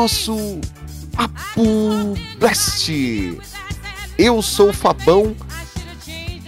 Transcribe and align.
Nosso 0.00 0.58
Papo 1.14 2.14
Blast. 2.38 2.90
Eu 4.16 4.40
sou 4.40 4.70
o 4.70 4.72
Fabão 4.72 5.36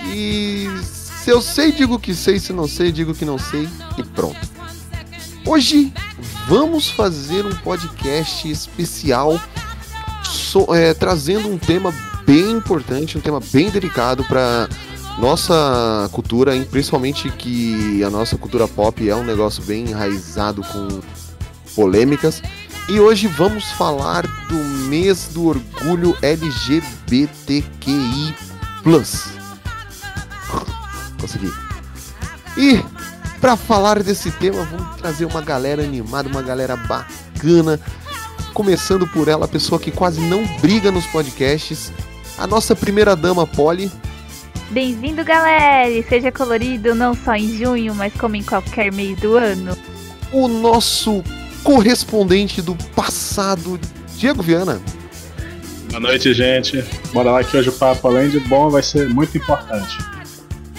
e 0.07 0.67
se 0.83 1.29
eu 1.29 1.43
sei, 1.43 1.71
digo 1.71 1.99
que 1.99 2.15
sei, 2.15 2.39
se 2.39 2.51
não 2.51 2.67
sei, 2.67 2.91
digo 2.91 3.15
que 3.15 3.27
não 3.27 3.39
sei 3.39 3.69
e 3.99 4.03
pronto. 4.03 4.41
Hoje 5.45 5.93
vamos 6.49 6.89
fazer 6.89 7.45
um 7.45 7.55
podcast 7.57 8.51
especial 8.51 9.39
so- 10.25 10.75
é, 10.75 10.95
trazendo 10.95 11.47
um 11.47 11.59
tema 11.59 11.95
bem 12.25 12.53
importante, 12.53 13.19
um 13.19 13.21
tema 13.21 13.39
bem 13.53 13.69
delicado 13.69 14.25
para 14.25 14.67
nossa 15.19 16.09
cultura, 16.11 16.59
principalmente 16.71 17.29
que 17.29 18.03
a 18.03 18.09
nossa 18.09 18.39
cultura 18.39 18.67
pop 18.67 19.07
é 19.07 19.15
um 19.15 19.25
negócio 19.25 19.63
bem 19.65 19.91
enraizado 19.91 20.63
com 20.63 20.89
polêmicas. 21.75 22.41
E 22.89 22.99
hoje 22.99 23.29
vamos 23.29 23.71
falar 23.73 24.27
do 24.49 24.57
mês 24.57 25.29
do 25.29 25.47
orgulho 25.47 26.17
LGBTQI. 26.21 27.63
Consegui. 31.21 31.51
E 32.57 32.83
para 33.41 33.57
falar 33.57 34.03
desse 34.03 34.31
tema, 34.33 34.65
vamos 34.65 34.97
trazer 34.97 35.25
uma 35.25 35.41
galera 35.41 35.83
animada, 35.83 36.29
uma 36.29 36.43
galera 36.43 36.77
bacana. 36.77 37.81
Começando 38.53 39.07
por 39.07 39.29
ela, 39.29 39.47
a 39.47 39.49
pessoa 39.49 39.81
que 39.81 39.91
quase 39.91 40.21
não 40.21 40.45
briga 40.59 40.91
nos 40.91 41.07
podcasts, 41.07 41.93
a 42.37 42.47
nossa 42.47 42.77
primeira 42.77 43.17
dama, 43.17 43.47
Polly. 43.47 43.91
Bem-vindo, 44.71 45.25
galera! 45.25 45.89
Seja 46.09 46.33
colorido 46.33 46.95
não 46.95 47.15
só 47.15 47.35
em 47.35 47.57
junho, 47.57 47.95
mas 47.95 48.13
como 48.15 48.37
em 48.37 48.43
qualquer 48.43 48.93
mês 48.93 49.19
do 49.19 49.37
ano. 49.37 49.77
o 50.33 50.49
nosso 50.49 51.23
correspondente 51.63 52.61
do 52.61 52.75
passado, 52.95 53.79
Diego 54.17 54.43
Viana. 54.43 54.81
Boa 55.89 56.01
noite, 56.01 56.33
gente. 56.33 56.83
Bora 57.13 57.31
lá 57.31 57.45
que 57.45 57.57
hoje 57.57 57.69
o 57.69 57.73
papo, 57.73 58.09
além 58.09 58.31
de 58.31 58.41
bom, 58.41 58.71
vai 58.71 58.83
ser 58.83 59.09
muito 59.09 59.37
importante. 59.37 59.99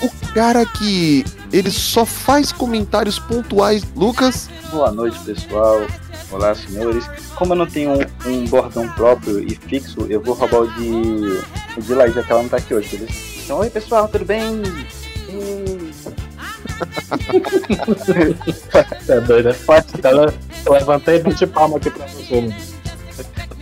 O 0.02 0.10
cara 0.34 0.66
que 0.66 1.24
ele 1.52 1.70
só 1.70 2.06
faz 2.06 2.52
comentários 2.52 3.20
pontuais, 3.20 3.84
Lucas. 3.96 4.50
Boa 4.72 4.92
noite, 4.92 5.20
pessoal. 5.20 5.86
Olá, 6.32 6.56
senhores. 6.56 7.06
Como 7.36 7.54
eu 7.54 7.58
não 7.58 7.68
tenho 7.68 7.92
um, 7.92 8.30
um 8.30 8.46
bordão 8.46 8.90
próprio 8.90 9.40
e 9.40 9.54
fixo, 9.56 10.08
eu 10.10 10.20
vou 10.20 10.34
roubar 10.34 10.62
o 10.62 10.68
de, 10.74 11.44
o 11.78 11.82
de 11.82 11.94
Laís, 11.94 12.16
já 12.16 12.24
que 12.24 12.32
ela 12.32 12.42
não 12.42 12.50
tá 12.50 12.58
aqui 12.58 12.74
hoje, 12.74 12.98
beleza? 12.98 13.14
Então, 13.44 13.60
oi, 13.60 13.70
pessoal, 13.70 14.08
tudo 14.08 14.26
bem? 14.26 14.64
Hum, 15.30 15.83
é 19.08 19.20
doido, 19.22 19.50
é 19.50 19.54
forte. 19.54 19.94
Eu 20.66 20.74
levantei 20.74 21.18
e 21.18 21.20
bati 21.20 21.48
palma 21.48 21.78
aqui 21.78 21.90
pra 21.90 22.06
você. 22.08 22.54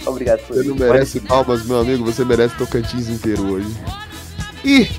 Obrigado 0.05 0.39
por 0.47 0.55
Você 0.55 0.69
não 0.69 0.75
merece 0.75 1.19
palmas, 1.19 1.66
meu 1.66 1.79
amigo, 1.79 2.03
você 2.03 2.25
merece 2.25 2.55
Tocantins 2.55 3.07
inteiro 3.07 3.53
hoje. 3.53 3.67
E 4.63 4.89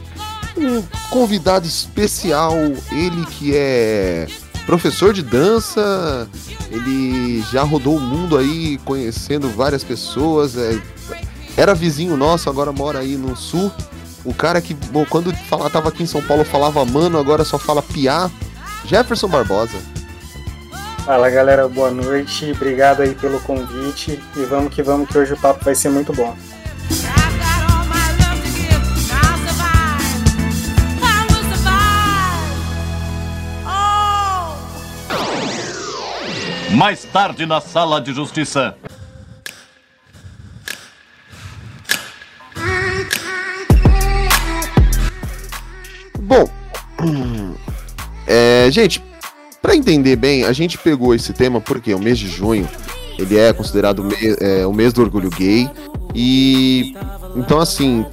um 0.57 0.83
convidado 1.11 1.67
especial, 1.67 2.55
ele 2.91 3.27
que 3.27 3.55
é 3.55 4.27
professor 4.67 5.13
de 5.13 5.23
dança, 5.23 6.29
ele 6.71 7.43
já 7.53 7.63
rodou 7.63 7.97
o 7.97 8.01
mundo 8.01 8.37
aí 8.39 8.79
conhecendo 8.85 9.49
várias 9.49 9.83
pessoas, 9.83 10.57
é, 10.57 10.81
era 11.57 11.75
vizinho 11.75 12.17
nosso, 12.17 12.49
agora 12.49 12.73
mora 12.73 13.01
aí 13.01 13.17
no 13.17 13.37
sul. 13.37 13.73
O 14.25 14.33
cara 14.33 14.61
que, 14.61 14.73
bom, 14.75 15.05
quando 15.05 15.35
fala, 15.35 15.69
tava 15.69 15.89
aqui 15.89 16.03
em 16.03 16.07
São 16.07 16.23
Paulo 16.23 16.45
falava 16.45 16.85
mano, 16.85 17.19
agora 17.19 17.45
só 17.45 17.59
fala 17.59 17.83
piá. 17.83 18.31
Jefferson 18.85 19.29
Barbosa. 19.29 19.79
Fala 21.05 21.29
galera, 21.31 21.69
boa 21.69 21.91
noite, 21.91 22.53
obrigado 22.53 23.03
aí 23.03 23.15
pelo 23.15 23.41
convite 23.41 24.23
e 24.37 24.45
vamos 24.45 24.73
que 24.73 24.83
vamos 24.83 25.09
que 25.09 25.19
hoje 25.19 25.33
o 25.33 25.37
papo 25.37 25.65
vai 25.65 25.75
ser 25.75 25.89
muito 25.89 26.13
bom. 26.13 26.37
Mais 36.71 37.05
tarde 37.05 37.45
na 37.47 37.61
sala 37.61 38.01
de 38.01 38.15
justiça. 38.15 38.75
Bom, 46.33 46.49
é, 48.27 48.69
gente, 48.71 49.05
pra 49.61 49.77
entender 49.77 50.17
bem, 50.17 50.45
a 50.45 50.53
gente 50.53 50.79
pegou 50.79 51.15
esse 51.15 51.35
tema 51.35 51.61
porque 51.61 51.93
o 51.93 51.99
mês 51.99 52.19
de 52.19 52.27
junho 52.27 52.67
ele 53.19 53.39
é 53.39 53.53
considerado 53.53 53.99
o 53.99 54.05
mês, 54.05 54.37
é, 54.41 54.67
o 54.67 54.73
mês 54.73 54.95
do 54.95 55.03
orgulho 55.03 55.29
gay 55.29 55.69
e 56.15 56.97
então 57.37 57.61
assim, 57.61 58.07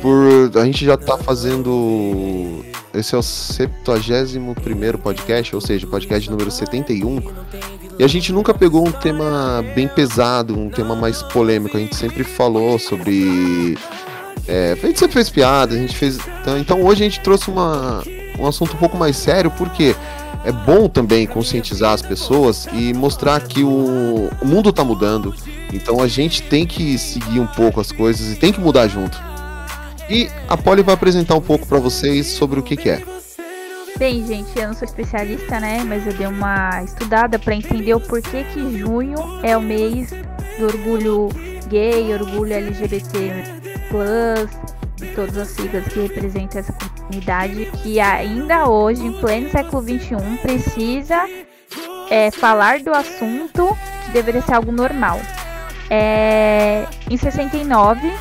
por 0.00 0.50
a 0.58 0.64
gente 0.64 0.86
já 0.86 0.96
tá 0.96 1.18
fazendo 1.18 2.64
esse 2.94 3.14
é 3.14 3.18
o 3.18 3.22
71 3.22 4.54
primeiro 4.54 4.98
podcast, 4.98 5.54
ou 5.54 5.60
seja, 5.60 5.86
podcast 5.86 6.30
número 6.30 6.50
71. 6.50 7.20
E 7.98 8.02
a 8.02 8.08
gente 8.08 8.32
nunca 8.32 8.54
pegou 8.54 8.88
um 8.88 8.90
tema 8.90 9.62
bem 9.74 9.86
pesado, 9.86 10.58
um 10.58 10.70
tema 10.70 10.96
mais 10.96 11.22
polêmico. 11.22 11.76
A 11.76 11.80
gente 11.80 11.94
sempre 11.94 12.24
falou 12.24 12.78
sobre 12.78 13.76
é, 14.50 14.72
a 14.72 14.86
gente 14.86 14.98
sempre 14.98 15.14
fez 15.14 15.30
piada, 15.30 15.76
a 15.76 15.78
gente 15.78 15.96
fez. 15.96 16.18
Então, 16.40 16.58
então 16.58 16.82
hoje 16.82 17.04
a 17.04 17.08
gente 17.08 17.20
trouxe 17.20 17.48
uma, 17.48 18.02
um 18.36 18.46
assunto 18.48 18.74
um 18.74 18.78
pouco 18.78 18.96
mais 18.96 19.16
sério, 19.16 19.48
porque 19.52 19.94
é 20.44 20.50
bom 20.50 20.88
também 20.88 21.24
conscientizar 21.24 21.92
as 21.92 22.02
pessoas 22.02 22.66
e 22.72 22.92
mostrar 22.92 23.40
que 23.42 23.62
o, 23.62 24.28
o 24.42 24.44
mundo 24.44 24.72
tá 24.72 24.82
mudando. 24.82 25.32
Então 25.72 26.02
a 26.02 26.08
gente 26.08 26.42
tem 26.42 26.66
que 26.66 26.98
seguir 26.98 27.38
um 27.38 27.46
pouco 27.46 27.80
as 27.80 27.92
coisas 27.92 28.32
e 28.32 28.36
tem 28.36 28.52
que 28.52 28.60
mudar 28.60 28.88
junto. 28.88 29.16
E 30.08 30.28
a 30.48 30.56
Polly 30.56 30.82
vai 30.82 30.94
apresentar 30.94 31.36
um 31.36 31.40
pouco 31.40 31.64
para 31.64 31.78
vocês 31.78 32.26
sobre 32.26 32.58
o 32.58 32.62
que, 32.62 32.76
que 32.76 32.90
é. 32.90 33.00
Bem, 33.96 34.26
gente, 34.26 34.50
eu 34.58 34.66
não 34.66 34.74
sou 34.74 34.84
especialista, 34.84 35.60
né? 35.60 35.84
Mas 35.86 36.04
eu 36.06 36.12
dei 36.12 36.26
uma 36.26 36.82
estudada 36.82 37.38
pra 37.38 37.54
entender 37.54 37.94
o 37.94 38.00
porquê 38.00 38.44
que 38.52 38.78
junho 38.78 39.16
é 39.44 39.56
o 39.56 39.60
mês 39.60 40.10
do 40.58 40.66
orgulho 40.66 41.28
gay, 41.68 42.12
orgulho 42.12 42.52
LGBT, 42.52 43.59
e 45.02 45.06
todas 45.14 45.36
as 45.36 45.48
siglas 45.48 45.86
que 45.88 46.00
representam 46.00 46.60
essa 46.60 46.72
comunidade 46.72 47.70
que 47.82 48.00
ainda 48.00 48.68
hoje, 48.68 49.04
em 49.04 49.12
pleno 49.12 49.50
século 49.50 49.82
XXI, 49.82 50.38
precisa 50.42 51.26
é, 52.10 52.30
falar 52.30 52.80
do 52.80 52.92
assunto 52.92 53.76
que 54.04 54.12
deveria 54.12 54.42
ser 54.42 54.54
algo 54.54 54.72
normal. 54.72 55.18
É, 55.88 56.86
em 57.10 57.16
69, 57.16 58.12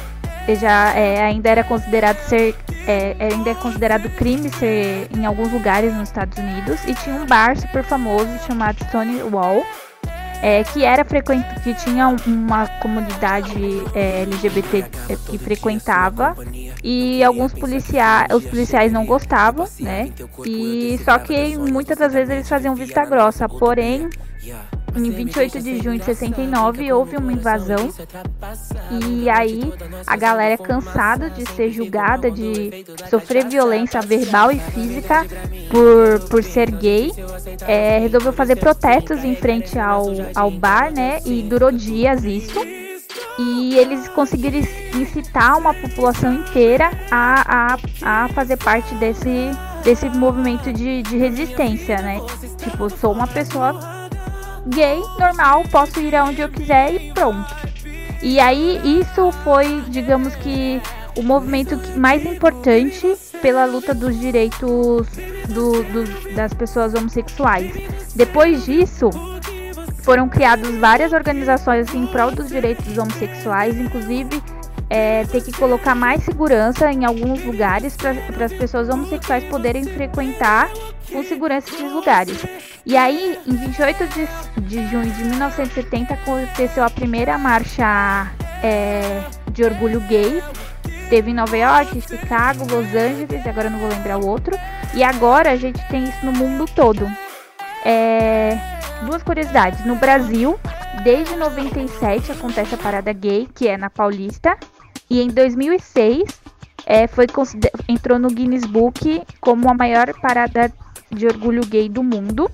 já 0.56 0.94
é, 0.95 1.24
ainda 1.24 1.50
era 1.50 1.63
considerado 1.63 2.18
ser 2.18 2.56
é, 2.88 3.16
ainda 3.19 3.51
é 3.51 3.56
considerado 3.56 4.10
crime 4.16 4.50
ser 4.50 5.07
em 5.16 5.24
alguns 5.24 5.51
lugares 5.51 5.94
nos 5.94 6.10
Estados 6.10 6.38
Unidos 6.39 6.80
e 6.88 6.95
tinha 6.95 7.16
um 7.16 7.25
bar 7.25 7.56
super 7.56 7.83
famoso 7.83 8.30
chamado 8.48 8.83
Stonewall 8.86 9.63
é, 10.41 10.63
que 10.63 10.83
era 10.86 11.03
que 11.63 11.74
tinha 11.75 12.07
um- 12.07 12.15
uma 12.25 12.68
comunidade 12.81 13.53
é, 13.94 14.21
LGBT 14.24 14.86
é, 15.09 15.15
que 15.30 15.38
frequentava 15.38 16.36
e 16.83 17.24
alguns 17.24 17.53
policiais 17.53 18.27
os 18.33 18.45
policiais 18.45 18.91
não 18.91 19.06
gostavam 19.06 19.68
né? 19.80 20.09
E 20.45 21.00
só 21.03 21.19
que 21.19 21.57
muitas 21.57 21.97
das 21.97 22.13
vezes 22.13 22.30
eles 22.30 22.50
faziam 22.50 22.75
vista 22.75 23.03
grossa. 23.06 23.47
Porém 23.50 24.09
em 24.95 25.12
28 25.12 25.62
de 25.62 25.81
junho 25.81 26.00
de 26.00 26.06
69 26.06 26.91
houve 26.91 27.18
uma 27.18 27.31
invasão 27.31 27.89
e 28.91 29.30
aí 29.30 29.74
a 30.06 30.15
galera 30.15 30.57
cansada 30.57 31.30
de 31.30 31.47
ser 31.51 31.71
julgada, 31.71 32.30
de 32.31 32.86
sofrer 33.09 33.47
violência 33.47 34.01
verbal 34.01 34.51
e 34.51 34.59
física 34.59 35.25
por, 35.69 36.30
por 36.30 36.44
ser 36.44 36.71
gay, 36.71 37.12
é, 37.68 38.00
resolveu 38.00 38.33
fazer 38.33 38.56
protestos 38.56 39.24
em 39.24 39.36
frente 39.36 39.77
ao, 39.77 40.07
ao 40.36 40.51
bar, 40.51 40.92
né? 40.92 41.19
E 41.25 41.44
durou 41.44 41.71
dias 41.71 42.24
isso. 42.24 42.59
E 43.38 43.77
eles 43.77 44.07
conseguiram 44.09 44.59
incitar 44.94 45.57
uma 45.57 45.74
população 45.74 46.33
inteira 46.33 46.92
a, 47.09 47.74
a, 48.03 48.24
a 48.24 48.27
fazer 48.30 48.57
parte 48.57 48.94
desse, 48.95 49.51
desse 49.83 50.09
movimento 50.09 50.74
de, 50.74 51.01
de 51.03 51.18
resistência, 51.18 52.01
né? 52.01 52.19
Tipo, 52.57 52.89
sou 52.89 53.13
uma 53.13 53.27
pessoa 53.27 53.99
gay, 54.69 55.01
normal, 55.19 55.63
posso 55.71 56.00
ir 56.00 56.16
aonde 56.16 56.42
eu 56.42 56.50
quiser 56.50 56.94
e 56.94 57.12
pronto. 57.12 57.56
E 58.21 58.39
aí 58.39 59.00
isso 59.00 59.31
foi, 59.44 59.81
digamos 59.88 60.36
que, 60.36 60.81
o 61.16 61.24
movimento 61.24 61.77
mais 61.98 62.25
importante 62.25 63.16
pela 63.42 63.66
luta 63.66 63.94
dos 63.94 64.18
direitos 64.19 65.07
do, 65.50 65.83
do, 65.83 66.36
das 66.36 66.54
pessoas 66.54 66.94
homossexuais. 66.94 67.71
Depois 68.16 68.66
disso, 68.66 69.10
foram 70.04 70.30
criadas 70.30 70.75
várias 70.75 71.13
organizações 71.13 71.94
em 71.94 72.06
prol 72.07 72.31
dos 72.31 72.50
direitos 72.50 72.98
homossexuais, 72.98 73.77
inclusive 73.77 74.42
é, 74.89 75.24
ter 75.25 75.42
que 75.42 75.51
colocar 75.51 75.94
mais 75.94 76.24
segurança 76.24 76.92
em 76.92 77.06
alguns 77.06 77.44
lugares 77.44 77.95
para 77.95 78.45
as 78.45 78.54
pessoas 78.54 78.89
homossexuais 78.89 79.44
poderem 79.45 79.83
frequentar 79.83 80.69
com 81.11 81.23
segurança 81.23 81.69
esses 81.69 81.91
lugares. 81.91 82.38
E 82.85 82.95
aí, 82.95 83.38
em 83.45 83.56
28 83.56 84.07
de, 84.07 84.27
de 84.61 84.88
junho 84.88 85.11
de 85.11 85.23
1970, 85.23 86.13
aconteceu 86.13 86.83
a 86.83 86.89
primeira 86.89 87.38
marcha 87.38 88.31
é, 88.63 89.23
de 89.51 89.63
orgulho 89.63 90.00
gay. 90.01 90.41
Teve 91.09 91.31
em 91.31 91.33
Nova 91.33 91.57
York, 91.57 92.01
Chicago, 92.01 92.65
Los 92.65 92.94
Angeles, 92.94 93.45
agora 93.47 93.69
não 93.69 93.79
vou 93.79 93.89
lembrar 93.89 94.17
o 94.17 94.27
outro. 94.27 94.56
E 94.94 95.03
agora 95.03 95.51
a 95.51 95.56
gente 95.56 95.79
tem 95.88 96.03
isso 96.03 96.25
no 96.25 96.31
mundo 96.31 96.65
todo. 96.75 97.09
É, 97.83 98.57
duas 99.06 99.23
curiosidades. 99.23 99.85
No 99.85 99.95
Brasil, 99.95 100.59
desde 101.03 101.35
97 101.35 102.31
acontece 102.31 102.75
a 102.75 102.77
parada 102.77 103.11
gay, 103.11 103.47
que 103.53 103.67
é 103.67 103.77
na 103.77 103.89
Paulista. 103.89 104.57
E 105.09 105.21
em 105.21 105.29
2006 105.29 106.39
é, 106.85 107.07
foi 107.07 107.27
entrou 107.88 108.19
no 108.19 108.29
Guinness 108.29 108.65
Book 108.65 109.21
como 109.39 109.69
a 109.69 109.73
maior 109.73 110.13
parada 110.21 110.71
de 111.11 111.27
orgulho 111.27 111.65
gay 111.65 111.89
do 111.89 112.03
mundo. 112.03 112.50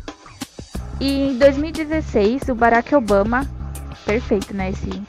E 0.99 1.29
em 1.29 1.37
2016 1.37 2.49
o 2.49 2.55
Barack 2.55 2.95
Obama, 2.95 3.45
perfeito, 4.05 4.53
né? 4.53 4.69
Esse, 4.69 5.01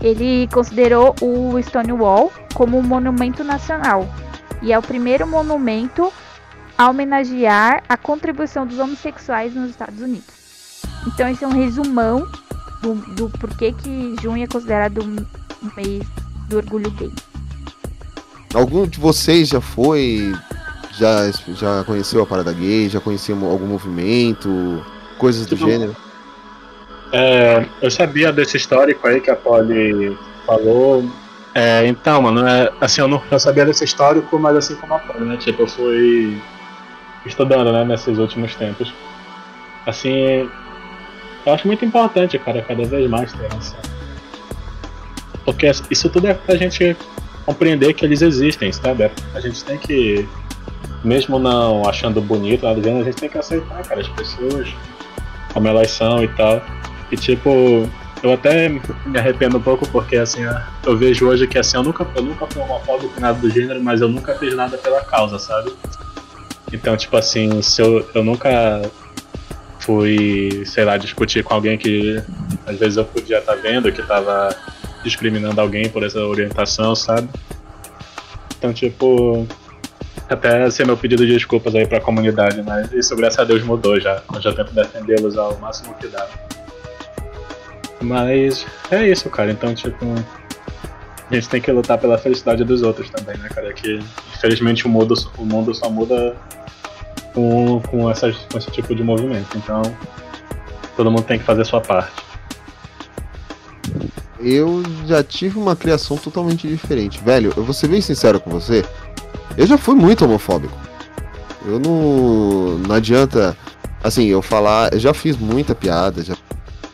ele 0.00 0.48
considerou 0.52 1.14
o 1.20 1.58
Stonewall 1.62 2.32
como 2.54 2.78
um 2.78 2.82
monumento 2.82 3.44
nacional 3.44 4.08
e 4.62 4.72
é 4.72 4.78
o 4.78 4.82
primeiro 4.82 5.26
monumento 5.26 6.12
a 6.76 6.88
homenagear 6.88 7.82
a 7.88 7.96
contribuição 7.96 8.66
dos 8.66 8.78
homossexuais 8.78 9.54
nos 9.54 9.70
Estados 9.70 10.00
Unidos. 10.00 10.34
Então 11.06 11.28
esse 11.28 11.44
é 11.44 11.46
um 11.46 11.52
resumão 11.52 12.26
do, 12.82 12.94
do 13.14 13.30
porquê 13.38 13.72
que 13.72 14.16
junho 14.22 14.42
é 14.42 14.46
considerado 14.46 15.02
um 15.02 15.16
mês 15.76 16.02
do 16.48 16.56
orgulho 16.56 16.90
gay. 16.92 17.12
Algum 18.52 18.86
de 18.86 19.00
vocês 19.00 19.48
já 19.48 19.60
foi, 19.60 20.32
já, 20.98 21.30
já 21.54 21.84
conheceu 21.84 22.22
a 22.22 22.26
parada 22.26 22.52
gay, 22.52 22.88
já 22.88 23.00
conhecia 23.00 23.34
algum 23.34 23.66
movimento, 23.66 24.84
coisas 25.18 25.46
do 25.46 25.56
tipo, 25.56 25.68
gênero? 25.68 25.96
É, 27.12 27.66
eu 27.80 27.90
sabia 27.90 28.32
desse 28.32 28.56
histórico 28.56 29.06
aí 29.06 29.20
que 29.20 29.30
a 29.30 29.36
Polly 29.36 30.16
falou. 30.46 31.04
É, 31.54 31.86
então, 31.86 32.22
mano, 32.22 32.46
é, 32.46 32.72
assim, 32.80 33.00
eu 33.00 33.08
não 33.08 33.22
eu 33.30 33.38
sabia 33.38 33.64
desse 33.64 33.84
histórico, 33.84 34.38
mas 34.38 34.56
assim 34.56 34.74
como 34.76 34.94
a 34.94 34.98
Polly, 34.98 35.24
né? 35.24 35.36
Tipo, 35.36 35.62
eu 35.62 35.66
fui 35.68 36.40
estudando, 37.24 37.72
né, 37.72 37.84
nesses 37.84 38.18
últimos 38.18 38.54
tempos. 38.54 38.92
Assim, 39.86 40.48
eu 41.46 41.52
acho 41.52 41.66
muito 41.66 41.84
importante, 41.84 42.38
cara, 42.38 42.62
cada 42.62 42.84
vez 42.84 43.08
mais 43.08 43.32
ter 43.32 43.46
essa. 43.46 43.76
Porque 45.44 45.70
isso 45.90 46.08
tudo 46.08 46.26
é 46.26 46.34
pra 46.34 46.56
gente 46.56 46.96
compreender 47.44 47.92
que 47.92 48.04
eles 48.04 48.22
existem, 48.22 48.72
sabe? 48.72 49.10
A 49.34 49.40
gente 49.40 49.62
tem 49.64 49.78
que, 49.78 50.26
mesmo 51.04 51.38
não 51.38 51.86
achando 51.88 52.20
bonito, 52.20 52.66
a 52.66 52.74
gente 52.74 53.16
tem 53.16 53.28
que 53.28 53.38
aceitar, 53.38 53.82
cara, 53.82 54.00
as 54.00 54.08
pessoas 54.08 54.74
como 55.52 55.68
elas 55.68 55.90
são 55.90 56.22
e 56.22 56.28
tal. 56.28 56.60
E 57.12 57.16
tipo, 57.16 57.88
eu 58.22 58.32
até 58.32 58.68
me 58.68 59.18
arrependo 59.18 59.58
um 59.58 59.62
pouco 59.62 59.86
porque 59.88 60.16
assim, 60.16 60.40
eu 60.84 60.96
vejo 60.96 61.28
hoje 61.28 61.46
que 61.46 61.58
assim, 61.58 61.76
eu 61.76 61.82
nunca, 61.82 62.06
eu 62.16 62.22
nunca 62.22 62.46
fui 62.46 62.60
homofóbico 62.62 63.20
nada 63.20 63.38
do 63.38 63.50
gênero, 63.50 63.82
mas 63.82 64.00
eu 64.00 64.08
nunca 64.08 64.34
fiz 64.34 64.54
nada 64.54 64.76
pela 64.78 65.02
causa, 65.04 65.38
sabe? 65.38 65.72
Então, 66.72 66.96
tipo 66.96 67.16
assim, 67.16 67.62
se 67.62 67.80
eu, 67.80 68.08
eu 68.14 68.24
nunca 68.24 68.82
fui, 69.78 70.64
sei 70.64 70.84
lá, 70.84 70.96
discutir 70.96 71.44
com 71.44 71.54
alguém 71.54 71.78
que 71.78 72.20
às 72.66 72.78
vezes 72.78 72.96
eu 72.96 73.04
podia 73.04 73.38
estar 73.38 73.54
tá 73.54 73.60
vendo 73.60 73.92
que 73.92 74.02
tava 74.02 74.56
discriminando 75.04 75.60
alguém 75.60 75.88
por 75.88 76.02
essa 76.02 76.18
orientação, 76.20 76.96
sabe? 76.96 77.28
Então, 78.58 78.72
tipo, 78.72 79.46
até 80.34 80.68
ser 80.70 80.86
meu 80.86 80.96
pedido 80.96 81.26
de 81.26 81.32
desculpas 81.32 81.74
aí 81.74 81.86
pra 81.86 82.00
comunidade, 82.00 82.62
mas 82.62 82.92
isso, 82.92 83.14
graças 83.16 83.38
a 83.38 83.44
Deus, 83.44 83.62
mudou 83.62 83.98
já. 83.98 84.22
Eu 84.32 84.40
já 84.40 84.52
tento 84.52 84.74
defendê-los 84.74 85.36
ao 85.36 85.58
máximo 85.58 85.94
que 85.94 86.08
dá. 86.08 86.26
Mas 88.00 88.66
é 88.90 89.08
isso, 89.08 89.30
cara. 89.30 89.50
Então, 89.50 89.74
tipo, 89.74 90.04
a 91.30 91.34
gente 91.34 91.48
tem 91.48 91.60
que 91.60 91.72
lutar 91.72 91.98
pela 91.98 92.18
felicidade 92.18 92.62
dos 92.64 92.82
outros 92.82 93.08
também, 93.10 93.36
né, 93.38 93.48
cara? 93.48 93.72
Que 93.72 93.98
infelizmente 94.36 94.86
o 94.86 94.90
mundo, 94.90 95.14
o 95.38 95.44
mundo 95.44 95.74
só 95.74 95.88
muda 95.88 96.36
com, 97.32 97.80
com, 97.80 98.10
essas, 98.10 98.36
com 98.50 98.58
esse 98.58 98.70
tipo 98.70 98.94
de 98.94 99.02
movimento. 99.02 99.56
Então, 99.56 99.82
todo 100.96 101.10
mundo 101.10 101.24
tem 101.24 101.38
que 101.38 101.44
fazer 101.44 101.62
a 101.62 101.64
sua 101.64 101.80
parte. 101.80 102.22
Eu 104.38 104.82
já 105.06 105.24
tive 105.24 105.58
uma 105.58 105.74
criação 105.74 106.18
totalmente 106.18 106.68
diferente. 106.68 107.22
Velho, 107.24 107.52
eu 107.56 107.64
vou 107.64 107.72
ser 107.72 107.88
bem 107.88 108.00
sincero 108.00 108.38
com 108.38 108.50
você. 108.50 108.84
Eu 109.56 109.66
já 109.66 109.78
fui 109.78 109.94
muito 109.94 110.24
homofóbico. 110.24 110.76
Eu 111.66 111.78
não. 111.78 112.78
Não 112.78 112.94
adianta. 112.94 113.56
Assim, 114.02 114.26
eu 114.26 114.42
falar. 114.42 114.92
Eu 114.92 115.00
já 115.00 115.14
fiz 115.14 115.36
muita 115.36 115.74
piada, 115.74 116.22
já 116.22 116.34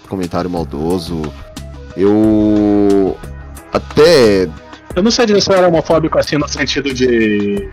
comentário 0.09 0.51
maldoso. 0.51 1.23
Eu. 1.97 3.17
Até. 3.73 4.49
Eu 4.95 5.03
não 5.03 5.11
sei 5.11 5.27
dizer 5.27 5.41
se 5.41 5.51
eu 5.51 5.57
era 5.57 5.69
homofóbico 5.69 6.19
assim 6.19 6.37
no 6.37 6.49
sentido 6.49 6.93
de 6.93 7.71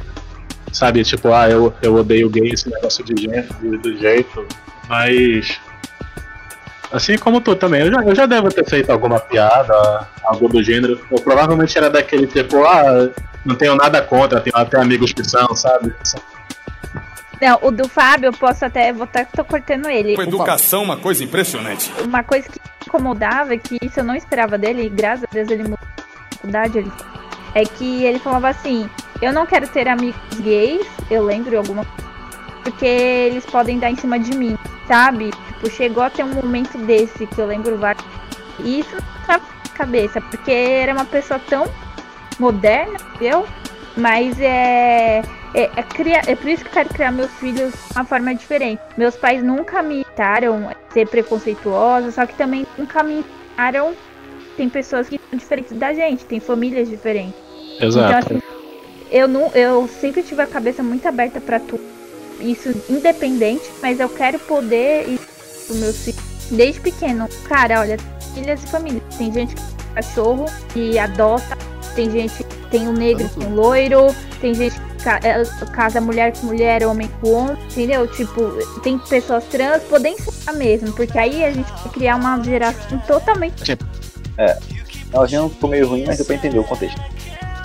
sabe? 0.71 1.03
Tipo, 1.03 1.33
ah, 1.33 1.49
eu, 1.49 1.73
eu 1.81 1.95
odeio 1.95 2.29
gay, 2.29 2.51
esse 2.51 2.69
negócio 2.69 3.03
de 3.03 3.13
de, 3.13 3.77
do 3.77 3.97
jeito, 3.97 4.45
mas. 4.87 5.59
Assim 6.91 7.17
como 7.17 7.41
tu 7.41 7.55
também, 7.55 7.81
eu 7.81 7.91
já, 7.91 8.01
eu 8.03 8.15
já 8.15 8.25
devo 8.25 8.49
ter 8.49 8.65
feito 8.65 8.89
alguma 8.91 9.19
piada, 9.19 10.07
algo 10.23 10.47
do 10.47 10.63
gênero. 10.63 10.99
Eu 11.11 11.19
provavelmente 11.19 11.77
era 11.77 11.89
daquele 11.89 12.27
tipo, 12.27 12.63
ah, 12.63 13.09
não 13.45 13.55
tenho 13.55 13.75
nada 13.75 14.01
contra, 14.01 14.39
tenho 14.39 14.55
até 14.55 14.79
amigos 14.79 15.11
que 15.11 15.23
são, 15.23 15.53
sabe? 15.55 15.93
Não, 17.41 17.59
o 17.61 17.71
do 17.71 17.87
Fábio, 17.87 18.27
eu 18.27 18.33
posso 18.33 18.65
até. 18.65 18.91
Vou 18.91 19.03
estar 19.03 19.25
tô 19.25 19.43
cortando 19.43 19.89
ele. 19.89 20.15
Com 20.15 20.23
educação, 20.23 20.81
uma 20.81 20.97
coisa 20.97 21.23
impressionante. 21.23 21.91
Uma 22.01 22.23
coisa 22.23 22.47
que 22.49 22.59
incomodava, 22.87 23.53
é 23.53 23.57
que 23.57 23.77
isso 23.81 23.99
eu 23.99 24.03
não 24.03 24.15
esperava 24.15 24.57
dele, 24.57 24.85
e 24.85 24.89
graças 24.89 25.25
a 25.25 25.27
Deus 25.31 25.49
ele 25.49 25.63
mudou 25.63 25.77
de 25.77 26.35
faculdade, 26.37 26.77
ele, 26.79 26.91
é 27.53 27.63
que 27.63 28.05
ele 28.05 28.19
falava 28.19 28.49
assim: 28.49 28.89
eu 29.21 29.33
não 29.33 29.45
quero 29.45 29.67
ter 29.67 29.87
amigos 29.87 30.19
gays, 30.39 30.87
eu 31.11 31.23
lembro 31.23 31.57
alguma 31.57 31.85
porque 32.67 32.85
eles 32.85 33.45
podem 33.45 33.79
dar 33.79 33.89
em 33.89 33.95
cima 33.95 34.19
de 34.19 34.37
mim, 34.37 34.57
sabe? 34.87 35.31
Tipo, 35.31 35.69
chegou 35.69 36.03
a 36.03 36.09
ter 36.09 36.23
um 36.23 36.33
momento 36.33 36.77
desse 36.79 37.25
que 37.25 37.39
eu 37.39 37.47
lembro 37.47 37.77
vários. 37.77 38.03
E 38.59 38.79
isso 38.81 38.97
na 39.27 39.39
cabeça, 39.73 40.19
porque 40.19 40.51
era 40.51 40.93
uma 40.93 41.05
pessoa 41.05 41.39
tão 41.47 41.65
moderna, 42.37 42.97
eu, 43.21 43.47
mas 43.95 44.37
é 44.41 45.21
é, 45.53 45.69
é, 45.75 45.83
criar, 45.83 46.27
é 46.27 46.35
por 46.35 46.49
isso 46.49 46.63
que 46.63 46.69
eu 46.69 46.73
quero 46.73 46.89
criar 46.89 47.11
meus 47.11 47.31
filhos 47.31 47.71
de 47.71 47.95
uma 47.95 48.03
forma 48.03 48.35
diferente. 48.35 48.81
Meus 48.97 49.15
pais 49.15 49.41
nunca 49.41 49.81
me 49.81 50.01
ensinaram 50.01 50.69
a 50.69 50.93
ser 50.93 51.07
preconceituosa, 51.07 52.11
só 52.11 52.25
que 52.25 52.35
também 52.35 52.67
nunca 52.77 53.01
me 53.01 53.23
ensinaram. 53.23 53.93
Tem 54.57 54.67
pessoas 54.67 55.07
que 55.07 55.19
são 55.29 55.37
diferentes 55.37 55.77
da 55.77 55.93
gente, 55.93 56.25
tem 56.25 56.39
famílias 56.39 56.89
diferentes. 56.89 57.35
Exato. 57.79 58.07
Então, 58.07 58.19
assim, 58.19 58.41
eu 59.09 59.27
não, 59.27 59.51
eu 59.53 59.87
sempre 59.87 60.21
tive 60.21 60.41
a 60.41 60.47
cabeça 60.47 60.83
muito 60.83 61.07
aberta 61.07 61.39
para 61.39 61.59
tudo. 61.59 61.96
Isso 62.39 62.69
independente, 62.89 63.69
mas 63.81 63.99
eu 63.99 64.09
quero 64.09 64.39
poder 64.39 65.07
ir 65.07 65.19
pro 65.65 65.75
meu 65.75 65.93
filho 65.93 66.17
desde 66.51 66.79
pequeno. 66.79 67.27
Cara, 67.47 67.81
olha, 67.81 67.97
filhas 68.33 68.63
e 68.63 68.67
famílias. 68.67 69.03
Tem 69.17 69.31
gente 69.31 69.55
que 69.55 69.61
tem 69.61 69.93
cachorro 69.95 70.45
e 70.75 70.99
adota, 70.99 71.57
tem 71.95 72.09
gente 72.09 72.43
que 72.43 72.55
tem 72.69 72.87
o 72.87 72.91
um 72.91 72.93
negro, 72.93 73.27
tem 73.29 73.47
um 73.47 73.55
loiro, 73.55 74.15
tem 74.39 74.53
gente 74.53 74.75
que 74.79 74.87
é, 75.09 75.43
casa 75.71 76.01
mulher 76.01 76.33
com 76.37 76.47
mulher, 76.47 76.85
homem 76.85 77.09
com 77.21 77.31
homem, 77.31 77.57
entendeu? 77.71 78.07
Tipo, 78.07 78.41
tem 78.81 78.97
pessoas 78.99 79.43
trans, 79.45 79.83
podem 79.83 80.17
ser 80.17 80.51
mesmo, 80.53 80.91
porque 80.93 81.17
aí 81.17 81.43
a 81.43 81.51
gente 81.51 81.69
vai 81.71 81.91
criar 81.93 82.15
uma 82.15 82.41
geração 82.43 82.99
totalmente. 83.07 83.77
É. 84.37 84.57
Ela 85.13 85.25
já 85.25 85.47
ficou 85.47 85.69
meio 85.69 85.87
ruim, 85.87 86.03
mas 86.05 86.17
deu 86.17 86.25
pra 86.25 86.35
entender 86.35 86.59
o 86.59 86.63
contexto. 86.63 87.01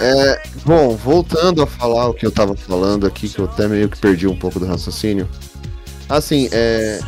É, 0.00 0.42
bom, 0.64 0.96
voltando 0.96 1.62
a 1.62 1.66
falar 1.66 2.08
o 2.08 2.14
que 2.14 2.26
eu 2.26 2.30
tava 2.30 2.56
falando 2.56 3.06
aqui, 3.06 3.28
que 3.28 3.38
eu 3.38 3.44
até 3.44 3.68
meio 3.68 3.88
que 3.88 3.98
perdi 3.98 4.26
um 4.26 4.36
pouco 4.36 4.58
do 4.58 4.66
raciocínio. 4.66 5.28
Assim, 6.08 6.48
é. 6.52 6.98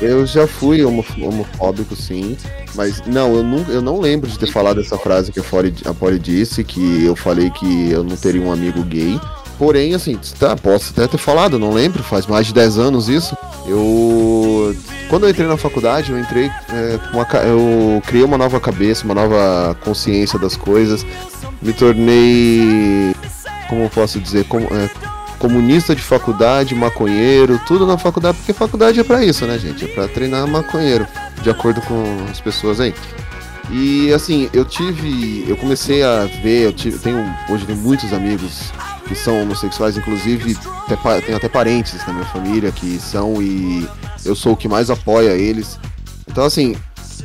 Eu 0.00 0.24
já 0.24 0.46
fui 0.46 0.82
homof- 0.82 1.18
homofóbico, 1.20 1.94
sim. 1.94 2.36
Mas 2.74 3.02
não, 3.06 3.34
eu 3.34 3.42
não, 3.42 3.58
eu 3.68 3.82
não 3.82 4.00
lembro 4.00 4.30
de 4.30 4.38
ter 4.38 4.46
falado 4.46 4.80
essa 4.80 4.96
frase 4.96 5.30
que 5.30 5.40
a 5.40 5.42
Polly, 5.42 6.18
disse, 6.18 6.64
que 6.64 7.04
eu 7.04 7.14
falei 7.14 7.50
que 7.50 7.90
eu 7.90 8.02
não 8.02 8.16
teria 8.16 8.40
um 8.40 8.50
amigo 8.52 8.82
gay. 8.82 9.20
Porém, 9.58 9.92
assim, 9.92 10.18
tá, 10.38 10.56
posso 10.56 10.90
até 10.92 11.06
ter 11.06 11.18
falado, 11.18 11.58
não 11.58 11.70
lembro, 11.70 12.02
faz 12.02 12.26
mais 12.26 12.46
de 12.46 12.54
10 12.54 12.78
anos 12.78 13.10
isso. 13.10 13.36
Eu. 13.66 14.74
Quando 15.10 15.26
eu 15.26 15.30
entrei 15.30 15.46
na 15.46 15.58
faculdade, 15.58 16.12
eu 16.12 16.18
entrei 16.18 16.46
é, 16.46 16.98
uma, 17.12 17.26
eu 17.44 18.00
criei 18.06 18.24
uma 18.24 18.38
nova 18.38 18.58
cabeça, 18.58 19.04
uma 19.04 19.14
nova 19.14 19.76
consciência 19.84 20.38
das 20.38 20.56
coisas. 20.56 21.04
Me 21.62 21.72
tornei. 21.72 23.14
Como 23.68 23.82
eu 23.82 23.90
posso 23.90 24.18
dizer? 24.18 24.44
Como, 24.46 24.66
é, 24.66 24.90
comunista 25.38 25.94
de 25.94 26.02
faculdade, 26.02 26.74
maconheiro, 26.74 27.60
tudo 27.66 27.86
na 27.86 27.96
faculdade, 27.96 28.36
porque 28.38 28.52
faculdade 28.52 29.00
é 29.00 29.04
pra 29.04 29.24
isso, 29.24 29.46
né, 29.46 29.58
gente? 29.58 29.84
É 29.84 29.88
pra 29.88 30.08
treinar 30.08 30.46
maconheiro, 30.46 31.06
de 31.42 31.50
acordo 31.50 31.80
com 31.82 32.04
as 32.30 32.40
pessoas 32.40 32.80
aí. 32.80 32.94
E 33.70 34.12
assim, 34.12 34.50
eu 34.52 34.64
tive. 34.64 35.44
Eu 35.48 35.56
comecei 35.56 36.02
a 36.02 36.24
ver, 36.42 36.66
eu 36.66 36.72
tive, 36.72 36.98
tenho. 36.98 37.24
Hoje 37.48 37.64
tenho 37.64 37.78
muitos 37.78 38.12
amigos 38.12 38.72
que 39.06 39.14
são 39.14 39.40
homossexuais, 39.42 39.96
inclusive 39.96 40.56
tenho 41.24 41.36
até 41.36 41.48
parentes 41.48 42.04
na 42.06 42.12
minha 42.12 42.26
família 42.26 42.70
que 42.72 42.98
são 42.98 43.40
e 43.40 43.88
eu 44.24 44.34
sou 44.34 44.52
o 44.52 44.56
que 44.56 44.68
mais 44.68 44.90
apoia 44.90 45.30
eles. 45.30 45.78
Então 46.28 46.44
assim, 46.44 46.76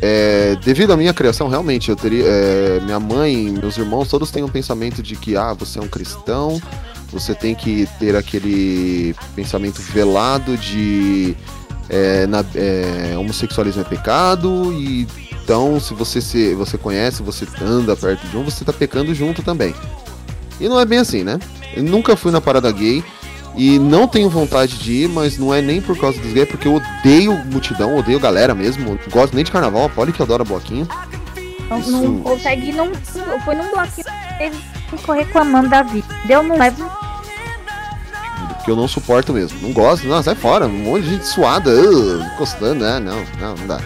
é, 0.02 0.56
devido 0.64 0.92
à 0.94 0.98
minha 0.98 1.14
criação, 1.14 1.48
realmente, 1.48 1.90
eu 1.90 1.96
teria. 1.96 2.24
é, 2.25 2.80
minha 2.82 3.00
mãe, 3.00 3.36
meus 3.52 3.78
irmãos, 3.78 4.08
todos 4.10 4.32
têm 4.32 4.44
um 4.44 4.50
pensamento 4.50 5.02
de 5.02 5.16
que 5.16 5.36
ah, 5.36 5.54
você 5.54 5.80
é 5.80 5.82
um 5.82 5.88
cristão, 5.88 6.62
você 7.12 7.34
tem 7.34 7.56
que 7.56 7.88
ter 8.00 8.16
aquele 8.16 9.16
pensamento 9.36 9.82
velado 9.82 10.58
de 10.58 11.36
é, 11.90 12.25
na- 12.28 12.44
é, 12.56 13.16
homossexualismo 13.18 13.82
é 13.82 13.86
pecado 13.86 14.74
e 14.74 15.08
então 15.44 15.80
se 15.80 15.94
você 15.94 16.20
se 16.20 16.56
você 16.56 16.78
conhece, 16.78 17.22
você 17.22 17.46
anda 17.62 17.96
perto 17.96 18.25
de 18.28 18.36
um, 18.36 18.44
você 18.44 18.66
tá 18.66 18.74
pecando 18.74 19.14
junto 19.14 19.44
também. 19.44 19.74
E 20.60 20.68
não 20.68 20.80
é 20.80 20.86
bem 20.86 21.00
assim, 21.00 21.24
né? 21.24 21.38
Eu 21.75 21.84
nunca 21.84 22.16
fui 22.16 22.32
na 22.32 22.42
parada 22.42 22.72
gay 22.72 23.04
e 23.58 23.80
não 23.80 24.08
tenho 24.08 24.30
vontade 24.30 24.78
de 24.78 24.92
ir, 25.04 25.10
mas 25.10 25.38
não 25.38 25.54
é 25.54 25.62
nem 25.62 25.82
por 25.82 25.98
causa 25.98 26.20
dos 26.20 26.34
gays, 26.34 26.48
porque 26.48 26.68
eu 26.68 26.76
odeio 26.76 27.34
multidão, 27.46 27.98
odeio 27.98 28.20
galera 28.20 28.54
mesmo. 28.54 28.92
Não 28.92 29.00
gosto 29.10 29.34
nem 29.36 29.44
de 29.46 29.52
carnaval, 29.52 29.90
pode 29.90 30.12
que 30.12 30.22
adora 30.22 30.44
bloquinho. 30.44 30.88
Não, 31.70 31.80
Isso. 31.80 31.92
não 31.92 32.20
consegue, 32.22 32.72
não. 32.74 32.92
Foi 33.44 33.56
num 33.56 33.70
bloquinho, 33.72 34.06
ele 34.40 34.56
ficou 34.90 35.16
reclamando 35.16 35.70
da 35.70 35.82
vida. 35.84 36.08
Deu, 36.26 36.44
não 36.44 36.58
leva. 36.58 36.90
que 38.64 38.72
eu 38.72 38.76
não 38.76 38.88
suporto 38.88 39.34
mesmo. 39.34 39.60
Não 39.62 39.72
gosto, 39.72 40.08
não, 40.08 40.22
sai 40.22 40.36
fora. 40.36 40.68
Um 40.68 40.84
monte 40.84 41.04
de 41.04 41.10
gente 41.12 41.28
suada, 41.28 41.72
ah, 41.72 42.34
encostando, 42.34 42.84
né? 42.84 43.00
Não, 43.00 43.24
não, 43.40 43.56
não 43.56 43.68
dá. 43.68 43.80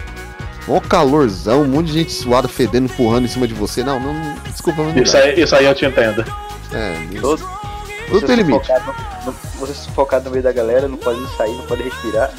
Mó 0.66 0.78
calorzão, 0.80 1.62
um 1.62 1.68
monte 1.68 1.86
de 1.86 1.92
gente 1.94 2.12
suada, 2.12 2.46
fedendo, 2.46 2.84
empurrando 2.84 3.24
em 3.24 3.28
cima 3.28 3.46
de 3.48 3.54
você. 3.54 3.82
Não, 3.82 3.98
não, 3.98 4.14
desculpa, 4.44 4.82
mas 4.82 4.94
não 4.94 5.02
Isso 5.02 5.12
dá. 5.14 5.18
aí, 5.20 5.40
isso 5.42 5.56
aí 5.56 5.64
eu 5.64 5.74
te 5.74 5.84
entendo. 5.86 6.24
É, 6.72 7.20
Todo, 7.20 7.42
tudo 8.10 8.26
tem 8.26 8.36
limite. 8.36 8.66
sufocado, 8.66 8.94
no, 9.26 9.32
você 9.58 9.74
sufocado 9.74 10.24
no 10.26 10.30
meio 10.30 10.42
da 10.42 10.52
galera, 10.52 10.88
não 10.88 10.98
pode 10.98 11.20
sair, 11.36 11.54
não 11.56 11.66
pode 11.66 11.82
respirar. 11.82 12.30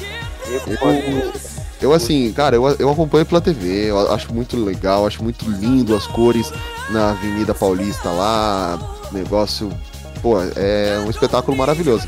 Eu 0.46 0.60
concordo 0.60 1.02
com 1.02 1.10
Eu, 1.10 1.32
você. 1.32 1.60
eu 1.80 1.92
assim, 1.92 2.32
cara, 2.32 2.56
eu, 2.56 2.68
eu 2.78 2.90
acompanho 2.90 3.24
pela 3.24 3.40
TV, 3.40 3.90
eu 3.90 4.12
acho 4.12 4.32
muito 4.32 4.56
legal, 4.62 5.06
acho 5.06 5.22
muito 5.22 5.48
lindo 5.48 5.94
as 5.94 6.06
cores 6.06 6.52
na 6.90 7.10
Avenida 7.10 7.54
Paulista 7.54 8.10
lá, 8.10 8.78
negócio, 9.12 9.70
pô, 10.20 10.36
é 10.56 10.98
um 11.04 11.10
espetáculo 11.10 11.56
maravilhoso. 11.56 12.06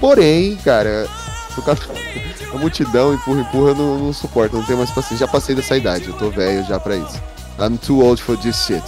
Porém, 0.00 0.56
cara, 0.56 1.08
por 1.54 1.64
causa 1.64 1.80
da 2.52 2.58
multidão, 2.58 3.14
empurra, 3.14 3.40
empurra, 3.40 3.70
eu 3.70 3.74
não, 3.74 3.98
não 3.98 4.12
suporto, 4.12 4.56
não 4.56 4.64
tenho 4.64 4.78
mais 4.78 4.90
paciência, 4.90 5.26
já 5.26 5.32
passei 5.32 5.54
dessa 5.54 5.76
idade, 5.76 6.08
eu 6.08 6.14
tô 6.14 6.30
velho 6.30 6.64
já 6.64 6.78
pra 6.78 6.96
isso. 6.96 7.20
I'm 7.58 7.78
too 7.78 8.00
old 8.04 8.22
for 8.22 8.36
this 8.36 8.56
shit. 8.56 8.82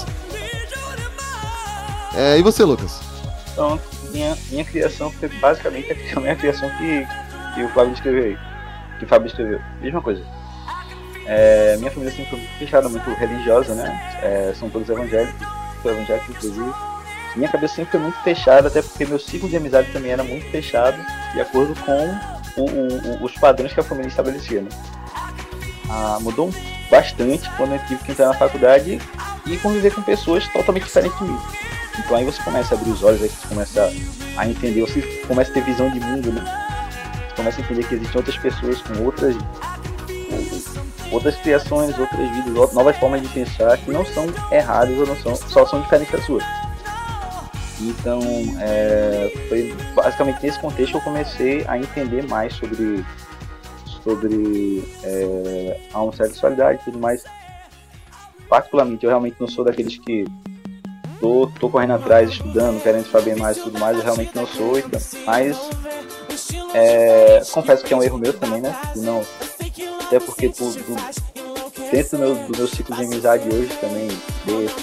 É, 2.14 2.38
e 2.38 2.42
você, 2.42 2.64
Lucas? 2.64 3.07
Minha, 4.12 4.36
minha 4.50 4.64
criação 4.64 5.10
foi 5.12 5.28
basicamente 5.28 5.92
a 6.16 6.20
minha 6.20 6.36
criação 6.36 6.68
que, 6.78 7.06
que 7.54 7.62
o 7.64 7.68
Flávio 7.70 7.92
descreveu 7.92 8.24
aí. 8.24 8.38
Que 8.98 9.04
o 9.04 9.08
Fábio 9.08 9.26
escreveu. 9.28 9.60
Mesma 9.80 10.02
coisa. 10.02 10.22
É, 11.26 11.76
minha 11.78 11.90
família 11.90 12.10
sempre 12.14 12.30
foi 12.30 12.40
fechada, 12.58 12.88
muito 12.88 13.08
religiosa, 13.14 13.74
né? 13.74 14.18
É, 14.22 14.52
são 14.58 14.70
todos 14.70 14.88
evangélicos, 14.88 15.46
sou 15.82 15.92
evangélico 15.92 16.30
inclusive. 16.32 16.72
Minha 17.36 17.48
cabeça 17.50 17.74
sempre 17.76 17.92
foi 17.92 18.00
muito 18.00 18.18
fechada, 18.22 18.68
até 18.68 18.80
porque 18.82 19.04
meu 19.04 19.18
ciclo 19.18 19.48
de 19.48 19.56
amizade 19.56 19.92
também 19.92 20.10
era 20.10 20.24
muito 20.24 20.50
fechado, 20.50 20.96
de 21.34 21.40
acordo 21.40 21.74
com 21.84 22.08
o- 22.56 22.64
o- 22.64 23.18
o- 23.20 23.24
os 23.24 23.32
padrões 23.34 23.72
que 23.72 23.78
a 23.80 23.82
família 23.84 24.08
estabelecia, 24.08 24.62
né? 24.62 24.68
Ah, 25.90 26.18
mudou 26.20 26.50
bastante 26.90 27.48
quando 27.56 27.74
eu 27.74 27.78
tive 27.86 28.02
que 28.02 28.12
entrar 28.12 28.28
na 28.28 28.34
faculdade 28.34 28.98
e 29.46 29.56
conviver 29.58 29.92
com 29.94 30.02
pessoas 30.02 30.48
totalmente 30.48 30.84
diferentes 30.84 31.16
de 31.18 31.24
mim. 31.24 31.38
Então 31.98 32.16
aí 32.16 32.24
você 32.24 32.42
começa 32.42 32.74
a 32.74 32.78
abrir 32.78 32.90
os 32.90 33.02
olhos, 33.02 33.22
aí 33.22 33.28
você 33.28 33.48
começa 33.48 33.92
a 34.36 34.48
entender, 34.48 34.80
você 34.80 35.00
começa 35.26 35.50
a 35.50 35.54
ter 35.54 35.64
visão 35.64 35.90
de 35.90 36.00
mundo, 36.00 36.32
né? 36.32 36.42
Você 37.28 37.36
começa 37.36 37.60
a 37.60 37.64
entender 37.64 37.86
que 37.86 37.94
existem 37.94 38.16
outras 38.16 38.36
pessoas 38.36 38.80
com 38.82 39.04
outras 39.04 39.36
outras 41.10 41.36
criações, 41.36 41.98
outras 41.98 42.30
vidas, 42.30 42.72
novas 42.72 42.96
formas 42.98 43.22
de 43.22 43.28
pensar 43.28 43.76
que 43.78 43.90
não 43.90 44.04
são 44.04 44.26
erradas 44.52 44.98
ou 44.98 45.06
não 45.06 45.16
são, 45.16 45.34
só 45.34 45.66
são 45.66 45.80
diferentes 45.80 46.12
da 46.12 46.22
sua. 46.22 46.40
Então, 47.80 48.20
é, 48.60 49.32
foi 49.48 49.74
basicamente 49.94 50.42
nesse 50.42 50.58
contexto 50.58 50.92
que 50.92 50.96
eu 50.98 51.02
comecei 51.02 51.64
a 51.66 51.78
entender 51.78 52.26
mais 52.28 52.52
sobre, 52.54 53.04
sobre 54.02 54.84
é, 55.02 55.80
a 55.92 56.00
homossexualidade 56.00 56.80
e 56.82 56.84
tudo 56.84 56.98
mais. 56.98 57.24
Particularmente, 58.48 59.04
eu 59.04 59.10
realmente 59.10 59.36
não 59.38 59.46
sou 59.46 59.64
daqueles 59.64 59.98
que 59.98 60.24
tô, 61.20 61.50
tô 61.58 61.68
correndo 61.68 61.94
atrás, 61.94 62.30
estudando, 62.30 62.82
querendo 62.82 63.10
saber 63.10 63.36
mais 63.36 63.56
e 63.56 63.60
tudo 63.60 63.78
mais, 63.78 63.96
eu 63.96 64.02
realmente 64.02 64.34
não 64.34 64.46
sou, 64.46 64.78
então, 64.78 65.00
mas 65.26 65.56
é, 66.74 67.42
confesso 67.52 67.84
que 67.84 67.92
é 67.92 67.96
um 67.96 68.02
erro 68.02 68.18
meu 68.18 68.32
também, 68.32 68.60
né? 68.60 68.76
Não, 68.96 69.22
até 70.04 70.20
porque 70.20 70.48
por, 70.48 70.72
dentro 71.90 72.16
do 72.16 72.18
meu, 72.18 72.34
do 72.34 72.56
meu 72.56 72.68
ciclo 72.68 72.96
de 72.96 73.04
amizade 73.04 73.48
hoje 73.48 73.70
também, 73.80 74.08
ter, 74.44 74.74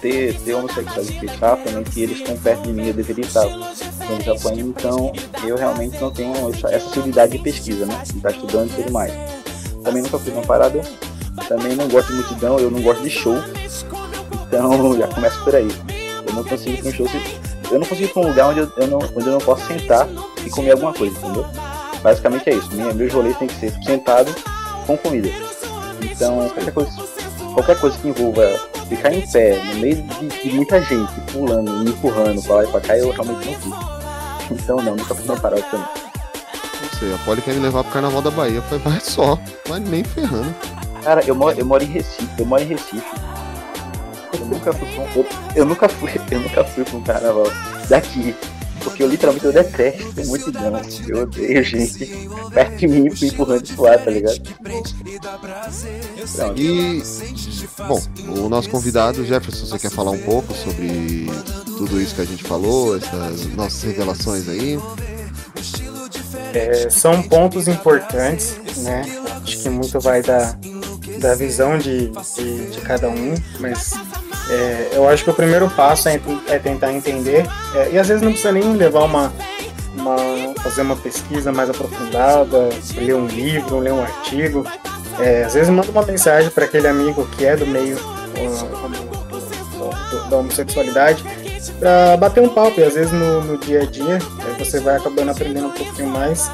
ter, 0.00 0.40
ter 0.40 0.54
homossexuais 0.54 1.10
que 1.10 1.26
estar 1.26 1.56
também, 1.56 1.84
que 1.84 2.02
eles 2.02 2.18
estão 2.18 2.36
perto 2.36 2.62
de 2.62 2.72
mim, 2.72 2.88
eu 2.88 2.94
deveria 2.94 3.24
estar 3.24 3.46
eles 3.46 4.28
apoiando, 4.28 4.74
então 4.76 5.12
eu 5.44 5.56
realmente 5.56 5.98
não 6.00 6.10
tenho 6.10 6.32
essa, 6.50 6.68
essa 6.68 6.88
facilidade 6.88 7.32
de 7.32 7.38
pesquisa, 7.38 7.86
né? 7.86 8.02
De 8.04 8.16
estar 8.16 8.30
estudando 8.30 8.70
e 8.70 8.82
tudo 8.82 8.92
mais. 8.92 9.12
Também 9.82 10.02
nunca 10.02 10.18
fui 10.18 10.32
numa 10.32 10.42
parada, 10.42 10.80
também 11.48 11.74
não 11.74 11.88
gosto 11.88 12.08
de 12.08 12.14
multidão, 12.14 12.58
eu 12.58 12.70
não 12.70 12.80
gosto 12.82 13.02
de 13.02 13.10
show, 13.10 13.36
então 14.54 14.96
já 14.96 15.08
começa 15.08 15.38
por 15.40 15.54
aí. 15.54 15.68
Eu 16.26 16.32
não 16.34 16.44
consigo 16.44 16.86
ir 16.86 16.88
um 16.88 16.92
show 16.92 17.08
se. 17.08 17.40
Eu 17.70 17.78
não 17.78 17.86
consigo 17.86 18.08
ir 18.08 18.12
pra 18.12 18.22
um 18.22 18.28
lugar 18.28 18.48
onde 18.48 18.60
eu, 18.60 18.72
eu 18.76 18.86
não, 18.86 18.98
onde 18.98 19.26
eu 19.26 19.32
não 19.32 19.40
posso 19.40 19.66
sentar 19.66 20.08
e 20.44 20.50
comer 20.50 20.72
alguma 20.72 20.92
coisa, 20.92 21.16
entendeu? 21.18 21.46
Basicamente 22.02 22.50
é 22.50 22.54
isso. 22.54 22.72
Minha, 22.72 22.92
meus 22.92 23.12
rolês 23.12 23.36
tem 23.38 23.48
que 23.48 23.54
ser 23.54 23.72
sentado 23.82 24.34
com 24.86 24.96
comida. 24.96 25.28
Então 26.02 26.48
qualquer 26.48 26.72
coisa, 26.72 26.90
qualquer 27.54 27.80
coisa 27.80 27.98
que 27.98 28.08
envolva 28.08 28.42
ficar 28.88 29.12
em 29.12 29.26
pé, 29.30 29.62
no 29.64 29.80
meio 29.80 30.02
de, 30.02 30.28
de 30.28 30.50
muita 30.50 30.80
gente, 30.82 31.12
pulando, 31.32 31.70
me 31.70 31.90
empurrando 31.90 32.42
pra 32.42 32.56
lá 32.56 32.64
e 32.64 32.66
pra 32.68 32.80
cá, 32.80 32.98
eu 32.98 33.10
realmente 33.10 33.46
não 33.46 33.54
fiz. 33.54 33.72
Então 34.50 34.76
não, 34.76 34.94
nunca 34.94 35.14
fiz 35.14 35.24
uma 35.24 35.40
parada 35.40 35.62
também. 35.62 35.86
Não 36.82 36.98
sei, 36.98 37.14
a 37.14 37.18
Polly 37.24 37.40
quer 37.40 37.54
me 37.54 37.60
levar 37.60 37.82
pro 37.82 37.92
Carnaval 37.92 38.20
da 38.20 38.30
Bahia. 38.30 38.56
Eu 38.56 38.62
falei, 38.62 38.84
vai 38.84 39.00
só, 39.00 39.38
vai 39.66 39.80
nem 39.80 40.04
ferrando. 40.04 40.54
Cara, 41.02 41.22
eu 41.26 41.34
moro, 41.34 41.58
eu 41.58 41.64
moro 41.64 41.82
em 41.82 41.86
Recife, 41.86 42.28
eu 42.38 42.46
moro 42.46 42.62
em 42.62 42.66
Recife. 42.66 43.23
Eu 44.38 44.46
nunca 44.46 44.72
fui 44.72 44.88
pra 44.88 45.02
um, 45.02 45.24
eu, 45.56 45.64
nunca 45.64 45.88
fui, 45.88 46.10
eu 46.30 46.40
nunca 46.40 46.64
fui 46.64 46.84
pra 46.84 46.96
um 46.96 47.02
carnaval 47.02 47.46
daqui. 47.88 48.34
Porque 48.82 49.02
eu 49.02 49.08
literalmente 49.08 49.46
eu 49.46 49.52
detesto 49.52 50.26
multidão. 50.26 50.80
Eu 51.08 51.22
odeio 51.22 51.64
gente 51.64 52.28
perto 52.52 52.76
de 52.76 52.86
mim 52.86 53.02
me 53.04 53.28
empurrando 53.28 53.62
de 53.62 53.74
suar, 53.74 53.98
tá 54.04 54.10
ligado? 54.10 54.38
Pronto. 54.62 54.94
E, 56.54 57.02
bom, 57.88 58.02
o 58.42 58.48
nosso 58.48 58.68
convidado, 58.68 59.24
Jefferson, 59.24 59.64
você 59.64 59.78
quer 59.78 59.90
falar 59.90 60.10
um 60.10 60.18
pouco 60.18 60.52
sobre 60.52 61.26
tudo 61.78 61.98
isso 61.98 62.14
que 62.14 62.20
a 62.20 62.26
gente 62.26 62.44
falou, 62.44 62.96
essas 62.98 63.46
nossas 63.54 63.82
revelações 63.82 64.46
aí? 64.48 64.78
É, 66.52 66.90
são 66.90 67.22
pontos 67.22 67.66
importantes, 67.66 68.56
né? 68.78 69.02
Acho 69.42 69.58
que 69.58 69.68
muito 69.70 69.98
vai 69.98 70.22
da, 70.22 70.56
da 71.24 71.34
visão 71.34 71.78
de, 71.78 72.08
de, 72.36 72.66
de 72.70 72.80
cada 72.82 73.08
um, 73.08 73.34
mas 73.58 73.94
É, 74.50 74.90
eu 74.92 75.08
acho 75.08 75.24
que 75.24 75.30
o 75.30 75.34
primeiro 75.34 75.70
passo 75.70 76.06
é, 76.06 76.20
é 76.48 76.58
tentar 76.58 76.92
entender, 76.92 77.46
é, 77.74 77.92
e 77.92 77.98
às 77.98 78.08
vezes 78.08 78.22
não 78.22 78.30
precisa 78.30 78.52
nem 78.52 78.74
levar 78.74 79.04
uma, 79.04 79.32
uma, 79.96 80.16
fazer 80.62 80.82
uma 80.82 80.96
pesquisa 80.96 81.50
mais 81.50 81.70
aprofundada, 81.70 82.68
ler 82.94 83.14
um 83.14 83.26
livro, 83.26 83.78
ler 83.78 83.94
um 83.94 84.02
artigo. 84.02 84.66
É, 85.18 85.44
às 85.44 85.54
vezes 85.54 85.70
manda 85.70 85.90
uma 85.90 86.04
mensagem 86.04 86.50
para 86.50 86.66
aquele 86.66 86.86
amigo 86.86 87.26
que 87.38 87.46
é 87.46 87.56
do 87.56 87.66
meio 87.66 87.96
da 90.28 90.36
homossexualidade 90.36 91.24
para 91.78 92.16
bater 92.18 92.42
um 92.42 92.48
papo, 92.50 92.78
e 92.80 92.84
às 92.84 92.94
vezes 92.94 93.12
no, 93.12 93.40
no 93.44 93.56
dia 93.56 93.80
a 93.80 93.86
dia 93.86 94.18
você 94.58 94.78
vai 94.78 94.96
acabando 94.96 95.30
aprendendo 95.30 95.68
um 95.68 95.72
pouquinho 95.72 96.08
mais. 96.08 96.50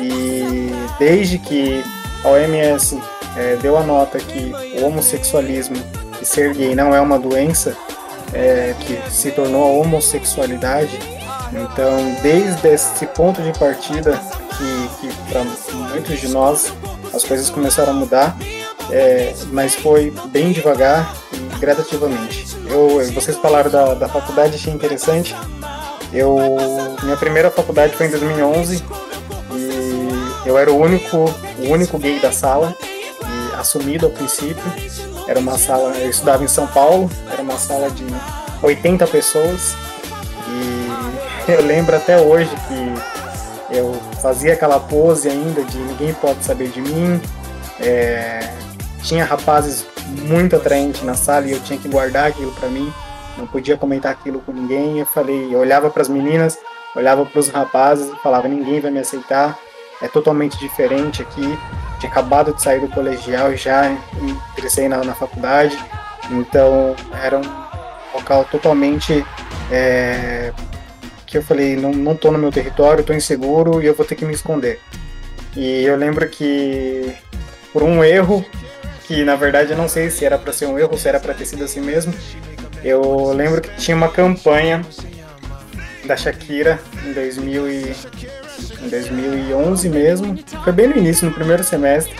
E 0.00 0.72
desde 0.98 1.38
que 1.38 1.84
a 2.24 2.28
OMS 2.30 3.00
é, 3.36 3.56
deu 3.56 3.76
a 3.76 3.82
nota 3.82 4.18
que 4.18 4.52
o 4.80 4.84
homossexualismo 4.84 5.76
e 6.20 6.24
ser 6.24 6.54
gay 6.54 6.74
não 6.74 6.94
é 6.94 7.00
uma 7.00 7.18
doença, 7.18 7.76
é, 8.32 8.74
que 8.80 9.10
se 9.10 9.30
tornou 9.30 9.62
a 9.62 9.82
homossexualidade. 9.82 10.98
Então, 11.52 12.16
desde 12.22 12.68
esse 12.68 13.06
ponto 13.06 13.42
de 13.42 13.56
partida, 13.58 14.18
que, 14.56 15.08
que 15.08 15.14
para 15.30 15.42
muitos 15.90 16.20
de 16.20 16.28
nós 16.28 16.72
as 17.12 17.24
coisas 17.24 17.50
começaram 17.50 17.92
a 17.92 17.94
mudar, 17.94 18.36
é, 18.90 19.34
mas 19.50 19.74
foi 19.74 20.12
bem 20.28 20.52
devagar 20.52 21.14
e 21.32 21.58
gradativamente. 21.58 22.56
Eu, 22.68 23.12
vocês 23.12 23.36
falaram 23.36 23.70
da, 23.70 23.94
da 23.94 24.08
faculdade, 24.08 24.54
achei 24.54 24.72
interessante. 24.72 25.34
Eu, 26.12 26.36
minha 27.02 27.16
primeira 27.16 27.50
faculdade 27.50 27.94
foi 27.96 28.06
em 28.06 28.10
2011 28.10 28.82
e 29.52 30.48
eu 30.48 30.58
era 30.58 30.70
o 30.72 30.78
único, 30.78 31.16
o 31.58 31.70
único 31.70 31.98
gay 31.98 32.18
da 32.20 32.32
sala, 32.32 32.76
assumido 33.54 34.06
ao 34.06 34.12
princípio. 34.12 34.62
Era 35.26 35.38
uma 35.38 35.58
sala, 35.58 35.96
eu 35.96 36.10
estudava 36.10 36.42
em 36.44 36.48
São 36.48 36.66
Paulo, 36.66 37.10
era 37.30 37.42
uma 37.42 37.58
sala 37.58 37.90
de 37.90 38.04
80 38.62 39.06
pessoas 39.06 39.74
e 40.48 41.50
eu 41.50 41.62
lembro 41.62 41.96
até 41.96 42.20
hoje 42.20 42.50
que 42.68 43.76
eu 43.76 43.94
fazia 44.20 44.52
aquela 44.52 44.78
pose 44.78 45.28
ainda 45.28 45.62
de 45.62 45.78
ninguém 45.78 46.12
pode 46.14 46.44
saber 46.44 46.68
de 46.68 46.80
mim. 46.80 47.20
É, 47.80 48.54
tinha 49.02 49.24
rapazes 49.24 49.86
muito 50.06 50.56
atraentes 50.56 51.02
na 51.02 51.14
sala 51.14 51.46
e 51.46 51.52
eu 51.52 51.60
tinha 51.60 51.78
que 51.78 51.88
guardar 51.88 52.26
aquilo 52.26 52.52
para 52.52 52.68
mim, 52.68 52.92
não 53.36 53.46
podia 53.46 53.76
comentar 53.76 54.12
aquilo 54.12 54.40
com 54.40 54.52
ninguém. 54.52 54.98
Eu 54.98 55.06
falei, 55.06 55.54
eu 55.54 55.58
olhava 55.58 55.90
para 55.90 56.02
as 56.02 56.08
meninas, 56.08 56.58
olhava 56.94 57.24
para 57.24 57.40
os 57.40 57.48
rapazes 57.48 58.12
e 58.12 58.16
falava: 58.22 58.48
ninguém 58.48 58.80
vai 58.80 58.90
me 58.90 59.00
aceitar, 59.00 59.58
é 60.00 60.08
totalmente 60.08 60.58
diferente 60.58 61.22
aqui. 61.22 61.58
Tinha 62.02 62.10
acabado 62.10 62.52
de 62.52 62.60
sair 62.60 62.80
do 62.80 62.88
colegial 62.88 63.52
e 63.52 63.56
já 63.56 63.96
ingressei 64.56 64.88
na, 64.88 65.04
na 65.04 65.14
faculdade, 65.14 65.78
então 66.32 66.96
era 67.22 67.38
um 67.38 67.42
local 68.12 68.44
totalmente 68.46 69.24
é, 69.70 70.52
que 71.24 71.38
eu 71.38 71.44
falei: 71.44 71.76
não, 71.76 71.92
não 71.92 72.16
tô 72.16 72.32
no 72.32 72.38
meu 72.38 72.50
território, 72.50 73.04
tô 73.04 73.12
inseguro 73.12 73.80
e 73.80 73.86
eu 73.86 73.94
vou 73.94 74.04
ter 74.04 74.16
que 74.16 74.24
me 74.24 74.34
esconder. 74.34 74.80
E 75.54 75.84
eu 75.84 75.94
lembro 75.94 76.28
que 76.28 77.14
por 77.72 77.84
um 77.84 78.02
erro, 78.02 78.44
que 79.04 79.22
na 79.22 79.36
verdade 79.36 79.70
eu 79.70 79.76
não 79.76 79.88
sei 79.88 80.10
se 80.10 80.24
era 80.24 80.36
para 80.36 80.52
ser 80.52 80.66
um 80.66 80.76
erro 80.76 80.98
se 80.98 81.08
era 81.08 81.20
para 81.20 81.34
ter 81.34 81.46
sido 81.46 81.62
assim 81.62 81.80
mesmo, 81.80 82.12
eu 82.82 83.32
lembro 83.32 83.60
que 83.60 83.76
tinha 83.76 83.96
uma 83.96 84.08
campanha 84.08 84.82
da 86.04 86.16
Shakira 86.16 86.80
em, 87.06 87.12
2000 87.12 87.70
e, 87.70 87.94
em 88.82 88.88
2011 88.88 89.88
mesmo. 89.88 90.38
Foi 90.62 90.72
bem 90.72 90.88
no 90.88 90.96
início, 90.96 91.26
no 91.26 91.34
primeiro 91.34 91.64
semestre. 91.64 92.14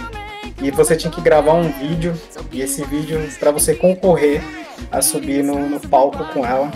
E 0.62 0.70
você 0.70 0.96
tinha 0.96 1.10
que 1.10 1.20
gravar 1.20 1.54
um 1.54 1.70
vídeo. 1.72 2.14
E 2.50 2.60
esse 2.60 2.84
vídeo 2.84 3.20
para 3.38 3.50
você 3.50 3.74
concorrer 3.74 4.42
a 4.90 5.00
subir 5.00 5.42
no, 5.42 5.68
no, 5.68 5.80
palco 5.80 6.24
com 6.32 6.44
ela. 6.44 6.70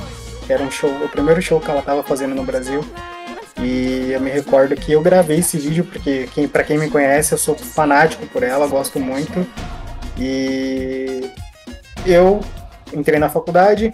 Era 0.48 0.62
um 0.62 0.70
show, 0.70 0.90
o 1.04 1.08
primeiro 1.08 1.42
show 1.42 1.60
que 1.60 1.70
ela 1.70 1.80
estava 1.80 2.02
fazendo 2.02 2.34
no 2.34 2.44
Brasil. 2.44 2.84
E 3.58 4.10
eu 4.12 4.20
me 4.20 4.30
recordo 4.30 4.76
que 4.76 4.92
eu 4.92 5.00
gravei 5.00 5.38
esse 5.38 5.58
vídeo 5.58 5.84
porque 5.84 6.28
quem, 6.32 6.46
para 6.46 6.62
quem 6.62 6.78
me 6.78 6.90
conhece, 6.90 7.32
eu 7.32 7.38
sou 7.38 7.56
fanático 7.56 8.26
por 8.26 8.42
ela, 8.42 8.66
gosto 8.66 9.00
muito. 9.00 9.46
E 10.18 11.30
eu 12.04 12.40
entrei 12.92 13.18
na 13.18 13.28
faculdade, 13.28 13.92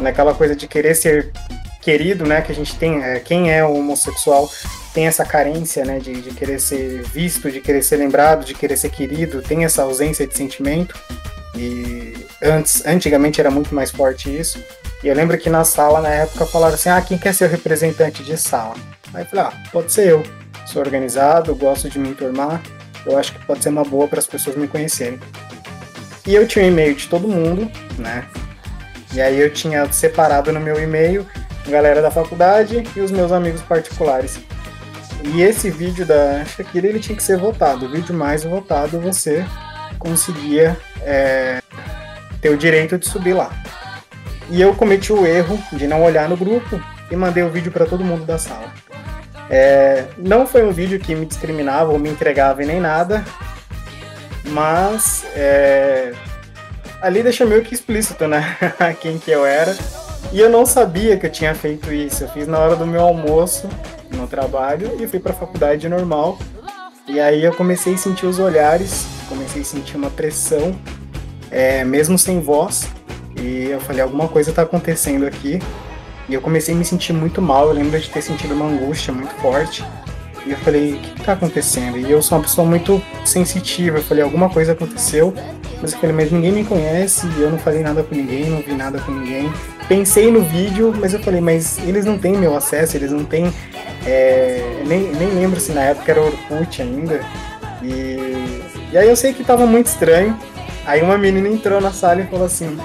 naquela 0.00 0.34
coisa 0.34 0.56
de 0.56 0.66
querer 0.66 0.94
ser 0.94 1.32
querido, 1.80 2.26
né? 2.26 2.40
Que 2.40 2.50
a 2.50 2.54
gente 2.54 2.76
tem, 2.76 3.02
é, 3.02 3.20
quem 3.20 3.52
é 3.52 3.64
homossexual 3.64 4.48
tem 4.94 5.06
essa 5.08 5.24
carência, 5.24 5.84
né? 5.84 5.98
De, 5.98 6.22
de 6.22 6.30
querer 6.30 6.60
ser 6.60 7.02
visto, 7.02 7.50
de 7.50 7.60
querer 7.60 7.82
ser 7.82 7.96
lembrado, 7.96 8.44
de 8.44 8.54
querer 8.54 8.76
ser 8.76 8.90
querido, 8.90 9.42
tem 9.42 9.64
essa 9.64 9.82
ausência 9.82 10.26
de 10.26 10.34
sentimento. 10.34 10.98
E 11.56 12.14
antes, 12.40 12.86
antigamente 12.86 13.40
era 13.40 13.50
muito 13.50 13.74
mais 13.74 13.90
forte 13.90 14.34
isso. 14.34 14.62
E 15.02 15.08
eu 15.08 15.14
lembro 15.14 15.36
que 15.36 15.50
na 15.50 15.64
sala, 15.64 16.00
na 16.00 16.08
época, 16.08 16.46
falaram 16.46 16.74
assim: 16.74 16.88
ah, 16.88 17.02
quem 17.02 17.18
quer 17.18 17.34
ser 17.34 17.46
o 17.46 17.48
representante 17.48 18.22
de 18.22 18.36
sala? 18.36 18.74
Aí 19.12 19.24
eu 19.24 19.26
falei: 19.26 19.44
ah, 19.46 19.52
pode 19.72 19.92
ser 19.92 20.08
eu. 20.08 20.22
Sou 20.64 20.80
organizado, 20.80 21.54
gosto 21.54 21.90
de 21.90 21.98
me 21.98 22.08
enturmar. 22.08 22.62
Eu 23.04 23.18
acho 23.18 23.34
que 23.34 23.44
pode 23.44 23.62
ser 23.62 23.68
uma 23.68 23.84
boa 23.84 24.08
para 24.08 24.20
as 24.20 24.26
pessoas 24.26 24.56
me 24.56 24.66
conhecerem. 24.66 25.18
E 26.26 26.34
eu 26.34 26.46
tinha 26.46 26.64
o 26.64 26.68
um 26.68 26.70
e-mail 26.70 26.94
de 26.94 27.06
todo 27.06 27.28
mundo, 27.28 27.70
né? 27.98 28.26
E 29.12 29.20
aí 29.20 29.38
eu 29.38 29.52
tinha 29.52 29.92
separado 29.92 30.50
no 30.52 30.58
meu 30.58 30.82
e-mail 30.82 31.26
galera 31.70 32.02
da 32.02 32.10
faculdade 32.10 32.84
e 32.94 33.00
os 33.00 33.10
meus 33.10 33.32
amigos 33.32 33.62
particulares. 33.62 34.38
E 35.32 35.42
esse 35.42 35.70
vídeo 35.70 36.04
da 36.04 36.44
Shakira 36.44 36.86
ele 36.86 37.00
tinha 37.00 37.16
que 37.16 37.22
ser 37.22 37.38
votado. 37.38 37.86
O 37.86 37.88
vídeo 37.88 38.14
mais 38.14 38.44
votado 38.44 39.00
você 39.00 39.44
conseguia 39.98 40.76
é, 41.00 41.62
ter 42.40 42.50
o 42.50 42.56
direito 42.56 42.98
de 42.98 43.08
subir 43.08 43.32
lá. 43.32 43.50
E 44.50 44.60
eu 44.60 44.74
cometi 44.74 45.12
o 45.12 45.26
erro 45.26 45.58
de 45.72 45.86
não 45.86 46.02
olhar 46.02 46.28
no 46.28 46.36
grupo 46.36 46.80
e 47.10 47.16
mandei 47.16 47.42
o 47.42 47.50
vídeo 47.50 47.72
para 47.72 47.86
todo 47.86 48.04
mundo 48.04 48.24
da 48.24 48.38
sala. 48.38 48.72
É, 49.48 50.06
não 50.18 50.46
foi 50.46 50.62
um 50.62 50.72
vídeo 50.72 50.98
que 50.98 51.14
me 51.14 51.26
discriminava 51.26 51.90
ou 51.90 51.98
me 51.98 52.10
entregava 52.10 52.62
nem 52.62 52.80
nada, 52.80 53.24
mas 54.46 55.24
é, 55.34 56.12
ali 57.00 57.22
deixa 57.22 57.46
meio 57.46 57.62
que 57.62 57.74
explícito, 57.74 58.26
né? 58.28 58.56
Quem 59.00 59.18
que 59.18 59.30
eu 59.30 59.44
era. 59.44 59.74
E 60.32 60.40
eu 60.40 60.50
não 60.50 60.66
sabia 60.66 61.16
que 61.16 61.26
eu 61.26 61.30
tinha 61.30 61.54
feito 61.54 61.92
isso. 61.92 62.24
Eu 62.24 62.28
fiz 62.28 62.46
na 62.46 62.58
hora 62.58 62.76
do 62.76 62.86
meu 62.86 63.00
almoço 63.00 63.68
no 64.10 64.26
trabalho 64.26 64.96
e 65.00 65.06
fui 65.06 65.18
para 65.18 65.32
a 65.32 65.34
faculdade 65.34 65.88
normal. 65.88 66.38
E 67.06 67.20
aí 67.20 67.44
eu 67.44 67.52
comecei 67.54 67.94
a 67.94 67.98
sentir 67.98 68.26
os 68.26 68.38
olhares, 68.38 69.06
comecei 69.28 69.62
a 69.62 69.64
sentir 69.64 69.96
uma 69.96 70.10
pressão, 70.10 70.74
é, 71.50 71.84
mesmo 71.84 72.18
sem 72.18 72.40
voz. 72.40 72.88
E 73.40 73.66
eu 73.66 73.80
falei, 73.80 74.00
alguma 74.00 74.26
coisa 74.28 74.50
está 74.50 74.62
acontecendo 74.62 75.26
aqui. 75.26 75.60
E 76.28 76.34
eu 76.34 76.40
comecei 76.40 76.74
a 76.74 76.78
me 76.78 76.84
sentir 76.84 77.12
muito 77.12 77.42
mal. 77.42 77.68
Eu 77.68 77.74
lembro 77.74 77.98
de 77.98 78.08
ter 78.08 78.22
sentido 78.22 78.54
uma 78.54 78.66
angústia 78.66 79.12
muito 79.12 79.34
forte. 79.34 79.84
E 80.46 80.50
eu 80.50 80.56
falei, 80.58 80.94
o 80.94 80.98
que 80.98 81.20
está 81.20 81.32
acontecendo? 81.32 81.98
E 81.98 82.10
eu 82.10 82.22
sou 82.22 82.38
uma 82.38 82.44
pessoa 82.44 82.66
muito 82.66 83.02
sensitiva. 83.24 83.98
Eu 83.98 84.02
falei, 84.02 84.22
alguma 84.22 84.48
coisa 84.48 84.72
aconteceu. 84.72 85.34
Mas 85.82 85.92
eu 85.92 85.98
falei, 85.98 86.16
mas 86.16 86.32
ninguém 86.32 86.52
me 86.52 86.64
conhece, 86.64 87.26
eu 87.38 87.50
não 87.50 87.58
falei 87.58 87.82
nada 87.82 88.02
com 88.02 88.14
ninguém, 88.14 88.48
não 88.48 88.62
vi 88.62 88.72
nada 88.72 88.98
com 89.00 89.12
ninguém. 89.12 89.52
Pensei 89.88 90.30
no 90.30 90.40
vídeo, 90.42 90.94
mas 90.98 91.12
eu 91.12 91.20
falei, 91.20 91.40
mas 91.40 91.78
eles 91.78 92.04
não 92.04 92.18
têm 92.18 92.32
meu 92.32 92.56
acesso, 92.56 92.96
eles 92.96 93.12
não 93.12 93.24
têm. 93.24 93.52
É, 94.06 94.82
nem, 94.86 95.12
nem 95.12 95.28
lembro 95.28 95.60
se 95.60 95.72
na 95.72 95.82
época 95.82 96.12
era 96.12 96.22
Orkut 96.22 96.82
ainda. 96.82 97.20
E, 97.82 98.62
e 98.92 98.98
aí 98.98 99.08
eu 99.08 99.16
sei 99.16 99.32
que 99.32 99.44
tava 99.44 99.66
muito 99.66 99.86
estranho. 99.86 100.38
Aí 100.86 101.02
uma 101.02 101.18
menina 101.18 101.48
entrou 101.48 101.80
na 101.80 101.92
sala 101.92 102.20
e 102.20 102.26
falou 102.26 102.46
assim: 102.46 102.78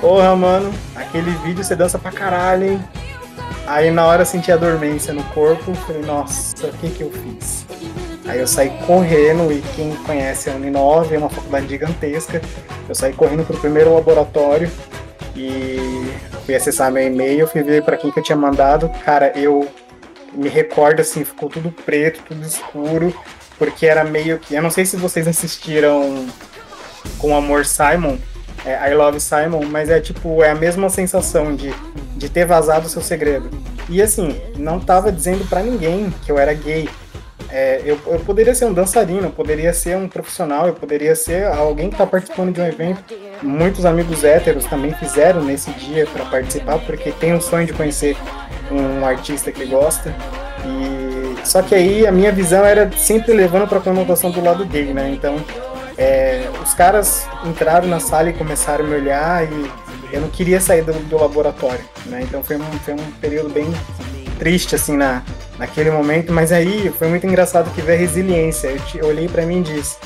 Porra, 0.00 0.34
mano, 0.36 0.72
aquele 0.94 1.30
vídeo 1.38 1.64
você 1.64 1.74
dança 1.74 1.98
pra 1.98 2.12
caralho, 2.12 2.72
hein? 2.72 2.84
Aí 3.66 3.90
na 3.90 4.06
hora 4.06 4.22
eu 4.22 4.26
senti 4.26 4.50
a 4.52 4.56
dormência 4.56 5.12
no 5.12 5.22
corpo, 5.24 5.74
falei, 5.74 6.02
nossa, 6.02 6.66
o 6.66 6.72
que 6.78 6.88
que 6.88 7.02
eu 7.02 7.10
fiz? 7.10 7.66
Aí 8.26 8.38
eu 8.38 8.46
saí 8.46 8.70
correndo, 8.86 9.52
e 9.52 9.60
quem 9.74 9.94
conhece 9.96 10.48
a 10.48 10.54
Uninove 10.54 11.14
é 11.14 11.18
uma 11.18 11.28
faculdade 11.28 11.68
gigantesca. 11.68 12.40
Eu 12.88 12.94
saí 12.94 13.12
correndo 13.12 13.44
pro 13.44 13.58
primeiro 13.58 13.92
laboratório 13.94 14.70
e 15.34 15.87
fui 16.48 16.54
acessar 16.54 16.90
meu 16.90 17.06
e-mail, 17.06 17.46
fui 17.46 17.62
ver 17.62 17.82
para 17.82 17.98
quem 17.98 18.10
que 18.10 18.18
eu 18.18 18.22
tinha 18.22 18.34
mandado. 18.34 18.88
Cara, 19.04 19.38
eu 19.38 19.68
me 20.32 20.48
recordo 20.48 21.00
assim, 21.00 21.22
ficou 21.22 21.50
tudo 21.50 21.70
preto, 21.70 22.22
tudo 22.26 22.42
escuro, 22.42 23.14
porque 23.58 23.84
era 23.84 24.02
meio 24.02 24.38
que. 24.38 24.54
Eu 24.54 24.62
não 24.62 24.70
sei 24.70 24.86
se 24.86 24.96
vocês 24.96 25.28
assistiram 25.28 26.26
com 27.18 27.36
Amor 27.36 27.66
Simon, 27.66 28.16
é, 28.64 28.90
I 28.90 28.94
Love 28.94 29.20
Simon, 29.20 29.66
mas 29.66 29.90
é 29.90 30.00
tipo, 30.00 30.42
é 30.42 30.48
a 30.48 30.54
mesma 30.54 30.88
sensação 30.88 31.54
de, 31.54 31.70
de 32.16 32.30
ter 32.30 32.46
vazado 32.46 32.86
o 32.86 32.88
seu 32.88 33.02
segredo. 33.02 33.50
E 33.86 34.00
assim, 34.00 34.40
não 34.56 34.80
tava 34.80 35.12
dizendo 35.12 35.46
para 35.50 35.60
ninguém 35.60 36.10
que 36.24 36.32
eu 36.32 36.38
era 36.38 36.54
gay. 36.54 36.88
É, 37.50 37.80
eu, 37.84 37.98
eu, 38.06 38.20
poderia 38.20 38.54
ser 38.54 38.66
um 38.66 38.72
dançarino, 38.72 39.24
eu 39.24 39.30
poderia 39.30 39.72
ser 39.72 39.96
um 39.96 40.06
profissional, 40.06 40.66
eu 40.66 40.74
poderia 40.74 41.14
ser 41.16 41.46
alguém 41.46 41.88
que 41.88 41.94
está 41.94 42.06
participando 42.06 42.52
de 42.52 42.60
um 42.60 42.66
evento. 42.66 43.02
Muitos 43.42 43.86
amigos 43.86 44.22
héteros 44.22 44.66
também 44.66 44.92
fizeram 44.94 45.42
nesse 45.42 45.70
dia 45.72 46.06
para 46.06 46.24
participar, 46.26 46.78
porque 46.80 47.10
tem 47.12 47.32
o 47.34 47.40
sonho 47.40 47.66
de 47.66 47.72
conhecer 47.72 48.16
um 48.70 49.04
artista 49.04 49.50
que 49.50 49.64
gosta. 49.64 50.14
E 50.66 51.46
só 51.46 51.62
que 51.62 51.74
aí 51.74 52.06
a 52.06 52.12
minha 52.12 52.30
visão 52.32 52.64
era 52.64 52.90
sempre 52.92 53.32
levando 53.32 53.66
para 53.66 53.78
a 53.78 53.80
conotação 53.80 54.30
do 54.30 54.42
lado 54.42 54.66
gay, 54.66 54.92
né? 54.92 55.10
Então 55.10 55.36
é, 55.96 56.48
os 56.62 56.74
caras 56.74 57.26
entraram 57.46 57.88
na 57.88 57.98
sala 57.98 58.28
e 58.28 58.32
começaram 58.34 58.84
a 58.84 58.88
me 58.88 58.94
olhar 58.94 59.44
e 59.44 59.70
eu 60.12 60.20
não 60.20 60.28
queria 60.28 60.60
sair 60.60 60.82
do, 60.82 60.92
do 60.92 61.16
laboratório, 61.16 61.84
né? 62.06 62.20
Então 62.22 62.44
foi 62.44 62.56
um, 62.56 62.70
foi 62.84 62.94
um 62.94 63.10
período 63.20 63.48
bem 63.48 63.66
triste, 64.38 64.74
assim, 64.74 64.96
na, 64.96 65.22
naquele 65.58 65.90
momento, 65.90 66.32
mas 66.32 66.52
aí 66.52 66.90
foi 66.96 67.08
muito 67.08 67.26
engraçado 67.26 67.72
que 67.74 67.82
veio 67.82 67.98
a 67.98 68.00
resiliência. 68.00 68.68
Eu, 68.68 68.78
te, 68.80 68.98
eu 68.98 69.06
olhei 69.06 69.28
para 69.28 69.44
mim 69.44 69.60
e 69.60 69.62
disse: 69.62 69.96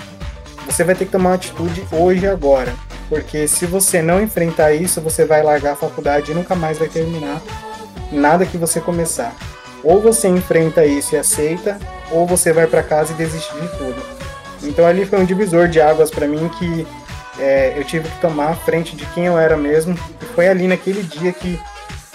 você 0.66 0.82
vai 0.82 0.94
ter 0.94 1.04
que 1.04 1.12
tomar 1.12 1.30
uma 1.30 1.34
atitude 1.36 1.84
hoje 1.92 2.26
agora, 2.26 2.74
porque 3.08 3.46
se 3.46 3.66
você 3.66 4.00
não 4.00 4.22
enfrentar 4.22 4.72
isso, 4.72 5.00
você 5.00 5.24
vai 5.24 5.42
largar 5.42 5.72
a 5.72 5.76
faculdade 5.76 6.32
e 6.32 6.34
nunca 6.34 6.54
mais 6.54 6.78
vai 6.78 6.88
terminar 6.88 7.40
nada 8.10 8.46
que 8.46 8.56
você 8.56 8.80
começar. 8.80 9.34
Ou 9.84 10.00
você 10.00 10.28
enfrenta 10.28 10.84
isso 10.84 11.14
e 11.14 11.18
aceita, 11.18 11.78
ou 12.10 12.26
você 12.26 12.52
vai 12.52 12.66
para 12.66 12.82
casa 12.82 13.12
e 13.12 13.16
desiste 13.16 13.52
de 13.54 13.68
tudo. 13.76 14.00
Então 14.62 14.86
ali 14.86 15.04
foi 15.04 15.18
um 15.18 15.24
divisor 15.24 15.66
de 15.66 15.80
águas 15.80 16.10
para 16.10 16.26
mim 16.26 16.48
que 16.58 16.86
é, 17.38 17.74
eu 17.76 17.84
tive 17.84 18.08
que 18.08 18.20
tomar 18.20 18.50
a 18.50 18.54
frente 18.54 18.94
de 18.94 19.04
quem 19.06 19.26
eu 19.26 19.38
era 19.38 19.56
mesmo. 19.56 19.98
E 20.20 20.24
foi 20.34 20.48
ali 20.48 20.68
naquele 20.68 21.02
dia 21.02 21.32
que, 21.32 21.58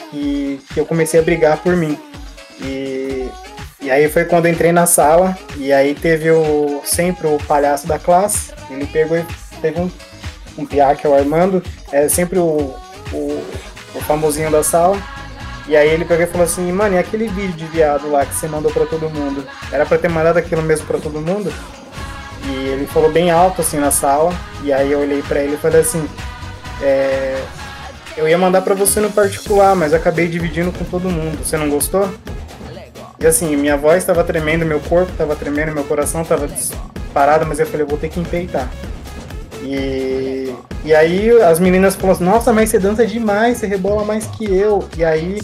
que, 0.10 0.62
que 0.74 0.80
eu 0.80 0.86
comecei 0.86 1.20
a 1.20 1.24
brigar 1.24 1.58
por 1.58 1.76
mim. 1.76 1.98
E, 2.62 3.30
e 3.82 3.92
aí 3.92 4.10
foi 4.10 4.26
quando 4.26 4.48
entrei 4.48 4.72
na 4.72 4.86
sala, 4.86 5.38
e 5.58 5.72
aí 5.72 5.94
teve 5.94 6.32
o 6.32 6.82
sempre 6.84 7.28
o 7.28 7.38
palhaço 7.48 7.88
da 7.88 8.00
classe, 8.00 8.52
ele 8.70 8.86
pegou 8.88 9.18
e 9.18 9.26
teve 9.62 9.80
um, 9.80 9.92
um 10.58 10.66
piá 10.66 10.96
que 10.96 11.06
é 11.06 11.10
o 11.10 11.16
Armando, 11.16 11.64
é 11.92 12.10
sempre 12.10 12.40
o, 12.40 12.76
o, 13.14 13.44
o 13.96 14.02
famosinho 14.02 14.52
da 14.52 14.64
sala, 14.64 14.98
e 15.68 15.76
aí 15.76 15.90
ele 15.90 16.06
pegou 16.06 16.24
e 16.24 16.28
falou 16.28 16.46
assim, 16.46 16.72
mano, 16.72 16.96
e 16.96 16.98
aquele 16.98 17.28
vídeo 17.28 17.54
de 17.54 17.66
viado 17.66 18.10
lá 18.10 18.26
que 18.26 18.34
você 18.34 18.48
mandou 18.48 18.72
pra 18.72 18.86
todo 18.86 19.10
mundo? 19.10 19.46
Era 19.72 19.86
pra 19.86 19.98
ter 19.98 20.10
mandado 20.10 20.38
aquilo 20.38 20.62
mesmo 20.62 20.88
pra 20.88 20.98
todo 20.98 21.22
mundo? 21.22 21.54
E 22.46 22.70
ele 22.70 22.88
falou 22.88 23.12
bem 23.12 23.30
alto 23.30 23.62
assim 23.62 23.78
na 23.78 23.92
sala, 23.92 24.34
e 24.64 24.72
aí 24.72 24.92
eu 24.92 25.00
olhei 25.00 25.22
pra 25.22 25.42
ele 25.42 25.56
e 25.56 25.58
falei 25.58 25.82
assim, 25.82 26.08
é, 26.82 27.42
eu 28.18 28.28
ia 28.28 28.38
mandar 28.38 28.62
pra 28.62 28.74
você 28.74 29.00
no 29.00 29.12
particular, 29.12 29.76
mas 29.76 29.94
acabei 29.94 30.28
dividindo 30.28 30.72
com 30.72 30.84
todo 30.86 31.10
mundo. 31.10 31.38
Você 31.46 31.56
não 31.56 31.70
gostou? 31.70 32.10
E 33.20 33.26
assim, 33.26 33.56
minha 33.56 33.76
voz 33.76 33.98
estava 33.98 34.24
tremendo, 34.24 34.66
meu 34.66 34.80
corpo 34.80 35.12
estava 35.12 35.36
tremendo, 35.36 35.74
meu 35.74 35.84
coração 35.84 36.22
estava 36.22 36.48
parado, 37.14 37.46
mas 37.46 37.60
eu 37.60 37.66
falei, 37.66 37.82
eu 37.82 37.88
vou 37.88 37.98
ter 37.98 38.10
que 38.10 38.20
empeitar. 38.20 38.70
E, 39.64 40.54
e 40.86 40.94
aí 40.94 41.32
as 41.42 41.60
meninas 41.60 41.96
falaram 41.96 42.16
assim, 42.16 42.24
nossa, 42.24 42.54
mas 42.54 42.70
você 42.70 42.78
dança 42.78 43.06
demais, 43.06 43.58
você 43.58 43.66
rebola 43.68 44.06
mais 44.06 44.28
que 44.28 44.46
eu. 44.46 44.88
E 44.96 45.04
aí 45.04 45.40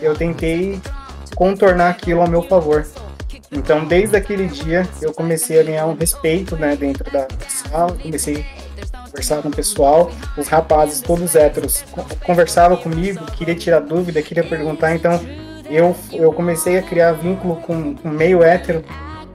eu 0.00 0.14
tentei 0.14 0.80
contornar 1.36 1.90
aquilo 1.90 2.20
ao 2.22 2.28
meu 2.28 2.42
favor. 2.42 2.84
Então, 3.50 3.84
desde 3.84 4.16
aquele 4.16 4.48
dia, 4.48 4.88
eu 5.00 5.12
comecei 5.12 5.60
a 5.60 5.62
ganhar 5.62 5.86
um 5.86 5.94
respeito 5.94 6.56
né, 6.56 6.74
dentro 6.74 7.10
da 7.12 7.28
sala, 7.48 7.92
comecei 8.02 8.46
a 8.92 8.98
conversar 9.06 9.42
com 9.42 9.48
o 9.48 9.52
pessoal, 9.52 10.10
os 10.38 10.48
rapazes, 10.48 11.02
todos 11.02 11.36
héteros, 11.36 11.84
conversavam 12.24 12.78
comigo, 12.78 13.24
queria 13.32 13.54
tirar 13.54 13.80
dúvida, 13.80 14.22
queria 14.22 14.42
perguntar, 14.42 14.94
então 14.94 15.20
eu, 15.74 15.96
eu 16.12 16.32
comecei 16.32 16.78
a 16.78 16.82
criar 16.82 17.12
vínculo 17.12 17.56
com, 17.56 17.94
com 17.94 18.08
meio 18.08 18.42
hétero, 18.42 18.84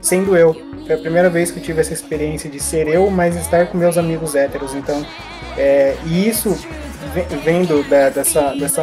sendo 0.00 0.36
eu. 0.36 0.54
Foi 0.86 0.94
a 0.94 0.98
primeira 0.98 1.28
vez 1.28 1.50
que 1.50 1.58
eu 1.58 1.62
tive 1.62 1.80
essa 1.80 1.92
experiência 1.92 2.48
de 2.48 2.60
ser 2.60 2.88
eu, 2.88 3.10
mas 3.10 3.36
estar 3.36 3.66
com 3.66 3.76
meus 3.76 3.98
amigos 3.98 4.34
héteros. 4.34 4.74
Então, 4.74 5.04
é, 5.56 5.96
e 6.06 6.28
isso 6.28 6.56
vendo 7.44 7.82
da, 7.88 8.08
dessa, 8.08 8.54
dessa 8.54 8.82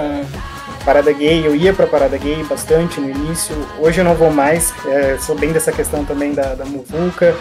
parada 0.84 1.12
gay, 1.12 1.46
eu 1.46 1.56
ia 1.56 1.74
pra 1.74 1.88
parada 1.88 2.18
gay 2.18 2.44
bastante 2.44 3.00
no 3.00 3.10
início, 3.10 3.56
hoje 3.80 4.02
eu 4.02 4.06
não 4.06 4.14
vou 4.14 4.32
mais, 4.32 4.74
é, 4.88 5.18
sou 5.20 5.36
bem 5.36 5.52
dessa 5.52 5.72
questão 5.72 6.06
também 6.06 6.34
da, 6.34 6.54
da 6.54 6.66
muvuca, 6.66 7.36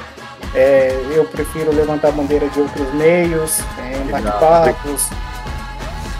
é, 0.54 0.96
eu 1.14 1.24
prefiro 1.24 1.72
levantar 1.72 2.08
a 2.08 2.12
bandeira 2.12 2.48
de 2.48 2.60
outros 2.60 2.92
meios, 2.94 3.60
é, 3.78 3.96
em 3.98 4.10
bate-papos, 4.10 5.10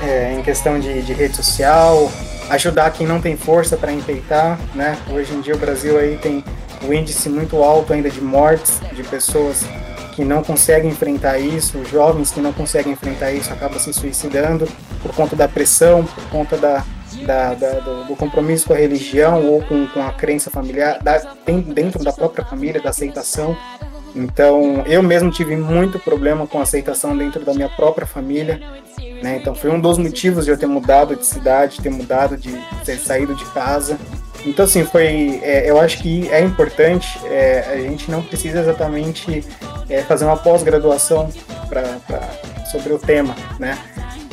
é, 0.03 0.35
em 0.35 0.43
questão 0.43 0.79
de, 0.79 1.03
de 1.03 1.13
rede 1.13 1.37
social, 1.37 2.11
ajudar 2.55 2.91
quem 2.93 3.07
não 3.07 3.21
tem 3.21 3.37
força 3.37 3.77
para 3.77 3.93
empeitar, 3.93 4.59
né? 4.75 4.97
Hoje 5.11 5.35
em 5.35 5.41
dia 5.41 5.55
o 5.55 5.59
Brasil 5.59 5.99
aí 5.99 6.17
tem 6.17 6.45
o 6.83 6.87
um 6.87 6.93
índice 6.93 7.29
muito 7.29 7.63
alto 7.63 7.93
ainda 7.93 8.11
de 8.11 8.21
mortes 8.21 8.81
de 8.93 9.03
pessoas 9.03 9.65
que 10.15 10.25
não 10.25 10.43
conseguem 10.43 10.91
enfrentar 10.91 11.39
isso, 11.39 11.85
jovens 11.85 12.31
que 12.31 12.41
não 12.41 12.53
conseguem 12.53 12.93
enfrentar 12.93 13.33
isso 13.33 13.53
acabam 13.53 13.79
se 13.79 13.93
suicidando 13.93 14.69
por 15.03 15.15
conta 15.15 15.35
da 15.35 15.49
pressão, 15.49 16.05
por 16.05 16.25
conta 16.31 16.57
da, 16.57 16.85
da, 17.27 17.55
da 17.55 17.71
do, 17.81 18.05
do, 18.05 18.17
compromisso 18.17 18.67
com 18.67 18.73
a 18.73 18.77
religião 18.77 19.45
ou 19.45 19.63
com, 19.63 19.87
com 19.89 20.03
a 20.03 20.13
crença 20.13 20.51
familiar, 20.51 21.03
da, 21.03 21.19
dentro 21.75 22.03
da 22.05 22.13
própria 22.13 22.45
família, 22.45 22.81
da 22.81 22.91
aceitação. 22.91 23.57
Então, 24.15 24.85
eu 24.87 25.03
mesmo 25.03 25.31
tive 25.31 25.57
muito 25.57 25.99
problema 25.99 26.47
com 26.47 26.61
aceitação 26.61 27.17
dentro 27.17 27.45
da 27.45 27.53
minha 27.53 27.69
própria 27.69 28.07
família. 28.07 28.61
Né? 29.23 29.39
Então 29.41 29.55
foi 29.55 29.71
um 29.71 29.81
dos 29.81 29.97
motivos 29.97 30.45
de 30.45 30.51
eu 30.51 30.59
ter 30.59 30.67
mudado 30.67 31.17
de 31.17 31.25
cidade, 31.25 31.81
ter 31.81 31.91
mudado 31.91 32.37
de 32.37 32.53
ter 32.85 32.99
saído 32.99 33.35
de 33.35 33.45
casa. 33.47 33.99
Então 34.45 34.67
assim 34.67 34.85
foi, 34.85 35.41
é, 35.43 35.69
eu 35.69 35.81
acho 35.81 35.99
que 36.03 36.29
é 36.31 36.41
importante. 36.41 37.19
É, 37.25 37.65
a 37.73 37.77
gente 37.77 38.11
não 38.11 38.23
precisa 38.23 38.61
exatamente 38.61 39.45
é, 39.89 40.03
fazer 40.03 40.27
uma 40.27 40.37
pós-graduação 40.37 41.31
sobre 42.71 42.93
o 42.93 42.99
tema, 42.99 43.35
né? 43.59 43.79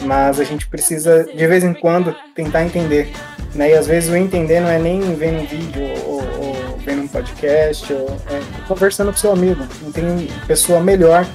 Mas 0.04 0.40
a 0.40 0.44
gente 0.44 0.68
precisa 0.68 1.24
de 1.24 1.48
vez 1.48 1.64
em 1.64 1.74
quando 1.74 2.14
tentar 2.36 2.66
entender, 2.66 3.14
né? 3.56 3.72
E 3.72 3.74
às 3.74 3.88
vezes 3.88 4.10
o 4.10 4.16
entender 4.16 4.60
não 4.60 4.70
é 4.70 4.78
nem 4.78 5.00
vendo 5.16 5.42
um 5.42 5.46
vídeo 5.46 5.84
ou, 6.06 6.22
ou 6.44 6.51
vendo 6.86 7.04
um 7.04 7.08
podcast 7.08 7.92
ou 7.94 8.10
é, 8.30 8.68
conversando 8.68 9.12
com 9.12 9.18
seu 9.18 9.32
amigo. 9.32 9.66
Não 9.82 9.92
tem 9.92 10.28
pessoa 10.48 10.80
melhor 10.80 11.26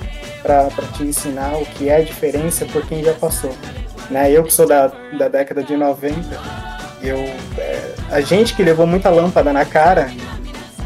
para 0.42 0.68
te 0.94 1.02
ensinar 1.02 1.56
o 1.56 1.66
que 1.66 1.88
é 1.88 1.96
a 1.96 2.04
diferença 2.04 2.64
por 2.66 2.86
quem 2.86 3.02
já 3.02 3.12
passou. 3.14 3.54
Né? 4.10 4.30
Eu 4.30 4.44
que 4.44 4.52
sou 4.52 4.66
da, 4.66 4.88
da 5.18 5.28
década 5.28 5.62
de 5.62 5.76
90, 5.76 6.16
eu, 7.02 7.16
é, 7.58 7.94
a 8.10 8.20
gente 8.20 8.54
que 8.54 8.62
levou 8.62 8.86
muita 8.86 9.10
lâmpada 9.10 9.52
na 9.52 9.64
cara, 9.64 10.10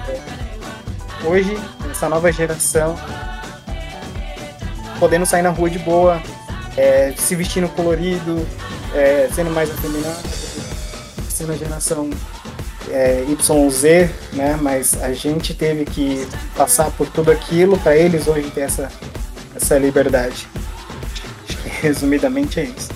é, 0.09 1.27
hoje, 1.27 1.59
essa 1.90 2.09
nova 2.09 2.33
geração, 2.33 2.96
podendo 4.99 5.27
sair 5.27 5.42
na 5.42 5.51
rua 5.51 5.68
de 5.68 5.79
boa, 5.79 6.23
é, 6.77 7.12
se 7.16 7.35
vestindo 7.35 7.68
colorido, 7.68 8.46
é, 8.94 9.29
sendo 9.33 9.51
mais 9.51 9.70
afeminado, 9.70 10.29
sendo 11.29 11.53
a 11.53 11.57
geração 11.57 12.11
é, 12.88 13.25
YZ, 13.29 14.11
né? 14.33 14.59
Mas 14.61 15.01
a 15.03 15.12
gente 15.12 15.55
teve 15.55 15.85
que 15.85 16.27
passar 16.57 16.90
por 16.93 17.09
tudo 17.09 17.31
aquilo 17.31 17.79
para 17.79 17.97
eles 17.97 18.27
hoje 18.27 18.51
ter 18.51 18.62
essa 18.62 18.90
essa 19.55 19.79
liberdade. 19.79 20.49
Acho 21.49 21.59
que 21.59 21.69
resumidamente 21.83 22.61
é 22.61 22.64
isso. 22.64 22.88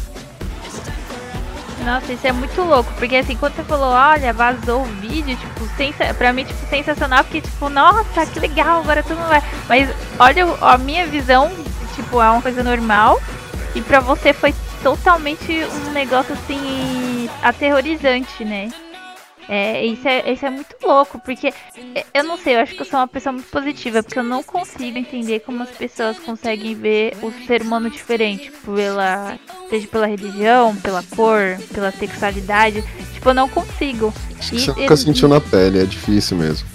Nossa, 1.84 2.14
isso 2.14 2.26
é 2.26 2.32
muito 2.32 2.62
louco, 2.62 2.90
porque 2.96 3.16
assim, 3.16 3.36
quando 3.36 3.56
você 3.56 3.62
falou, 3.64 3.90
olha, 3.90 4.32
vazou 4.32 4.80
o 4.80 4.84
vídeo, 4.86 5.36
tipo, 5.36 5.68
sensa 5.76 6.14
pra 6.14 6.32
mim, 6.32 6.44
tipo, 6.44 6.66
sensacional, 6.70 7.22
porque, 7.24 7.42
tipo, 7.42 7.68
nossa, 7.68 8.24
que 8.24 8.40
legal, 8.40 8.80
agora 8.80 9.02
tudo 9.02 9.20
vai. 9.28 9.42
Mas 9.68 9.90
olha, 10.18 10.46
a 10.62 10.78
minha 10.78 11.06
visão, 11.06 11.52
tipo, 11.94 12.22
é 12.22 12.30
uma 12.30 12.40
coisa 12.40 12.62
normal, 12.62 13.20
e 13.74 13.82
pra 13.82 14.00
você 14.00 14.32
foi 14.32 14.54
totalmente 14.82 15.52
um 15.86 15.92
negócio 15.92 16.32
assim 16.32 17.28
aterrorizante, 17.42 18.46
né? 18.46 18.70
É, 19.48 19.84
isso 19.84 20.08
é, 20.08 20.32
isso 20.32 20.46
é 20.46 20.50
muito 20.50 20.74
louco, 20.82 21.18
porque 21.18 21.52
eu 22.14 22.24
não 22.24 22.38
sei, 22.38 22.56
eu 22.56 22.60
acho 22.60 22.74
que 22.74 22.80
eu 22.80 22.86
sou 22.86 22.98
uma 22.98 23.08
pessoa 23.08 23.32
muito 23.32 23.50
positiva, 23.50 24.02
porque 24.02 24.18
eu 24.18 24.24
não 24.24 24.42
consigo 24.42 24.96
entender 24.98 25.40
como 25.40 25.62
as 25.62 25.70
pessoas 25.70 26.18
conseguem 26.18 26.74
ver 26.74 27.16
o 27.22 27.30
ser 27.46 27.62
humano 27.62 27.90
diferente, 27.90 28.50
pela, 28.64 29.38
seja 29.68 29.86
pela 29.88 30.06
religião, 30.06 30.74
pela 30.76 31.02
cor, 31.02 31.58
pela 31.72 31.90
sexualidade. 31.90 32.82
Tipo, 33.12 33.30
eu 33.30 33.34
não 33.34 33.48
consigo. 33.48 34.12
E, 34.40 34.60
Você 34.60 34.74
fica 34.74 34.96
sentindo 34.96 35.28
na 35.28 35.40
pele, 35.40 35.82
é 35.82 35.84
difícil 35.84 36.36
mesmo. 36.36 36.66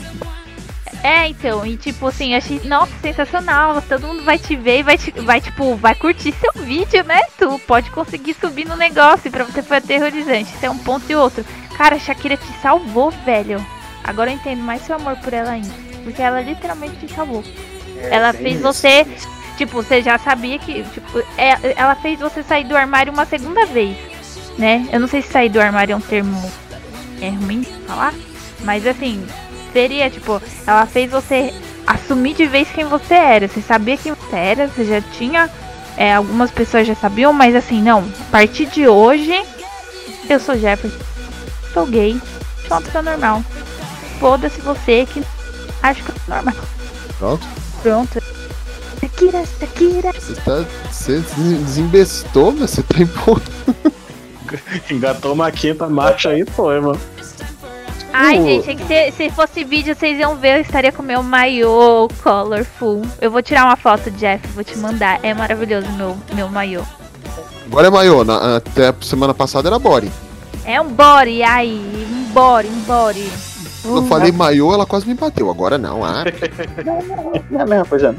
É, 1.01 1.27
então, 1.27 1.65
e 1.65 1.77
tipo 1.77 2.07
assim, 2.07 2.35
achei, 2.35 2.59
nossa, 2.65 2.91
sensacional, 3.01 3.81
todo 3.81 4.05
mundo 4.05 4.23
vai 4.23 4.37
te 4.37 4.55
ver 4.55 4.79
e 4.79 4.83
vai, 4.83 4.97
te, 4.97 5.11
vai, 5.11 5.39
tipo, 5.39 5.75
vai 5.75 5.95
curtir 5.95 6.33
seu 6.33 6.61
vídeo, 6.61 7.03
né? 7.05 7.21
Tu 7.37 7.59
pode 7.59 7.89
conseguir 7.91 8.33
subir 8.33 8.67
no 8.67 8.75
negócio, 8.75 9.27
e 9.27 9.31
pra 9.31 9.45
você 9.45 9.63
foi 9.63 9.77
aterrorizante, 9.77 10.53
isso 10.53 10.65
é 10.65 10.69
um 10.69 10.77
ponto 10.77 11.09
e 11.09 11.15
outro. 11.15 11.45
Cara, 11.79 11.95
a 11.95 11.99
Shakira 11.99 12.35
te 12.35 12.51
salvou, 12.61 13.09
velho. 13.09 13.65
Agora 14.03 14.29
eu 14.29 14.35
entendo 14.35 14.61
mais 14.61 14.81
seu 14.81 14.97
amor 14.97 15.15
por 15.15 15.33
ela 15.33 15.51
ainda. 15.51 15.73
Porque 16.03 16.21
ela 16.21 16.41
literalmente 16.41 17.07
te 17.07 17.13
salvou. 17.13 17.41
É, 17.95 18.15
ela 18.15 18.33
fez 18.33 18.55
isso. 18.55 18.63
você. 18.63 19.07
Tipo, 19.57 19.81
você 19.81 20.01
já 20.01 20.17
sabia 20.17 20.59
que. 20.59 20.83
Tipo, 20.83 21.19
é, 21.37 21.57
ela 21.77 21.95
fez 21.95 22.19
você 22.19 22.43
sair 22.43 22.65
do 22.65 22.75
armário 22.75 23.13
uma 23.13 23.25
segunda 23.25 23.65
vez. 23.65 23.95
Né? 24.57 24.89
Eu 24.91 24.99
não 24.99 25.07
sei 25.07 25.21
se 25.21 25.31
sair 25.31 25.47
do 25.47 25.61
armário 25.61 25.93
é 25.93 25.95
um 25.95 26.01
termo. 26.01 26.51
É 27.21 27.29
ruim 27.29 27.63
falar. 27.87 28.13
Mas 28.65 28.85
assim, 28.85 29.25
seria, 29.71 30.09
tipo, 30.09 30.41
ela 30.67 30.85
fez 30.85 31.09
você 31.09 31.53
assumir 31.87 32.33
de 32.33 32.45
vez 32.45 32.69
quem 32.69 32.83
você 32.83 33.13
era. 33.13 33.47
Você 33.47 33.61
sabia 33.61 33.95
quem 33.95 34.11
você 34.11 34.35
era, 34.35 34.67
você 34.67 34.83
já 34.83 35.01
tinha. 35.17 35.49
É, 35.95 36.13
algumas 36.13 36.51
pessoas 36.51 36.85
já 36.85 36.95
sabiam, 36.95 37.31
mas 37.31 37.55
assim, 37.55 37.81
não. 37.81 37.99
A 37.99 38.31
partir 38.31 38.65
de 38.65 38.85
hoje, 38.85 39.33
eu 40.29 40.41
sou 40.41 40.57
Jefferson 40.57 41.08
sou 41.83 41.87
gay, 41.91 42.21
sou 42.67 42.77
uma 42.77 42.81
pessoa 42.81 43.01
normal. 43.03 43.43
Foda-se 44.19 44.61
você 44.61 45.05
que 45.05 45.23
acha 45.81 46.01
que 46.03 46.09
eu 46.09 46.15
sou 46.25 46.35
normal. 46.35 46.55
Pronto? 47.17 47.47
Pronto. 47.81 48.21
Shakira, 48.99 49.43
Shakira. 49.59 50.11
Você 50.13 50.35
tá. 50.35 50.65
Você 50.91 51.19
desembestou, 51.37 52.51
mas 52.51 52.69
você 52.71 52.83
tá 52.83 52.99
impondo. 52.99 53.41
Engatou 54.91 55.33
uma 55.33 55.51
quinta 55.51 55.87
marcha 55.87 56.29
aí, 56.29 56.43
foi, 56.45 56.79
mano. 56.81 56.99
Ai, 58.11 58.39
O- 58.39 58.43
gente, 58.43 58.69
é 58.71 58.75
que 58.75 58.85
se, 58.85 59.11
se 59.11 59.29
fosse 59.29 59.63
vídeo, 59.63 59.95
vocês 59.95 60.17
iam 60.19 60.35
ver, 60.35 60.57
eu 60.57 60.61
estaria 60.61 60.91
com 60.91 61.03
meu 61.03 61.21
maiô 61.21 62.07
colorful. 62.23 63.03
Eu 63.21 63.29
vou 63.31 63.41
tirar 63.41 63.65
uma 63.65 63.75
foto, 63.77 64.09
Jeff, 64.11 64.45
vou 64.49 64.63
te 64.63 64.77
mandar. 64.77 65.19
É 65.23 65.33
maravilhoso 65.33 65.87
meu, 65.91 66.17
meu 66.33 66.49
maiô. 66.49 66.81
Agora 67.67 67.87
é 67.87 67.89
maior. 67.91 68.25
na- 68.25 68.57
até 68.57 68.91
semana 69.01 69.33
passada 69.33 69.69
era 69.69 69.77
body. 69.77 70.11
É 70.65 70.79
um 70.79 70.89
body, 70.89 71.41
ai, 71.43 71.67
um 71.69 72.31
body, 72.33 72.67
um 72.67 72.81
body. 72.81 73.31
Quando 73.81 73.97
eu 73.97 74.03
falei 74.07 74.31
maiô, 74.31 74.73
ela 74.73 74.85
quase 74.85 75.07
me 75.07 75.13
bateu. 75.13 75.49
Agora 75.49 75.77
não. 75.77 76.03
Ah, 76.03 76.23
Não 77.49 77.59
é 77.59 77.63
a 77.63 77.65
mesma 77.65 77.85
coisa, 77.85 78.11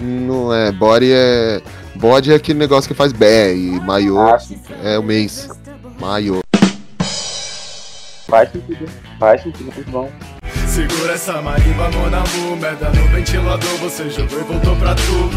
não. 0.00 0.06
não 0.06 0.54
é. 0.54 0.72
Body 0.72 1.10
é. 1.12 1.60
Body 1.96 2.32
é 2.32 2.36
aquele 2.36 2.58
negócio 2.58 2.88
que 2.88 2.94
faz 2.94 3.12
bé. 3.12 3.54
E 3.54 3.80
maiô 3.80 4.18
Ah, 4.20 4.38
é 4.84 4.98
o 4.98 5.02
mês. 5.02 5.48
Maiô. 6.00 6.40
Faz 8.28 8.50
sentido. 8.52 8.86
Faz 9.18 9.42
sentido, 9.42 9.72
muito 9.74 9.90
bom. 9.90 10.10
Segura 10.66 11.14
essa 11.14 11.40
marimba, 11.40 11.88
monamu, 11.90 12.56
merda 12.60 12.90
no 12.90 13.08
ventilador, 13.08 13.76
você 13.78 14.10
jogou 14.10 14.40
e 14.40 14.42
voltou 14.42 14.76
pra 14.76 14.94
tu. 14.94 15.30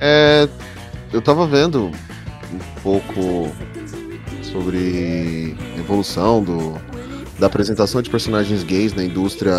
É, 0.00 0.48
eu 1.12 1.22
tava 1.22 1.46
vendo 1.46 1.92
um 2.54 2.80
pouco 2.82 3.50
sobre 4.42 5.56
a 5.76 5.80
evolução 5.80 6.42
do, 6.42 6.74
da 7.38 7.46
apresentação 7.46 8.00
de 8.00 8.10
personagens 8.10 8.62
gays 8.62 8.94
na 8.94 9.04
indústria 9.04 9.54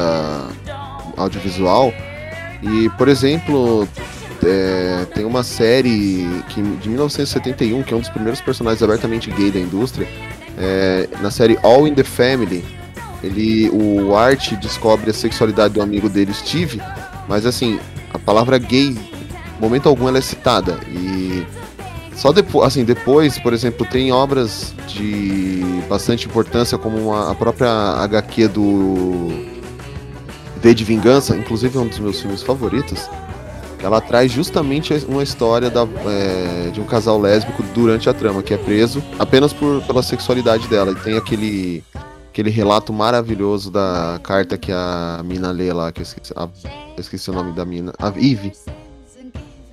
audiovisual. 1.18 1.94
E, 2.62 2.90
por 2.98 3.08
exemplo, 3.08 3.88
é, 4.44 5.06
tem 5.14 5.26
uma 5.26 5.44
série 5.44 6.26
que, 6.50 6.62
de 6.62 6.90
1971, 6.90 7.84
que 7.84 7.94
é 7.94 7.98
um 7.98 8.00
dos 8.00 8.10
primeiros 8.10 8.42
personagens 8.42 8.82
abertamente 8.82 9.30
gay 9.32 9.52
da 9.52 9.60
indústria. 9.60 10.08
É, 10.58 11.10
na 11.22 11.30
série 11.30 11.58
All 11.62 11.88
in 11.88 11.94
the 11.94 12.04
Family, 12.04 12.64
ele, 13.22 13.70
o 13.72 14.16
Art 14.16 14.54
descobre 14.54 15.10
a 15.10 15.14
sexualidade 15.14 15.74
do 15.74 15.82
amigo 15.82 16.08
dele, 16.08 16.34
Steve, 16.34 16.82
mas 17.28 17.46
assim, 17.46 17.80
a 18.14 18.20
palavra 18.20 18.58
gay 18.58 18.96
momento 19.60 19.90
algum 19.90 20.08
ela 20.08 20.18
é 20.18 20.22
citada. 20.22 20.80
E 20.88 21.46
só 22.16 22.32
depois, 22.32 22.68
assim, 22.68 22.84
depois, 22.84 23.38
por 23.40 23.54
exemplo, 23.54 23.86
tem 23.86 24.12
obras 24.12 24.74
de 24.88 25.62
bastante 25.90 26.28
importância, 26.28 26.78
como 26.78 26.98
uma- 26.98 27.32
a 27.32 27.36
própria 27.36 27.70
HQ 27.70 28.48
do 28.48 29.46
V 30.62 30.74
de 30.74 30.84
Vingança, 30.84 31.36
inclusive 31.36 31.78
é 31.78 31.82
um 31.82 31.88
dos 31.88 32.00
meus 32.00 32.20
filmes 32.22 32.42
favoritos. 32.42 33.10
Ela 33.84 34.02
traz 34.02 34.32
justamente 34.32 34.94
uma 35.08 35.22
história 35.22 35.70
da, 35.70 35.82
é, 36.08 36.72
de 36.72 36.82
um 36.82 36.86
casal 36.86 37.20
lésbico 37.20 37.62
durante 37.76 38.10
a 38.10 38.14
trama, 38.14 38.42
que 38.42 38.54
é 38.54 38.58
preso 38.58 39.04
apenas 39.20 39.54
por, 39.54 39.82
pela 39.84 40.02
sexualidade 40.02 40.68
dela. 40.68 40.92
E 40.92 40.96
tem 40.96 41.16
aquele, 41.18 41.84
aquele 42.32 42.50
relato 42.50 42.92
maravilhoso 42.92 43.70
da 43.70 44.20
carta 44.24 44.58
que 44.58 44.72
a 44.72 45.22
mina 45.24 45.52
lê 45.52 45.72
lá, 45.72 45.92
que 45.92 46.00
eu 46.02 46.04
esqueci, 46.04 46.34
a- 46.36 46.50
eu 46.66 47.00
esqueci 47.00 47.30
o 47.30 47.34
nome 47.34 47.52
da 47.52 47.64
mina. 47.66 47.94
A 48.00 48.08
Eve 48.18 48.54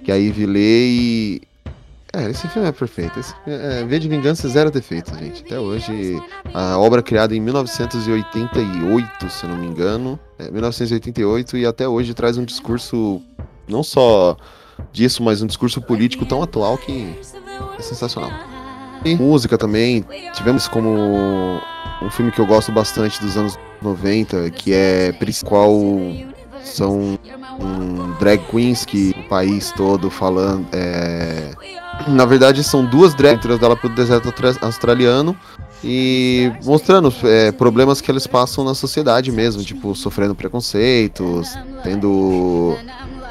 que 0.04 0.10
a 0.12 0.16
Ivy 0.16 0.46
lê 0.46 0.86
e. 0.88 1.42
É, 2.14 2.28
esse 2.28 2.46
filme 2.48 2.68
é 2.68 2.72
perfeito. 2.72 3.18
Esse, 3.18 3.34
é, 3.46 3.84
v 3.84 3.98
de 3.98 4.06
Vingança 4.06 4.46
zero 4.46 4.70
defeito, 4.70 5.16
gente. 5.18 5.42
Até 5.44 5.58
hoje, 5.58 6.20
a 6.52 6.78
obra 6.78 7.02
criada 7.02 7.34
em 7.34 7.40
1988, 7.40 9.30
se 9.30 9.44
eu 9.44 9.50
não 9.50 9.56
me 9.56 9.66
engano. 9.66 10.20
É, 10.38 10.50
1988 10.50 11.56
e 11.56 11.64
até 11.64 11.88
hoje 11.88 12.12
traz 12.12 12.36
um 12.36 12.44
discurso 12.44 13.22
não 13.66 13.82
só 13.82 14.36
disso, 14.92 15.22
mas 15.22 15.40
um 15.40 15.46
discurso 15.46 15.80
político 15.80 16.26
tão 16.26 16.42
atual 16.42 16.76
que 16.76 17.16
é 17.78 17.82
sensacional. 17.82 18.30
E 19.04 19.14
música 19.14 19.56
também. 19.56 20.04
Tivemos 20.34 20.68
como 20.68 21.60
um 22.02 22.10
filme 22.10 22.30
que 22.30 22.40
eu 22.40 22.46
gosto 22.46 22.70
bastante 22.70 23.20
dos 23.22 23.38
anos 23.38 23.58
90, 23.80 24.50
que 24.50 24.74
é 24.74 25.14
qual 25.46 25.72
são 26.62 27.18
um, 27.58 28.12
drag 28.18 28.38
queens 28.50 28.84
que 28.84 29.14
o 29.18 29.28
país 29.28 29.72
todo 29.72 30.10
falando. 30.10 30.66
é, 30.72 31.50
Na 32.08 32.24
verdade, 32.24 32.62
são 32.64 32.84
duas 32.84 33.14
drag 33.14 33.38
queens 33.40 33.58
dela 33.58 33.76
pro 33.76 33.88
deserto 33.88 34.26
austra- 34.26 34.66
australiano 34.66 35.36
e 35.84 36.52
mostrando 36.64 37.12
é, 37.24 37.50
problemas 37.52 38.00
que 38.00 38.10
eles 38.10 38.26
passam 38.26 38.64
na 38.64 38.74
sociedade 38.74 39.32
mesmo, 39.32 39.62
tipo, 39.62 39.94
sofrendo 39.94 40.34
preconceitos, 40.34 41.56
tendo. 41.82 42.76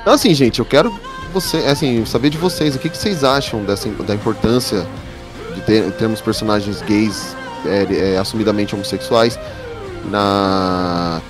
Então, 0.01 0.13
assim, 0.13 0.33
gente, 0.33 0.59
eu 0.59 0.65
quero 0.65 0.93
você, 1.33 1.57
assim, 1.59 2.05
saber 2.05 2.29
de 2.29 2.37
vocês, 2.37 2.75
o 2.75 2.79
que, 2.79 2.89
que 2.89 2.97
vocês 2.97 3.23
acham 3.23 3.63
dessa, 3.63 3.87
da 3.89 4.13
importância 4.13 4.85
de 5.55 5.61
ter, 5.61 5.91
termos 5.93 6.19
personagens 6.21 6.81
gays 6.81 7.35
é, 7.65 8.13
é, 8.13 8.17
assumidamente 8.17 8.75
homossexuais 8.75 9.39
na 10.09 11.21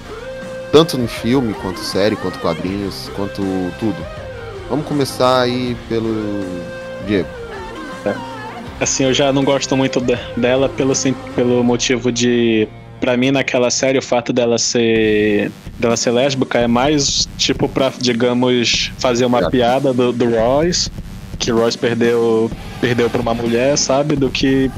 tanto 0.72 0.98
em 0.98 1.06
filme, 1.06 1.54
quanto 1.54 1.82
série, 1.82 2.16
quanto 2.16 2.40
quadrinhos, 2.40 3.12
quanto 3.16 3.42
tudo. 3.78 3.98
Vamos 4.70 4.86
começar 4.86 5.42
aí 5.42 5.76
pelo 5.90 6.34
Diego. 7.06 7.28
Assim, 8.80 9.04
eu 9.04 9.14
já 9.14 9.32
não 9.32 9.44
gosto 9.44 9.78
muito 9.78 10.00
de- 10.02 10.18
dela 10.36 10.68
pelo, 10.68 10.94
pelo 11.36 11.64
motivo 11.64 12.12
de. 12.12 12.68
Pra 13.00 13.16
mim, 13.18 13.32
naquela 13.32 13.70
série, 13.72 13.98
o 13.98 14.02
fato 14.02 14.32
dela 14.34 14.58
ser. 14.58 15.52
dela 15.80 15.96
ser 15.98 16.12
lésbica 16.12 16.60
é 16.60 16.68
mais 16.68 17.28
tipo 17.38 17.68
pra, 17.70 17.92
digamos, 18.00 18.92
fazer 19.00 19.26
uma 19.26 19.50
piada 19.50 19.92
do, 19.94 20.12
do 20.12 20.30
Royce, 20.30 20.90
que 21.38 21.52
Royce 21.52 21.78
perdeu. 21.78 22.50
perdeu 22.80 23.10
pra 23.10 23.22
uma 23.22 23.34
mulher, 23.36 23.78
sabe? 23.78 24.16
Do 24.16 24.30
que. 24.30 24.70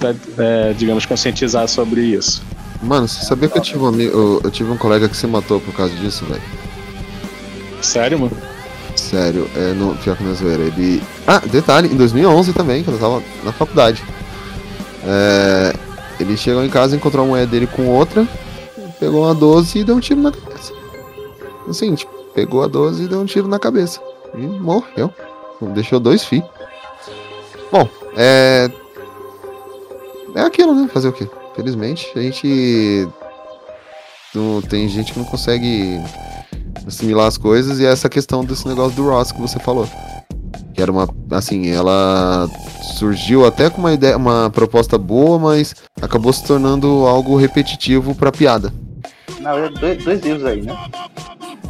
pra, 0.00 0.12
é, 0.38 0.72
digamos, 0.76 1.06
conscientizar 1.06 1.68
sobre 1.68 2.00
isso. 2.02 2.42
Mano, 2.82 3.06
você 3.08 3.24
sabia 3.24 3.48
que 3.48 3.56
eu 3.58 3.62
tive 3.62 3.78
um 3.78 4.00
eu, 4.00 4.40
eu 4.44 4.50
tive 4.50 4.70
um 4.72 4.76
colega 4.76 5.08
que 5.08 5.16
se 5.16 5.26
matou 5.26 5.60
por 5.60 5.72
causa 5.74 5.94
disso, 5.96 6.24
velho? 6.26 6.42
Sério, 7.80 8.18
mano? 8.18 8.36
Sério, 8.96 9.50
é 9.56 9.72
no 9.72 9.94
pior 9.96 10.16
que 10.16 10.24
na 10.24 10.34
zoeira. 10.34 10.62
Ele. 10.62 11.02
Ah, 11.26 11.38
detalhe, 11.38 11.92
em 11.92 11.96
2011 11.96 12.52
também, 12.52 12.82
quando 12.84 12.96
eu 12.96 13.00
tava 13.00 13.22
na 13.42 13.52
faculdade. 13.52 14.02
É, 15.06 15.74
ele 16.18 16.36
chegou 16.36 16.64
em 16.64 16.70
casa, 16.70 16.96
encontrou 16.96 17.24
a 17.24 17.28
mulher 17.28 17.46
dele 17.46 17.66
com 17.66 17.88
outra, 17.88 18.26
pegou 18.98 19.24
uma 19.24 19.34
12 19.34 19.78
e 19.78 19.84
deu 19.84 19.96
um 19.96 20.00
tiro 20.00 20.20
na 20.20 20.30
cabeça. 20.30 20.72
Assim, 21.68 21.94
tipo, 21.94 22.12
pegou 22.34 22.62
a 22.62 22.66
12 22.66 23.04
e 23.04 23.08
deu 23.08 23.20
um 23.20 23.24
tiro 23.24 23.48
na 23.48 23.58
cabeça. 23.58 24.00
E 24.34 24.38
morreu. 24.38 25.12
Deixou 25.60 26.00
dois 26.00 26.24
filhos. 26.24 26.48
Bom, 27.70 27.88
é. 28.16 28.70
É 30.34 30.40
aquilo, 30.40 30.74
né? 30.74 30.88
Fazer 30.92 31.08
o 31.08 31.12
quê? 31.12 31.28
Felizmente, 31.54 32.10
a 32.16 32.20
gente. 32.20 33.08
Não, 34.34 34.60
tem 34.60 34.88
gente 34.88 35.12
que 35.12 35.18
não 35.18 35.26
consegue 35.26 36.00
assimilar 36.86 37.26
as 37.26 37.38
coisas 37.38 37.78
e 37.80 37.86
é 37.86 37.90
essa 37.90 38.08
questão 38.08 38.44
desse 38.44 38.66
negócio 38.68 38.94
do 38.96 39.08
Ross 39.08 39.32
que 39.32 39.40
você 39.40 39.58
falou. 39.58 39.88
Que 40.72 40.82
era 40.82 40.90
uma. 40.90 41.08
Assim, 41.30 41.70
ela 41.70 42.48
surgiu 42.98 43.46
até 43.46 43.70
com 43.70 43.78
uma 43.78 43.92
ideia, 43.92 44.16
uma 44.16 44.50
proposta 44.50 44.98
boa, 44.98 45.38
mas 45.38 45.74
acabou 46.00 46.32
se 46.32 46.44
tornando 46.44 46.88
algo 47.06 47.36
repetitivo 47.36 48.14
pra 48.14 48.32
piada. 48.32 48.72
Na 49.40 49.54
verdade, 49.54 49.80
dois, 49.80 50.04
dois 50.04 50.24
erros 50.24 50.44
aí, 50.44 50.62
né? 50.62 50.76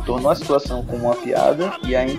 Tornou 0.07 0.31
a 0.31 0.35
situação 0.35 0.85
como 0.85 1.07
uma 1.07 1.15
piada 1.17 1.73
e 1.85 1.95
aí. 1.97 2.19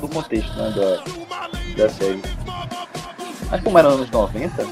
o 0.00 0.08
contexto, 0.08 0.54
né? 0.56 0.70
Da, 0.76 1.84
da 1.84 1.88
série. 1.90 2.22
Mas 3.50 3.62
como 3.62 3.78
era 3.78 3.88
anos 3.88 4.10
90. 4.10 4.62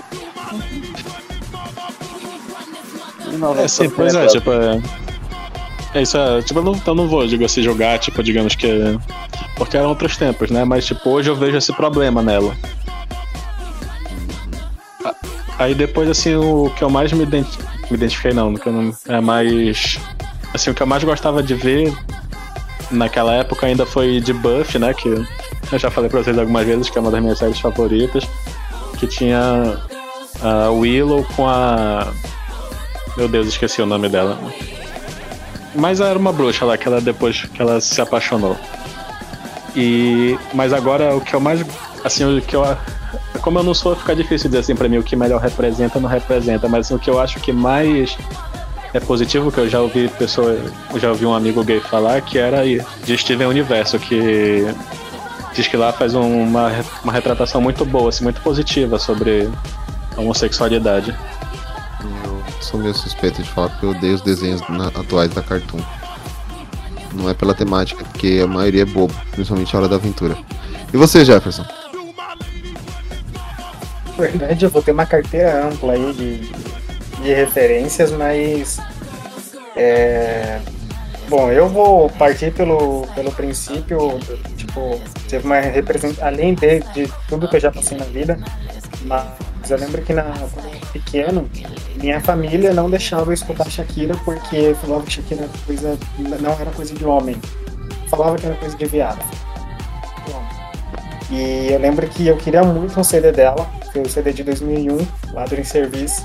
Anos 3.26 3.40
90 3.40 3.62
É, 3.62 3.68
sim, 3.68 3.90
pois 3.90 4.14
é, 4.14 4.18
legal. 4.18 4.32
tipo. 4.32 4.50
É, 4.52 4.80
é 5.94 6.02
isso, 6.02 6.18
é, 6.18 6.42
tipo, 6.42 6.58
eu 6.58 6.64
não, 6.64 6.80
eu 6.84 6.94
não 6.94 7.08
vou, 7.08 7.24
digo 7.24 7.44
assim, 7.44 7.62
jogar, 7.62 7.98
tipo, 8.00 8.20
digamos 8.22 8.56
que. 8.56 8.68
Porque 9.56 9.76
eram 9.76 9.90
outros 9.90 10.16
tempos, 10.16 10.50
né? 10.50 10.64
Mas, 10.64 10.84
tipo, 10.84 11.08
hoje 11.08 11.30
eu 11.30 11.36
vejo 11.36 11.56
esse 11.56 11.72
problema 11.72 12.20
nela. 12.20 12.56
Aí 15.56 15.72
depois, 15.72 16.08
assim, 16.08 16.34
o 16.34 16.68
que 16.76 16.82
eu 16.82 16.90
mais 16.90 17.12
me, 17.12 17.24
me 17.24 17.46
identifiquei, 17.92 18.32
não, 18.32 18.54
que 18.54 18.66
eu 18.66 18.72
não, 18.72 18.96
é 19.08 19.20
mais. 19.20 20.00
Assim, 20.52 20.70
o 20.70 20.74
que 20.74 20.82
eu 20.82 20.86
mais 20.86 21.04
gostava 21.04 21.40
de 21.42 21.54
ver 21.54 21.96
naquela 22.90 23.32
época 23.34 23.66
ainda 23.66 23.86
foi 23.86 24.20
de 24.20 24.32
Buff, 24.32 24.76
né? 24.78 24.92
Que 24.92 25.08
eu 25.08 25.78
já 25.78 25.90
falei 25.90 26.10
pra 26.10 26.22
vocês 26.22 26.36
algumas 26.36 26.66
vezes, 26.66 26.90
que 26.90 26.98
é 26.98 27.00
uma 27.00 27.10
das 27.10 27.22
minhas 27.22 27.38
séries 27.38 27.60
favoritas. 27.60 28.24
Que 28.98 29.06
tinha 29.06 29.78
a 30.42 30.70
Willow 30.70 31.24
com 31.36 31.48
a. 31.48 32.12
Meu 33.16 33.28
Deus, 33.28 33.46
esqueci 33.46 33.80
o 33.80 33.86
nome 33.86 34.08
dela. 34.08 34.36
Mas 35.74 36.00
era 36.00 36.18
uma 36.18 36.32
bruxa 36.32 36.64
lá, 36.64 36.78
que 36.78 36.86
ela 36.86 37.00
depois 37.00 37.42
que 37.42 37.60
ela 37.60 37.80
se 37.80 38.00
apaixonou. 38.00 38.56
E. 39.74 40.38
Mas 40.52 40.72
agora 40.72 41.14
o 41.14 41.20
que 41.20 41.34
eu 41.34 41.40
mais. 41.40 41.64
Assim, 42.04 42.24
o 42.24 42.40
que 42.40 42.54
eu. 42.54 42.62
Como 43.40 43.58
eu 43.58 43.62
não 43.62 43.74
sou, 43.74 43.94
fica 43.94 44.14
difícil 44.14 44.48
dizer 44.48 44.60
assim 44.60 44.74
pra 44.74 44.88
mim 44.88 44.98
o 44.98 45.02
que 45.02 45.14
melhor 45.14 45.40
representa 45.40 46.00
não 46.00 46.08
representa, 46.08 46.68
mas 46.68 46.86
assim, 46.86 46.94
o 46.94 46.98
que 46.98 47.10
eu 47.10 47.20
acho 47.20 47.38
que 47.40 47.52
mais 47.52 48.16
é 48.94 49.00
positivo, 49.00 49.50
que 49.50 49.58
eu 49.58 49.68
já 49.68 49.80
ouvi 49.80 50.08
pessoa, 50.08 50.56
eu 50.92 51.00
já 51.00 51.10
ouvi 51.10 51.26
um 51.26 51.34
amigo 51.34 51.62
gay 51.64 51.80
falar 51.80 52.20
que 52.22 52.38
era 52.38 52.62
de 52.64 53.18
Steven 53.18 53.48
Universo, 53.48 53.98
que 53.98 54.64
diz 55.52 55.66
que 55.66 55.76
lá 55.76 55.92
faz 55.92 56.14
uma, 56.14 56.70
uma 57.02 57.12
retratação 57.12 57.60
muito 57.60 57.84
boa, 57.84 58.08
assim, 58.08 58.22
muito 58.24 58.40
positiva 58.40 58.98
sobre 58.98 59.50
a 60.16 60.20
homossexualidade. 60.20 61.14
Sou 62.64 62.80
meio 62.80 62.94
suspeito 62.94 63.42
de 63.42 63.48
falar 63.50 63.68
porque 63.68 63.84
eu 63.86 63.90
odeio 63.90 64.14
os 64.14 64.22
desenhos 64.22 64.60
na- 64.68 64.88
atuais 64.88 65.30
da 65.32 65.42
Cartoon. 65.42 65.80
Não 67.12 67.28
é 67.28 67.34
pela 67.34 67.54
temática, 67.54 68.02
porque 68.04 68.40
a 68.42 68.46
maioria 68.46 68.82
é 68.82 68.86
bobo, 68.86 69.14
principalmente 69.30 69.74
a 69.74 69.78
Hora 69.78 69.88
da 69.88 69.96
Aventura. 69.96 70.36
E 70.92 70.96
você, 70.96 71.24
Jefferson? 71.24 71.64
Verdade, 74.16 74.64
eu 74.64 74.70
vou 74.70 74.82
ter 74.82 74.92
uma 74.92 75.06
carteira 75.06 75.66
ampla 75.68 75.92
aí 75.92 76.12
de, 76.12 76.38
de 77.22 77.34
referências, 77.34 78.10
mas. 78.12 78.78
é, 79.76 80.58
bom, 81.28 81.50
eu 81.50 81.68
vou 81.68 82.08
partir 82.10 82.52
pelo, 82.52 83.06
pelo 83.14 83.30
princípio, 83.32 84.18
tipo, 84.56 85.00
teve 85.28 85.44
uma 85.44 85.60
representação, 85.60 86.26
além 86.26 86.54
de, 86.54 86.80
de 86.94 87.12
tudo 87.28 87.48
que 87.48 87.56
eu 87.56 87.60
já 87.60 87.70
passei 87.70 87.98
na 87.98 88.04
vida, 88.04 88.38
mas 89.04 89.70
eu 89.70 89.78
lembro 89.78 90.02
que 90.02 90.12
na, 90.12 90.22
quando 90.22 90.66
eu 90.66 90.74
era 90.74 90.86
pequeno, 90.86 91.50
minha 91.96 92.20
família 92.20 92.72
não 92.72 92.90
deixava 92.90 93.30
eu 93.30 93.34
escutar 93.34 93.70
Shakira 93.70 94.16
porque 94.24 94.74
falava 94.80 95.04
que 95.04 95.12
Shakira 95.12 95.42
era 95.42 95.50
coisa, 95.66 95.98
não 96.40 96.52
era 96.52 96.70
coisa 96.70 96.94
de 96.94 97.04
homem. 97.04 97.36
Falava 98.08 98.36
que 98.36 98.46
era 98.46 98.54
coisa 98.56 98.76
de 98.76 98.84
viado. 98.86 99.24
E 101.30 101.72
eu 101.72 101.80
lembro 101.80 102.06
que 102.06 102.26
eu 102.26 102.36
queria 102.36 102.62
muito 102.62 102.98
um 102.98 103.04
CD 103.04 103.32
dela, 103.32 103.68
foi 103.92 104.02
o 104.02 104.08
CD 104.08 104.32
de 104.32 104.44
2001, 104.44 104.98
lá 105.32 105.44
do 105.46 105.54
Em 105.54 105.64
Service. 105.64 106.24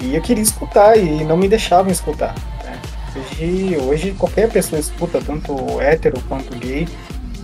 E 0.00 0.14
eu 0.14 0.20
queria 0.20 0.42
escutar 0.42 0.96
e 0.96 1.24
não 1.24 1.36
me 1.36 1.48
deixavam 1.48 1.90
escutar. 1.90 2.34
né? 2.62 2.78
Hoje, 3.16 3.78
hoje 3.78 4.12
qualquer 4.12 4.50
pessoa 4.50 4.78
escuta, 4.78 5.20
tanto 5.24 5.80
hétero 5.80 6.20
quanto 6.28 6.54
gay, 6.58 6.86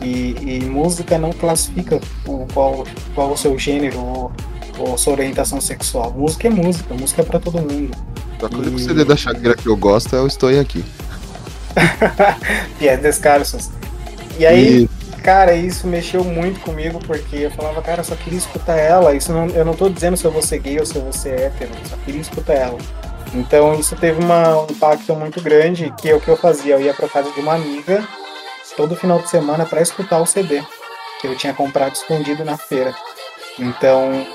e, 0.03 0.59
e 0.59 0.65
música 0.65 1.17
não 1.17 1.33
classifica 1.33 1.99
qual, 2.53 2.85
qual 3.15 3.33
o 3.33 3.37
seu 3.37 3.59
gênero 3.59 4.31
ou, 4.83 4.99
sua 4.99 5.15
orientação 5.15 5.61
sexual. 5.61 6.13
Música 6.13 6.49
é 6.49 6.51
música, 6.51 6.95
música 6.95 7.23
é 7.23 7.25
pra 7.25 7.39
todo 7.39 7.59
mundo. 7.59 7.97
O 8.41 8.57
único 8.57 8.79
CD 8.81 9.05
da 9.05 9.17
Shakira 9.17 9.55
que 9.55 9.69
eu 9.69 9.77
gosto 9.77 10.17
é 10.17 10.21
o 10.21 10.27
Estou 10.27 10.49
Aqui. 10.61 10.85
Pies 12.79 13.01
Descalços. 13.01 13.71
E 14.39 14.45
aí, 14.45 14.89
cara, 15.23 15.55
isso 15.55 15.87
mexeu 15.87 16.25
muito 16.25 16.61
comigo, 16.61 16.99
porque 17.07 17.37
eu 17.37 17.51
falava, 17.53 17.81
cara, 17.81 18.01
eu 18.01 18.05
só 18.05 18.17
queria 18.17 18.39
escutar 18.39 18.77
ela. 18.77 19.15
Isso 19.15 19.33
não, 19.33 19.47
eu 19.49 19.65
não 19.65 19.75
tô 19.75 19.89
dizendo 19.89 20.17
se 20.17 20.25
eu 20.25 20.33
vou 20.33 20.43
ser 20.43 20.59
gay 20.59 20.79
ou 20.81 20.87
se 20.87 20.97
eu 20.97 21.03
vou 21.03 21.13
ser 21.13 21.39
hétero, 21.39 21.71
eu 21.73 21.89
só 21.89 21.97
queria 22.05 22.21
escutar 22.21 22.55
ela. 22.55 22.79
Então 23.35 23.79
isso 23.79 23.97
teve 23.97 24.23
uma, 24.23 24.63
um 24.63 24.67
impacto 24.71 25.15
muito 25.15 25.41
grande, 25.41 25.93
que 25.99 26.11
é 26.11 26.15
o 26.15 26.21
que 26.21 26.29
eu 26.29 26.37
fazia. 26.37 26.75
Eu 26.75 26.81
ia 26.81 26.93
pra 26.93 27.09
casa 27.09 27.31
de 27.31 27.41
uma 27.41 27.55
amiga 27.55 28.07
todo 28.77 28.97
final 28.97 29.21
de 29.21 29.29
semana 29.29 29.65
pra 29.65 29.83
escutar 29.83 30.19
o 30.19 30.27
CD, 30.27 30.63
que 31.21 31.27
eu 31.27 31.37
tinha 31.37 31.55
comprado 31.55 31.95
escondido 31.95 32.45
na 32.45 32.57
feira. 32.57 32.95
Então 33.59 34.27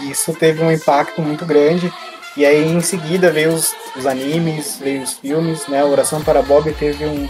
isso 0.00 0.32
teve 0.34 0.62
um 0.62 0.70
impacto 0.72 1.20
muito 1.22 1.44
grande. 1.44 1.92
E 2.36 2.44
aí 2.44 2.68
em 2.68 2.80
seguida 2.80 3.30
veio 3.30 3.52
os, 3.52 3.72
os 3.96 4.06
animes, 4.06 4.78
veio 4.82 5.02
os 5.02 5.12
filmes, 5.14 5.66
né? 5.68 5.84
Oração 5.84 6.22
para 6.22 6.42
Bob 6.42 6.72
teve 6.72 7.04
um, 7.06 7.28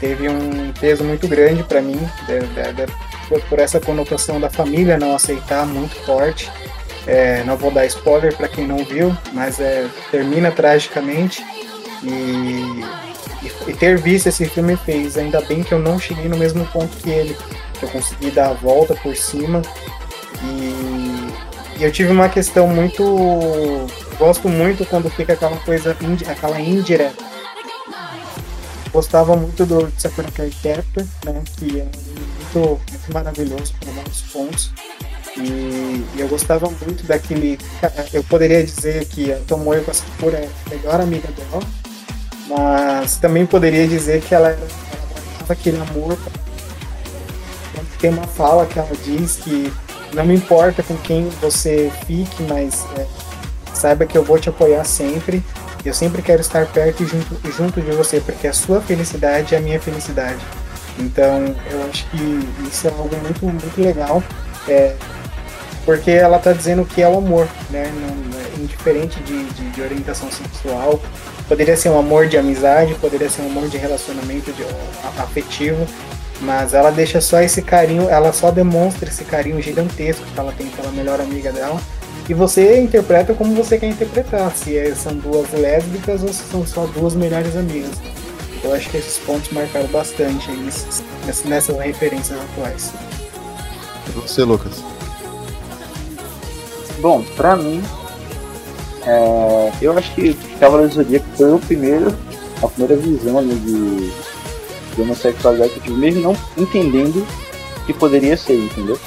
teve 0.00 0.28
um 0.28 0.72
peso 0.78 1.02
muito 1.02 1.26
grande 1.26 1.62
para 1.62 1.80
mim, 1.80 1.98
de- 2.26 2.40
de- 2.40 2.72
de- 2.86 2.92
por, 3.28 3.40
por 3.42 3.58
essa 3.58 3.80
conotação 3.80 4.38
da 4.38 4.50
família 4.50 4.98
não 4.98 5.14
aceitar 5.14 5.64
muito 5.66 5.94
forte. 6.04 6.50
É, 7.06 7.42
não 7.44 7.56
vou 7.56 7.70
dar 7.70 7.86
spoiler 7.86 8.36
para 8.36 8.48
quem 8.48 8.66
não 8.66 8.84
viu, 8.84 9.16
mas 9.32 9.58
é, 9.60 9.86
termina 10.10 10.50
tragicamente. 10.50 11.42
E, 12.02 12.84
e, 13.42 13.70
e 13.70 13.72
ter 13.74 13.96
visto 13.98 14.26
esse 14.26 14.44
filme 14.46 14.76
fez, 14.76 15.16
ainda 15.16 15.40
bem 15.40 15.62
que 15.62 15.72
eu 15.72 15.78
não 15.78 15.98
cheguei 15.98 16.28
no 16.28 16.36
mesmo 16.36 16.66
ponto 16.66 16.94
que 16.98 17.08
ele, 17.08 17.34
que 17.78 17.84
eu 17.84 17.88
consegui 17.88 18.30
dar 18.30 18.50
a 18.50 18.52
volta 18.52 18.94
por 18.94 19.16
cima. 19.16 19.62
E, 20.44 21.27
e 21.78 21.84
eu 21.84 21.92
tive 21.92 22.10
uma 22.12 22.28
questão 22.28 22.66
muito. 22.68 23.02
Gosto 24.18 24.48
muito 24.48 24.84
quando 24.86 25.08
fica 25.10 25.32
aquela 25.34 25.56
coisa, 25.58 25.96
indi- 26.00 26.24
aquela 26.24 26.60
indireta 26.60 27.28
gostava 28.92 29.36
muito 29.36 29.66
do 29.66 29.92
Sakura 29.98 30.30
Card 30.30 30.56
Captor, 30.62 31.04
né? 31.24 31.42
Que 31.56 31.80
é 31.80 31.84
muito, 31.84 32.80
muito 32.90 33.12
maravilhoso 33.12 33.74
por 33.78 33.92
vários 33.92 34.22
pontos. 34.22 34.72
E, 35.36 36.04
eu 36.16 36.26
gostava 36.26 36.68
muito 36.68 37.06
daquele. 37.06 37.58
Eu 38.12 38.24
poderia 38.24 38.64
dizer 38.64 39.04
que 39.06 39.32
a 39.32 39.36
Tomoe 39.46 39.82
com 39.82 39.90
a 39.90 39.94
Sakura 39.94 40.38
é 40.38 40.48
a 40.66 40.70
melhor 40.70 41.00
amiga 41.00 41.28
dela, 41.28 41.62
mas 42.48 43.18
também 43.18 43.46
poderia 43.46 43.86
dizer 43.86 44.20
que 44.22 44.34
ela, 44.34 44.48
ela 44.50 44.68
aquele 45.48 45.80
amor. 45.80 46.18
Tem 48.00 48.10
uma 48.10 48.26
fala 48.26 48.64
que 48.66 48.78
ela 48.78 48.90
diz 49.04 49.36
que 49.36 49.72
não 50.12 50.24
me 50.24 50.34
importa 50.34 50.82
com 50.82 50.96
quem 50.96 51.28
você 51.40 51.90
fique, 52.06 52.42
mas 52.44 52.86
é, 52.96 53.06
saiba 53.74 54.06
que 54.06 54.16
eu 54.16 54.24
vou 54.24 54.38
te 54.38 54.48
apoiar 54.48 54.84
sempre. 54.84 55.42
Eu 55.84 55.94
sempre 55.94 56.22
quero 56.22 56.40
estar 56.40 56.66
perto 56.66 57.02
e 57.02 57.06
junto, 57.06 57.52
junto 57.52 57.80
de 57.80 57.92
você, 57.92 58.20
porque 58.20 58.46
a 58.46 58.52
sua 58.52 58.80
felicidade 58.80 59.54
é 59.54 59.58
a 59.58 59.60
minha 59.60 59.80
felicidade. 59.80 60.40
Então, 60.98 61.54
eu 61.70 61.88
acho 61.88 62.04
que 62.10 62.68
isso 62.68 62.88
é 62.88 62.90
algo 62.90 63.16
muito, 63.22 63.46
muito 63.46 63.80
legal, 63.80 64.22
é, 64.66 64.96
porque 65.84 66.10
ela 66.10 66.38
está 66.38 66.52
dizendo 66.52 66.84
que 66.84 67.00
é 67.00 67.08
o 67.08 67.18
amor, 67.18 67.48
né? 67.70 67.90
Não, 67.94 68.38
é 68.38 68.60
indiferente 68.60 69.20
de, 69.20 69.44
de, 69.44 69.70
de 69.70 69.80
orientação 69.80 70.30
sexual. 70.30 71.00
Poderia 71.46 71.76
ser 71.76 71.88
um 71.90 71.98
amor 71.98 72.26
de 72.26 72.36
amizade, 72.36 72.94
poderia 72.96 73.30
ser 73.30 73.42
um 73.42 73.46
amor 73.46 73.68
de 73.68 73.78
relacionamento 73.78 74.52
de, 74.52 74.64
afetivo, 75.16 75.86
mas 76.40 76.72
ela 76.74 76.90
deixa 76.90 77.20
só 77.20 77.40
esse 77.40 77.62
carinho, 77.62 78.08
ela 78.08 78.32
só 78.32 78.50
demonstra 78.50 79.08
esse 79.08 79.24
carinho 79.24 79.60
gigantesco 79.60 80.24
que 80.32 80.38
ela 80.38 80.52
tem 80.52 80.66
pela 80.68 80.90
melhor 80.92 81.20
amiga 81.20 81.52
dela. 81.52 81.80
E 82.28 82.34
você 82.34 82.78
interpreta 82.80 83.32
como 83.34 83.54
você 83.54 83.78
quer 83.78 83.88
interpretar, 83.88 84.54
se 84.54 84.76
é- 84.76 84.94
são 84.94 85.14
duas 85.14 85.50
lésbicas 85.52 86.22
ou 86.22 86.32
se 86.32 86.42
são 86.50 86.66
só 86.66 86.84
duas 86.86 87.14
melhores 87.14 87.56
amigas. 87.56 87.92
Eu 88.62 88.74
acho 88.74 88.90
que 88.90 88.96
esses 88.98 89.18
pontos 89.18 89.50
marcaram 89.50 89.86
bastante 89.86 90.50
nesses- 90.50 91.02
nessas, 91.24 91.44
nessas 91.44 91.78
referências 91.78 92.38
atuais. 92.38 92.92
E 94.06 94.10
você, 94.10 94.42
Lucas? 94.42 94.72
Bom, 97.00 97.22
pra 97.36 97.56
mim, 97.56 97.82
é, 99.06 99.72
eu 99.80 99.96
acho 99.96 100.12
que 100.14 100.34
Cavaleiro 100.58 100.90
do 100.90 100.96
Zodíaco 100.96 101.26
foi 101.36 101.52
o 101.52 101.58
primeiro, 101.58 102.14
a 102.62 102.66
primeira 102.68 103.00
visão 103.00 103.40
né, 103.40 103.54
de, 103.54 104.10
de 104.98 105.02
homossexualidade 105.02 105.70
que 105.70 105.78
eu 105.78 105.82
tive, 105.84 105.96
mesmo 105.96 106.20
não 106.22 106.36
entendendo 106.56 107.24
que 107.86 107.92
poderia 107.92 108.36
ser, 108.36 108.58
entendeu? 108.58 108.98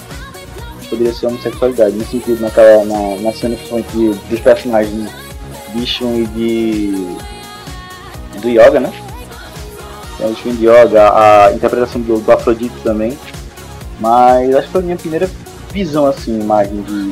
Poderia 0.89 1.13
ser 1.13 1.27
homossexualidade, 1.27 1.95
no 1.95 2.05
sentido, 2.05 2.41
naquela, 2.41 2.83
na, 2.85 3.21
na 3.21 3.33
cena 3.33 3.55
de, 3.55 4.13
dos 4.13 4.39
personagens 4.39 5.09
de 5.73 5.81
e 5.81 6.25
de. 6.27 6.91
do 8.41 8.49
Yoga, 8.49 8.79
né? 8.79 8.93
Tem 10.17 10.31
o 10.31 10.35
Shun 10.35 10.55
de 10.55 10.67
Yoga, 10.67 11.11
a 11.13 11.53
interpretação 11.53 12.01
do, 12.01 12.19
do 12.19 12.31
Afrodite 12.31 12.75
também. 12.83 13.17
Mas 13.99 14.55
acho 14.55 14.67
que 14.67 14.71
foi 14.71 14.81
a 14.81 14.83
minha 14.83 14.97
primeira 14.97 15.29
visão, 15.71 16.05
assim, 16.05 16.39
imagem 16.39 16.81
de, 16.81 17.09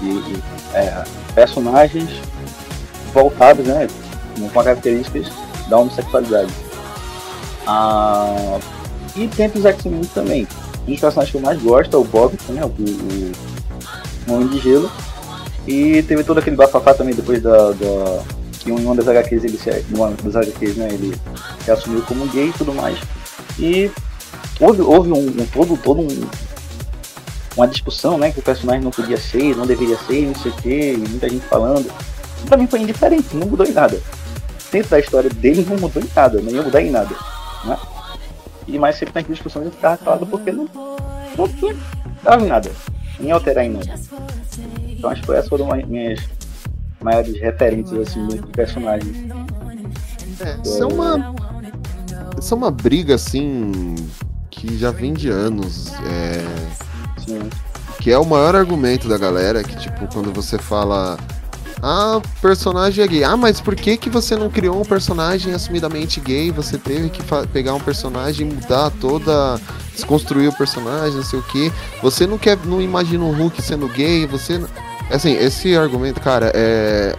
de 0.00 0.42
é, 0.74 1.04
personagens 1.34 2.08
voltados, 3.12 3.66
né, 3.66 3.86
com 4.38 4.48
características 4.48 5.30
da 5.68 5.78
homossexualidade. 5.78 6.52
Ah, 7.66 8.58
e 9.16 9.28
tem 9.28 9.50
os 9.54 9.64
X-Men 9.64 10.02
também. 10.14 10.48
Um 10.86 10.92
dos 10.92 11.00
personagens 11.00 11.30
que 11.30 11.36
eu 11.36 11.40
mais 11.40 11.62
gosto 11.62 11.96
é 11.96 11.98
o 11.98 12.04
Bob, 12.04 12.36
né, 12.48 12.64
o, 12.64 12.68
o, 12.68 13.32
o 14.28 14.34
Homem 14.34 14.48
de 14.48 14.58
Gelo. 14.58 14.90
E 15.66 16.02
teve 16.02 16.24
todo 16.24 16.38
aquele 16.38 16.56
bafafá 16.56 16.92
também 16.92 17.14
depois 17.14 17.40
da, 17.40 17.70
da 17.70 18.22
que 18.62 18.70
em 18.70 18.84
uma 18.84 18.94
das 18.94 19.08
HQs 19.08 19.44
ele 19.44 19.58
se, 19.58 19.70
em 19.70 19.94
uma 19.94 20.10
das 20.10 20.36
HQs, 20.36 20.76
né, 20.76 20.88
ele 20.92 21.14
se 21.64 21.70
assumiu 21.70 22.02
como 22.02 22.26
gay 22.28 22.48
e 22.48 22.52
tudo 22.52 22.72
mais. 22.74 22.98
E 23.58 23.90
houve, 24.60 24.82
houve 24.82 25.12
um, 25.12 25.26
um 25.26 25.46
todo, 25.52 25.76
todo 25.76 26.00
um, 26.00 26.28
uma 27.56 27.66
discussão, 27.66 28.16
né, 28.16 28.30
que 28.30 28.38
o 28.38 28.42
personagem 28.42 28.82
não 28.82 28.90
podia 28.90 29.16
ser, 29.16 29.56
não 29.56 29.66
deveria 29.66 29.96
ser, 29.98 30.26
não 30.26 30.34
sei 30.34 30.52
o 30.52 30.54
que, 30.54 30.96
muita 30.96 31.28
gente 31.28 31.44
falando. 31.46 31.90
Pra 32.46 32.56
mim 32.56 32.66
foi 32.66 32.80
indiferente, 32.80 33.36
não 33.36 33.46
mudou 33.46 33.66
em 33.66 33.72
nada. 33.72 34.00
Dentro 34.70 34.90
da 34.90 35.00
história 35.00 35.28
dele 35.28 35.66
não 35.68 35.76
mudou 35.76 36.02
em 36.02 36.08
nada, 36.14 36.40
não 36.40 36.50
ia 36.50 36.62
mudar 36.62 36.82
em 36.82 36.90
nada. 36.90 37.14
Né? 37.64 37.78
E 38.66 38.78
mais 38.78 38.96
sempre 38.96 39.14
nas 39.14 39.26
discussões 39.26 39.66
eu 39.66 39.72
ficava 39.72 39.96
calado 39.96 40.26
porque 40.26 40.52
não, 40.52 40.68
não 41.36 41.48
tinha 41.48 41.76
dava 42.22 42.44
em 42.44 42.48
nada, 42.48 42.70
nem 43.18 43.32
alterar 43.32 43.64
em 43.64 43.70
nada. 43.70 43.94
Então 44.88 45.10
acho 45.10 45.22
que 45.22 45.32
essas 45.32 45.48
foram 45.48 45.72
as 45.72 45.84
minhas 45.84 46.20
maiores 47.00 47.40
referências 47.40 48.08
assim 48.08 48.26
de 48.28 48.42
personagens. 48.48 49.16
Isso 50.64 50.82
é 50.82 50.86
uma. 50.86 51.34
Isso 52.38 52.54
é 52.54 52.56
uma 52.56 52.70
briga 52.70 53.14
assim. 53.14 53.94
que 54.50 54.76
já 54.78 54.90
vem 54.90 55.12
de 55.12 55.28
anos. 55.28 55.92
É. 56.04 56.44
Sim. 57.20 57.50
Que 58.00 58.10
é 58.10 58.18
o 58.18 58.24
maior 58.24 58.56
argumento 58.56 59.08
da 59.08 59.16
galera, 59.16 59.62
que 59.62 59.76
tipo, 59.76 60.06
quando 60.12 60.32
você 60.32 60.58
fala. 60.58 61.18
Ah, 61.84 62.20
personagem 62.40 63.02
é 63.04 63.08
gay. 63.08 63.24
Ah, 63.24 63.36
mas 63.36 63.60
por 63.60 63.74
que 63.74 63.96
que 63.96 64.08
você 64.08 64.36
não 64.36 64.48
criou 64.48 64.80
um 64.80 64.84
personagem 64.84 65.52
assumidamente 65.52 66.20
gay? 66.20 66.52
Você 66.52 66.78
teve 66.78 67.10
que 67.10 67.20
pegar 67.52 67.74
um 67.74 67.80
personagem 67.80 68.46
e 68.48 68.54
mudar 68.54 68.90
toda. 69.00 69.60
desconstruir 69.92 70.48
o 70.48 70.52
personagem, 70.56 71.16
não 71.16 71.24
sei 71.24 71.40
o 71.40 71.42
que. 71.42 71.72
Você 72.00 72.24
não 72.24 72.38
quer. 72.38 72.56
não 72.64 72.80
imagina 72.80 73.24
o 73.24 73.32
Hulk 73.32 73.60
sendo 73.60 73.88
gay, 73.88 74.26
você. 74.26 74.64
Assim, 75.10 75.32
esse 75.32 75.76
argumento, 75.76 76.20
cara, 76.20 76.52
é. 76.54 77.16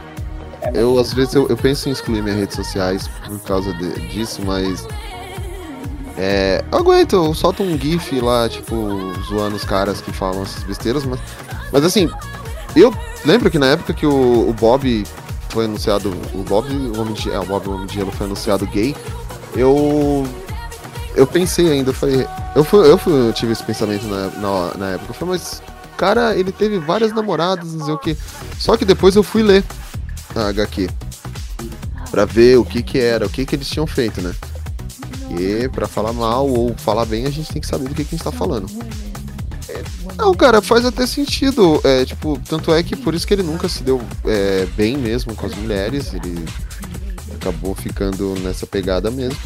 Eu, 0.73 0.97
às 0.97 1.13
vezes, 1.13 1.33
eu, 1.35 1.45
eu 1.49 1.57
penso 1.57 1.89
em 1.89 1.91
excluir 1.91 2.21
minhas 2.23 2.39
redes 2.39 2.55
sociais 2.55 3.09
por 3.27 3.37
causa 3.41 3.73
de- 3.73 4.07
disso, 4.07 4.41
mas. 4.45 4.87
É. 6.17 6.63
Eu 6.71 6.77
aguento, 6.77 7.13
eu 7.17 7.33
solto 7.33 7.63
um 7.63 7.77
GIF 7.77 8.19
lá, 8.21 8.47
tipo, 8.47 8.75
zoando 9.27 9.57
os 9.57 9.65
caras 9.65 9.99
que 9.99 10.13
falam 10.13 10.43
essas 10.43 10.63
besteiras, 10.63 11.03
mas. 11.03 11.19
Mas 11.71 11.83
assim, 11.83 12.09
eu 12.81 12.93
lembro 13.25 13.51
que 13.51 13.59
na 13.59 13.67
época 13.67 13.93
que 13.93 14.05
o, 14.05 14.49
o 14.49 14.53
Bob 14.53 15.05
foi 15.53 15.65
anunciado. 15.65 16.09
O 16.33 16.43
Bob, 16.43 16.67
o 16.67 16.99
Homem 16.99 17.13
de, 17.13 17.31
é, 17.31 17.39
o 17.39 17.45
Bob 17.45 17.67
o 17.67 17.75
Homem 17.75 17.85
de 17.85 17.93
Gelo 17.93 18.11
foi 18.11 18.25
anunciado 18.25 18.65
gay, 18.65 18.95
eu. 19.55 20.27
Eu 21.15 21.27
pensei 21.27 21.71
ainda, 21.71 21.91
eu 21.91 21.93
falei. 21.93 22.27
Eu, 22.55 22.63
fui, 22.63 22.89
eu, 22.89 22.97
fui, 22.97 23.13
eu 23.13 23.33
tive 23.33 23.51
esse 23.51 23.63
pensamento 23.63 24.05
na, 24.07 24.27
na, 24.29 24.73
na 24.77 24.89
época. 24.91 25.11
Eu 25.11 25.13
falei, 25.13 25.35
mas. 25.35 25.61
Cara, 25.95 26.35
ele 26.35 26.51
teve 26.51 26.79
várias 26.79 27.13
namoradas, 27.13 27.71
não 27.75 27.85
sei 27.85 27.93
o 27.93 27.99
que. 27.99 28.17
Só 28.57 28.75
que 28.75 28.83
depois 28.83 29.15
eu 29.15 29.21
fui 29.21 29.43
ler 29.43 29.63
a 30.35 30.47
HQ. 30.47 30.89
Pra 32.09 32.25
ver 32.25 32.57
o 32.57 32.65
que 32.65 32.81
que 32.81 32.99
era, 32.99 33.27
o 33.27 33.29
que 33.29 33.45
que 33.45 33.55
eles 33.55 33.69
tinham 33.69 33.85
feito, 33.85 34.19
né? 34.19 34.33
E 35.39 35.69
pra 35.69 35.87
falar 35.87 36.11
mal 36.11 36.47
ou 36.47 36.75
falar 36.77 37.05
bem, 37.05 37.25
a 37.25 37.29
gente 37.29 37.51
tem 37.51 37.61
que 37.61 37.67
saber 37.67 37.87
do 37.87 37.95
que, 37.95 38.03
que 38.03 38.15
a 38.15 38.17
gente 38.17 38.23
tá 38.23 38.31
falando. 38.31 38.67
Não, 40.17 40.33
cara, 40.33 40.61
faz 40.61 40.85
até 40.85 41.05
sentido. 41.07 41.79
É, 41.83 42.05
tipo, 42.05 42.39
tanto 42.47 42.73
é 42.73 42.81
que 42.83 42.95
por 42.95 43.13
isso 43.13 43.25
que 43.25 43.33
ele 43.33 43.43
nunca 43.43 43.67
se 43.69 43.83
deu 43.83 44.01
é, 44.25 44.65
bem 44.75 44.97
mesmo 44.97 45.35
com 45.35 45.45
as 45.45 45.55
mulheres. 45.55 46.13
Ele 46.13 46.43
acabou 47.35 47.73
ficando 47.75 48.35
nessa 48.41 48.65
pegada 48.67 49.09
mesmo. 49.11 49.37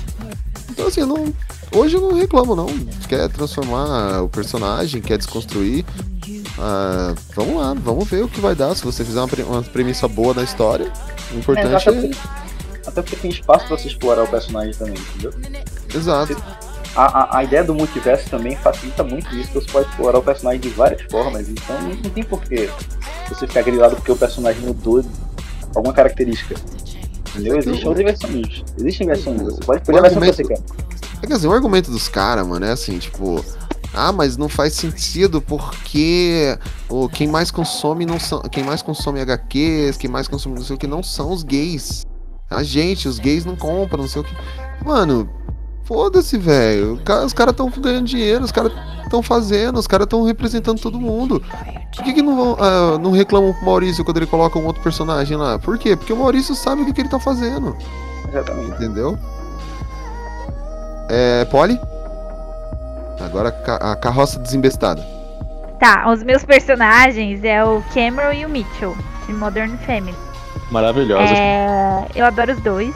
Então 0.69 0.87
assim, 0.87 1.01
eu 1.01 1.07
não. 1.07 1.33
Hoje 1.71 1.95
eu 1.95 2.01
não 2.01 2.13
reclamo, 2.13 2.55
não. 2.55 2.67
Quer 3.07 3.27
transformar 3.29 4.21
o 4.21 4.29
personagem, 4.29 5.01
quer 5.01 5.17
desconstruir. 5.17 5.83
Ah, 6.59 7.13
vamos 7.35 7.61
lá, 7.61 7.73
vamos 7.73 8.07
ver 8.07 8.23
o 8.23 8.27
que 8.27 8.39
vai 8.41 8.55
dar. 8.55 8.73
Se 8.75 8.83
você 8.83 9.03
fizer 9.03 9.19
uma, 9.19 9.27
pre- 9.27 9.43
uma 9.43 9.61
premissa 9.61 10.07
boa 10.07 10.33
na 10.33 10.43
história, 10.43 10.91
o 11.33 11.37
importante 11.37 11.87
até, 11.89 11.89
é. 11.97 12.01
porque, 12.01 12.17
até 12.87 13.01
porque 13.01 13.15
tem 13.15 13.31
espaço 13.31 13.67
pra 13.67 13.77
você 13.77 13.87
explorar 13.87 14.23
o 14.23 14.27
personagem 14.27 14.73
também, 14.73 14.95
entendeu? 14.97 15.33
Exato. 15.93 16.35
A, 16.97 17.05
a, 17.05 17.37
a 17.37 17.43
ideia 17.43 17.63
do 17.63 17.75
multiverso 17.75 18.27
também 18.27 18.55
facilita 18.55 19.03
muito 19.03 19.33
isso, 19.35 19.51
que 19.51 19.59
você 19.59 19.71
pode 19.71 19.87
explorar 19.87 20.17
o 20.17 20.23
personagem 20.23 20.59
de 20.59 20.69
várias 20.69 20.99
formas, 21.03 21.47
então 21.47 21.79
não, 21.83 21.89
não 21.89 22.09
tem 22.09 22.23
porquê 22.23 22.71
você 23.29 23.45
ficar 23.45 23.61
grilado 23.61 23.95
porque 23.95 24.11
o 24.11 24.15
personagem 24.15 24.63
mudou 24.63 25.05
alguma 25.75 25.93
característica. 25.93 26.55
Entendeu? 27.29 27.59
Existem 27.59 27.87
outras 27.87 28.03
versões. 28.03 28.63
Existem 28.79 29.05
versões, 29.05 29.41
você 29.43 29.63
pode 29.63 29.81
escolher 29.81 29.99
a 29.99 30.01
versão 30.01 30.21
que 30.21 30.33
você 30.33 30.43
quer. 30.43 30.59
É 31.21 31.27
que 31.27 31.33
assim, 31.33 31.45
o 31.45 31.51
argumento 31.51 31.91
dos 31.91 32.07
caras, 32.07 32.47
mano, 32.47 32.65
é 32.65 32.71
assim, 32.71 32.97
tipo. 32.97 33.45
Ah, 33.93 34.11
mas 34.11 34.35
não 34.35 34.49
faz 34.49 34.73
sentido 34.73 35.39
porque 35.39 36.57
o, 36.89 37.07
quem 37.07 37.27
mais 37.27 37.51
consome 37.51 38.07
não 38.07 38.19
são. 38.19 38.41
Quem 38.41 38.63
mais 38.63 38.81
consome 38.81 39.21
HQs, 39.21 39.97
quem 39.97 40.09
mais 40.09 40.27
consome 40.27 40.55
não 40.55 40.63
sei 40.63 40.75
o 40.75 40.79
que, 40.79 40.87
não 40.87 41.03
são 41.03 41.31
os 41.31 41.43
gays. 41.43 42.05
A 42.49 42.63
gente, 42.63 43.07
os 43.07 43.19
gays 43.19 43.45
não 43.45 43.55
compram, 43.55 44.01
não 44.01 44.09
sei 44.09 44.21
o 44.21 44.25
que. 44.25 44.35
Mano, 44.83 45.29
foda-se, 45.87 46.37
velho. 46.37 46.99
Os 47.25 47.33
caras 47.33 47.53
estão 47.53 47.71
ganhando 47.77 48.05
dinheiro, 48.05 48.43
os 48.43 48.51
caras 48.51 48.73
estão 49.03 49.23
fazendo, 49.23 49.79
os 49.79 49.87
caras 49.87 50.03
estão 50.03 50.23
representando 50.23 50.79
todo 50.79 50.99
mundo. 50.99 51.41
Por 51.95 52.03
que, 52.03 52.13
que 52.13 52.21
não, 52.21 52.35
vão, 52.35 52.57
ah, 52.59 52.97
não 52.99 53.11
reclamam 53.11 53.53
pro 53.53 53.65
Maurício 53.65 54.03
quando 54.03 54.17
ele 54.17 54.27
coloca 54.27 54.59
um 54.59 54.65
outro 54.65 54.83
personagem 54.83 55.37
lá? 55.37 55.57
Por 55.57 55.77
quê? 55.77 55.95
Porque 55.95 56.11
o 56.11 56.17
Maurício 56.17 56.53
sabe 56.53 56.81
o 56.81 56.85
que, 56.85 56.93
que 56.93 57.01
ele 57.01 57.09
tá 57.09 57.19
fazendo. 57.19 57.75
Exatamente. 58.29 58.71
Entendeu? 58.71 59.17
É. 61.09 61.45
Polly? 61.45 61.79
Agora 63.21 63.49
a 63.49 63.95
carroça 63.95 64.37
desembestada. 64.37 65.01
Tá, 65.79 66.11
os 66.11 66.21
meus 66.23 66.43
personagens 66.43 67.43
é 67.43 67.63
o 67.63 67.81
Cameron 67.93 68.33
e 68.33 68.45
o 68.45 68.49
Mitchell, 68.49 68.95
de 69.25 69.33
Modern 69.33 69.77
Family. 69.85 70.15
Maravilhosa. 70.69 71.33
É, 71.33 72.07
eu 72.13 72.25
adoro 72.25 72.51
os 72.51 72.61
dois. 72.61 72.93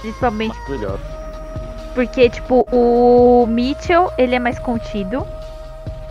Principalmente 0.00 0.56
Maravilhosa. 0.58 1.13
Porque, 1.94 2.28
tipo, 2.28 2.66
o 2.72 3.46
Mitchell, 3.46 4.12
ele 4.18 4.34
é 4.34 4.38
mais 4.38 4.58
contido. 4.58 5.26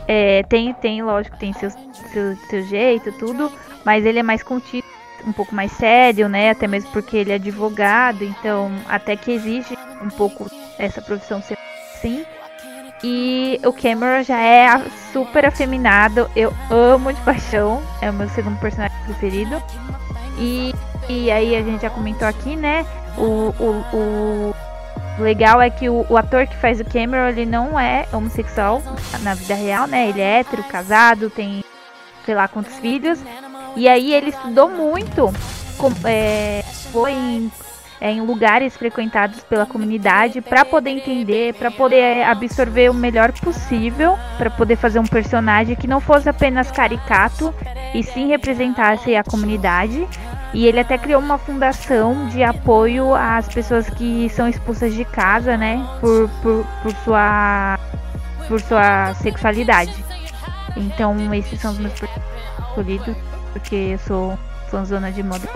É, 0.07 0.43
tem, 0.43 0.73
tem, 0.73 1.01
lógico, 1.03 1.37
tem 1.37 1.53
seu, 1.53 1.69
seu, 1.69 2.35
seu 2.49 2.63
jeito, 2.63 3.11
tudo. 3.13 3.51
Mas 3.83 4.05
ele 4.05 4.19
é 4.19 4.23
mais 4.23 4.41
contido, 4.41 4.85
um 5.27 5.33
pouco 5.33 5.53
mais 5.53 5.71
sério, 5.73 6.29
né? 6.29 6.51
Até 6.51 6.67
mesmo 6.67 6.89
porque 6.91 7.17
ele 7.17 7.31
é 7.31 7.35
advogado. 7.35 8.23
Então, 8.23 8.71
até 8.87 9.15
que 9.15 9.31
exige 9.31 9.77
um 10.01 10.09
pouco 10.09 10.49
essa 10.79 11.01
profissão 11.01 11.41
ser 11.41 11.57
assim. 11.93 12.25
E 13.03 13.59
o 13.65 13.73
Cameron 13.73 14.23
já 14.23 14.39
é 14.39 14.81
super 15.11 15.45
afeminado. 15.45 16.29
Eu 16.33 16.53
amo 16.71 17.11
de 17.11 17.19
paixão. 17.21 17.83
É 18.01 18.09
o 18.09 18.13
meu 18.13 18.29
segundo 18.29 18.57
personagem 18.59 18.97
preferido. 19.03 19.61
E, 20.39 20.73
e 21.09 21.29
aí 21.29 21.55
a 21.57 21.61
gente 21.61 21.81
já 21.81 21.89
comentou 21.89 22.25
aqui, 22.25 22.55
né? 22.55 22.85
O, 23.17 23.53
o, 23.59 23.85
o 23.93 24.55
legal 25.19 25.61
é 25.61 25.69
que 25.69 25.89
o, 25.89 26.05
o 26.09 26.17
ator 26.17 26.47
que 26.47 26.55
faz 26.57 26.79
o 26.79 26.85
Cameron, 26.85 27.27
ele 27.29 27.45
não 27.45 27.79
é 27.79 28.05
homossexual 28.11 28.81
na 29.21 29.33
vida 29.33 29.53
real, 29.53 29.87
né? 29.87 30.09
Ele 30.09 30.21
é 30.21 30.39
hétero, 30.39 30.63
casado, 30.63 31.29
tem 31.29 31.63
sei 32.25 32.35
lá 32.35 32.47
quantos 32.47 32.77
filhos. 32.79 33.19
E 33.75 33.87
aí 33.87 34.13
ele 34.13 34.29
estudou 34.29 34.69
muito, 34.69 35.31
com- 35.77 35.91
é, 36.05 36.63
foi 36.91 37.11
em, 37.11 37.51
é, 37.99 38.11
em 38.11 38.21
lugares 38.21 38.77
frequentados 38.77 39.41
pela 39.41 39.65
comunidade 39.65 40.39
para 40.41 40.63
poder 40.63 40.91
entender, 40.91 41.53
para 41.55 41.71
poder 41.71 42.23
absorver 42.23 42.89
o 42.89 42.93
melhor 42.93 43.31
possível, 43.33 44.17
para 44.37 44.49
poder 44.51 44.75
fazer 44.75 44.99
um 44.99 45.05
personagem 45.07 45.75
que 45.75 45.87
não 45.87 45.99
fosse 45.99 46.29
apenas 46.29 46.69
caricato 46.71 47.53
e 47.93 48.03
sim 48.03 48.27
representasse 48.27 49.15
a 49.15 49.23
comunidade. 49.23 50.07
E 50.53 50.67
ele 50.67 50.79
até 50.79 50.97
criou 50.97 51.19
uma 51.19 51.37
fundação 51.37 52.27
de 52.27 52.43
apoio 52.43 53.15
às 53.15 53.47
pessoas 53.47 53.89
que 53.89 54.29
são 54.29 54.47
expulsas 54.47 54.93
de 54.93 55.03
casa, 55.03 55.57
né? 55.57 55.83
Por, 55.99 56.29
por, 56.41 56.65
por, 56.83 56.95
sua, 57.03 57.79
por 58.47 58.61
sua 58.61 59.15
sexualidade. 59.15 60.03
Então, 60.77 61.33
esses 61.33 61.59
são 61.59 61.71
os 61.71 61.79
meus 61.79 61.93
personagens 61.93 62.33
escolhidos, 62.67 63.15
porque 63.51 63.75
eu 63.75 63.99
sou 63.99 64.39
fãzona 64.69 65.11
de 65.11 65.23
moda. 65.23 65.47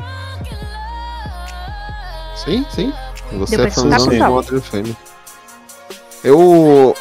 Sim, 2.35 2.65
sim. 2.69 2.93
Você 3.33 3.57
Depois 3.57 3.77
é 3.77 3.81
fãzão 3.81 4.09
de 4.09 4.19
Modern 4.19 4.61
Family. 4.61 4.97
Eu. 6.23 6.95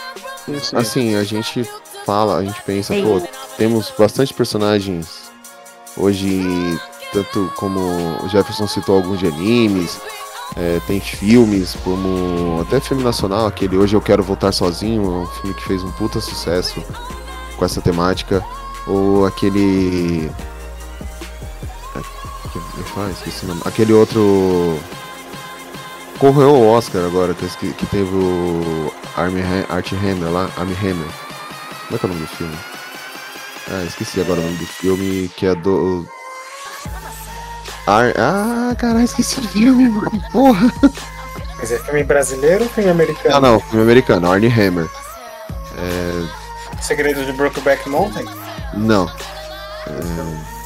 Assim, 0.74 1.14
a 1.16 1.24
gente 1.24 1.68
fala, 2.04 2.38
a 2.38 2.44
gente 2.44 2.60
pensa, 2.62 2.94
Ei. 2.94 3.02
pô, 3.02 3.20
temos 3.56 3.92
bastante 3.98 4.32
personagens 4.32 5.30
hoje, 5.96 6.78
tanto 7.24 7.50
como 7.56 7.80
o 8.22 8.28
Jefferson 8.28 8.66
citou 8.66 8.96
alguns 8.96 9.18
de 9.20 9.26
animes, 9.26 9.98
é, 10.56 10.80
tem 10.86 11.00
filmes, 11.00 11.74
como 11.82 12.60
até 12.60 12.78
filme 12.80 13.02
nacional, 13.02 13.46
aquele 13.46 13.76
Hoje 13.78 13.96
Eu 13.96 14.00
Quero 14.02 14.22
Voltar 14.22 14.52
Sozinho, 14.52 15.02
é 15.02 15.08
um 15.22 15.26
filme 15.26 15.54
que 15.54 15.64
fez 15.64 15.82
um 15.82 15.90
puta 15.92 16.20
sucesso 16.20 16.82
com 17.56 17.64
essa 17.64 17.80
temática, 17.80 18.44
ou 18.86 19.24
aquele. 19.26 20.30
que- 22.52 23.10
esqueci 23.12 23.44
o 23.44 23.48
nome. 23.48 23.62
Aquele 23.64 23.92
outro. 23.92 24.78
Correu 26.18 26.50
o 26.54 26.68
Oscar 26.68 27.04
agora, 27.04 27.34
que, 27.34 27.72
que 27.72 27.86
teve 27.86 28.14
o 28.14 28.92
Ha- 29.42 29.74
Art 29.74 29.92
Hammer 29.92 30.30
lá, 30.30 30.50
Armie 30.56 30.76
Hammer. 30.82 31.08
Como 31.86 31.96
é 31.96 31.98
que 31.98 32.06
é 32.06 32.08
o 32.08 32.12
nome 32.12 32.20
do 32.22 32.28
filme? 32.28 32.56
Ah, 33.70 33.84
esqueci 33.86 34.20
agora 34.20 34.40
o 34.40 34.44
nome 34.44 34.56
do 34.56 34.66
filme, 34.66 35.28
que 35.36 35.44
é 35.46 35.54
do. 35.54 36.06
Ar... 37.86 38.12
Ah, 38.18 38.74
caralho, 38.76 39.04
esqueci 39.04 39.38
o 39.38 39.48
filme, 39.48 39.88
mano. 39.88 40.22
Porra! 40.32 40.72
Mas 41.58 41.72
é 41.72 41.78
filme 41.78 42.04
brasileiro 42.04 42.64
ou 42.64 42.70
filme 42.70 42.90
americano? 42.90 43.36
Ah, 43.36 43.40
não, 43.40 43.60
filme 43.60 43.82
americano, 43.82 44.30
Arnie 44.30 44.50
Hammer. 44.50 44.88
É. 45.78 46.82
Segredo 46.82 47.24
de 47.24 47.32
Brokeback 47.32 47.88
Mountain? 47.88 48.26
Não. 48.74 49.08
É... 49.86 50.56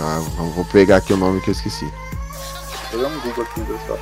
Ah, 0.00 0.20
vou 0.54 0.64
pegar 0.64 0.96
aqui 0.96 1.12
o 1.12 1.16
nome 1.16 1.40
que 1.40 1.50
eu 1.50 1.52
esqueci. 1.52 1.88
Eu 2.92 2.98
dou 2.98 3.08
um 3.08 3.20
Google 3.20 3.44
aqui, 3.44 3.60
pessoal. 3.60 3.98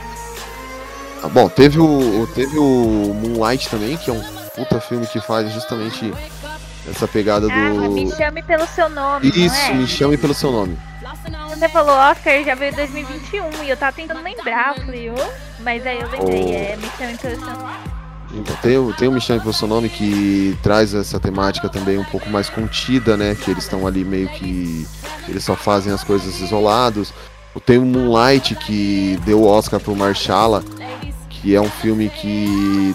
Ah, 1.22 1.28
bom, 1.28 1.49
teve 1.49 1.78
o, 1.78 2.26
teve 2.35 2.59
o 2.59 3.14
Moonlight 3.14 3.68
também, 3.68 3.97
que 3.99 4.11
é 4.11 4.12
um 4.12 4.22
puta 4.57 4.81
filme 4.81 5.07
que 5.07 5.20
faz 5.20 5.53
justamente 5.53 6.12
essa 6.91 7.07
pegada 7.09 7.47
Ah, 7.51 7.70
do. 7.72 7.91
me 7.91 8.11
chame 8.12 8.43
pelo 8.43 8.66
seu 8.66 8.88
nome. 8.88 9.28
Isso, 9.28 9.55
é? 9.70 9.74
me 9.74 9.86
chame 9.86 10.16
pelo 10.16 10.34
seu 10.34 10.51
nome. 10.53 10.76
Você 11.51 11.68
falou 11.68 11.95
Oscar, 11.95 12.43
já 12.45 12.55
veio 12.55 12.74
2021 12.74 13.64
e 13.64 13.70
eu 13.70 13.76
tava 13.76 13.93
tentando 13.93 14.22
lembrar. 14.22 14.74
Falei, 14.76 15.11
ô, 15.11 15.14
mas 15.61 15.86
aí 15.86 16.01
eu 16.01 16.09
lembrei, 16.09 16.45
Oh. 16.45 16.55
é 16.72 16.76
Me 16.76 16.88
chame 16.97 17.18
pelo 17.18 17.36
seu 17.41 17.41
nome. 17.55 17.74
Então, 18.32 18.57
tem, 18.62 18.78
o- 18.78 18.93
tem 18.95 19.09
o 19.09 19.12
Me 19.12 19.20
Chame 19.20 19.41
Pelo 19.41 19.53
Seu 19.53 19.66
Nome 19.66 19.88
que 19.88 20.57
traz 20.62 20.95
essa 20.95 21.18
temática 21.18 21.68
também 21.68 21.99
um 21.99 22.05
pouco 22.05 22.30
mais 22.30 22.49
contida, 22.49 23.16
né? 23.16 23.34
Que 23.34 23.51
eles 23.51 23.64
estão 23.64 23.84
ali 23.88 24.05
meio 24.05 24.28
que 24.28 24.86
eles 25.28 25.43
só 25.43 25.57
fazem 25.57 25.93
as 25.93 26.05
coisas 26.05 26.41
isolados. 26.41 27.12
Tem 27.66 27.76
o 27.78 27.84
Moonlight 27.84 28.55
que 28.55 29.18
deu 29.24 29.41
o 29.41 29.47
Oscar 29.49 29.80
pro 29.80 29.97
Marshala, 29.97 30.62
que 31.28 31.57
é 31.57 31.61
um 31.61 31.68
filme 31.68 32.09
que 32.09 32.95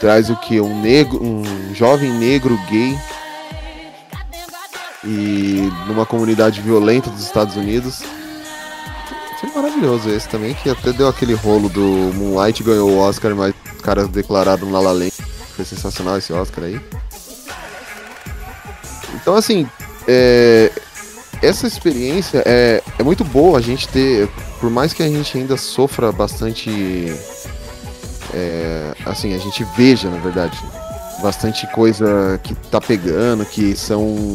traz 0.00 0.28
o 0.28 0.34
que 0.36 0.60
um 0.60 0.80
negro, 0.80 1.22
um 1.22 1.72
jovem 1.72 2.10
negro 2.10 2.58
gay 2.68 2.98
e 5.04 5.70
numa 5.86 6.06
comunidade 6.06 6.60
violenta 6.60 7.10
dos 7.10 7.22
Estados 7.22 7.56
Unidos. 7.56 8.02
Foi 9.40 9.50
maravilhoso 9.54 10.08
esse 10.08 10.28
também, 10.28 10.54
que 10.54 10.70
até 10.70 10.92
deu 10.92 11.08
aquele 11.08 11.34
rolo 11.34 11.68
do 11.68 11.80
Moonlight 11.80 12.62
ganhou 12.62 12.90
o 12.90 12.98
Oscar, 12.98 13.34
mas 13.34 13.54
os 13.74 13.82
caras 13.82 14.08
declararam 14.08 14.70
na 14.70 14.80
La 14.80 14.92
Land. 14.92 15.12
Foi 15.56 15.64
sensacional 15.64 16.18
esse 16.18 16.32
Oscar 16.32 16.64
aí. 16.64 16.80
Então 19.14 19.34
assim, 19.34 19.68
é, 20.06 20.70
essa 21.42 21.66
experiência 21.66 22.42
é, 22.46 22.80
é 22.98 23.02
muito 23.02 23.24
boa 23.24 23.58
a 23.58 23.60
gente 23.60 23.88
ter, 23.88 24.28
por 24.60 24.70
mais 24.70 24.92
que 24.92 25.02
a 25.02 25.08
gente 25.08 25.36
ainda 25.36 25.56
sofra 25.56 26.12
bastante, 26.12 27.12
é, 28.32 28.94
assim, 29.04 29.34
a 29.34 29.38
gente 29.38 29.66
veja, 29.76 30.08
na 30.08 30.18
verdade, 30.18 30.56
bastante 31.20 31.66
coisa 31.72 32.40
que 32.44 32.54
tá 32.54 32.80
pegando, 32.80 33.44
que 33.44 33.76
são, 33.76 34.34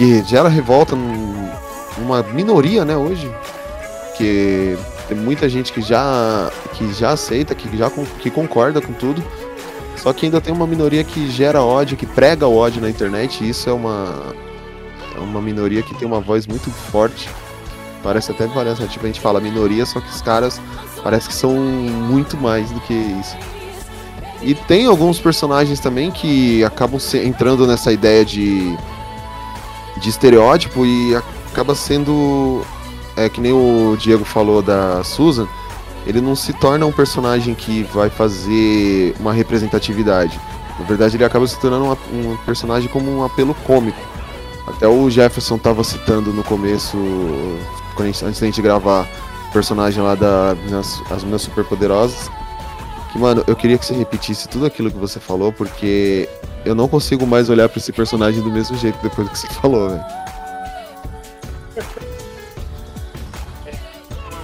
que 0.00 0.24
gera 0.24 0.48
revolta 0.48 0.96
numa 1.98 2.22
minoria, 2.32 2.86
né, 2.86 2.96
hoje, 2.96 3.30
que 4.16 4.74
tem 5.06 5.14
muita 5.14 5.46
gente 5.46 5.74
que 5.74 5.82
já, 5.82 6.50
que 6.72 6.90
já 6.94 7.10
aceita, 7.10 7.54
que 7.54 7.76
já 7.76 7.90
que 8.18 8.30
concorda 8.30 8.80
com 8.80 8.94
tudo, 8.94 9.22
só 9.98 10.10
que 10.14 10.24
ainda 10.24 10.40
tem 10.40 10.54
uma 10.54 10.66
minoria 10.66 11.04
que 11.04 11.30
gera 11.30 11.62
ódio, 11.62 11.98
que 11.98 12.06
prega 12.06 12.46
o 12.46 12.56
ódio 12.56 12.80
na 12.80 12.88
internet, 12.88 13.44
e 13.44 13.50
isso 13.50 13.68
é 13.68 13.74
uma 13.74 14.34
é 15.14 15.20
uma 15.20 15.42
minoria 15.42 15.82
que 15.82 15.94
tem 15.94 16.08
uma 16.08 16.20
voz 16.20 16.46
muito 16.46 16.70
forte. 16.70 17.28
Parece 18.02 18.30
até 18.30 18.46
parece, 18.46 18.88
tipo, 18.88 19.04
a 19.04 19.08
gente 19.08 19.20
fala 19.20 19.38
minoria, 19.38 19.84
só 19.84 20.00
que 20.00 20.08
os 20.08 20.22
caras 20.22 20.58
parece 21.04 21.28
que 21.28 21.34
são 21.34 21.52
muito 21.52 22.38
mais 22.38 22.70
do 22.70 22.80
que 22.80 22.94
isso. 22.94 23.36
E 24.40 24.54
tem 24.54 24.86
alguns 24.86 25.20
personagens 25.20 25.78
também 25.78 26.10
que 26.10 26.64
acabam 26.64 26.98
entrando 27.22 27.66
nessa 27.66 27.92
ideia 27.92 28.24
de, 28.24 28.74
de 30.00 30.08
estereótipo 30.08 30.84
e 30.84 31.14
acaba 31.52 31.74
sendo. 31.74 32.64
É 33.16 33.28
que 33.28 33.40
nem 33.40 33.52
o 33.52 33.96
Diego 33.98 34.24
falou 34.24 34.62
da 34.62 35.04
Susan, 35.04 35.46
ele 36.06 36.20
não 36.20 36.34
se 36.34 36.52
torna 36.54 36.86
um 36.86 36.92
personagem 36.92 37.54
que 37.54 37.82
vai 37.82 38.08
fazer 38.08 39.14
uma 39.20 39.32
representatividade. 39.32 40.40
Na 40.78 40.86
verdade, 40.86 41.16
ele 41.16 41.24
acaba 41.24 41.46
se 41.46 41.58
tornando 41.58 41.84
uma, 41.84 41.98
um 42.12 42.36
personagem 42.46 42.88
como 42.88 43.10
um 43.10 43.24
apelo 43.24 43.54
cômico. 43.66 44.00
Até 44.66 44.88
o 44.88 45.10
Jefferson 45.10 45.58
tava 45.58 45.84
citando 45.84 46.32
no 46.32 46.42
começo, 46.42 46.96
antes 47.98 48.40
da 48.40 48.46
gente 48.46 48.62
gravar, 48.62 49.06
o 49.48 49.52
personagem 49.52 50.02
lá 50.02 50.14
da 50.14 50.56
As 51.10 51.22
Minas 51.22 51.42
Superpoderosas. 51.42 52.30
Que, 53.12 53.18
mano, 53.18 53.44
eu 53.46 53.56
queria 53.56 53.76
que 53.76 53.84
você 53.84 53.94
repetisse 53.94 54.48
tudo 54.48 54.66
aquilo 54.66 54.90
que 54.90 54.98
você 54.98 55.18
falou, 55.18 55.52
porque 55.52 56.28
eu 56.64 56.74
não 56.74 56.88
consigo 56.88 57.26
mais 57.26 57.50
olhar 57.50 57.68
para 57.68 57.78
esse 57.78 57.92
personagem 57.92 58.42
do 58.42 58.50
mesmo 58.50 58.76
jeito 58.76 58.98
depois 59.02 59.28
do 59.28 59.32
que 59.32 59.38
você 59.38 59.48
falou, 59.60 59.90
velho. 59.90 60.04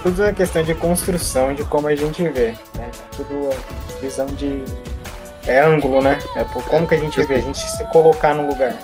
Tudo 0.03 0.23
é 0.23 0.33
questão 0.33 0.63
de 0.63 0.73
construção, 0.73 1.53
de 1.53 1.63
como 1.65 1.87
a 1.87 1.95
gente 1.95 2.23
vê, 2.29 2.53
né? 2.75 2.89
Tudo 3.15 3.49
é 3.51 4.01
visão 4.01 4.25
de. 4.27 4.63
É 5.45 5.61
ângulo, 5.61 6.01
né? 6.01 6.19
É 6.35 6.43
por 6.43 6.63
como 6.63 6.87
que 6.87 6.95
a 6.95 6.99
gente 6.99 7.21
vê, 7.23 7.35
a 7.35 7.41
gente 7.41 7.59
se 7.59 7.83
colocar 7.85 8.33
no 8.33 8.47
lugar 8.47 8.75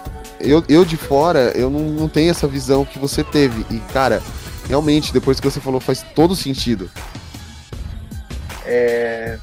eu, 0.43 0.63
eu 0.67 0.83
de 0.83 0.97
fora, 0.97 1.51
eu 1.55 1.69
não, 1.69 1.79
não 1.79 2.09
tenho 2.09 2.29
essa 2.29 2.47
visão 2.47 2.85
que 2.85 2.99
você 2.99 3.23
teve. 3.23 3.65
E, 3.73 3.79
cara, 3.91 4.21
realmente, 4.67 5.13
depois 5.13 5.39
que 5.39 5.49
você 5.49 5.59
falou, 5.59 5.79
faz 5.79 6.05
todo 6.13 6.35
sentido. 6.35 6.91
É, 8.65 9.37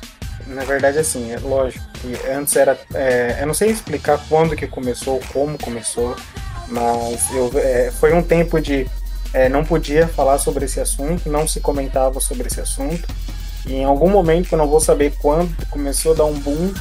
na 0.50 0.64
verdade, 0.64 0.98
assim, 0.98 1.32
é 1.32 1.38
lógico 1.38 1.84
que 1.94 2.14
antes 2.30 2.54
era. 2.56 2.78
É, 2.94 3.38
eu 3.40 3.46
não 3.46 3.54
sei 3.54 3.70
explicar 3.70 4.20
quando 4.28 4.56
que 4.56 4.66
começou, 4.66 5.20
como 5.32 5.58
começou, 5.58 6.16
mas 6.68 7.30
eu, 7.32 7.50
é, 7.56 7.90
foi 7.90 8.12
um 8.12 8.22
tempo 8.22 8.60
de. 8.60 8.88
É, 9.32 9.48
não 9.48 9.64
podia 9.64 10.08
falar 10.08 10.38
sobre 10.38 10.64
esse 10.64 10.80
assunto, 10.80 11.30
não 11.30 11.46
se 11.46 11.60
comentava 11.60 12.20
sobre 12.20 12.48
esse 12.48 12.60
assunto. 12.60 13.06
E 13.66 13.74
em 13.74 13.84
algum 13.84 14.08
momento, 14.08 14.52
eu 14.52 14.58
não 14.58 14.66
vou 14.66 14.80
saber 14.80 15.14
quando, 15.20 15.54
começou 15.68 16.12
a 16.12 16.16
dar 16.16 16.24
um 16.24 16.38
boom, 16.38 16.72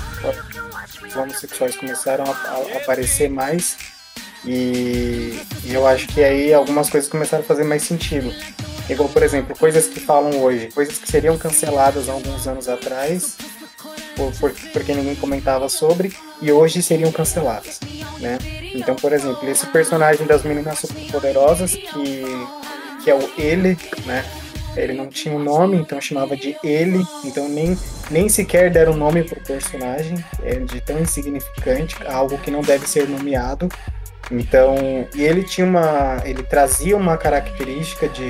os 1.07 1.15
homossexuais 1.15 1.75
começaram 1.75 2.23
a, 2.25 2.29
a 2.29 2.77
aparecer 2.77 3.29
mais 3.29 3.77
e, 4.45 5.41
e, 5.65 5.73
eu 5.73 5.85
acho 5.85 6.07
que 6.07 6.23
aí 6.23 6.53
algumas 6.53 6.89
coisas 6.89 7.09
começaram 7.09 7.43
a 7.43 7.47
fazer 7.47 7.63
mais 7.63 7.83
sentido. 7.83 8.33
Igual, 8.89 9.09
por 9.09 9.21
exemplo, 9.21 9.55
coisas 9.57 9.87
que 9.87 9.99
falam 9.99 10.41
hoje, 10.41 10.67
coisas 10.73 10.97
que 10.97 11.09
seriam 11.09 11.37
canceladas 11.37 12.09
há 12.09 12.13
alguns 12.13 12.47
anos 12.47 12.67
atrás, 12.67 13.37
por, 14.15 14.31
por, 14.33 14.53
porque 14.73 14.93
ninguém 14.93 15.15
comentava 15.15 15.69
sobre, 15.69 16.13
e 16.41 16.51
hoje 16.51 16.81
seriam 16.81 17.11
canceladas, 17.11 17.79
né? 18.19 18.37
Então, 18.73 18.95
por 18.95 19.13
exemplo, 19.13 19.47
esse 19.49 19.65
personagem 19.67 20.25
das 20.25 20.43
meninas 20.43 20.79
superpoderosas, 20.79 21.73
que, 21.73 22.23
que 23.03 23.09
é 23.09 23.15
o 23.15 23.29
ele, 23.37 23.77
né? 24.05 24.23
Ele 24.75 24.93
não 24.93 25.07
tinha 25.07 25.33
um 25.33 25.39
nome, 25.39 25.77
então 25.77 25.99
chamava 25.99 26.37
de 26.37 26.55
ele, 26.63 27.03
então 27.25 27.49
nem, 27.49 27.77
nem 28.11 28.29
sequer 28.29 28.69
deram 28.69 28.95
nome 28.95 29.23
pro 29.23 29.39
personagem, 29.41 30.23
é 30.43 30.55
de 30.55 30.79
tão 30.81 30.99
insignificante, 30.99 31.95
algo 32.05 32.37
que 32.37 32.51
não 32.51 32.61
deve 32.61 32.87
ser 32.87 33.07
nomeado. 33.07 33.67
Então, 34.31 35.07
e 35.15 35.23
ele 35.23 35.43
tinha 35.43 35.65
uma, 35.65 36.21
ele 36.23 36.43
trazia 36.43 36.95
uma 36.95 37.17
característica 37.17 38.07
de 38.07 38.29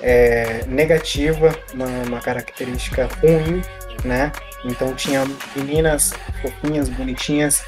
é, 0.00 0.64
negativa, 0.66 1.54
uma, 1.74 1.86
uma, 1.86 2.20
característica 2.20 3.08
ruim, 3.20 3.60
né? 4.04 4.32
Então 4.64 4.94
tinha 4.94 5.24
meninas 5.54 6.12
fofinhas, 6.42 6.88
bonitinhas, 6.88 7.62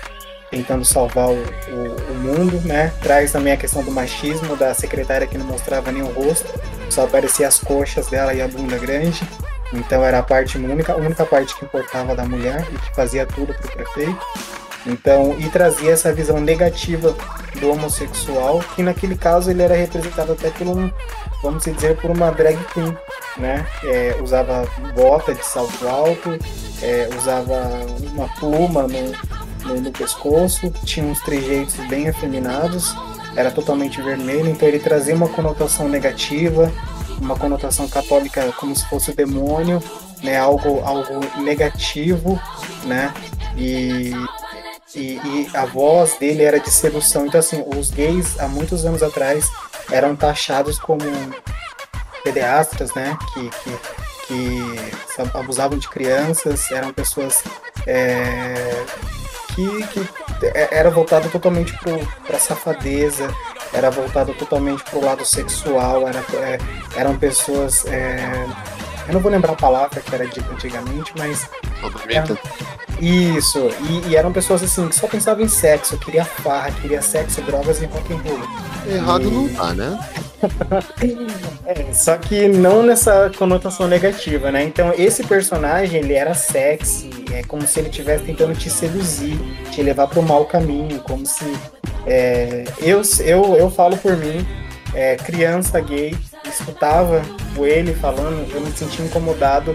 tentando 0.51 0.85
salvar 0.85 1.29
o, 1.29 1.35
o, 1.35 2.12
o, 2.12 2.14
mundo, 2.14 2.61
né? 2.66 2.93
Traz 3.03 3.33
também 3.33 3.53
a 3.53 3.57
questão 3.57 3.83
do 3.83 3.91
machismo 3.91 4.57
da 4.57 4.74
secretária 4.74 5.26
que 5.26 5.39
não 5.39 5.47
mostrava 5.47 5.93
nem 5.93 6.03
o 6.03 6.12
rosto, 6.12 6.53
só 6.91 7.05
aparecia 7.05 7.47
as 7.47 7.59
coxas 7.59 8.09
dela 8.09 8.35
e 8.35 8.41
a 8.41 8.49
bunda 8.49 8.79
grande. 8.79 9.22
Então 9.72 10.03
era 10.03 10.18
a 10.18 10.22
parte 10.22 10.57
única, 10.57 10.95
a 10.95 10.97
única 10.97 11.26
parte 11.26 11.55
que 11.55 11.64
importava 11.64 12.14
da 12.14 12.24
mulher 12.24 12.66
e 12.72 12.79
que 12.79 12.95
fazia 12.95 13.26
tudo 13.26 13.53
pro 13.55 13.70
prefeito. 13.70 14.26
Então, 14.87 15.37
e 15.39 15.49
trazia 15.51 15.91
essa 15.91 16.14
visão 16.14 16.41
negativa 16.41 17.14
do 17.61 17.70
homossexual, 17.70 18.61
que 18.74 18.83
naquele 18.83 19.16
caso 19.16 19.51
ele 19.51 19.62
era 19.62 19.74
representado 19.74 20.33
até 20.33 20.51
por 20.51 20.66
um, 20.66 20.91
vamos 21.43 21.64
dizer, 21.64 21.97
por 21.97 22.11
uma 22.11 22.30
drag 22.30 22.59
queen, 22.72 22.97
né? 23.36 23.66
É, 23.84 24.18
usava 24.22 24.66
bota 24.95 25.34
de 25.34 25.45
salto 25.45 25.86
alto, 25.86 26.39
é, 26.82 27.09
usava 27.16 27.55
uma 28.12 28.28
pluma 28.39 28.82
no, 28.82 29.12
no, 29.66 29.80
no, 29.80 29.93
pescoço, 29.93 30.70
tinha 30.84 31.07
uns 31.07 31.20
trejeitos 31.20 31.74
bem 31.89 32.09
afeminados, 32.09 32.95
era 33.36 33.51
totalmente 33.51 34.01
vermelho, 34.03 34.49
então 34.49 34.68
ele 34.68 34.78
trazia 34.78 35.14
uma 35.14 35.28
conotação 35.28 35.89
negativa, 35.89 36.72
uma 37.20 37.36
conotação 37.36 37.89
católica 37.89 38.53
como 38.59 38.74
se 38.74 38.84
fosse 38.89 39.11
o 39.11 39.14
demônio, 39.14 39.82
né? 40.22 40.39
Algo, 40.39 40.80
algo 40.84 41.20
negativo, 41.41 42.41
né? 42.84 43.12
E 43.57 44.12
e, 44.95 45.20
e, 45.22 45.51
a 45.55 45.66
voz 45.66 46.16
dele 46.18 46.43
era 46.43 46.59
de 46.59 46.70
sedução. 46.70 47.26
Então, 47.26 47.39
assim, 47.41 47.62
os 47.76 47.91
gays, 47.91 48.39
há 48.41 48.49
muitos 48.49 48.86
anos 48.86 49.03
atrás, 49.03 49.49
eram 49.91 50.14
taxados 50.14 50.78
como 50.78 51.03
pediatras, 52.22 52.93
né? 52.95 53.16
Que, 53.32 53.51
que, 53.51 53.78
que 54.26 55.39
abusavam 55.39 55.78
de 55.78 55.89
crianças, 55.89 56.70
eram 56.70 56.93
pessoas 56.93 57.43
é, 57.86 58.84
que, 59.55 59.86
que 59.89 60.47
é, 60.47 60.68
era 60.70 60.91
voltado 60.91 61.28
totalmente 61.30 61.72
para 62.26 62.39
safadeza, 62.39 63.28
era 63.72 63.91
voltado 63.91 64.32
totalmente 64.34 64.82
para 64.84 64.99
o 64.99 65.05
lado 65.05 65.24
sexual, 65.24 66.07
era, 66.07 66.20
é, 66.34 66.59
eram 66.97 67.16
pessoas. 67.18 67.84
É, 67.86 68.47
eu 69.09 69.14
não 69.14 69.20
vou 69.20 69.30
lembrar 69.30 69.53
a 69.53 69.57
palavra 69.57 70.01
que 70.01 70.14
era 70.14 70.26
de 70.26 70.41
antigamente, 70.41 71.12
mas. 71.16 71.49
Eram, 72.09 72.39
isso, 73.01 73.71
e, 73.89 74.09
e, 74.09 74.17
eram 74.17 74.33
pessoas 74.33 74.63
assim 74.63 74.89
que 74.89 74.95
só 74.95 75.07
pensavam 75.07 75.45
em 75.45 75.49
sexo, 75.49 75.97
queria 75.99 76.25
farra, 76.25 76.73
queria 76.73 77.01
sexo, 77.01 77.41
drogas 77.43 77.81
e 77.81 77.87
rock 77.87 78.13
and 78.13 78.19
roll. 78.19 78.41
Errado 78.93 79.29
e... 79.29 79.31
não 79.31 79.49
tá, 79.49 79.73
né? 79.75 79.99
é, 81.67 81.93
só 81.93 82.17
que 82.17 82.49
não 82.49 82.83
nessa 82.83 83.31
conotação 83.37 83.89
negativa, 83.89 84.51
né? 84.51 84.65
Então 84.65 84.93
esse 84.97 85.25
personagem 85.25 86.01
ele 86.01 86.15
era 86.15 86.35
sexy, 86.35 87.11
é 87.33 87.43
como 87.43 87.67
se 87.67 87.81
ele 87.81 87.89
estivesse 87.89 88.25
tentando 88.25 88.55
te 88.55 88.71
seduzir, 88.71 89.39
te 89.71 89.83
levar 89.83 90.07
para 90.07 90.21
o 90.21 90.23
mau 90.23 90.45
caminho, 90.45 91.01
como 91.01 91.27
se 91.27 91.45
é, 92.07 92.65
eu, 92.81 93.03
eu, 93.21 93.57
eu 93.57 93.71
falo 93.71 93.97
por 93.97 94.17
mim, 94.17 94.47
é, 94.95 95.17
criança 95.17 95.81
gay, 95.81 96.17
escutava 96.45 97.23
o 97.57 97.67
ele 97.67 97.95
falando, 97.95 98.51
eu 98.53 98.61
me 98.61 98.73
sentia 98.73 99.05
incomodado 99.05 99.75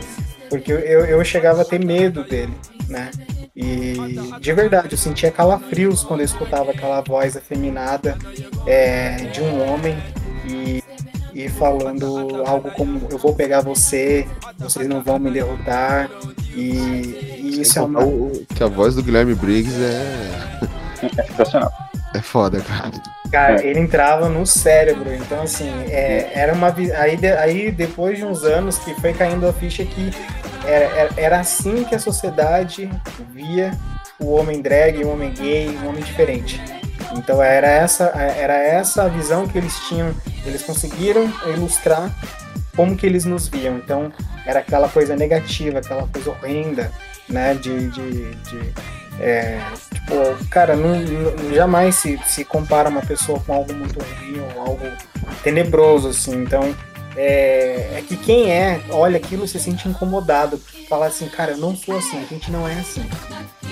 porque 0.54 0.72
eu, 0.72 1.06
eu 1.06 1.26
chegava 1.26 1.64
a 1.64 1.66
ter 1.66 1.84
medo 1.84 2.24
dele 2.24 2.54
né? 2.88 3.12
E 3.56 3.96
de 4.40 4.54
verdade, 4.54 4.90
eu 4.92 4.98
sentia 4.98 5.32
calafrios 5.32 6.04
quando 6.04 6.22
eu 6.22 6.26
escutava 6.26 6.72
aquela 6.72 7.02
voz 7.02 7.36
afeminada 7.36 8.18
é, 8.66 9.16
de 9.26 9.42
um 9.42 9.68
homem 9.68 9.98
e, 10.48 10.84
e 11.34 11.50
falando 11.50 12.44
algo 12.46 12.72
como 12.72 13.08
eu 13.10 13.18
vou 13.18 13.36
pegar 13.36 13.62
você, 13.62 14.28
vocês 14.58 14.88
não 14.88 15.02
vão 15.02 15.20
me 15.20 15.32
derrotar. 15.32 16.10
E, 16.56 17.40
e 17.40 17.62
isso 17.62 17.80
é 17.80 17.82
uma. 17.82 18.02
Que 18.56 18.64
a 18.64 18.68
voz 18.68 18.96
do 18.96 19.04
Guilherme 19.04 19.36
Briggs 19.36 19.80
é. 19.82 20.60
É 21.18 21.24
sensacional. 21.24 21.72
É 22.14 22.20
foda, 22.22 22.62
cara. 22.62 22.92
Cara, 23.32 23.66
ele 23.66 23.80
entrava 23.80 24.30
no 24.30 24.46
cérebro, 24.46 25.12
então 25.14 25.42
assim, 25.42 25.72
é, 25.90 26.32
era 26.36 26.54
uma. 26.54 26.74
Aí, 26.98 27.18
de- 27.18 27.32
aí 27.34 27.72
depois 27.72 28.18
de 28.18 28.24
uns 28.26 28.44
anos 28.44 28.78
que 28.78 28.94
foi 29.02 29.14
caindo 29.14 29.48
a 29.48 29.54
ficha 29.54 29.84
que 29.84 30.12
era, 30.66 30.86
era, 30.86 31.10
era 31.18 31.40
assim 31.40 31.84
que 31.84 31.96
a 31.96 32.00
sociedade 32.00 32.90
via 33.32 33.72
o 34.20 34.32
homem 34.36 34.62
drag, 34.62 35.04
o 35.04 35.10
homem 35.10 35.32
gay, 35.32 35.70
o 35.84 35.88
homem 35.90 36.04
diferente. 36.04 36.62
Então 37.16 37.42
era 37.42 37.68
essa, 37.68 38.06
era 38.06 38.54
essa 38.56 39.04
a 39.04 39.08
visão 39.08 39.48
que 39.48 39.58
eles 39.58 39.76
tinham, 39.88 40.14
eles 40.46 40.62
conseguiram 40.64 41.32
ilustrar 41.48 42.12
como 42.76 42.96
que 42.96 43.06
eles 43.06 43.26
nos 43.26 43.48
viam. 43.48 43.76
Então 43.78 44.12
era 44.46 44.60
aquela 44.60 44.88
coisa 44.90 45.16
negativa, 45.16 45.80
aquela 45.80 46.08
coisa 46.08 46.30
horrenda, 46.30 46.92
né? 47.28 47.56
De, 47.56 47.90
de, 47.90 48.32
de 48.36 48.74
é, 49.20 49.60
tipo, 49.94 50.46
cara, 50.50 50.76
não, 50.76 51.00
não- 51.00 51.54
jamais 51.54 51.96
se, 51.96 52.20
se 52.26 52.44
compara 52.44 52.90
uma 52.90 53.02
pessoa 53.02 53.40
com 53.40 53.54
algo 53.54 53.74
muito 53.74 54.00
ruim 54.00 54.40
ou 54.56 54.62
algo 54.62 54.86
tenebroso, 55.44 56.10
assim. 56.10 56.42
Então, 56.42 56.76
é, 57.16 57.98
é 57.98 58.04
que 58.08 58.18
quem 58.18 58.52
é, 58.52 58.82
olha 58.90 59.18
aquilo 59.18 59.48
se 59.48 59.60
sente 59.60 59.88
incomodado. 59.88 60.60
Fala 60.90 61.08
assim, 61.08 61.28
cara, 61.28 61.52
eu 61.52 61.58
não 61.58 61.76
sou 61.76 61.98
assim, 61.98 62.18
a 62.22 62.26
gente 62.26 62.52
não 62.52 62.68
é 62.68 62.74
assim. 62.74 63.06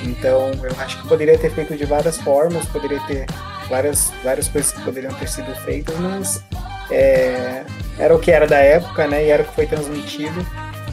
Então, 0.03 0.51
eu 0.63 0.75
acho 0.79 1.01
que 1.01 1.07
poderia 1.07 1.37
ter 1.37 1.51
feito 1.51 1.75
de 1.75 1.85
várias 1.85 2.17
formas, 2.17 2.65
poderia 2.65 2.99
ter 3.01 3.25
várias, 3.69 4.11
várias 4.23 4.47
coisas 4.47 4.71
que 4.71 4.81
poderiam 4.81 5.13
ter 5.13 5.27
sido 5.27 5.53
feitas, 5.57 5.95
mas 5.99 6.43
é, 6.89 7.63
era 7.99 8.15
o 8.15 8.19
que 8.19 8.31
era 8.31 8.47
da 8.47 8.57
época, 8.57 9.07
né? 9.07 9.25
E 9.25 9.29
era 9.29 9.43
o 9.43 9.45
que 9.45 9.53
foi 9.55 9.67
transmitido. 9.67 10.45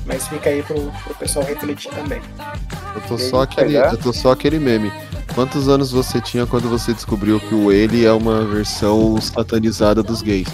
Mas 0.09 0.27
fica 0.27 0.49
aí 0.49 0.63
pro, 0.63 0.91
pro 1.05 1.15
pessoal 1.17 1.45
refletir 1.45 1.91
também. 1.93 2.21
Eu 2.95 3.01
tô, 3.03 3.19
só 3.19 3.43
aquele, 3.43 3.67
pegar? 3.67 3.93
eu 3.93 3.99
tô 3.99 4.13
só 4.13 4.33
aquele 4.33 4.59
meme. 4.59 4.91
Quantos 5.35 5.69
anos 5.69 5.93
você 5.93 6.19
tinha 6.21 6.47
quando 6.47 6.69
você 6.69 6.93
descobriu 6.95 7.39
que 7.39 7.55
o 7.55 7.71
ele 7.71 8.05
é 8.07 8.13
uma 8.13 8.43
versão 8.45 9.21
satanizada 9.21 10.03
dos 10.03 10.23
gays? 10.23 10.49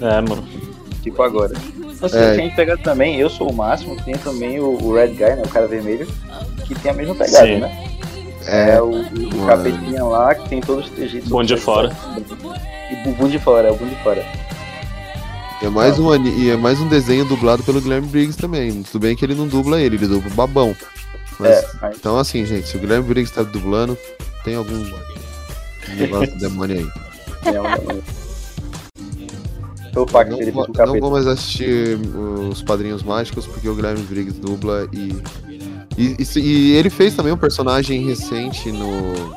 É, 0.00 0.20
mano. 0.20 0.44
Tipo 1.02 1.22
agora. 1.22 1.54
Assim, 2.02 2.16
É. 2.16 2.34
se 2.34 2.40
a 2.40 2.42
gente 2.42 2.56
pegar 2.56 2.76
também, 2.78 3.16
eu 3.18 3.30
sou 3.30 3.48
o 3.48 3.54
máximo, 3.54 3.96
tem 4.02 4.14
também 4.18 4.58
o, 4.60 4.76
o 4.82 4.94
Red 4.94 5.08
Guy, 5.14 5.18
né? 5.36 5.42
O 5.44 5.48
cara 5.48 5.66
vermelho, 5.68 6.06
que 6.66 6.74
tem 6.74 6.90
a 6.90 6.94
mesma 6.94 7.14
pegada, 7.14 7.46
Sim. 7.46 7.58
né? 7.60 7.84
É, 8.46 8.70
É 8.72 8.82
o, 8.82 8.90
o 8.90 9.46
capetinha 9.46 10.04
lá 10.04 10.34
que 10.34 10.48
tem 10.48 10.60
todos 10.60 10.86
os 10.86 10.90
trejeitos. 10.90 11.28
Bom 11.28 11.42
de 11.44 11.56
fora. 11.56 11.96
E 12.90 12.96
bumbum 13.04 13.28
de 13.28 13.38
fora, 13.38 13.68
é 13.68 13.70
o 13.70 13.74
bumbum 13.74 13.90
de 13.94 14.02
fora. 14.02 14.24
E 15.60 15.66
é, 15.66 15.68
mais 15.68 15.98
um, 15.98 16.10
ani- 16.10 16.30
e 16.38 16.50
é 16.50 16.56
mais 16.56 16.80
um 16.80 16.88
desenho 16.88 17.24
dublado 17.24 17.62
pelo 17.62 17.80
Guilherme 17.80 18.06
Briggs 18.06 18.36
também. 18.38 18.82
Tudo 18.84 19.00
bem 19.02 19.16
que 19.16 19.24
ele 19.24 19.34
não 19.34 19.46
dubla 19.48 19.80
ele, 19.80 19.96
ele 19.96 20.06
dubla 20.06 20.30
o 20.30 20.34
babão. 20.34 20.76
Mas, 21.38 21.50
É, 21.50 21.68
mas- 21.82 21.96
Então 21.96 22.16
assim, 22.18 22.44
gente, 22.46 22.68
se 22.68 22.76
o 22.76 22.80
Guilherme 22.80 23.06
Briggs 23.08 23.32
tá 23.34 23.42
dublando, 23.42 23.96
tem 24.44 24.54
algum 24.54 24.84
negócio 25.96 26.32
do 26.32 26.38
demônio 26.38 26.78
aí. 26.78 27.52
É 27.54 27.60
um- 27.60 28.18
o 30.02 30.06
pacto 30.06 30.30
Não, 30.36 30.52
vou, 30.52 30.66
não 30.86 31.00
vou 31.00 31.10
mais 31.10 31.26
assistir 31.26 31.98
os 32.50 32.62
Padrinhos 32.62 33.02
Mágicos 33.02 33.46
porque 33.46 33.68
o 33.68 33.74
Guilherme 33.74 34.02
Briggs 34.04 34.38
dubla 34.40 34.88
e. 34.92 35.16
E, 35.96 36.16
e 36.20 36.38
e 36.38 36.70
ele 36.76 36.90
fez 36.90 37.14
também 37.16 37.32
um 37.32 37.36
personagem 37.36 38.06
recente 38.06 38.70
no, 38.70 39.34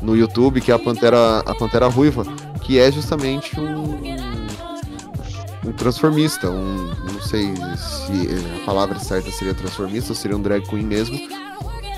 no 0.00 0.16
YouTube, 0.16 0.60
que 0.60 0.70
é 0.70 0.74
a 0.74 0.78
Pantera, 0.78 1.40
a 1.40 1.54
Pantera 1.56 1.88
Ruiva, 1.88 2.24
que 2.62 2.78
é 2.78 2.92
justamente 2.92 3.58
um. 3.58 3.98
Um 5.64 5.72
transformista, 5.72 6.50
um. 6.50 6.92
Não 7.12 7.20
sei 7.22 7.54
se 7.76 8.28
a 8.60 8.64
palavra 8.64 8.98
certa 8.98 9.30
seria 9.30 9.54
transformista 9.54 10.12
ou 10.12 10.16
seria 10.16 10.36
um 10.36 10.42
drag 10.42 10.66
queen 10.68 10.84
mesmo. 10.84 11.18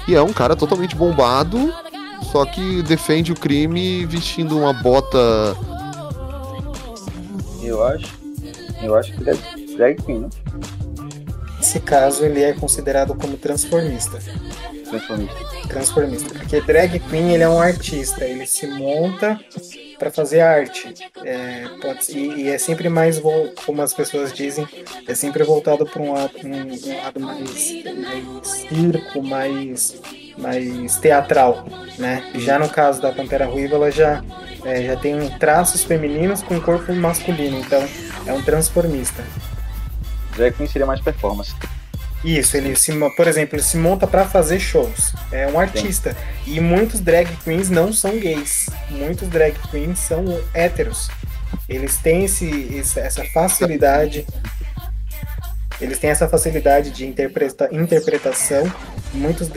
E 0.08 0.14
é 0.14 0.22
um 0.22 0.32
cara 0.32 0.54
totalmente 0.54 0.94
bombado, 0.94 1.72
só 2.30 2.44
que 2.44 2.82
defende 2.82 3.32
o 3.32 3.34
crime 3.34 4.06
vestindo 4.06 4.56
uma 4.56 4.72
bota 4.72 5.56
Eu 7.62 7.82
acho. 7.82 8.14
Eu 8.82 8.94
acho 8.94 9.12
que 9.12 9.24
drag, 9.24 9.38
drag 9.76 10.02
queen, 10.02 10.20
né? 10.20 10.28
Nesse 11.66 11.80
caso, 11.80 12.24
ele 12.24 12.44
é 12.44 12.52
considerado 12.52 13.12
como 13.16 13.36
transformista. 13.36 14.20
Transformista. 14.88 15.34
Transformista. 15.66 16.28
Porque 16.32 16.60
drag 16.60 17.00
queen, 17.00 17.34
ele 17.34 17.42
é 17.42 17.48
um 17.48 17.60
artista. 17.60 18.24
Ele 18.24 18.46
se 18.46 18.68
monta 18.68 19.40
para 19.98 20.08
fazer 20.08 20.42
arte. 20.42 20.94
É, 21.24 21.64
pode, 21.82 22.16
e, 22.16 22.42
e 22.42 22.48
é 22.50 22.56
sempre 22.56 22.88
mais, 22.88 23.20
como 23.64 23.82
as 23.82 23.92
pessoas 23.92 24.32
dizem, 24.32 24.64
é 25.08 25.14
sempre 25.16 25.42
voltado 25.42 25.84
para 25.84 26.00
um 26.00 26.12
lado, 26.12 26.34
um, 26.44 26.50
um 26.52 27.02
lado 27.02 27.18
mais, 27.18 27.84
mais 27.84 28.48
circo, 28.48 29.22
mais, 29.24 30.00
mais 30.38 30.96
teatral, 30.98 31.66
né? 31.98 32.30
Já 32.36 32.60
no 32.60 32.68
caso 32.68 33.02
da 33.02 33.10
Pantera 33.10 33.46
Ruiva, 33.46 33.74
ela 33.74 33.90
já, 33.90 34.22
é, 34.64 34.84
já 34.84 34.96
tem 34.96 35.28
traços 35.40 35.82
femininos 35.82 36.44
com 36.44 36.60
corpo 36.60 36.94
masculino. 36.94 37.58
Então, 37.58 37.84
é 38.24 38.32
um 38.32 38.42
transformista. 38.42 39.24
Drag 40.36 40.52
queen 40.54 40.68
seria 40.68 40.86
mais 40.86 41.00
performance. 41.00 41.54
Isso, 42.24 42.56
ele 42.56 42.74
se, 42.74 42.92
por 43.16 43.28
exemplo, 43.28 43.56
ele 43.56 43.62
se 43.62 43.76
monta 43.76 44.06
pra 44.06 44.24
fazer 44.26 44.58
shows. 44.58 45.12
É 45.30 45.46
um 45.46 45.58
artista. 45.60 46.16
E 46.46 46.58
muitos 46.60 47.00
drag 47.00 47.28
queens 47.44 47.68
não 47.70 47.92
são 47.92 48.18
gays. 48.18 48.66
Muitos 48.90 49.28
drag 49.28 49.54
queens 49.70 49.98
são 49.98 50.24
héteros. 50.52 51.08
Eles 51.68 51.96
têm 51.98 52.24
esse, 52.24 52.82
essa 52.96 53.24
facilidade. 53.32 54.26
Eles 55.80 55.98
têm 55.98 56.10
essa 56.10 56.26
facilidade 56.26 56.90
de 56.90 57.06
interpreta, 57.06 57.68
interpretação. 57.70 58.70
Muitos, 59.12 59.48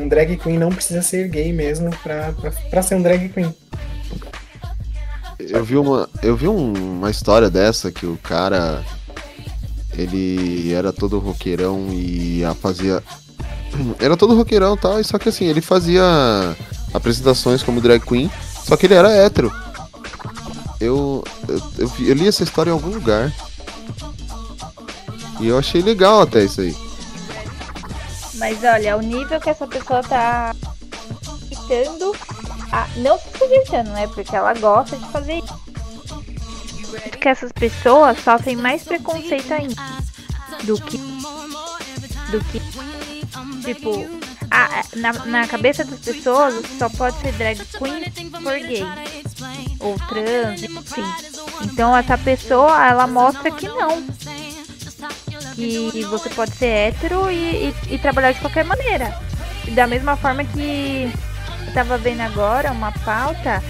um 0.00 0.08
drag 0.08 0.36
queen 0.38 0.58
não 0.58 0.70
precisa 0.70 1.02
ser 1.02 1.28
gay 1.28 1.52
mesmo 1.52 1.90
pra 2.02 2.82
ser 2.82 2.94
um 2.96 3.02
drag 3.02 3.28
queen. 3.28 3.54
Eu 5.38 5.64
vi 5.64 5.76
uma, 5.76 6.08
eu 6.22 6.36
vi 6.36 6.48
um- 6.48 6.72
uma 6.72 7.10
história 7.10 7.48
dessa 7.48 7.92
que 7.92 8.06
o 8.06 8.16
cara 8.16 8.82
ele 9.98 10.72
era 10.72 10.92
todo 10.92 11.18
roqueirão 11.18 11.88
e 11.90 12.42
fazia 12.62 13.02
era 13.98 14.16
todo 14.16 14.34
roqueirão 14.36 14.74
e 14.74 14.78
tal, 14.78 15.04
só 15.04 15.18
que 15.18 15.28
assim, 15.28 15.44
ele 15.44 15.60
fazia 15.60 16.02
apresentações 16.94 17.62
como 17.62 17.80
drag 17.80 18.00
queen, 18.00 18.30
só 18.64 18.76
que 18.76 18.86
ele 18.86 18.94
era 18.94 19.10
hétero. 19.10 19.52
Eu 20.80 21.22
eu, 21.48 21.62
eu, 21.78 21.92
eu 22.06 22.14
li 22.14 22.28
essa 22.28 22.44
história 22.44 22.70
em 22.70 22.72
algum 22.72 22.90
lugar. 22.90 23.32
E 25.40 25.46
eu 25.48 25.58
achei 25.58 25.82
legal 25.82 26.22
até 26.22 26.44
isso 26.44 26.60
aí. 26.60 26.74
Mas 28.34 28.58
olha, 28.64 28.96
o 28.96 29.00
nível 29.00 29.40
que 29.40 29.50
essa 29.50 29.66
pessoa 29.66 30.02
tá 30.02 30.54
tentando. 31.48 32.14
a- 32.72 32.86
não 32.96 33.18
se 33.18 33.24
sujeitando, 33.38 33.90
né? 33.90 34.06
Porque 34.08 34.34
ela 34.34 34.54
gosta 34.54 34.96
de 34.96 35.06
fazer 35.08 35.38
isso. 35.38 35.54
Que 37.20 37.28
essas 37.28 37.52
pessoas 37.52 38.18
sofrem 38.22 38.56
mais 38.56 38.82
preconceito 38.82 39.52
ainda. 39.52 39.74
Do 40.64 40.80
que. 40.80 40.98
Do 42.30 42.40
que. 42.50 42.60
Tipo. 43.64 44.06
a- 44.50 44.82
na, 44.96 45.12
na 45.26 45.46
cabeça 45.46 45.84
das 45.84 46.00
pessoas, 46.00 46.54
só 46.78 46.88
pode 46.88 47.16
ser 47.20 47.32
drag 47.32 47.58
queen 47.78 48.10
por 48.42 48.58
gay. 48.58 48.84
Ou 49.80 49.96
trans, 50.08 50.62
enfim. 50.62 51.04
Então 51.64 51.96
essa 51.96 52.16
pessoa, 52.18 52.86
ela 52.86 53.06
mostra 53.06 53.50
que 53.50 53.68
não 53.68 54.02
que 55.54 56.04
você 56.04 56.30
pode 56.30 56.52
ser 56.56 56.66
hétero 56.66 57.30
e, 57.30 57.68
e- 57.68 57.94
e 57.94 57.98
trabalhar 57.98 58.32
de 58.32 58.40
qualquer 58.40 58.64
maneira. 58.64 59.14
Da 59.74 59.86
mesma 59.86 60.16
forma 60.16 60.44
que 60.44 61.12
eu 61.66 61.72
tava 61.74 61.98
vendo 61.98 62.20
agora 62.20 62.70
uma 62.72 62.92
pauta 62.92 63.62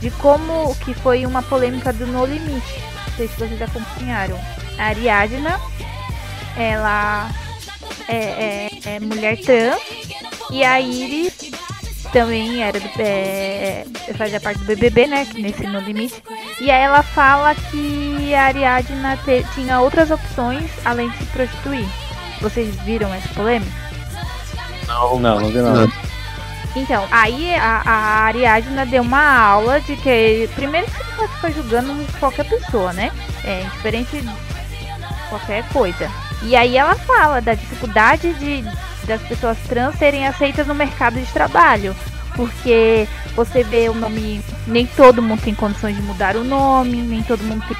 de 0.00 0.10
como 0.12 0.74
que 0.76 0.94
foi 0.94 1.24
uma 1.26 1.42
polêmica 1.42 1.92
do 1.92 2.06
No 2.06 2.24
Limite. 2.24 2.82
Não 3.08 3.16
sei 3.16 3.28
se 3.28 3.34
vocês 3.38 3.62
acompanharam. 3.62 4.38
A 4.78 4.84
Ariadna, 4.86 5.58
ela 6.56 7.30
é, 8.08 8.16
é- 8.84 8.94
é 8.96 9.00
mulher 9.00 9.38
trans 9.38 9.80
e 10.50 10.62
a 10.64 10.80
Iris 10.80 11.32
também 12.12 12.62
era 12.62 12.78
do, 12.78 12.88
é, 12.98 13.84
fazia 14.16 14.40
parte 14.40 14.58
do 14.60 14.64
BBB, 14.66 15.06
né? 15.06 15.26
Nesse 15.34 15.66
No 15.66 15.80
Limite. 15.80 16.22
E 16.60 16.70
aí 16.70 16.82
ela 16.82 17.02
fala 17.02 17.54
que 17.54 18.34
a 18.34 18.44
Ariadna 18.44 19.16
te- 19.24 19.44
tinha 19.54 19.80
outras 19.80 20.10
opções 20.10 20.70
além 20.84 21.08
de 21.10 21.18
se 21.18 21.26
prostituir. 21.26 21.86
Vocês 22.40 22.74
viram 22.82 23.12
essa 23.14 23.28
polêmica? 23.34 23.72
Não, 24.86 25.18
não, 25.18 25.40
não 25.40 25.48
vi 25.48 25.58
nada. 25.58 25.90
Então, 26.76 27.08
aí 27.10 27.54
a, 27.54 27.82
a 27.84 28.24
Ariadna 28.24 28.84
deu 28.84 29.02
uma 29.02 29.38
aula 29.38 29.80
de 29.80 29.96
que. 29.96 30.48
Primeiro 30.54 30.86
você 30.86 31.02
não 31.02 31.16
pode 31.16 31.34
ficar 31.34 31.50
julgando 31.50 32.12
qualquer 32.20 32.44
pessoa, 32.44 32.92
né? 32.92 33.10
É 33.42 33.62
diferente 33.62 34.20
de 34.20 34.30
qualquer 35.30 35.66
coisa. 35.70 36.10
E 36.42 36.54
aí 36.54 36.76
ela 36.76 36.94
fala 36.94 37.40
da 37.40 37.54
dificuldade 37.54 38.34
de 38.34 38.62
das 39.06 39.22
pessoas 39.22 39.56
trans 39.68 39.96
serem 39.96 40.26
aceitas 40.26 40.66
no 40.66 40.74
mercado 40.74 41.18
de 41.18 41.26
trabalho. 41.32 41.96
porque 42.34 43.08
você 43.34 43.64
vê 43.64 43.88
o 43.88 43.94
nome, 43.94 44.42
nem 44.66 44.86
todo 44.86 45.22
mundo 45.22 45.40
tem 45.42 45.54
condições 45.54 45.96
de 45.96 46.02
mudar 46.02 46.36
o 46.36 46.44
nome, 46.44 47.02
nem 47.02 47.22
todo 47.22 47.42
mundo 47.42 47.64
tem 47.66 47.76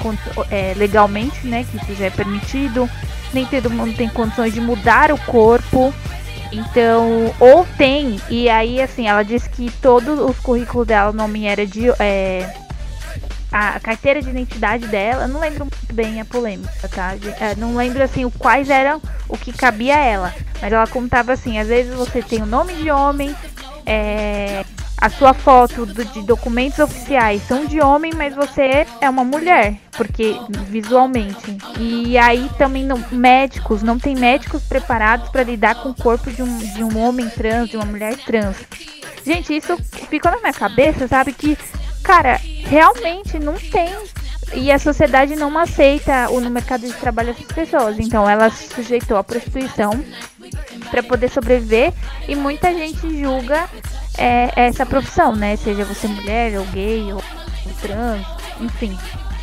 é, 0.49 0.73
legalmente, 0.75 1.45
né, 1.45 1.63
que 1.69 1.77
isso 1.77 1.95
já 1.95 2.05
é 2.05 2.09
permitido, 2.09 2.89
nem 3.33 3.45
todo 3.45 3.69
mundo 3.69 3.95
tem 3.95 4.09
condições 4.09 4.53
de 4.53 4.59
mudar 4.59 5.11
o 5.11 5.17
corpo. 5.19 5.93
Então, 6.51 7.33
ou 7.39 7.65
tem, 7.77 8.19
e 8.29 8.49
aí 8.49 8.81
assim, 8.81 9.07
ela 9.07 9.23
disse 9.23 9.49
que 9.49 9.69
todos 9.81 10.19
os 10.19 10.37
currículos 10.39 10.87
dela, 10.87 11.11
o 11.11 11.15
nome 11.15 11.45
era 11.45 11.65
de. 11.65 11.89
É, 11.99 12.49
a 13.51 13.79
carteira 13.79 14.21
de 14.21 14.29
identidade 14.29 14.87
dela, 14.87 15.27
não 15.27 15.39
lembro 15.39 15.61
muito 15.61 15.93
bem 15.93 16.19
a 16.19 16.25
polêmica, 16.25 16.87
tá? 16.89 17.15
É, 17.39 17.55
não 17.55 17.75
lembro 17.75 18.03
assim 18.03 18.25
o 18.25 18.31
quais 18.31 18.69
eram 18.69 19.01
o 19.27 19.37
que 19.37 19.53
cabia 19.53 19.95
a 19.95 19.99
ela. 19.99 20.35
Mas 20.61 20.71
ela 20.71 20.87
contava 20.87 21.31
assim, 21.31 21.57
às 21.57 21.67
vezes 21.67 21.93
você 21.93 22.21
tem 22.21 22.41
o 22.41 22.45
nome 22.45 22.73
de 22.73 22.91
homem, 22.91 23.33
é, 23.85 24.65
a 24.99 25.09
sua 25.09 25.33
foto 25.33 25.85
do, 25.85 26.03
de 26.03 26.23
documentos 26.23 26.79
oficiais 26.79 27.43
são 27.47 27.65
de 27.65 27.79
homem, 27.79 28.11
mas 28.15 28.33
você 28.33 28.87
é 28.99 29.09
uma 29.09 29.23
mulher, 29.23 29.75
porque 29.91 30.35
visualmente. 30.67 31.57
E 31.79 32.17
aí 32.17 32.49
também 32.57 32.83
não, 32.83 33.03
médicos, 33.11 33.83
não 33.83 33.99
tem 33.99 34.15
médicos 34.15 34.63
preparados 34.63 35.29
para 35.29 35.43
lidar 35.43 35.75
com 35.75 35.89
o 35.89 35.95
corpo 35.95 36.31
de 36.31 36.41
um, 36.41 36.57
de 36.57 36.83
um 36.83 36.97
homem 36.97 37.29
trans, 37.29 37.69
de 37.69 37.77
uma 37.77 37.85
mulher 37.85 38.17
trans. 38.17 38.57
Gente, 39.23 39.55
isso 39.55 39.77
ficou 40.09 40.31
na 40.31 40.39
minha 40.39 40.53
cabeça, 40.53 41.07
sabe? 41.07 41.31
Que, 41.31 41.55
cara, 42.01 42.39
realmente 42.63 43.37
não 43.37 43.53
tem. 43.53 43.93
E 44.53 44.71
a 44.71 44.79
sociedade 44.79 45.35
não 45.35 45.55
aceita 45.59 46.29
o 46.31 46.39
no 46.39 46.49
mercado 46.49 46.87
de 46.87 46.93
trabalho 46.93 47.31
essas 47.31 47.45
pessoas. 47.45 47.99
Então 47.99 48.27
ela 48.27 48.49
se 48.49 48.73
sujeitou 48.73 49.17
à 49.17 49.23
prostituição 49.23 49.91
para 50.89 51.03
poder 51.03 51.29
sobreviver 51.29 51.93
e 52.27 52.35
muita 52.35 52.73
gente 52.73 53.21
julga 53.21 53.69
é, 54.17 54.51
essa 54.55 54.85
profissão, 54.85 55.35
né? 55.35 55.55
Seja 55.55 55.85
você 55.85 56.07
mulher 56.07 56.57
ou 56.59 56.65
gay 56.65 57.13
ou, 57.13 57.21
ou 57.65 57.73
trans, 57.81 58.25
enfim. 58.59 58.97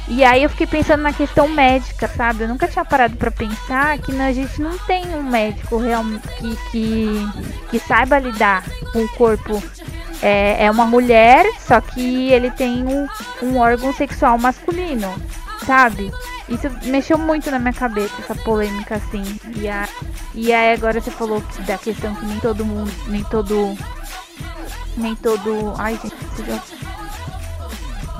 E 0.06 0.22
aí 0.22 0.42
eu 0.42 0.50
fiquei 0.50 0.66
pensando 0.66 1.02
na 1.02 1.12
questão 1.12 1.48
médica, 1.48 2.06
sabe? 2.08 2.42
Eu 2.44 2.48
nunca 2.48 2.68
tinha 2.68 2.84
parado 2.84 3.16
para 3.16 3.30
pensar 3.30 3.98
que 3.98 4.14
a 4.20 4.32
gente 4.32 4.60
não 4.60 4.76
tem 4.78 5.06
um 5.14 5.22
médico 5.22 5.78
real, 5.78 6.04
que, 6.38 6.56
que, 6.70 7.28
que 7.70 7.78
saiba 7.78 8.18
lidar 8.18 8.62
com 8.92 9.02
o 9.02 9.08
corpo. 9.10 9.62
É, 10.22 10.66
é 10.66 10.70
uma 10.70 10.86
mulher, 10.86 11.44
só 11.58 11.80
que 11.80 12.30
ele 12.30 12.50
tem 12.50 12.84
um, 12.86 13.06
um 13.42 13.58
órgão 13.58 13.92
sexual 13.92 14.38
masculino, 14.38 15.14
sabe? 15.66 16.12
Isso 16.48 16.68
mexeu 16.84 17.16
muito 17.16 17.50
na 17.50 17.58
minha 17.58 17.72
cabeça, 17.72 18.14
essa 18.18 18.34
polêmica 18.34 18.96
assim. 18.96 19.22
E, 19.56 19.68
a, 19.68 19.88
e 20.34 20.52
aí 20.52 20.74
agora 20.74 21.00
você 21.00 21.10
falou 21.10 21.42
da 21.66 21.78
questão 21.78 22.14
que 22.14 22.26
nem 22.26 22.38
todo 22.40 22.64
mundo, 22.64 22.92
nem 23.08 23.24
todo. 23.24 23.76
Nem 24.96 25.14
todo. 25.16 25.74
Ai, 25.78 25.98
gente, 26.02 26.14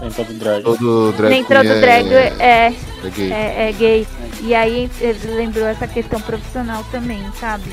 nem 0.00 0.10
todo 0.10 0.34
drag. 0.34 0.62
Todo 0.62 1.12
drag 1.12 1.30
Nem 1.30 1.44
todo 1.44 1.66
é, 1.66 1.80
drag 1.80 2.12
é, 2.12 2.34
é, 2.38 2.74
gay. 3.14 3.32
É, 3.32 3.68
é 3.68 3.72
gay. 3.72 4.08
E 4.42 4.54
aí 4.54 4.90
lembrou 5.24 5.66
essa 5.66 5.86
questão 5.86 6.20
profissional 6.20 6.84
também, 6.90 7.24
sabe? 7.38 7.72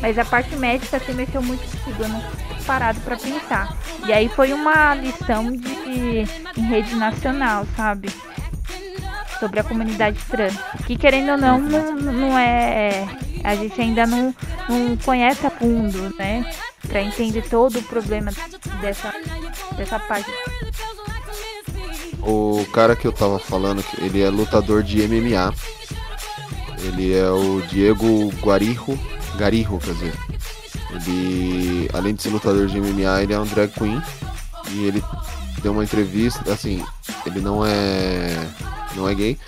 Mas 0.00 0.18
a 0.18 0.24
parte 0.24 0.56
médica 0.56 0.98
se 0.98 1.12
mexeu 1.12 1.42
muito 1.42 1.60
comigo, 1.84 2.02
eu 2.02 2.08
não 2.08 2.22
parado 2.66 2.98
para 3.00 3.16
pensar. 3.16 3.76
E 4.06 4.12
aí 4.12 4.28
foi 4.28 4.52
uma 4.52 4.94
lição 4.94 5.52
de 5.52 6.24
em 6.56 6.62
rede 6.62 6.94
nacional, 6.94 7.66
sabe? 7.76 8.08
sobre 9.40 9.58
a 9.58 9.64
comunidade 9.64 10.18
trans. 10.28 10.54
Que 10.86 10.96
querendo 10.96 11.30
ou 11.30 11.38
não, 11.38 11.58
não, 11.58 11.94
não 11.96 12.38
é. 12.38 13.08
A 13.42 13.54
gente 13.54 13.80
ainda 13.80 14.06
não, 14.06 14.34
não 14.68 14.96
conhece 14.98 15.46
a 15.46 15.50
fundo, 15.50 16.14
né? 16.18 16.44
Pra 16.90 17.02
entender 17.02 17.48
todo 17.48 17.78
o 17.78 17.82
problema 17.84 18.32
dessa, 18.80 19.14
dessa 19.76 19.98
parte. 20.00 20.30
O 22.22 22.66
cara 22.72 22.94
que 22.94 23.06
eu 23.06 23.12
tava 23.12 23.38
falando, 23.38 23.82
ele 23.98 24.20
é 24.20 24.28
lutador 24.28 24.82
de 24.82 25.06
MMA. 25.06 25.54
Ele 26.82 27.14
é 27.14 27.30
o 27.30 27.62
Diego 27.62 28.28
Guarijo. 28.42 28.98
Garijo, 29.36 29.78
quer 29.78 29.94
dizer. 29.94 30.14
Ele, 30.90 31.88
além 31.94 32.14
de 32.14 32.22
ser 32.22 32.30
lutador 32.30 32.66
de 32.66 32.80
MMA, 32.80 33.22
ele 33.22 33.32
é 33.32 33.38
um 33.38 33.46
drag 33.46 33.72
queen. 33.72 34.02
E 34.70 34.84
ele 34.84 35.02
deu 35.62 35.72
uma 35.72 35.84
entrevista, 35.84 36.52
assim, 36.52 36.84
ele 37.24 37.40
não 37.40 37.64
é 37.64 38.46
não 38.96 39.08
é 39.08 39.14
gay. 39.14 39.38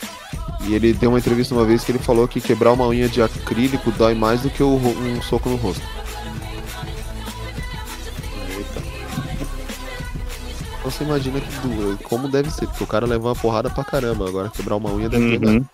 E 0.61 0.75
ele 0.75 0.93
deu 0.93 1.11
uma 1.11 1.19
entrevista 1.19 1.55
uma 1.55 1.65
vez 1.65 1.83
que 1.83 1.91
ele 1.91 1.99
falou 1.99 2.29
que 2.29 2.41
quebrar 2.41 2.73
uma 2.73 2.87
unha 2.87 3.09
de 3.09 3.21
acrílico 3.21 3.91
dói 3.91 4.15
mais 4.15 4.43
do 4.43 4.51
que 4.51 4.63
um 4.63 5.21
soco 5.23 5.49
no 5.49 5.57
rosto. 5.57 5.83
Você 10.83 11.05
imagina 11.05 11.41
que 11.41 11.69
doeu, 11.69 11.99
como 12.05 12.29
deve 12.29 12.51
ser, 12.51 12.67
porque 12.67 12.85
o 12.85 12.87
cara 12.87 13.07
levou 13.07 13.29
uma 13.29 13.37
porrada 13.37 13.71
pra 13.71 13.85
caramba, 13.85 14.29
agora 14.29 14.49
quebrar 14.49 14.77
uma 14.77 14.91
unha 14.93 15.09
deve 15.09 15.37
uhum. 15.37 15.65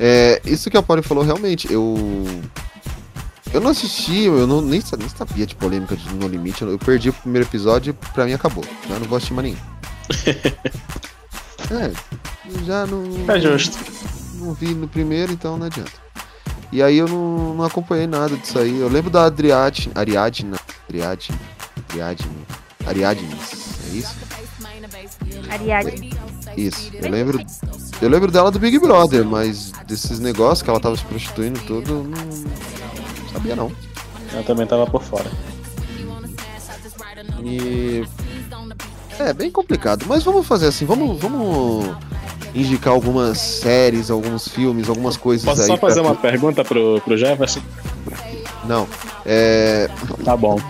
É, 0.00 0.40
isso 0.44 0.70
que 0.70 0.76
a 0.76 0.82
Polly 0.82 1.02
falou, 1.02 1.24
realmente, 1.24 1.72
eu. 1.72 1.96
Eu 3.52 3.60
não 3.60 3.70
assisti, 3.70 4.24
eu 4.24 4.46
não, 4.46 4.60
nem, 4.60 4.82
nem 4.98 5.08
sabia 5.08 5.46
de 5.46 5.54
polêmica 5.54 5.96
de 5.96 6.14
No 6.14 6.28
Limite. 6.28 6.62
Eu 6.62 6.78
perdi 6.78 7.08
o 7.08 7.14
primeiro 7.14 7.48
episódio 7.48 7.90
e 7.90 8.12
pra 8.12 8.26
mim 8.26 8.34
acabou. 8.34 8.62
Já 8.86 8.98
não 8.98 9.06
vou 9.06 9.16
assistir 9.16 9.34
mais 9.34 9.48
nenhum. 9.48 9.58
É, 11.70 11.92
já 12.64 12.86
não. 12.86 13.04
É 13.30 13.38
justo. 13.38 13.76
Não 14.36 14.54
vi 14.54 14.72
no 14.72 14.88
primeiro, 14.88 15.32
então 15.32 15.58
não 15.58 15.66
adianta. 15.66 15.92
E 16.72 16.82
aí 16.82 16.96
eu 16.96 17.06
não, 17.06 17.54
não 17.54 17.64
acompanhei 17.64 18.06
nada 18.06 18.34
disso 18.36 18.58
aí. 18.58 18.78
Eu 18.78 18.88
lembro 18.88 19.10
da 19.10 19.24
Adriate, 19.24 19.90
Ariadne. 19.94 20.56
Ariadne. 20.88 21.38
Ariadne. 21.90 22.46
Ariadne. 22.88 23.28
É 23.92 23.96
isso? 23.96 24.16
Ariadne. 25.50 26.18
Isso. 26.56 26.90
Eu 26.94 27.10
lembro. 27.10 27.44
Eu 28.00 28.08
lembro 28.08 28.30
dela 28.30 28.50
do 28.50 28.58
Big 28.58 28.78
Brother, 28.78 29.24
mas 29.24 29.72
desses 29.86 30.18
negócios 30.20 30.62
que 30.62 30.70
ela 30.70 30.80
tava 30.80 30.96
se 30.96 31.04
prostituindo 31.04 31.60
tudo, 31.60 31.90
eu 31.90 32.04
não 32.04 33.32
sabia 33.32 33.54
não. 33.54 33.70
Eu 34.32 34.42
também 34.44 34.66
tava 34.66 34.86
por 34.86 35.02
fora. 35.02 35.30
E 37.44 38.04
é, 39.18 39.32
bem 39.32 39.50
complicado. 39.50 40.06
Mas 40.08 40.22
vamos 40.22 40.46
fazer 40.46 40.68
assim, 40.68 40.86
vamos, 40.86 41.20
vamos 41.20 41.94
indicar 42.54 42.94
algumas 42.94 43.38
séries, 43.38 44.10
alguns 44.10 44.48
filmes, 44.48 44.88
algumas 44.88 45.16
coisas 45.16 45.44
Posso 45.44 45.62
aí. 45.62 45.68
Posso 45.68 45.80
só 45.80 45.86
fazer 45.86 46.00
uma 46.00 46.14
pergunta 46.14 46.64
pro, 46.64 47.00
pro 47.02 47.16
Jefferson? 47.16 47.60
Não. 48.64 48.88
É. 49.26 49.90
Tá 50.24 50.36
bom. 50.36 50.56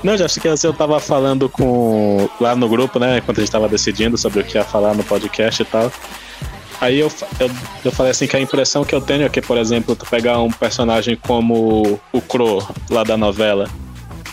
Não, 0.03 0.15
já 0.15 0.25
acho 0.25 0.39
que 0.39 0.47
eu 0.47 0.73
tava 0.73 0.99
falando 0.99 1.49
com 1.49 2.29
lá 2.39 2.55
no 2.55 2.69
grupo, 2.69 2.99
né? 2.99 3.21
Quando 3.21 3.39
a 3.39 3.41
gente 3.41 3.51
tava 3.51 3.67
decidindo 3.67 4.17
sobre 4.17 4.41
o 4.41 4.43
que 4.43 4.57
ia 4.57 4.63
falar 4.63 4.93
no 4.93 5.03
podcast 5.03 5.61
e 5.61 5.65
tal. 5.65 5.91
Aí 6.79 6.99
eu, 6.99 7.11
eu, 7.39 7.49
eu 7.85 7.91
falei 7.91 8.11
assim 8.11 8.27
que 8.27 8.37
a 8.37 8.39
impressão 8.39 8.85
que 8.85 8.93
eu 8.93 9.01
tenho 9.01 9.25
é 9.25 9.29
que, 9.29 9.41
por 9.41 9.57
exemplo, 9.57 9.95
tu 9.95 10.05
pegar 10.05 10.39
um 10.39 10.51
personagem 10.51 11.15
como 11.15 11.99
o 12.13 12.21
Crow 12.21 12.63
lá 12.89 13.03
da 13.03 13.17
novela, 13.17 13.67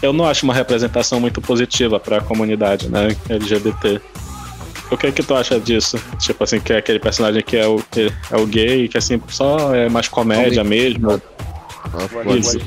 eu 0.03 0.13
não 0.13 0.27
acho 0.27 0.45
uma 0.45 0.53
representação 0.53 1.19
muito 1.19 1.41
positiva 1.41 1.99
para 1.99 2.19
a 2.19 2.21
comunidade, 2.21 2.89
né, 2.89 3.17
LGBT. 3.31 4.01
O 4.91 4.97
que 4.99 5.07
é 5.07 5.13
que 5.13 5.23
tu 5.23 5.35
acha 5.35 5.59
disso? 5.59 5.99
Tipo 6.19 6.45
assim, 6.45 6.61
que 6.61 6.75
é 6.75 6.77
aquele 6.77 6.99
personagem 6.99 7.43
que 7.43 7.57
é 7.57 7.67
o, 7.67 7.83
que 7.91 8.13
é 8.31 8.37
o 8.37 8.47
gay, 8.47 8.87
que 8.89 8.99
assim, 8.99 9.21
só 9.29 9.75
é 9.75 9.89
mais 9.89 10.09
comédia 10.09 10.63
mesmo. 10.63 11.21
Isso. 12.39 12.59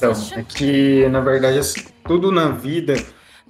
Então, 0.00 0.14
é 0.34 0.42
que 0.42 1.06
na 1.10 1.20
verdade 1.20 1.58
assim, 1.58 1.82
tudo 2.06 2.32
na 2.32 2.48
vida 2.48 2.94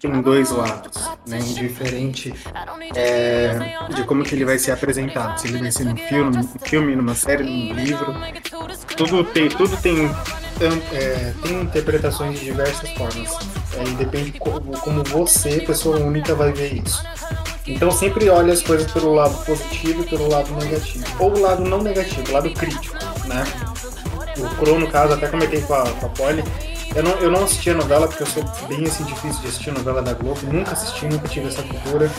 tem 0.00 0.20
dois 0.20 0.50
lados, 0.50 0.96
né? 1.28 1.38
Indiferente 1.38 2.34
é, 2.96 3.56
de 3.94 4.02
como 4.02 4.24
que 4.24 4.34
ele 4.34 4.44
vai 4.44 4.58
ser 4.58 4.72
apresentado, 4.72 5.38
se 5.38 5.46
ele 5.46 5.58
vai 5.58 5.70
ser 5.70 5.84
num 5.84 5.96
filme, 5.96 6.36
num 6.36 6.48
filme, 6.64 6.96
numa 6.96 7.14
série, 7.14 7.44
num 7.44 7.72
livro, 7.74 8.16
tudo 8.96 9.22
tem, 9.22 9.48
tudo 9.48 9.76
tem, 9.76 10.10
é, 10.92 11.32
tem 11.42 11.60
interpretações 11.60 12.40
de 12.40 12.46
diversas 12.46 12.90
formas. 12.92 13.30
É, 13.76 13.84
e 13.84 13.94
depende 13.94 14.32
de 14.32 14.40
como, 14.40 14.72
como 14.80 15.04
você, 15.04 15.60
pessoa 15.60 15.98
única, 15.98 16.34
vai 16.34 16.50
ver 16.50 16.82
isso. 16.82 17.04
Então 17.66 17.92
sempre 17.92 18.28
olhe 18.28 18.50
as 18.50 18.62
coisas 18.62 18.90
pelo 18.90 19.14
lado 19.14 19.44
positivo 19.44 20.02
e 20.02 20.06
pelo 20.06 20.28
lado 20.28 20.50
negativo, 20.56 21.04
ou 21.20 21.36
o 21.36 21.40
lado 21.40 21.62
não 21.62 21.80
negativo, 21.80 22.28
o 22.28 22.32
lado 22.32 22.50
crítico, 22.50 22.96
né? 23.26 23.44
O 24.38 24.56
Crow, 24.56 24.78
no 24.78 24.88
caso, 24.88 25.14
até 25.14 25.26
comentei 25.28 25.60
com 25.62 25.74
a, 25.74 25.90
com 25.90 26.06
a 26.06 26.08
Polly, 26.10 26.44
eu 26.94 27.04
não, 27.04 27.12
eu 27.18 27.30
não 27.30 27.44
assisti 27.44 27.70
a 27.70 27.74
novela 27.74 28.08
porque 28.08 28.24
eu 28.24 28.26
sou 28.26 28.42
bem 28.68 28.84
assim 28.84 29.04
difícil 29.04 29.40
de 29.42 29.48
assistir 29.48 29.70
novela 29.70 30.02
da 30.02 30.12
Globo, 30.12 30.40
nunca 30.52 30.72
assisti, 30.72 31.06
nunca 31.06 31.28
tive 31.28 31.46
essa 31.46 31.62
cultura. 31.62 32.10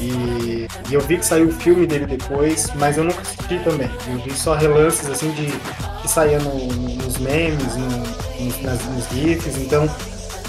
E, 0.00 0.66
e 0.88 0.94
eu 0.94 1.00
vi 1.02 1.18
que 1.18 1.26
saiu 1.26 1.48
o 1.48 1.52
filme 1.52 1.86
dele 1.86 2.06
depois, 2.06 2.70
mas 2.76 2.96
eu 2.96 3.04
nunca 3.04 3.20
assisti 3.20 3.58
também. 3.62 3.90
Eu 4.08 4.18
vi 4.20 4.32
só 4.32 4.54
relances 4.54 5.08
assim 5.10 5.30
de 5.32 5.52
que 6.00 6.08
saía 6.08 6.38
no, 6.38 6.54
nos 6.54 7.18
memes, 7.18 7.76
no, 7.76 8.62
nas, 8.62 8.82
nos 8.86 9.08
GIFs, 9.10 9.58
então. 9.58 9.88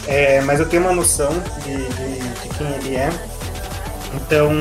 É, 0.07 0.39
mas 0.41 0.59
eu 0.59 0.69
tenho 0.69 0.83
uma 0.83 0.93
noção 0.93 1.31
de, 1.63 1.75
de, 1.75 2.19
de 2.41 2.49
quem 2.57 2.67
ele 2.77 2.95
é. 2.95 3.09
Então, 4.13 4.59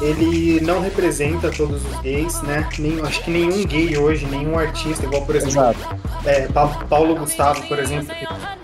ele 0.00 0.60
não 0.60 0.80
representa 0.80 1.50
todos 1.50 1.84
os 1.84 2.00
gays, 2.00 2.40
né? 2.42 2.68
Nem, 2.78 3.00
acho 3.02 3.22
que 3.22 3.30
nenhum 3.30 3.64
gay 3.64 3.96
hoje, 3.98 4.26
nenhum 4.26 4.58
artista, 4.58 5.04
igual 5.04 5.22
por 5.26 5.36
exemplo, 5.36 5.74
é, 6.24 6.46
Pa- 6.48 6.68
Paulo 6.88 7.14
Gustavo, 7.16 7.62
por 7.68 7.78
exemplo, 7.78 8.14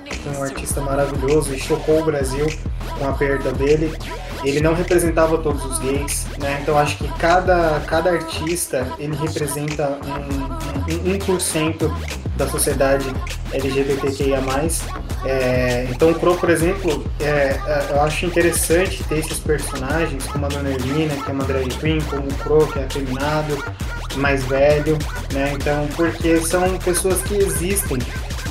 que 0.05 0.17
foi 0.19 0.33
um 0.37 0.43
artista 0.43 0.81
maravilhoso 0.81 1.55
e 1.55 1.59
chocou 1.59 2.01
o 2.01 2.05
Brasil 2.05 2.47
com 2.99 3.09
a 3.09 3.13
perda 3.13 3.53
dele. 3.53 3.93
Ele 4.45 4.61
não 4.61 4.75
representava 4.75 5.39
todos 5.39 5.65
os 5.65 5.79
gays, 5.79 6.27
né? 6.39 6.59
Então 6.63 6.79
acho 6.79 6.97
que 6.99 7.09
cada, 7.19 7.81
cada 7.87 8.11
artista 8.11 8.87
ele 8.99 9.17
representa 9.17 9.99
um, 10.07 11.11
um, 11.11 11.15
um 11.15 11.19
1% 11.19 11.91
da 12.37 12.47
sociedade 12.49 13.07
LGBTQIA+. 13.53 14.41
É, 15.25 15.89
então 15.91 16.11
o 16.11 16.15
Crow, 16.15 16.37
por 16.37 16.51
exemplo, 16.51 17.05
é, 17.21 17.59
é, 17.67 17.87
eu 17.91 18.03
acho 18.03 18.27
interessante 18.27 19.03
ter 19.05 19.19
esses 19.19 19.39
personagens 19.39 20.25
como 20.27 20.47
a 20.47 20.49
Dona 20.49 20.71
Erlina, 20.71 21.15
que 21.17 21.31
é 21.31 21.33
uma 21.33 21.45
drag 21.45 21.69
queen, 21.79 22.01
como 22.03 22.29
o 22.29 22.35
Crow, 22.35 22.67
que 22.67 22.79
é 22.79 22.85
afeminado, 22.85 23.57
mais 24.17 24.45
velho, 24.45 24.99
né? 25.33 25.53
Então, 25.55 25.89
porque 25.97 26.41
são 26.41 26.79
pessoas 26.79 27.21
que 27.23 27.35
existem 27.35 27.99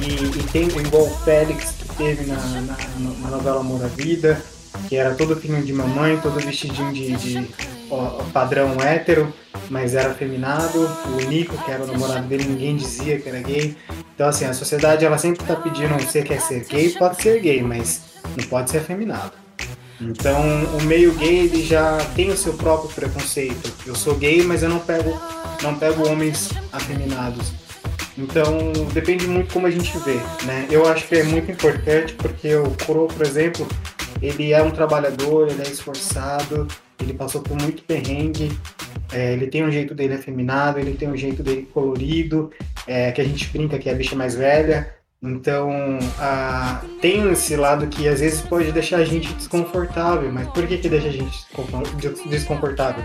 e, 0.01 0.39
e 0.39 0.43
tem 0.51 0.67
igual 0.67 1.03
o 1.03 1.17
Félix 1.19 1.71
que 1.71 1.95
teve 1.95 2.25
na, 2.25 2.35
na, 2.35 2.77
na 3.21 3.29
novela 3.29 3.61
Amor 3.61 3.83
à 3.83 3.87
Vida, 3.87 4.41
que 4.89 4.97
era 4.97 5.15
todo 5.15 5.35
filhinho 5.35 5.63
de 5.63 5.73
mamãe, 5.73 6.19
todo 6.21 6.39
vestidinho 6.39 6.91
de, 6.91 7.15
de 7.15 7.47
padrão 8.33 8.79
hétero, 8.81 9.33
mas 9.69 9.95
era 9.95 10.11
afeminado. 10.11 10.79
O 11.07 11.29
Nico, 11.29 11.57
que 11.63 11.71
era 11.71 11.83
o 11.83 11.87
namorado 11.87 12.27
dele, 12.27 12.45
ninguém 12.45 12.75
dizia 12.75 13.19
que 13.19 13.29
era 13.29 13.39
gay. 13.41 13.75
Então, 14.13 14.27
assim, 14.27 14.45
a 14.45 14.53
sociedade 14.53 15.05
ela 15.05 15.17
sempre 15.17 15.45
tá 15.45 15.55
pedindo: 15.55 15.93
você 15.95 16.21
quer 16.21 16.41
ser 16.41 16.65
gay? 16.65 16.89
Pode 16.91 17.21
ser 17.21 17.39
gay, 17.41 17.61
mas 17.61 18.01
não 18.37 18.45
pode 18.47 18.69
ser 18.69 18.79
afeminado. 18.79 19.33
Então, 19.99 20.41
o 20.77 20.83
meio 20.83 21.13
gay 21.13 21.45
ele 21.45 21.63
já 21.63 21.97
tem 22.15 22.29
o 22.29 22.37
seu 22.37 22.53
próprio 22.53 22.89
preconceito. 22.89 23.71
Eu 23.85 23.95
sou 23.95 24.15
gay, 24.15 24.43
mas 24.43 24.61
eu 24.61 24.69
não 24.69 24.79
pego, 24.79 25.17
não 25.63 25.75
pego 25.75 26.07
homens 26.07 26.49
afeminados. 26.71 27.53
Então, 28.17 28.71
depende 28.93 29.27
muito 29.27 29.53
como 29.53 29.67
a 29.67 29.71
gente 29.71 29.97
vê, 29.99 30.15
né? 30.45 30.67
Eu 30.69 30.87
acho 30.87 31.07
que 31.07 31.15
é 31.15 31.23
muito 31.23 31.51
importante 31.51 32.13
porque 32.13 32.55
o 32.55 32.71
Kuro, 32.85 33.07
por 33.07 33.25
exemplo, 33.25 33.67
ele 34.21 34.53
é 34.53 34.61
um 34.61 34.71
trabalhador, 34.71 35.49
ele 35.49 35.61
é 35.61 35.69
esforçado, 35.69 36.67
ele 36.99 37.13
passou 37.13 37.41
por 37.41 37.59
muito 37.61 37.83
perrengue, 37.83 38.51
é, 39.11 39.33
ele 39.33 39.47
tem 39.47 39.63
um 39.63 39.71
jeito 39.71 39.93
dele 39.93 40.13
afeminado, 40.13 40.79
ele 40.79 40.93
tem 40.93 41.09
um 41.09 41.17
jeito 41.17 41.43
dele 41.43 41.67
colorido, 41.73 42.51
é, 42.87 43.11
que 43.11 43.21
a 43.21 43.23
gente 43.23 43.47
brinca 43.49 43.77
que 43.77 43.89
é 43.89 43.93
a 43.93 43.95
bicha 43.95 44.15
mais 44.15 44.35
velha. 44.35 44.93
Então, 45.21 45.71
a, 46.19 46.83
tem 47.01 47.31
esse 47.31 47.55
lado 47.55 47.87
que 47.87 48.07
às 48.07 48.19
vezes 48.19 48.41
pode 48.41 48.71
deixar 48.71 48.97
a 48.97 49.05
gente 49.05 49.33
desconfortável, 49.33 50.31
mas 50.31 50.47
por 50.49 50.67
que 50.67 50.77
que 50.77 50.89
deixa 50.89 51.07
a 51.07 51.11
gente 51.11 51.31
desconfor- 51.31 52.27
desconfortável? 52.29 53.03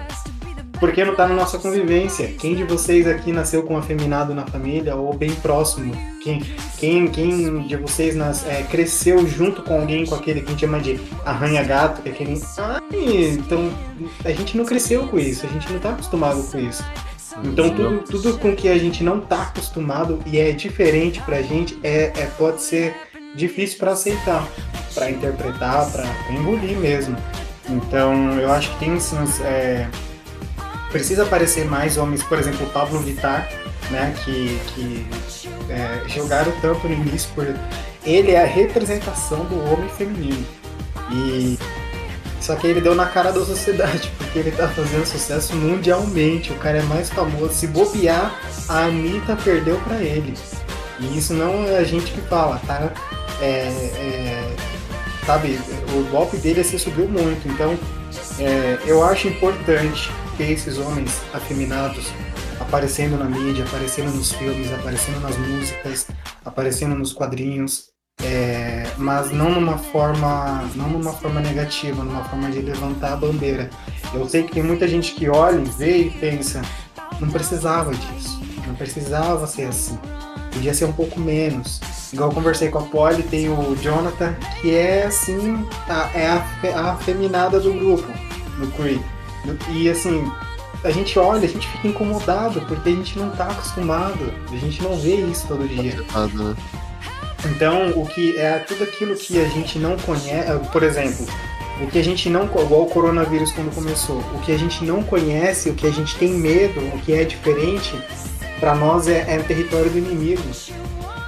Porque 0.81 1.05
não 1.05 1.15
tá 1.15 1.29
na 1.29 1.35
nossa 1.35 1.59
convivência. 1.59 2.27
Quem 2.39 2.55
de 2.55 2.65
vocês 2.65 3.07
aqui 3.07 3.31
nasceu 3.33 3.63
com 3.63 3.77
afeminado 3.77 4.35
na 4.35 4.47
família 4.47 4.97
ou 4.97 5.13
bem 5.13 5.31
próximo? 5.31 5.95
Quem, 6.23 6.41
quem, 6.79 7.07
quem 7.09 7.63
de 7.67 7.77
vocês 7.77 8.17
nas- 8.17 8.47
é, 8.47 8.63
cresceu 8.63 9.27
junto 9.29 9.63
com 9.63 9.79
alguém 9.79 10.07
com 10.07 10.15
aquele 10.15 10.41
que 10.41 10.47
a 10.47 10.51
gente 10.51 10.61
chama 10.61 10.81
de 10.81 10.99
arranha-gato? 11.25 12.01
Que 12.01 12.09
é 12.09 12.13
aquele. 12.13 12.43
Ai, 12.57 12.81
então 13.35 13.71
a 14.25 14.31
gente 14.31 14.57
não 14.57 14.65
cresceu 14.65 15.07
com 15.07 15.19
isso, 15.19 15.45
a 15.45 15.49
gente 15.51 15.71
não 15.71 15.79
tá 15.79 15.91
acostumado 15.91 16.43
com 16.51 16.59
isso. 16.59 16.83
Então 17.45 17.71
tudo, 17.71 17.99
tudo 18.11 18.39
com 18.39 18.57
que 18.57 18.69
a 18.69 18.77
gente 18.79 19.05
não 19.05 19.21
tá 19.21 19.43
acostumado 19.43 20.19
e 20.27 20.39
é 20.39 20.51
diferente 20.53 21.21
pra 21.23 21.41
gente 21.43 21.79
é, 21.83 22.13
é 22.17 22.29
pode 22.39 22.61
ser 22.63 22.95
difícil 23.37 23.79
para 23.79 23.93
aceitar, 23.93 24.47
para 24.95 25.11
interpretar, 25.11 25.91
para 25.93 26.05
engolir 26.33 26.77
mesmo. 26.79 27.17
Então 27.69 28.39
eu 28.41 28.51
acho 28.51 28.71
que 28.73 28.79
tem 28.81 28.99
sim, 28.99 29.17
é, 29.45 29.87
precisa 30.91 31.23
aparecer 31.23 31.65
mais 31.65 31.97
homens, 31.97 32.23
por 32.23 32.39
exemplo, 32.39 32.67
o 32.67 32.71
Pablo 32.71 32.99
Vittar, 33.01 33.49
né, 33.91 34.15
que, 34.25 34.61
que 34.69 35.07
é, 35.69 36.03
jogaram 36.09 36.53
tanto 36.61 36.89
no 36.89 36.95
início 36.95 37.31
por 37.35 37.47
ele 38.05 38.33
é 38.33 38.43
a 38.43 38.47
representação 38.47 39.45
do 39.45 39.63
homem 39.73 39.89
feminino 39.91 40.47
e 41.13 41.59
só 42.41 42.57
que 42.57 42.67
ele 42.67 42.81
deu 42.81 42.95
na 42.95 43.07
cara 43.07 43.31
da 43.31 43.45
sociedade, 43.45 44.11
porque 44.17 44.39
ele 44.39 44.51
tá 44.51 44.67
fazendo 44.69 45.05
sucesso 45.05 45.55
mundialmente. 45.55 46.53
O 46.53 46.57
cara 46.57 46.79
é 46.79 46.83
mais 46.83 47.11
famoso. 47.11 47.53
Se 47.53 47.67
bobear, 47.67 48.35
a 48.69 48.85
Anitta 48.85 49.37
perdeu 49.37 49.79
pra 49.81 49.97
ele. 49.97 50.35
E 50.99 51.19
isso 51.19 51.35
não 51.35 51.65
é 51.65 51.79
a 51.79 51.85
gente 51.85 52.13
que 52.13 52.21
fala, 52.23 52.61
tá? 52.67 52.93
É, 53.41 53.45
é, 53.45 54.57
sabe, 55.27 55.59
o 55.95 56.11
golpe 56.11 56.37
dele 56.39 56.61
assim 56.61 56.79
subiu 56.79 57.07
muito. 57.09 57.47
Então, 57.47 57.79
é, 58.39 58.79
eu 58.87 59.05
acho 59.05 59.29
importante 59.29 60.11
esses 60.43 60.79
homens 60.79 61.21
afeminados 61.33 62.07
aparecendo 62.61 63.17
na 63.17 63.25
mídia, 63.25 63.65
aparecendo 63.65 64.15
nos 64.15 64.33
filmes, 64.33 64.73
aparecendo 64.73 65.21
nas 65.21 65.37
músicas, 65.37 66.07
aparecendo 66.45 66.95
nos 66.95 67.13
quadrinhos. 67.13 67.91
É, 68.23 68.87
mas 68.99 69.31
não 69.31 69.51
numa 69.51 69.79
forma 69.79 70.63
não 70.75 70.91
numa 70.91 71.13
forma 71.13 71.41
negativa, 71.41 72.05
numa 72.05 72.23
forma 72.25 72.51
de 72.51 72.61
levantar 72.61 73.15
a 73.15 73.17
bandeira. 73.17 73.71
Eu 74.13 74.29
sei 74.29 74.43
que 74.43 74.53
tem 74.53 74.63
muita 74.63 74.87
gente 74.87 75.15
que 75.15 75.29
olha, 75.29 75.59
vê 75.59 76.03
e 76.03 76.11
pensa, 76.11 76.61
não 77.19 77.31
precisava 77.31 77.93
disso, 77.93 78.39
não 78.67 78.75
precisava 78.75 79.47
ser 79.47 79.65
assim, 79.65 79.99
podia 80.53 80.75
ser 80.75 80.85
um 80.85 80.93
pouco 80.93 81.19
menos. 81.19 81.81
Igual 82.13 82.29
eu 82.29 82.35
conversei 82.35 82.69
com 82.69 82.79
a 82.79 82.83
Polly, 82.83 83.23
tem 83.23 83.49
o 83.49 83.75
Jonathan, 83.77 84.35
que 84.61 84.75
é 84.75 85.07
assim, 85.07 85.67
a, 85.89 86.11
é 86.15 86.27
a, 86.27 86.79
a 86.79 86.93
afeminada 86.93 87.59
do 87.59 87.73
grupo, 87.73 88.07
no 88.59 88.71
Cree. 88.73 89.01
E 89.71 89.89
assim, 89.89 90.31
a 90.83 90.91
gente 90.91 91.19
olha, 91.19 91.45
a 91.45 91.49
gente 91.49 91.67
fica 91.69 91.89
incomodado, 91.89 92.61
porque 92.63 92.89
a 92.89 92.93
gente 92.93 93.19
não 93.19 93.31
tá 93.31 93.49
acostumado, 93.49 94.33
a 94.51 94.57
gente 94.57 94.83
não 94.83 94.97
vê 94.97 95.17
isso 95.17 95.47
todo 95.47 95.69
dia. 95.69 96.03
né? 96.35 96.57
Então, 97.45 97.91
o 97.91 98.07
que 98.07 98.37
é 98.37 98.59
tudo 98.59 98.85
aquilo 98.85 99.15
que 99.15 99.41
a 99.41 99.49
gente 99.49 99.79
não 99.79 99.97
conhece, 99.97 100.51
por 100.71 100.83
exemplo, 100.83 101.27
o 101.81 101.87
que 101.87 101.99
a 101.99 102.05
gente 102.05 102.29
não, 102.29 102.45
igual 102.45 102.83
o 102.83 102.87
coronavírus 102.87 103.51
quando 103.53 103.75
começou, 103.75 104.19
o 104.35 104.41
que 104.41 104.53
a 104.53 104.59
gente 104.59 104.85
não 104.85 105.03
conhece, 105.03 105.71
o 105.71 105.75
que 105.75 105.87
a 105.87 105.91
gente 105.91 106.17
tem 106.17 106.31
medo, 106.31 106.81
o 106.95 106.99
que 107.01 107.13
é 107.13 107.25
diferente, 107.25 107.95
para 108.59 108.75
nós 108.75 109.09
é, 109.09 109.25
é 109.27 109.39
território 109.39 109.91
do 109.91 109.99
inimigo. 109.99 110.43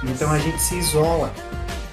Então 0.03 0.31
a 0.31 0.37
gente 0.37 0.61
se 0.61 0.75
isola. 0.75 1.33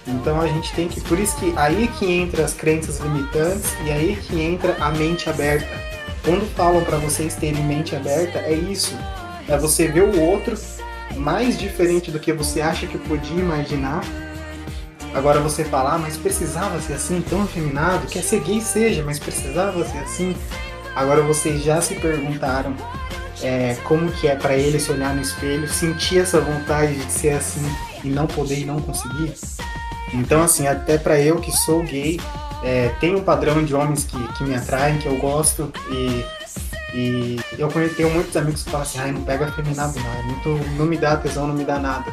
Então 0.06 0.40
a 0.40 0.46
gente 0.46 0.72
tem 0.74 0.88
que, 0.88 1.00
por 1.00 1.18
isso 1.18 1.36
que 1.36 1.52
aí 1.56 1.88
que 1.98 2.10
entra 2.10 2.44
as 2.44 2.52
crenças 2.52 2.98
limitantes 2.98 3.74
e 3.86 3.90
aí 3.90 4.16
que 4.16 4.40
entra 4.40 4.76
a 4.80 4.90
mente 4.90 5.30
aberta. 5.30 5.68
Quando 6.24 6.46
falam 6.54 6.84
para 6.84 6.98
vocês 6.98 7.34
terem 7.34 7.62
mente 7.64 7.96
aberta, 7.96 8.38
é 8.40 8.52
isso. 8.52 8.96
É 9.48 9.56
você 9.56 9.88
ver 9.88 10.02
o 10.02 10.20
outro 10.20 10.56
mais 11.16 11.58
diferente 11.58 12.10
do 12.10 12.20
que 12.20 12.32
você 12.32 12.60
acha 12.60 12.86
que 12.86 12.98
podia 12.98 13.40
imaginar. 13.40 14.02
Agora 15.14 15.40
você 15.40 15.64
falar, 15.64 15.94
ah, 15.94 15.98
mas 15.98 16.16
precisava 16.16 16.80
ser 16.80 16.94
assim, 16.94 17.20
tão 17.28 17.42
afeminado, 17.42 18.06
quer 18.06 18.22
ser 18.22 18.40
gay 18.40 18.60
seja, 18.60 19.02
mas 19.02 19.18
precisava 19.18 19.84
ser 19.84 19.98
assim. 19.98 20.36
Agora 20.94 21.22
vocês 21.22 21.62
já 21.62 21.80
se 21.80 21.94
perguntaram 21.96 22.74
é, 23.42 23.76
como 23.84 24.10
que 24.12 24.28
é 24.28 24.36
para 24.36 24.56
ele 24.56 24.78
se 24.78 24.92
olhar 24.92 25.14
no 25.14 25.22
espelho, 25.22 25.68
sentir 25.68 26.20
essa 26.20 26.40
vontade 26.40 26.94
de 26.94 27.10
ser 27.10 27.30
assim 27.30 27.64
e 28.04 28.08
não 28.08 28.26
poder 28.26 28.60
e 28.60 28.64
não 28.64 28.80
conseguir? 28.80 29.34
Então 30.12 30.42
assim, 30.42 30.66
até 30.66 30.98
para 30.98 31.20
eu 31.20 31.40
que 31.40 31.50
sou 31.50 31.82
gay, 31.82 32.20
é, 32.62 32.88
tem 33.00 33.14
um 33.14 33.22
padrão 33.22 33.64
de 33.64 33.74
homens 33.74 34.04
que, 34.04 34.32
que 34.34 34.44
me 34.44 34.54
atraem, 34.54 34.98
que 34.98 35.06
eu 35.06 35.16
gosto 35.16 35.72
e 35.90 36.24
e 36.92 37.38
eu 37.56 37.68
tenho 37.96 38.10
muitos 38.10 38.36
amigos 38.36 38.64
que 38.64 38.70
falam 38.70 38.86
assim, 38.86 38.98
ai, 38.98 39.12
não 39.12 39.22
pega 39.22 39.46
afeminado 39.46 39.98
não, 39.98 40.12
é 40.12 40.22
muito, 40.22 40.76
não 40.76 40.86
me 40.86 40.96
dá 40.96 41.16
tesão, 41.16 41.46
não 41.46 41.54
me 41.54 41.64
dá 41.64 41.78
nada. 41.78 42.12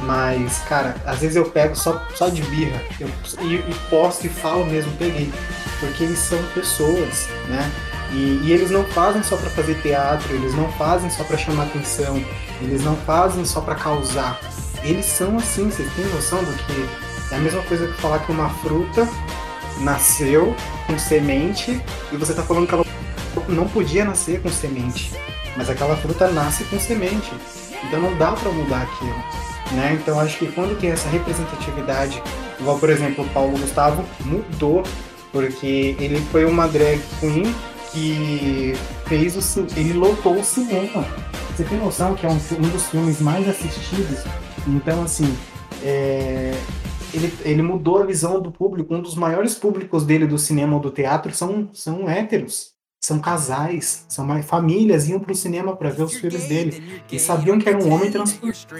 Mas, 0.00 0.58
cara, 0.68 0.96
às 1.06 1.18
vezes 1.18 1.36
eu 1.36 1.44
pego 1.50 1.74
só, 1.74 2.02
só 2.14 2.28
de 2.28 2.42
birra, 2.42 2.80
eu, 3.00 3.08
e, 3.42 3.56
e 3.56 3.74
posto 3.90 4.26
e 4.26 4.28
falo 4.28 4.64
mesmo, 4.66 4.90
peguei. 4.98 5.32
Porque 5.80 6.04
eles 6.04 6.18
são 6.18 6.42
pessoas, 6.54 7.28
né? 7.48 7.70
E, 8.12 8.40
e 8.44 8.52
eles 8.52 8.70
não 8.70 8.84
fazem 8.84 9.22
só 9.22 9.36
pra 9.36 9.50
fazer 9.50 9.74
teatro, 9.82 10.34
eles 10.34 10.54
não 10.54 10.70
fazem 10.72 11.10
só 11.10 11.24
pra 11.24 11.36
chamar 11.36 11.64
atenção, 11.64 12.22
eles 12.62 12.82
não 12.82 12.96
fazem 12.96 13.44
só 13.44 13.60
pra 13.60 13.74
causar. 13.74 14.40
Eles 14.82 15.04
são 15.04 15.36
assim, 15.36 15.70
vocês 15.70 15.92
têm 15.94 16.04
noção 16.06 16.42
do 16.42 16.52
que 16.52 16.88
é 17.34 17.36
a 17.36 17.40
mesma 17.40 17.62
coisa 17.62 17.88
que 17.88 18.00
falar 18.00 18.20
que 18.20 18.30
uma 18.30 18.48
fruta 18.48 19.08
nasceu 19.80 20.54
com 20.86 20.98
semente 20.98 21.80
e 22.12 22.16
você 22.16 22.32
tá 22.34 22.42
falando 22.42 22.66
que 22.66 22.74
ela 22.74 22.84
não 23.48 23.68
podia 23.68 24.04
nascer 24.04 24.40
com 24.40 24.48
semente, 24.48 25.12
mas 25.56 25.68
aquela 25.68 25.96
fruta 25.96 26.28
nasce 26.28 26.64
com 26.64 26.78
semente. 26.78 27.30
Então 27.84 28.00
não 28.00 28.16
dá 28.16 28.32
para 28.32 28.50
mudar 28.50 28.82
aquilo, 28.82 29.24
né? 29.72 29.98
Então 30.00 30.18
acho 30.18 30.38
que 30.38 30.50
quando 30.52 30.78
tem 30.78 30.90
essa 30.90 31.08
representatividade, 31.08 32.22
igual 32.58 32.78
por 32.78 32.90
exemplo 32.90 33.24
o 33.24 33.28
Paulo 33.30 33.58
Gustavo 33.58 34.04
mudou 34.24 34.82
porque 35.30 35.96
ele 35.98 36.20
foi 36.32 36.44
uma 36.44 36.66
drag 36.66 37.00
queen 37.20 37.54
que 37.92 38.74
fez 39.06 39.36
o 39.36 39.66
ele 39.76 39.92
lotou 39.92 40.38
o 40.38 40.44
cinema. 40.44 41.04
Você 41.54 41.64
tem 41.64 41.78
noção 41.78 42.14
que 42.14 42.26
é 42.26 42.28
um, 42.28 42.34
um 42.34 42.68
dos 42.68 42.86
filmes 42.86 43.20
mais 43.20 43.48
assistidos? 43.48 44.24
Então 44.66 45.02
assim, 45.02 45.36
é, 45.82 46.54
ele, 47.16 47.32
ele 47.44 47.62
mudou 47.62 47.98
a 47.98 48.04
visão 48.04 48.40
do 48.40 48.50
público. 48.50 48.94
Um 48.94 49.00
dos 49.00 49.14
maiores 49.14 49.54
públicos 49.54 50.04
dele 50.04 50.26
do 50.26 50.38
cinema 50.38 50.74
ou 50.74 50.80
do 50.80 50.90
teatro 50.90 51.34
são, 51.34 51.68
são 51.72 52.08
héteros. 52.08 52.74
são 53.00 53.20
casais, 53.20 54.04
são 54.08 54.26
mais 54.26 54.44
famílias 54.44 55.08
iam 55.08 55.20
para 55.20 55.32
o 55.32 55.34
cinema 55.34 55.76
para 55.76 55.90
ver 55.90 56.02
os 56.02 56.14
filhos 56.14 56.44
dele 56.44 57.02
e 57.10 57.18
sabiam 57.18 57.58
que 57.58 57.68
era 57.68 57.78
um 57.78 57.92
homem 57.92 58.10
transformista. 58.10 58.74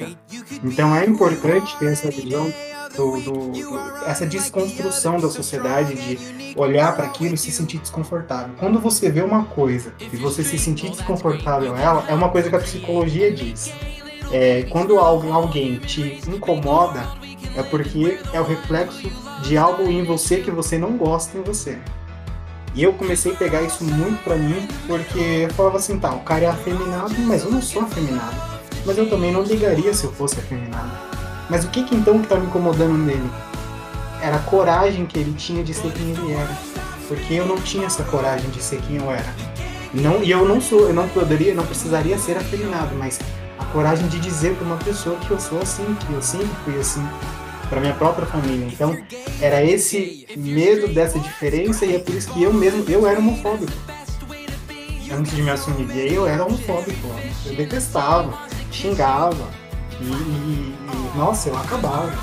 Então 0.65 0.95
é 0.95 1.07
importante 1.07 1.77
ter 1.79 1.93
essa 1.93 2.11
visão 2.11 2.53
do, 2.97 3.21
do, 3.21 3.33
do, 3.53 3.79
essa 4.07 4.27
desconstrução 4.27 5.21
da 5.21 5.29
sociedade 5.29 5.95
de 5.95 6.59
olhar 6.59 6.97
para 6.97 7.07
aquilo 7.07 7.35
e 7.35 7.39
se 7.39 7.53
sentir 7.53 7.79
desconfortável. 7.79 8.55
Quando 8.59 8.81
você 8.81 9.11
vê 9.11 9.23
uma 9.23 9.45
coisa 9.45 9.93
e 10.01 10.17
você 10.17 10.43
se 10.43 10.59
sentir 10.59 10.91
desconfortável 10.91 11.77
ela, 11.77 12.05
é 12.09 12.15
uma 12.15 12.31
coisa 12.31 12.49
que 12.49 12.57
a 12.57 12.61
psicologia 12.61 13.33
diz. 13.33 13.71
É, 14.33 14.63
quando 14.71 14.99
alguém 14.99 15.79
te 15.79 16.21
incomoda, 16.27 17.07
é 17.57 17.63
porque 17.63 18.19
é 18.33 18.41
o 18.41 18.45
reflexo 18.45 19.11
de 19.43 19.57
algo 19.57 19.85
em 19.85 20.05
você 20.05 20.39
que 20.39 20.51
você 20.51 20.77
não 20.77 20.97
gosta 20.97 21.39
em 21.39 21.43
você. 21.43 21.79
E 22.75 22.83
eu 22.83 22.93
comecei 22.93 23.33
a 23.33 23.37
pegar 23.37 23.63
isso 23.63 23.83
muito 23.85 24.23
pra 24.23 24.37
mim, 24.37 24.69
porque 24.87 25.47
eu 25.49 25.51
falava 25.55 25.79
assim, 25.79 25.99
tá, 25.99 26.13
o 26.13 26.21
cara 26.21 26.45
é 26.45 26.49
afeminado, 26.49 27.15
mas 27.21 27.43
eu 27.43 27.51
não 27.51 27.63
sou 27.63 27.83
afeminado. 27.83 28.37
Mas 28.85 28.99
eu 28.99 29.09
também 29.09 29.33
não 29.33 29.43
ligaria 29.43 29.95
se 29.95 30.05
eu 30.05 30.13
fosse 30.13 30.39
afeminado. 30.39 30.91
Mas 31.49 31.65
o 31.65 31.69
que 31.69 31.85
que 31.85 31.95
então 31.95 32.21
que 32.21 32.29
tá 32.29 32.37
me 32.37 32.47
incomodando 32.47 32.93
nele? 32.99 33.31
Era 34.21 34.37
a 34.37 34.41
coragem 34.41 35.07
que 35.07 35.19
ele 35.19 35.33
tinha 35.33 35.65
de 35.65 35.73
ser 35.73 35.91
quem 35.93 36.11
ele 36.11 36.33
era. 36.33 36.59
Porque 37.09 37.35
eu 37.35 37.47
não 37.47 37.57
tinha 37.57 37.87
essa 37.87 38.05
coragem 38.05 38.51
de 38.51 38.63
ser 38.63 38.81
quem 38.83 38.97
eu 38.97 39.11
era. 39.11 39.35
Não, 39.95 40.23
e 40.23 40.31
eu 40.31 40.47
não 40.47 40.61
sou, 40.61 40.81
eu 40.81 40.93
não 40.93 41.09
poderia, 41.09 41.55
não 41.55 41.65
precisaria 41.65 42.19
ser 42.19 42.37
afeminado, 42.37 42.95
mas 42.97 43.19
coragem 43.77 44.09
de 44.09 44.19
dizer 44.19 44.55
para 44.55 44.65
uma 44.65 44.79
pessoa 44.79 45.17
que 45.17 45.31
eu 45.31 45.39
sou 45.39 45.61
assim, 45.61 45.85
que 46.07 46.11
eu 46.11 46.23
sempre 46.23 46.49
fui 46.65 46.81
assim 46.81 47.07
para 47.69 47.79
minha 47.79 47.93
própria 47.93 48.27
família. 48.27 48.67
Então, 48.73 48.97
era 49.39 49.63
esse 49.63 50.27
medo 50.35 50.89
dessa 50.95 51.19
diferença 51.19 51.85
e 51.85 51.95
é 51.95 51.99
por 51.99 52.15
isso 52.15 52.33
que 52.33 52.43
eu 52.43 52.55
mesmo, 52.55 52.83
eu 52.89 53.07
era 53.07 53.19
homofóbico. 53.19 53.71
Antes 55.13 55.37
de 55.37 55.43
me 55.43 55.51
assumir 55.51 55.85
gay, 55.89 56.17
eu 56.17 56.27
era 56.27 56.43
homofóbico. 56.47 57.07
Eu 57.45 57.55
detestava, 57.55 58.33
xingava 58.73 59.47
e, 60.01 60.05
e, 60.05 60.75
e 61.15 61.19
nossa, 61.19 61.51
eu 61.51 61.57
acabava. 61.59 62.15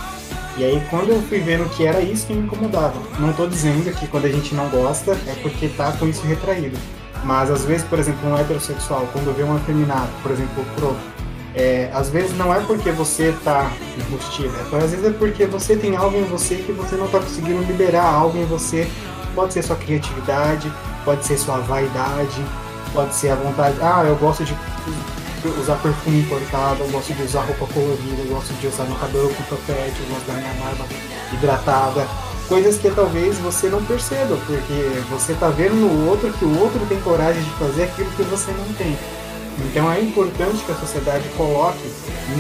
E 0.58 0.64
aí 0.64 0.84
quando 0.90 1.10
eu 1.10 1.22
fui 1.22 1.40
vendo 1.40 1.70
que 1.76 1.86
era 1.86 2.02
isso 2.02 2.26
que 2.26 2.34
me 2.34 2.48
incomodava. 2.48 3.00
Não 3.20 3.32
tô 3.32 3.46
dizendo 3.46 3.96
que 3.96 4.08
quando 4.08 4.26
a 4.26 4.32
gente 4.32 4.56
não 4.56 4.68
gosta 4.70 5.12
é 5.28 5.36
porque 5.44 5.68
tá 5.68 5.92
com 5.92 6.08
isso 6.08 6.26
retraído. 6.26 6.80
Mas 7.24 7.52
às 7.52 7.64
vezes, 7.64 7.86
por 7.88 8.00
exemplo, 8.00 8.28
um 8.28 8.38
heterossexual, 8.38 9.08
quando 9.14 9.36
vê 9.36 9.44
um 9.44 9.56
afeminado, 9.56 10.10
por 10.22 10.32
exemplo, 10.32 10.66
pro, 10.76 11.13
é, 11.56 11.90
às 11.94 12.10
vezes 12.10 12.36
não 12.38 12.54
é 12.54 12.60
porque 12.62 12.92
você 12.92 13.30
está 13.30 13.72
embustido, 13.98 14.54
é, 14.58 14.78
às 14.78 14.92
vezes 14.92 15.06
é 15.06 15.12
porque 15.12 15.46
você 15.46 15.76
tem 15.76 15.96
algo 15.96 16.18
em 16.18 16.26
você 16.26 16.56
que 16.56 16.72
você 16.72 16.96
não 16.96 17.06
está 17.06 17.20
conseguindo 17.20 17.62
liberar 17.64 18.06
algo 18.06 18.38
em 18.38 18.46
você. 18.46 18.88
Pode 19.36 19.54
ser 19.54 19.64
sua 19.64 19.76
criatividade, 19.76 20.72
pode 21.04 21.26
ser 21.26 21.38
sua 21.38 21.58
vaidade, 21.58 22.46
pode 22.94 23.16
ser 23.16 23.30
a 23.30 23.36
vontade. 23.36 23.76
Ah, 23.82 24.04
eu 24.06 24.16
gosto 24.16 24.44
de 24.44 24.56
usar 25.60 25.76
perfume 25.78 26.20
importado, 26.20 26.84
eu 26.84 26.90
gosto 26.90 27.14
de 27.14 27.24
usar 27.24 27.42
roupa 27.42 27.66
colorida, 27.74 28.22
eu 28.22 28.36
gosto 28.36 28.54
de 28.54 28.68
usar 28.68 28.84
meu 28.86 28.96
cabelo 28.96 29.34
com 29.34 29.44
topete, 29.44 30.00
eu 30.00 30.14
gosto 30.14 30.28
da 30.28 30.34
minha 30.34 30.54
barba 30.54 30.86
hidratada. 31.34 32.08
Coisas 32.48 32.78
que 32.78 32.92
talvez 32.92 33.38
você 33.40 33.70
não 33.70 33.84
perceba, 33.84 34.38
porque 34.46 35.02
você 35.10 35.32
está 35.32 35.50
vendo 35.50 35.76
no 35.76 36.10
outro 36.10 36.32
que 36.34 36.46
o 36.46 36.60
outro 36.60 36.80
tem 36.88 37.00
coragem 37.02 37.42
de 37.42 37.50
fazer 37.52 37.84
aquilo 37.84 38.12
que 38.12 38.24
você 38.24 38.52
não 38.52 38.74
tem. 38.76 38.98
Então 39.60 39.92
é 39.92 40.02
importante 40.02 40.64
que 40.66 40.72
a 40.72 40.76
sociedade 40.76 41.28
coloque 41.38 41.84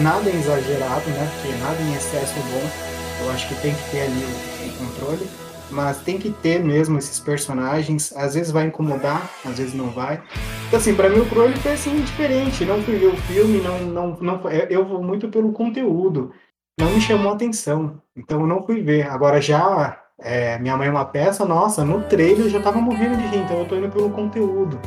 nada 0.01 0.29
exagerado, 0.29 1.09
né? 1.11 1.29
Porque 1.35 1.55
nada 1.57 1.81
em 1.81 1.93
excesso 1.93 2.33
é 2.37 2.41
bom. 2.41 3.25
Eu 3.25 3.31
acho 3.31 3.47
que 3.47 3.55
tem 3.61 3.73
que 3.73 3.91
ter 3.91 4.01
ali 4.01 4.25
o, 4.25 4.73
controle, 4.77 5.27
mas 5.69 5.97
tem 5.97 6.17
que 6.17 6.31
ter 6.31 6.63
mesmo 6.63 6.97
esses 6.97 7.19
personagens. 7.19 8.11
Às 8.15 8.33
vezes 8.33 8.51
vai 8.51 8.65
incomodar, 8.65 9.29
às 9.45 9.57
vezes 9.57 9.73
não 9.73 9.89
vai. 9.89 10.21
Então 10.67 10.79
assim, 10.79 10.95
para 10.95 11.09
mim 11.09 11.19
o 11.19 11.29
Crowley 11.29 11.55
foi 11.57 11.73
assim 11.73 11.95
diferente. 12.01 12.65
Não 12.65 12.81
fui 12.81 12.97
ver 12.97 13.07
o 13.07 13.17
filme, 13.17 13.61
não, 13.61 13.79
não, 13.81 14.17
não. 14.19 14.49
Eu 14.69 14.85
vou 14.85 15.03
muito 15.03 15.27
pelo 15.29 15.51
conteúdo. 15.53 16.31
Não 16.79 16.89
me 16.89 16.99
chamou 16.99 17.31
atenção, 17.31 18.01
então 18.15 18.41
eu 18.41 18.47
não 18.47 18.65
fui 18.65 18.81
ver. 18.81 19.07
Agora 19.07 19.39
já 19.39 20.01
é, 20.19 20.57
Minha 20.57 20.75
Mãe 20.75 20.87
é 20.87 20.91
uma 20.91 21.05
Peça, 21.05 21.45
nossa, 21.45 21.85
no 21.85 22.01
trailer 22.01 22.45
eu 22.45 22.49
já 22.49 22.59
tava 22.59 22.79
morrendo 22.79 23.15
de 23.15 23.27
rir, 23.27 23.43
então 23.43 23.59
eu 23.59 23.65
tô 23.65 23.75
indo 23.75 23.89
pelo 23.89 24.09
conteúdo 24.09 24.79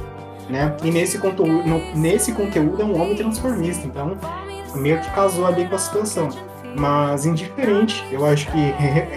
né? 0.49 0.77
E 0.83 0.91
nesse 0.91 1.19
conteúdo, 1.19 1.63
nesse 1.95 2.33
conteúdo 2.33 2.83
é 2.83 2.85
um 2.85 3.01
homem 3.01 3.17
transformista, 3.17 3.87
então 3.87 4.17
meio 4.75 5.01
que 5.01 5.11
casou 5.11 5.47
ali 5.47 5.67
com 5.67 5.75
a 5.75 5.79
situação. 5.79 6.29
Mas 6.79 7.25
indiferente, 7.25 8.05
eu 8.13 8.27
acho 8.27 8.51
que 8.51 8.59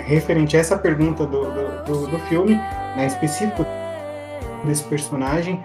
referente 0.05 0.55
a 0.55 0.59
essa 0.59 0.77
pergunta 0.77 1.25
do, 1.25 1.43
do, 1.43 1.83
do, 1.83 2.07
do 2.07 2.19
filme, 2.19 2.53
né, 2.53 3.05
específico 3.05 3.65
desse 4.63 4.83
personagem, 4.83 5.61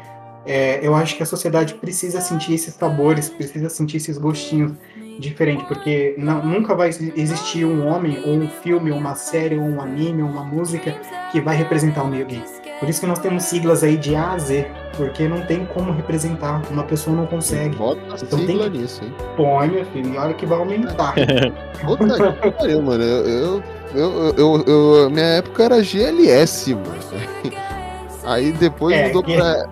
é, 0.46 0.80
eu 0.82 0.94
acho 0.94 1.16
que 1.16 1.22
a 1.22 1.26
sociedade 1.26 1.74
precisa 1.74 2.20
sentir 2.20 2.54
esses 2.54 2.74
sabores, 2.74 3.28
precisa 3.28 3.70
sentir 3.70 3.98
esses 3.98 4.18
gostinhos 4.18 4.72
diferentes, 5.18 5.66
porque 5.66 6.14
não, 6.18 6.44
nunca 6.44 6.74
vai 6.74 6.88
existir 6.88 7.64
um 7.64 7.86
homem, 7.86 8.22
ou 8.24 8.34
um 8.34 8.48
filme, 8.48 8.90
ou 8.90 8.98
uma 8.98 9.14
série, 9.14 9.56
ou 9.56 9.64
um 9.64 9.80
anime, 9.80 10.22
ou 10.22 10.28
uma 10.28 10.44
música 10.44 10.92
que 11.30 11.40
vai 11.40 11.56
representar 11.56 12.02
o 12.02 12.08
meio 12.08 12.26
gay. 12.26 12.42
Por 12.84 12.90
isso 12.90 13.00
que 13.00 13.06
nós 13.06 13.18
temos 13.18 13.44
siglas 13.44 13.82
aí 13.82 13.96
de 13.96 14.14
A 14.14 14.32
a 14.32 14.38
Z, 14.38 14.70
porque 14.94 15.26
não 15.26 15.40
tem 15.46 15.64
como 15.64 15.90
representar, 15.90 16.60
uma 16.70 16.82
pessoa 16.82 17.16
não 17.16 17.24
consegue. 17.26 17.74
Bota 17.76 17.98
então 18.22 18.38
sigla 18.38 18.70
tem... 18.70 18.82
nisso, 18.82 19.02
hein? 19.02 19.14
Põe, 19.38 19.68
meu 19.68 19.86
filho, 19.86 20.12
e 20.12 20.18
olha 20.18 20.34
que 20.34 20.44
vai 20.44 20.58
aumentar. 20.58 21.14
Puta 21.82 22.32
que 22.34 22.50
pariu, 22.50 22.82
mano. 22.82 23.02
Eu, 23.02 23.62
eu, 23.94 24.34
eu, 24.36 24.64
eu, 24.66 25.10
minha 25.10 25.24
época 25.24 25.62
era 25.62 25.82
GLS, 25.82 26.74
mano. 26.74 27.54
Aí 28.22 28.52
depois 28.52 28.94
é, 28.94 29.06
mudou 29.06 29.22
que... 29.22 29.34
pra 29.34 29.66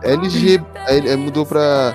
LG, 0.02 0.60
mudou 1.18 1.44
pra 1.44 1.94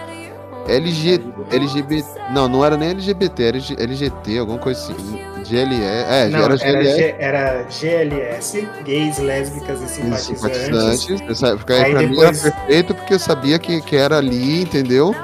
LG, 0.68 1.20
LGBT. 1.50 2.08
Não, 2.32 2.48
não 2.48 2.64
era 2.64 2.78
nem 2.78 2.90
LGBT, 2.90 3.44
era 3.44 3.58
LGT, 3.58 4.38
alguma 4.38 4.60
coisa 4.60 4.80
assim. 4.80 5.20
GLE. 5.50 5.84
É, 5.84 6.30
não, 6.30 6.44
era 6.44 6.56
GLE. 6.56 7.16
Era, 7.18 7.64
GLS, 7.64 8.68
gays, 8.84 9.18
lésbicas 9.18 9.82
e 9.82 9.90
simpatizantes. 9.90 10.42
simpatizantes. 10.42 11.22
Nessa 11.22 11.48
época 11.48 11.74
aí, 11.74 11.84
aí 11.84 11.92
pra 11.92 12.02
depois... 12.02 12.18
mim 12.18 12.48
era 12.48 12.56
perfeito 12.56 12.96
porque 12.96 13.14
eu 13.16 13.20
sabia 13.20 13.58
que, 13.58 13.82
que 13.82 13.96
era 13.96 14.18
ali, 14.18 14.62
entendeu? 14.62 15.16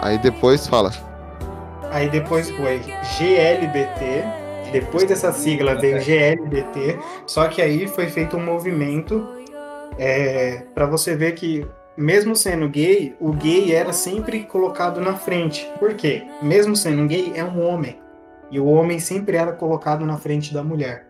Aí 0.00 0.18
depois 0.18 0.66
fala. 0.66 0.90
Aí 1.90 2.08
depois 2.08 2.50
foi 2.50 2.80
GLBT. 3.18 4.24
Depois 4.72 5.04
dessa 5.04 5.32
sigla 5.32 5.74
veio 5.74 6.02
GLBT. 6.02 6.98
Só 7.26 7.46
que 7.46 7.60
aí 7.62 7.86
foi 7.86 8.08
feito 8.08 8.36
um 8.36 8.44
movimento 8.44 9.28
é, 9.98 10.62
para 10.74 10.86
você 10.86 11.14
ver 11.14 11.32
que 11.32 11.66
mesmo 11.96 12.34
sendo 12.34 12.68
gay, 12.68 13.14
o 13.20 13.32
gay 13.32 13.72
era 13.74 13.92
sempre 13.92 14.44
colocado 14.44 15.00
na 15.00 15.14
frente. 15.14 15.68
Por 15.78 15.94
quê? 15.94 16.22
Mesmo 16.40 16.74
sendo 16.74 17.06
gay, 17.06 17.32
é 17.34 17.44
um 17.44 17.60
homem. 17.62 18.01
E 18.52 18.60
o 18.60 18.66
homem 18.66 19.00
sempre 19.00 19.36
era 19.38 19.52
colocado 19.52 20.04
na 20.04 20.18
frente 20.18 20.52
da 20.52 20.62
mulher. 20.62 21.08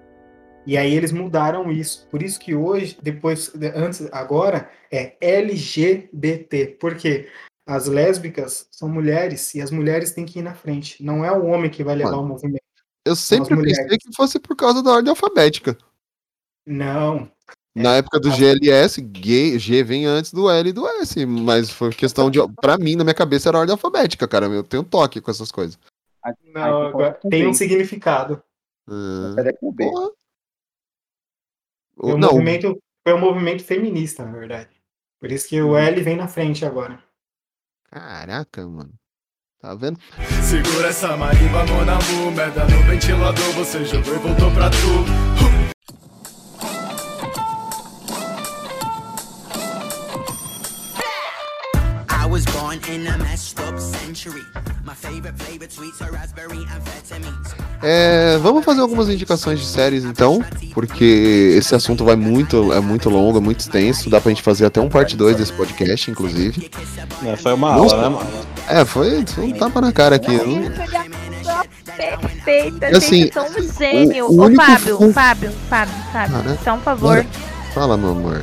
E 0.64 0.78
aí 0.78 0.94
eles 0.94 1.10
mudaram 1.10 1.72
isso. 1.72 2.06
Por 2.08 2.22
isso 2.22 2.38
que 2.38 2.54
hoje, 2.54 2.96
depois, 3.02 3.52
antes, 3.74 4.08
agora, 4.12 4.70
é 4.92 5.16
LGBT. 5.20 6.78
Por 6.80 6.94
quê? 6.94 7.28
As 7.66 7.86
lésbicas 7.86 8.68
são 8.70 8.88
mulheres 8.88 9.54
e 9.56 9.60
as 9.60 9.72
mulheres 9.72 10.12
têm 10.12 10.24
que 10.24 10.38
ir 10.38 10.42
na 10.42 10.54
frente. 10.54 11.02
Não 11.04 11.24
é 11.24 11.32
o 11.32 11.46
homem 11.46 11.68
que 11.68 11.82
vai 11.82 11.96
levar 11.96 12.12
Mano, 12.12 12.22
o 12.22 12.28
movimento. 12.28 12.62
Eu 13.04 13.16
sempre 13.16 13.56
pensei 13.60 13.98
que 13.98 14.14
fosse 14.14 14.38
por 14.38 14.54
causa 14.54 14.80
da 14.80 14.92
ordem 14.92 15.10
alfabética. 15.10 15.76
Não. 16.64 17.28
Na 17.74 17.94
é, 17.94 17.98
época 17.98 18.20
do 18.20 18.30
GLS, 18.30 19.00
G, 19.16 19.58
G 19.58 19.82
vem 19.82 20.06
antes 20.06 20.32
do 20.32 20.48
L 20.48 20.68
e 20.68 20.72
do 20.72 20.86
S, 20.86 21.26
mas 21.26 21.70
foi 21.70 21.90
questão 21.90 22.30
de. 22.30 22.38
Pra 22.60 22.78
mim, 22.78 22.94
na 22.94 23.02
minha 23.02 23.14
cabeça, 23.14 23.48
era 23.48 23.58
ordem 23.58 23.72
alfabética, 23.72 24.28
cara. 24.28 24.46
Eu 24.46 24.62
tenho 24.62 24.84
toque 24.84 25.20
com 25.20 25.30
essas 25.30 25.50
coisas. 25.50 25.76
Não, 26.54 26.86
agora 26.86 27.18
tem 27.28 27.46
um 27.46 27.52
significado. 27.52 28.42
Hum. 28.88 29.34
Foi, 31.94 32.14
um 32.14 32.18
não. 32.18 32.32
movimento, 32.32 32.82
foi 33.02 33.14
um 33.14 33.20
movimento 33.20 33.64
feminista, 33.64 34.24
na 34.24 34.32
verdade. 34.32 34.70
Por 35.20 35.30
isso 35.30 35.48
que 35.48 35.60
o 35.62 35.76
L 35.76 36.02
vem 36.02 36.16
na 36.16 36.28
frente 36.28 36.64
agora. 36.64 37.02
Caraca, 37.84 38.66
mano. 38.66 38.92
Tá 39.60 39.74
vendo? 39.76 40.00
Segura 40.42 40.88
essa 40.88 41.16
marimba, 41.16 41.64
mão 41.66 41.84
na 41.84 41.98
merda 42.34 42.64
no 42.64 42.82
ventilador, 42.82 43.52
você 43.52 43.84
jogou 43.84 44.16
e 44.16 44.18
voltou 44.18 44.50
pra 44.50 44.68
tu. 44.68 44.76
Born 52.72 52.80
in 52.90 53.06
a 53.06 53.18
messed 53.18 53.60
up 53.60 53.78
century. 53.78 54.42
My 54.84 54.94
favorite 54.94 55.36
flavored 55.36 55.72
sweets 55.72 56.00
are 56.00 56.10
raspberry 56.10 56.64
amphetamines. 56.74 57.54
É, 57.82 58.38
vamos 58.38 58.64
fazer 58.64 58.80
algumas 58.80 59.08
indicações 59.08 59.60
de 59.60 59.66
séries 59.66 60.04
então, 60.04 60.42
porque 60.72 61.54
esse 61.56 61.74
assunto 61.74 62.04
vai 62.04 62.16
muito, 62.16 62.72
é 62.72 62.80
muito 62.80 63.10
longo, 63.10 63.38
é 63.38 63.40
muito 63.40 63.60
extenso, 63.60 64.08
dá 64.08 64.20
pra 64.20 64.30
gente 64.30 64.42
fazer 64.42 64.66
até 64.66 64.80
um 64.80 64.88
parte 64.88 65.16
2 65.16 65.36
desse 65.36 65.52
podcast, 65.52 66.10
inclusive. 66.10 66.70
É, 67.24 67.36
foi 67.36 67.52
uma 67.52 67.76
Nossa, 67.76 67.96
aula, 67.96 68.08
né, 68.08 68.16
mano? 68.16 68.30
É, 68.68 68.84
foi, 68.84 69.26
foi 69.26 69.44
um 69.44 69.52
tapa 69.52 69.80
na 69.80 69.92
cara 69.92 70.16
aqui. 70.16 70.38
Perfeita, 71.96 72.86
assim, 72.96 73.24
gente, 73.24 73.38
um 73.38 73.72
gênio. 73.78 74.26
O, 74.26 74.40
o 74.40 74.46
Ô, 74.46 74.54
Fábio, 74.54 75.12
Fábio, 75.12 75.52
Fábio, 75.68 75.94
Fábio, 76.12 76.36
ah, 76.36 76.42
né? 76.42 76.58
só 76.64 76.74
um 76.74 76.80
favor. 76.80 77.24
Fala, 77.74 77.96
meu 77.96 78.10
amor. 78.10 78.42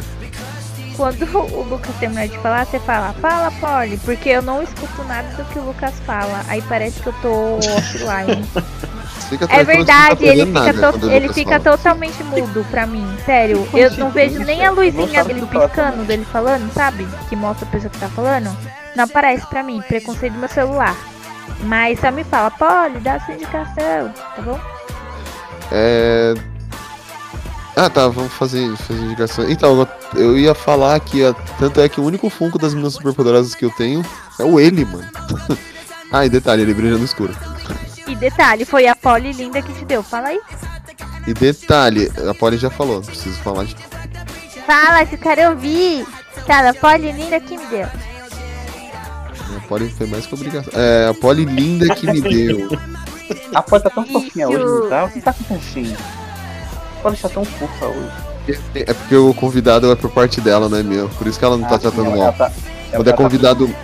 Quando 0.99 1.23
o 1.33 1.63
Lucas 1.63 1.95
terminar 1.97 2.27
de 2.27 2.37
falar, 2.39 2.65
você 2.65 2.77
fala, 2.77 3.13
fala, 3.13 3.49
Polly, 3.51 3.97
porque 4.03 4.27
eu 4.27 4.41
não 4.41 4.61
escuto 4.61 5.01
nada 5.05 5.29
do 5.29 5.45
que 5.45 5.57
o 5.57 5.61
Lucas 5.63 5.93
fala. 6.05 6.41
Aí 6.49 6.61
parece 6.63 6.99
que 6.99 7.07
eu 7.07 7.13
tô 7.21 7.55
offline. 7.55 8.43
Fica 9.29 9.45
É 9.45 9.47
tá 9.59 9.63
verdade, 9.63 10.25
ele 10.25 10.45
fica, 10.47 10.73
to- 10.91 11.09
ele 11.11 11.31
fica 11.33 11.59
fala. 11.59 11.77
totalmente 11.77 12.21
mudo 12.23 12.65
pra 12.69 12.85
mim, 12.87 13.07
sério. 13.25 13.65
Eu 13.73 13.91
não 13.91 14.09
vejo 14.09 14.39
nem 14.39 14.65
a 14.65 14.71
luzinha 14.71 15.23
dele 15.23 15.45
piscando, 15.45 16.03
dele 16.03 16.25
falando, 16.25 16.69
sabe? 16.73 17.07
Que 17.29 17.35
mostra 17.35 17.65
a 17.65 17.71
pessoa 17.71 17.91
que 17.91 17.99
tá 17.99 18.09
falando. 18.09 18.49
Não 18.95 19.03
aparece 19.05 19.45
pra 19.47 19.61
mim, 19.63 19.81
preconceito 19.87 20.33
do 20.33 20.39
meu 20.39 20.49
celular. 20.49 20.97
Mas 21.61 21.99
só 21.99 22.11
me 22.11 22.23
fala, 22.25 22.49
Polly, 22.51 22.99
dá 23.01 23.15
a 23.15 23.19
sua 23.21 23.35
indicação, 23.35 24.11
tá 24.35 24.41
bom? 24.41 24.59
É. 25.71 26.33
Ah, 27.81 27.89
tá, 27.89 28.09
vamos 28.09 28.33
fazer, 28.33 28.75
fazer 28.75 28.99
indicação. 28.99 29.49
Então, 29.49 29.87
eu- 30.13 30.37
ia 30.37 30.53
falar 30.53 30.99
que 30.99 31.23
a- 31.23 31.33
tanto 31.57 31.79
é 31.79 31.87
que 31.87 32.01
o 32.01 32.03
único 32.03 32.29
Funko 32.29 32.57
das 32.59 32.73
meninas 32.73 32.93
superpoderosas 32.93 33.55
que 33.55 33.63
eu 33.63 33.71
tenho 33.71 34.03
é 34.37 34.43
o 34.43 34.59
ele, 34.59 34.83
mano. 34.83 35.07
ah, 36.11 36.25
e 36.25 36.29
detalhe, 36.29 36.61
ele 36.63 36.73
brilha 36.73 36.97
no 36.97 37.05
escuro. 37.05 37.33
E 38.05 38.15
detalhe, 38.17 38.65
foi 38.65 38.85
a 38.85 38.95
Polly 38.97 39.31
linda 39.31 39.61
que 39.61 39.71
te 39.71 39.85
deu, 39.85 40.03
fala 40.03 40.27
aí. 40.27 40.41
E 41.25 41.33
detalhe, 41.33 42.11
a 42.29 42.33
Polly 42.33 42.57
já 42.57 42.69
falou, 42.69 42.95
não 42.97 43.03
preciso 43.03 43.37
falar 43.39 43.63
de. 43.63 43.77
Fala 44.65 45.05
que 45.05 45.15
eu 45.15 45.19
quero 45.19 45.51
ouvir. 45.51 46.05
Tá, 46.45 46.67
a 46.67 46.73
Polly 46.73 47.13
linda 47.13 47.39
que 47.39 47.57
me 47.57 47.65
deu. 47.67 47.87
A 49.55 49.59
Polly 49.69 49.89
foi 49.97 50.07
mais 50.07 50.25
que 50.25 50.33
obrigação. 50.33 50.73
É, 50.75 51.07
a 51.07 51.13
Polly 51.13 51.45
linda 51.45 51.95
que 51.95 52.11
me 52.11 52.19
deu. 52.21 52.67
A 53.55 53.61
Polly 53.61 53.83
tá 53.83 53.89
tão 53.89 54.05
fofinha 54.05 54.49
hoje, 54.49 54.65
não 54.65 54.89
tá? 54.89 55.05
O 55.05 55.11
que 55.11 55.21
tá 55.21 55.31
acontecendo? 55.31 56.18
Polly 56.99 57.17
tá 57.17 57.29
tão 57.29 57.43
fofa 57.45 57.85
hoje. 57.87 58.59
É 58.73 58.93
porque 58.93 59.15
o 59.15 59.33
convidado 59.33 59.91
é 59.91 59.95
por 59.95 60.09
parte 60.09 60.41
dela, 60.41 60.67
não 60.69 60.77
é 60.77 60.83
meu. 60.83 61.07
Por 61.09 61.27
isso 61.27 61.37
que 61.37 61.45
ela 61.45 61.55
não 61.57 61.67
tá 61.67 61.75
Ah, 61.75 61.79
tratando 61.79 62.05
sim, 62.05 62.17
mal. 62.17 62.23
ela 62.23 62.31
tá- 62.31 62.51
Quando 62.91 62.93
ela 62.93 63.09
é 63.09 63.11
tá- 63.11 63.17
convidado. 63.17 63.75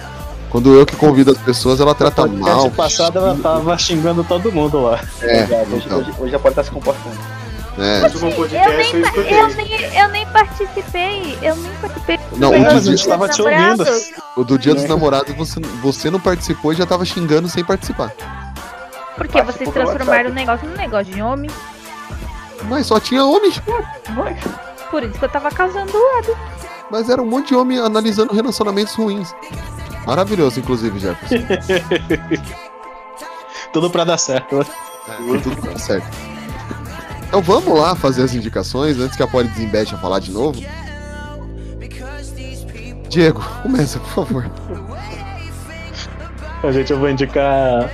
Quando 0.50 0.74
eu 0.74 0.86
que 0.86 0.96
convido 0.96 1.32
as 1.32 1.38
pessoas, 1.38 1.80
ela 1.82 1.94
trata 1.94 2.26
mal. 2.28 2.72
passado 2.72 3.20
ela 3.20 3.36
tava 3.36 3.78
xingando 3.78 4.24
todo 4.24 4.52
mundo 4.52 4.82
lá. 4.82 5.00
É, 5.22 5.44
hoje, 5.70 5.84
então. 5.86 5.98
hoje, 6.00 6.14
hoje 6.18 6.36
a 6.36 6.40
Polly 6.40 6.56
tá 6.56 6.64
se 6.64 6.72
comportando. 6.72 7.16
É. 7.78 8.04
Último 8.06 8.30
Eu 8.30 8.78
nem, 8.78 8.94
eu 8.94 9.02
escutei. 9.02 9.34
eu, 9.42 9.48
nem, 9.56 9.96
eu 10.00 10.08
nem 10.10 10.26
participei. 10.28 11.38
Eu 11.42 11.56
nem 11.58 11.72
participei. 11.82 12.20
Não, 12.38 12.50
o 12.50 12.52
no 12.54 12.60
dia- 12.60 12.70
dia 12.70 12.78
a 12.78 12.82
gente 12.82 13.08
tava 13.08 13.28
dos 13.28 13.36
te 13.36 13.42
ouvindo. 13.42 13.60
namorados. 13.60 14.12
O 14.38 14.44
do 14.46 14.58
dia 14.58 14.74
dos 14.74 14.86
namorados 14.86 15.36
você, 15.36 15.60
você 15.82 16.10
não 16.10 16.20
participou 16.22 16.72
e 16.72 16.76
já 16.78 16.86
tava 16.86 17.04
xingando 17.04 17.50
sem 17.50 17.64
participar. 17.66 18.14
Porque 19.18 19.42
vocês 19.42 19.70
transformaram 19.70 20.30
o 20.30 20.34
negócio 20.34 20.68
num 20.68 20.76
negócio 20.76 21.14
de 21.14 21.22
homem. 21.22 21.52
Mas 22.70 22.88
só 22.88 23.00
tinha 23.00 23.24
homem. 23.26 23.52
Por 24.92 25.04
isso 25.04 25.14
que 25.20 25.26
eu 25.26 25.30
tava 25.30 25.50
causando 25.52 25.92
do 25.92 25.98
lado. 25.98 26.38
Mas 26.92 27.10
era 27.10 27.22
um 27.22 27.26
monte 27.26 27.50
de 27.50 27.56
homem 27.56 27.80
analisando 27.80 28.34
relacionamentos 28.34 28.94
ruins. 28.96 29.34
Maravilhoso, 30.06 30.60
inclusive, 30.60 31.00
Jefferson. 31.00 31.46
Tudo 33.74 33.90
pra 33.90 34.04
dar 34.04 34.18
certo. 34.18 34.58
né? 34.60 34.66
É, 35.08 35.16
tudo 35.40 35.56
tá 35.62 35.78
certo. 35.78 36.08
Então 37.28 37.42
vamos 37.42 37.78
lá 37.78 37.94
fazer 37.96 38.24
as 38.24 38.34
indicações 38.34 38.98
antes 39.00 39.18
que 39.18 39.24
a 39.24 39.28
Polly 39.28 39.50
desembete 39.50 39.94
a 39.94 39.98
falar 39.98 40.20
de 40.20 40.32
novo. 40.32 40.60
Diego, 43.10 43.44
começa, 43.62 44.00
por 44.00 44.10
favor. 44.26 44.52
A 46.64 46.72
gente 46.72 46.92
eu 46.92 47.00
vou 47.00 47.10
indicar 47.10 47.92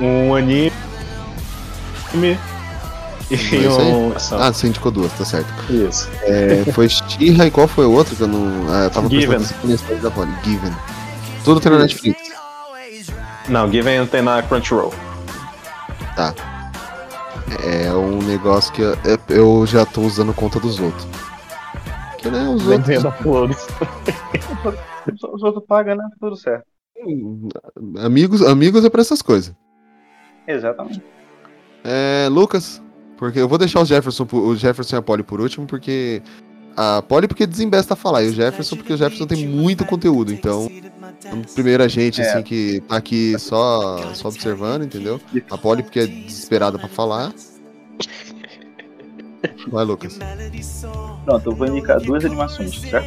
um 0.00 0.34
anime 0.34 0.72
e 3.30 3.34
É 3.34 3.36
isso 3.36 3.80
aí? 3.80 3.92
um. 3.92 4.12
ação. 4.16 4.38
Ah, 4.40 4.52
você 4.52 4.66
indicou 4.68 4.90
duas, 4.90 5.12
tá 5.12 5.24
certo. 5.24 5.48
Isso. 5.72 6.08
É, 6.22 6.64
foi 6.72 6.88
Shira 6.88 7.46
e 7.46 7.50
qual 7.50 7.68
foi 7.68 7.86
o 7.86 7.92
outro 7.92 8.14
que 8.16 8.22
eu 8.22 8.28
não. 8.28 8.72
Ah, 8.72 8.84
eu 8.84 8.90
tava 8.90 9.08
Given. 9.08 9.40
história 9.40 9.96
da 10.00 10.10
Polly. 10.10 10.32
Given. 10.44 10.72
Tudo 11.44 11.60
tem 11.60 11.72
na 11.72 11.78
Netflix. 11.78 12.20
Não, 13.48 13.70
Given 13.70 14.06
tem 14.06 14.22
na 14.22 14.42
Crunchyroll. 14.42 14.92
Tá. 16.16 16.34
É 17.64 17.92
um 17.92 18.18
negócio 18.22 18.72
que 18.72 18.82
eu, 18.82 18.92
é- 18.94 19.18
eu 19.28 19.64
já 19.66 19.84
tô 19.84 20.02
usando 20.02 20.32
conta 20.32 20.60
dos 20.60 20.78
outros. 20.78 21.06
Que 22.18 22.30
né, 22.30 22.48
os 22.48 22.66
outros. 22.66 23.14
Flores. 23.22 23.66
Os 25.12 25.22
os 25.34 25.42
outros 25.42 25.64
pagam, 25.66 25.96
né? 25.96 26.04
Tudo 26.20 26.36
certo. 26.36 26.64
Amigos, 28.04 28.42
amigos 28.42 28.84
é 28.84 28.90
pra 28.90 29.00
essas 29.00 29.22
coisas. 29.22 29.54
Exatamente. 30.46 31.02
É, 31.82 32.28
Lucas, 32.30 32.82
porque 33.20 33.38
eu 33.38 33.46
vou 33.46 33.58
deixar 33.58 33.82
o 33.82 33.84
Jefferson, 33.84 34.26
o 34.32 34.56
Jefferson 34.56 34.96
e 34.96 34.98
a 34.98 35.02
Polly 35.02 35.22
por 35.22 35.42
último, 35.42 35.66
porque 35.66 36.22
a 36.74 37.02
Polly 37.06 37.28
porque 37.28 37.46
desembesta 37.46 37.92
a 37.92 37.96
falar, 37.96 38.22
e 38.22 38.30
o 38.30 38.32
Jefferson 38.32 38.76
porque 38.76 38.94
o 38.94 38.96
Jefferson 38.96 39.26
tem 39.26 39.46
muito 39.46 39.84
conteúdo, 39.84 40.32
então 40.32 40.70
primeiro 41.54 41.82
a 41.82 41.88
gente 41.88 42.18
É. 42.18 42.24
assim 42.24 42.42
que 42.42 42.80
tá 42.88 42.96
aqui 42.96 43.38
só 43.38 44.14
só 44.14 44.28
observando, 44.28 44.84
entendeu? 44.84 45.20
A 45.50 45.58
Polly 45.58 45.82
porque 45.82 46.00
é 46.00 46.06
desesperada 46.06 46.78
pra 46.78 46.88
falar. 46.88 47.30
Vai, 49.68 49.84
Lucas. 49.84 50.18
Pronto, 51.26 51.50
eu 51.50 51.54
vou 51.54 51.66
indicar 51.66 52.00
duas 52.00 52.24
animações, 52.24 52.80
certo? 52.80 53.06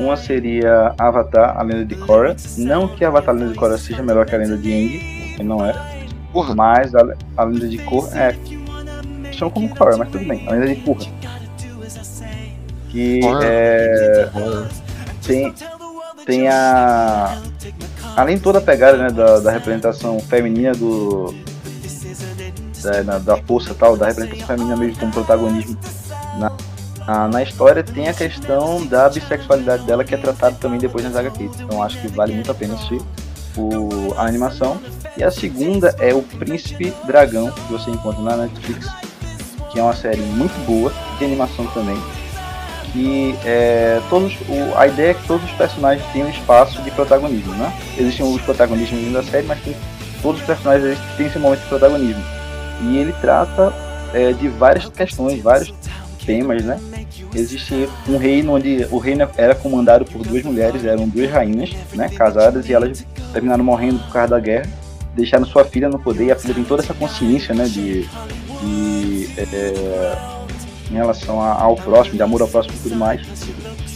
Uma 0.00 0.16
seria 0.16 0.94
Avatar, 0.98 1.56
a 1.56 1.62
Lenda 1.62 1.84
de 1.84 1.94
Korra. 1.94 2.34
Não 2.58 2.88
que 2.88 3.04
Avatar, 3.04 3.36
a 3.36 3.38
Lenda 3.38 3.52
de 3.52 3.58
Korra 3.58 3.78
seja 3.78 4.02
melhor 4.02 4.26
que 4.26 4.34
a 4.34 4.38
Lenda 4.38 4.56
de 4.56 4.72
Aang, 4.72 5.36
que 5.36 5.42
não 5.44 5.64
é. 5.64 5.72
Porra. 6.32 6.54
Mas 6.56 6.92
a, 6.94 7.14
a 7.36 7.44
Lenda 7.44 7.68
de 7.68 7.78
Korra 7.78 8.18
é. 8.18 8.61
Chama 9.32 9.50
como 9.50 9.68
Korra, 9.74 9.96
mas 9.96 10.08
tudo 10.10 10.24
bem. 10.26 10.46
A 10.48 10.52
Lenda 10.52 10.68
de 10.74 10.76
Korra. 10.82 11.06
Que 12.90 13.20
é. 13.42 14.28
Tem, 15.26 15.54
tem 16.26 16.48
a. 16.48 17.38
Além 18.16 18.38
toda 18.38 18.58
a 18.58 18.62
pegada 18.62 18.98
né, 18.98 19.10
da, 19.10 19.40
da 19.40 19.50
representação 19.50 20.20
feminina 20.20 20.72
do. 20.72 21.34
Da, 22.82 23.02
na- 23.04 23.18
da 23.18 23.36
força 23.38 23.72
tal, 23.74 23.96
da 23.96 24.06
representação 24.08 24.46
feminina 24.46 24.76
mesmo 24.76 24.98
como 24.98 25.12
protagonismo 25.12 25.78
na, 26.36 26.52
na, 27.06 27.28
na 27.28 27.42
história, 27.42 27.82
tem 27.82 28.08
a 28.08 28.12
questão 28.14 28.84
da 28.86 29.08
bissexualidade 29.08 29.84
dela 29.86 30.02
que 30.04 30.14
é 30.14 30.18
tratada 30.18 30.56
também 30.60 30.78
depois 30.80 31.04
nas 31.04 31.14
HQs. 31.16 31.60
Então 31.60 31.80
acho 31.82 32.00
que 32.00 32.08
vale 32.08 32.34
muito 32.34 32.50
a 32.50 32.54
pena 32.54 32.74
assistir 32.74 33.00
o, 33.56 34.12
a 34.16 34.26
animação. 34.26 34.78
E 35.16 35.22
a 35.22 35.30
segunda 35.30 35.94
é 36.00 36.12
o 36.12 36.22
Príncipe 36.22 36.92
Dragão, 37.06 37.50
que 37.52 37.72
você 37.72 37.90
encontra 37.90 38.20
na 38.22 38.36
Netflix, 38.36 38.88
que 39.72 39.80
é 39.80 39.82
uma 39.82 39.94
série 39.94 40.20
muito 40.20 40.54
boa, 40.66 40.92
de 41.18 41.24
animação 41.24 41.66
também. 41.68 41.96
Que 42.92 43.34
é, 43.44 44.00
todos, 44.10 44.34
o, 44.48 44.76
a 44.76 44.86
ideia 44.86 45.12
é 45.12 45.14
que 45.14 45.26
todos 45.26 45.44
os 45.44 45.52
personagens 45.52 46.06
tenham 46.12 46.28
espaço 46.28 46.80
de 46.82 46.90
protagonismo, 46.90 47.54
né? 47.54 47.72
Existem 47.98 48.26
os 48.26 48.42
protagonistas 48.42 48.98
dentro 48.98 49.14
da 49.14 49.22
série, 49.22 49.46
mas 49.46 49.60
tem, 49.62 49.74
todos 50.20 50.40
os 50.40 50.46
personagens 50.46 50.98
têm 51.16 51.26
esse 51.26 51.38
momento 51.38 51.60
de 51.60 51.68
protagonismo. 51.68 52.22
E 52.82 52.98
ele 52.98 53.14
trata 53.20 53.72
é, 54.12 54.32
de 54.34 54.48
várias 54.48 54.86
questões, 54.90 55.40
vários 55.40 55.72
temas, 56.24 56.62
né? 56.64 56.78
Existe 57.34 57.88
um 58.06 58.18
reino 58.18 58.54
onde 58.54 58.86
o 58.90 58.98
reino 58.98 59.26
era 59.38 59.54
comandado 59.54 60.04
por 60.04 60.22
duas 60.22 60.42
mulheres, 60.42 60.84
eram 60.84 61.08
duas 61.08 61.30
rainhas, 61.30 61.70
né? 61.94 62.10
Casadas, 62.10 62.68
e 62.68 62.74
elas 62.74 63.06
terminaram 63.32 63.64
morrendo 63.64 64.00
por 64.00 64.12
causa 64.12 64.28
da 64.28 64.40
guerra, 64.40 64.68
deixaram 65.14 65.46
sua 65.46 65.64
filha 65.64 65.88
no 65.88 65.98
poder, 65.98 66.26
e 66.26 66.32
a 66.32 66.36
filha 66.36 66.52
tem 66.52 66.64
toda 66.64 66.82
essa 66.82 66.92
consciência, 66.92 67.54
né? 67.54 67.64
De 67.64 68.06
é, 69.38 70.16
em 70.90 70.94
relação 70.94 71.40
ao 71.40 71.74
próximo, 71.76 72.16
de 72.16 72.22
amor 72.22 72.42
ao 72.42 72.48
próximo 72.48 72.74
e 72.76 72.82
tudo 72.82 72.96
mais. 72.96 73.20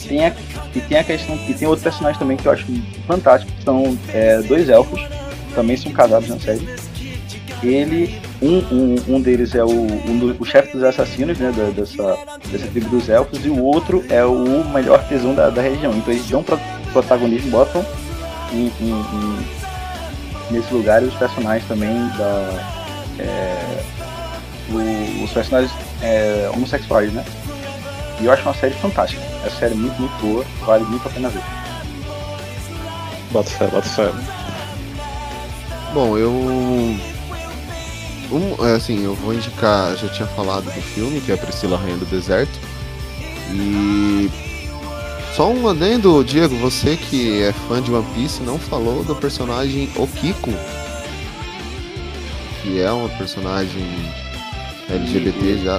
Tem 0.08 0.24
a, 0.26 0.32
e 0.74 0.80
tem 0.80 0.98
a 0.98 1.04
questão, 1.04 1.34
e 1.48 1.52
tem 1.54 1.66
outro 1.66 1.82
personagem 1.82 2.18
também 2.18 2.36
que 2.36 2.46
eu 2.46 2.52
acho 2.52 2.64
fantástico, 3.06 3.50
que 3.52 3.64
são 3.64 3.98
é, 4.14 4.40
dois 4.42 4.68
elfos, 4.68 5.00
também 5.54 5.76
são 5.76 5.90
casados 5.92 6.28
na 6.28 6.38
série. 6.38 6.66
Ele, 7.62 8.20
um, 8.40 8.58
um, 8.70 9.16
um 9.16 9.20
deles 9.20 9.54
é 9.54 9.64
o, 9.64 9.68
um 9.70 10.36
o 10.38 10.44
chefe 10.44 10.72
dos 10.74 10.84
assassinos, 10.84 11.38
né, 11.38 11.50
da- 11.56 11.70
dessa, 11.70 12.16
dessa 12.50 12.66
tribo 12.68 12.88
dos 12.90 13.08
elfos, 13.08 13.44
e 13.44 13.48
o 13.48 13.62
outro 13.64 14.04
é 14.10 14.24
o 14.24 14.62
melhor 14.68 15.02
tesão 15.08 15.34
da, 15.34 15.48
da 15.50 15.62
região. 15.62 15.92
Então 15.96 16.12
eles 16.12 16.26
dão 16.28 16.42
pro- 16.42 16.60
protagonismo, 16.92 17.50
botam 17.50 17.84
em, 18.52 18.70
em- 18.80 18.90
em- 18.90 19.46
nesse 20.50 20.72
lugar 20.72 21.02
os 21.02 21.14
personagens 21.14 21.66
também 21.66 21.94
da. 22.16 22.62
é, 23.18 23.82
o- 24.70 25.24
os 25.24 25.30
personagens 25.30 25.72
é, 26.02 26.50
homossexuais, 26.52 27.12
né? 27.12 27.24
E 28.20 28.24
eu 28.24 28.32
acho 28.32 28.42
uma 28.42 28.54
série 28.54 28.74
fantástica. 28.74 29.22
É 29.22 29.48
uma 29.48 29.58
série 29.58 29.74
muito, 29.74 29.98
muito 30.00 30.16
boa, 30.20 30.44
vale 30.66 30.84
muito 30.84 31.06
a 31.06 31.10
pena 31.10 31.28
ver. 31.28 31.42
Bota 33.30 33.50
fé, 33.50 33.66
bota 33.66 33.88
fé. 33.88 34.10
Bom, 35.92 36.16
eu. 36.16 36.30
Um, 36.30 36.98
é, 38.66 38.74
assim, 38.74 39.04
eu 39.04 39.14
vou 39.14 39.34
indicar. 39.34 39.94
Já 39.96 40.08
tinha 40.08 40.26
falado 40.28 40.64
do 40.64 40.82
filme, 40.82 41.20
que 41.20 41.32
é 41.32 41.36
Priscila 41.36 41.76
Rainha 41.76 41.96
do 41.96 42.06
Deserto. 42.06 42.58
E. 43.52 44.30
Só 45.34 45.50
um 45.50 45.68
adendo, 45.68 46.24
Diego, 46.24 46.56
você 46.56 46.96
que 46.96 47.42
é 47.42 47.52
fã 47.68 47.82
de 47.82 47.92
One 47.92 48.06
Piece 48.14 48.42
não 48.42 48.58
falou 48.58 49.04
do 49.04 49.14
personagem 49.14 49.90
Okiko. 49.94 50.50
Que 52.62 52.80
é 52.80 52.90
uma 52.90 53.08
personagem 53.10 53.84
LGBT 54.90 55.58
já. 55.64 55.78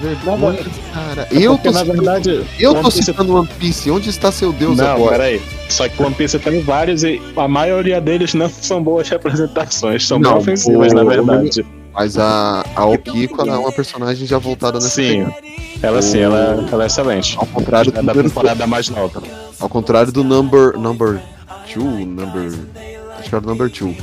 Vergonha, 0.00 0.58
cara. 0.92 1.28
É 1.32 1.36
Eu 1.36 1.58
tô, 1.58 1.70
na 1.72 1.80
citando- 1.80 1.92
verdade, 2.02 2.44
eu 2.60 2.70
One 2.72 2.82
tô 2.82 2.88
Piece- 2.90 3.02
citando 3.04 3.34
One 3.36 3.48
Piece. 3.58 3.90
Onde 3.90 4.08
está 4.08 4.30
seu 4.30 4.52
Deus 4.52 4.76
não, 4.78 4.86
agora? 4.86 5.12
peraí. 5.18 5.42
Só 5.68 5.88
que 5.88 6.00
One 6.00 6.14
Piece 6.14 6.38
tem 6.38 6.60
vários 6.62 7.02
e 7.02 7.20
a 7.36 7.48
maioria 7.48 8.00
deles 8.00 8.34
não 8.34 8.48
são 8.50 8.82
boas 8.82 9.08
representações, 9.08 10.06
são 10.06 10.18
Não, 10.18 10.30
bem 10.34 10.38
ofensivas, 10.42 10.92
o- 10.92 10.94
na 10.96 11.04
verdade. 11.04 11.66
Mas 11.92 12.18
a, 12.18 12.64
a 12.74 12.84
Okiko 12.86 13.40
ela 13.42 13.54
é 13.54 13.58
uma 13.58 13.72
personagem 13.72 14.26
já 14.26 14.38
voltada 14.38 14.78
nessa 14.78 14.88
Sim, 14.88 15.24
pegada. 15.26 15.34
ela 15.82 16.02
sim, 16.02 16.18
ela, 16.18 16.66
ela 16.70 16.82
é 16.82 16.86
excelente. 16.86 17.36
Ao 17.38 17.46
contrário 17.46 17.92
É 17.94 18.00
do 18.00 18.06
da 18.06 18.14
temporada 18.14 18.66
mais 18.66 18.88
nova. 18.88 19.22
Ao 19.60 19.68
contrário 19.68 20.10
do 20.12 20.24
number. 20.24 20.76
Number 20.76 21.20
2, 21.74 22.06
number. 22.06 22.52
Acho 23.18 23.28
que 23.28 23.34
era 23.34 23.44
o 23.44 23.46
number 23.48 23.68
2. 23.70 23.96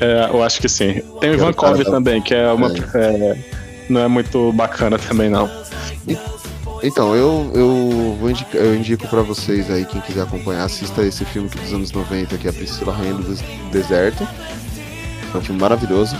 É, 0.00 0.28
eu 0.30 0.42
acho 0.42 0.60
que 0.60 0.68
sim. 0.68 1.02
Tem 1.20 1.30
o 1.30 1.32
é 1.34 1.36
Ivankov 1.36 1.82
também, 1.84 2.20
que 2.22 2.34
é 2.34 2.50
uma. 2.52 2.68
é, 2.94 3.36
não 3.88 4.00
é 4.02 4.08
muito 4.08 4.52
bacana 4.52 4.98
também, 4.98 5.28
não. 5.28 5.50
Então, 6.82 7.14
eu, 7.16 7.50
eu, 7.54 8.16
vou 8.20 8.30
indicar, 8.30 8.54
eu 8.54 8.74
indico 8.76 9.08
pra 9.08 9.20
vocês 9.22 9.68
aí, 9.68 9.84
quem 9.84 10.00
quiser 10.00 10.22
acompanhar, 10.22 10.64
assista 10.64 11.02
esse 11.02 11.24
filme 11.24 11.48
dos 11.48 11.72
anos 11.72 11.90
90, 11.90 12.38
que 12.38 12.46
é 12.46 12.50
a 12.50 12.52
Priscila 12.52 12.92
Rainha 12.94 13.14
do 13.14 13.22
Des- 13.24 13.42
Deserto. 13.72 14.26
É 15.34 15.36
um 15.36 15.40
filme 15.40 15.60
maravilhoso. 15.60 16.14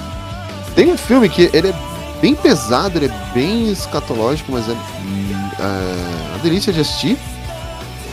Tem 0.75 0.91
um 0.93 0.99
filme 0.99 1.29
que 1.29 1.49
ele 1.53 1.69
é 1.69 1.75
bem 2.21 2.35
pesado, 2.35 2.99
ele 2.99 3.07
é 3.07 3.33
bem 3.33 3.71
escatológico, 3.71 4.51
mas 4.51 4.69
é, 4.69 4.73
é 4.73 6.29
uma 6.31 6.39
delícia 6.43 6.73
de 6.73 6.81
assistir. 6.81 7.17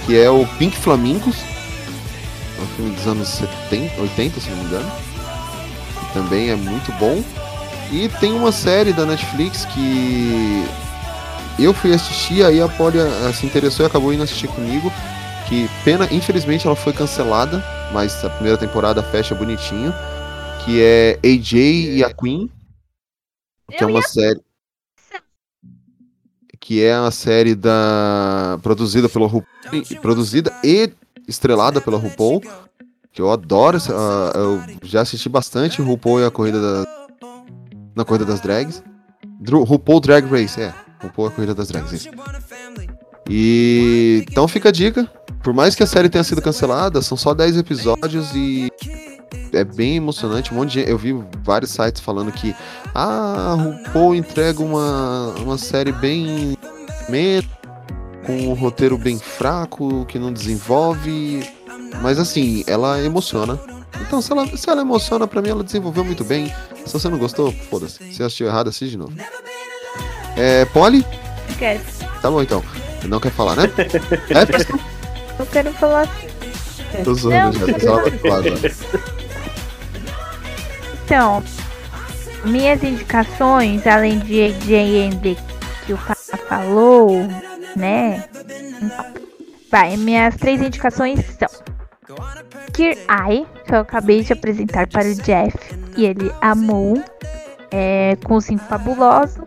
Que 0.05 0.19
é 0.19 0.29
o 0.29 0.45
Pink 0.59 0.77
Flamingos. 0.77 1.35
É 2.59 2.61
um 2.61 2.67
filme 2.75 2.91
dos 2.95 3.07
anos 3.07 3.27
70, 3.27 3.99
80, 4.01 4.39
se 4.39 4.49
não 4.51 4.57
me 4.57 4.63
engano. 4.65 4.91
Também 6.15 6.49
é 6.49 6.55
muito 6.55 6.93
bom. 6.93 7.21
E 7.91 8.07
tem 8.21 8.31
uma 8.31 8.53
série 8.53 8.93
da 8.93 9.05
Netflix 9.05 9.65
que 9.65 10.65
eu 11.59 11.73
fui 11.73 11.93
assistir, 11.93 12.41
aí 12.43 12.61
a 12.61 12.69
Polly 12.69 12.99
eh, 12.99 13.33
se 13.33 13.45
interessou 13.45 13.85
e 13.85 13.87
acabou 13.87 14.13
indo 14.13 14.23
assistir 14.23 14.47
comigo. 14.47 14.89
Que 15.49 15.69
pena, 15.83 16.07
infelizmente 16.09 16.65
ela 16.65 16.75
foi 16.75 16.93
cancelada, 16.93 17.61
mas 17.91 18.23
a 18.23 18.29
primeira 18.29 18.57
temporada 18.57 19.03
fecha 19.03 19.35
bonitinho. 19.35 19.93
Que 20.63 20.81
é 20.81 21.19
AJ 21.21 21.97
e 21.97 22.03
a 22.03 22.13
Queen. 22.13 22.49
Que 23.69 23.83
é 23.83 23.85
uma 23.85 24.01
série. 24.01 24.39
Que 26.61 26.81
é 26.81 26.97
uma 26.97 27.11
série 27.11 27.55
da. 27.55 28.57
produzida 28.63 29.09
pela 29.09 29.27
RuPaul. 29.27 29.45
Produzida 30.01 30.51
e 30.63 30.89
estrelada 31.27 31.81
pela 31.81 31.97
RuPaul. 31.97 32.41
Que 33.15 33.21
eu 33.21 33.31
adoro. 33.31 33.77
ah, 33.91 34.31
eu 34.35 34.61
já 34.83 35.01
assisti 35.01 35.29
bastante 35.29 35.81
RuPaul 35.81 36.19
e 36.19 36.25
a 36.25 36.29
corrida 36.29 36.59
da. 36.59 36.85
Na 37.95 38.03
corrida 38.03 38.25
das 38.25 38.41
drags. 38.41 38.83
RuPaul 39.49 40.01
Drag 40.01 40.25
Race, 40.27 40.61
é. 40.61 40.73
RuPaul 41.01 41.29
e 41.29 41.31
a 41.31 41.33
corrida 41.33 41.55
das 41.55 41.69
drags. 41.69 41.93
isso. 41.93 42.09
E 43.29 44.25
então 44.29 44.49
fica 44.49 44.67
a 44.67 44.71
dica. 44.71 45.09
Por 45.41 45.53
mais 45.53 45.75
que 45.75 45.83
a 45.83 45.87
série 45.87 46.09
tenha 46.09 46.25
sido 46.25 46.41
cancelada, 46.41 47.01
são 47.01 47.15
só 47.15 47.33
10 47.33 47.57
episódios 47.57 48.35
e 48.35 48.69
é 49.53 49.63
bem 49.63 49.95
emocionante. 49.95 50.53
Um 50.53 50.57
monte 50.57 50.73
de 50.73 50.89
eu 50.91 50.97
vi 50.97 51.13
vários 51.41 51.71
sites 51.71 52.01
falando 52.01 52.33
que 52.33 52.53
ah, 52.93 53.55
RuPaul 53.57 54.13
entrega 54.13 54.61
uma, 54.61 55.33
uma 55.39 55.57
série 55.57 55.93
bem 55.93 56.57
com 58.25 58.35
um 58.49 58.53
roteiro 58.53 58.97
bem 58.97 59.19
fraco, 59.19 60.05
que 60.05 60.19
não 60.19 60.33
desenvolve, 60.33 61.47
mas 62.01 62.19
assim, 62.19 62.63
ela 62.67 63.01
emociona. 63.01 63.59
Então, 64.01 64.21
se 64.21 64.31
ela, 64.31 64.45
se 64.57 64.69
ela 64.69 64.81
emociona, 64.81 65.27
pra 65.27 65.41
mim 65.41 65.49
ela 65.49 65.63
desenvolveu 65.63 66.03
muito 66.03 66.23
bem. 66.23 66.53
Se 66.85 66.93
você 66.93 67.09
não 67.09 67.17
gostou, 67.17 67.51
foda-se. 67.69 68.13
Se 68.13 68.21
assistiu 68.21 68.47
errado, 68.47 68.69
assiste 68.69 68.91
de 68.91 68.97
novo. 68.97 69.13
É, 70.35 70.65
Polly? 70.65 71.05
Quero. 71.57 71.79
Tá 72.21 72.29
bom 72.29 72.41
então. 72.41 72.63
Não 73.05 73.19
quer 73.19 73.31
falar, 73.31 73.55
né? 73.55 73.63
É, 74.29 74.45
Preston? 74.45 74.79
Eu 75.39 75.45
quero 75.45 75.71
falar. 75.73 76.09
Tô 77.03 77.13
zoando 77.13 77.59
já, 77.59 77.79
só 77.79 78.01
pra 78.01 78.11
falar 78.19 78.37
agora. 78.37 78.75
Então, 81.05 81.43
minhas 82.45 82.83
indicações, 82.83 83.85
além 83.85 84.19
de 84.19 84.53
JND 84.53 85.37
que 85.85 85.93
o 85.93 85.97
Fá 85.97 86.15
falou, 86.49 87.27
né? 87.75 88.25
Vai, 89.71 89.97
minhas 89.97 90.35
três 90.35 90.61
indicações 90.61 91.19
são 91.37 91.64
Kier 92.75 92.97
Eye, 93.09 93.45
que 93.65 93.73
eu 93.73 93.79
acabei 93.79 94.21
de 94.21 94.33
apresentar 94.33 94.87
para 94.87 95.07
o 95.07 95.15
Jeff 95.15 95.57
e 95.97 96.05
ele 96.05 96.31
amou. 96.41 97.01
É, 97.71 98.15
com 98.23 98.35
os 98.35 98.45
cinco 98.45 98.63
fabulosos. 98.65 99.37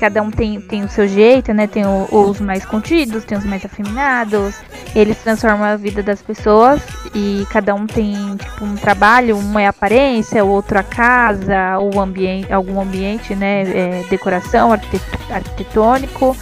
Cada 0.00 0.22
um 0.22 0.30
tem, 0.30 0.58
tem 0.60 0.84
o 0.84 0.88
seu 0.88 1.06
jeito, 1.06 1.52
né? 1.52 1.66
Tem 1.66 1.84
o- 1.84 2.08
os 2.10 2.40
mais 2.40 2.64
contidos, 2.64 3.24
tem 3.24 3.36
os 3.36 3.44
mais 3.44 3.62
afeminados. 3.64 4.54
Eles 4.94 5.18
transformam 5.18 5.64
a 5.66 5.76
vida 5.76 6.02
das 6.02 6.22
pessoas 6.22 6.80
e 7.14 7.46
cada 7.50 7.74
um 7.74 7.86
tem 7.86 8.14
tipo 8.36 8.64
um 8.64 8.74
trabalho, 8.76 9.36
um 9.36 9.58
é 9.58 9.66
a 9.66 9.70
aparência, 9.70 10.42
o 10.44 10.48
outro 10.48 10.78
a 10.78 10.82
casa, 10.82 11.78
o 11.78 12.00
ambiente, 12.00 12.50
algum 12.50 12.80
ambiente, 12.80 13.34
né? 13.34 13.62
é, 13.62 14.04
decoração, 14.08 14.72
arquite- 14.72 15.04
arquitetônico, 15.30 16.34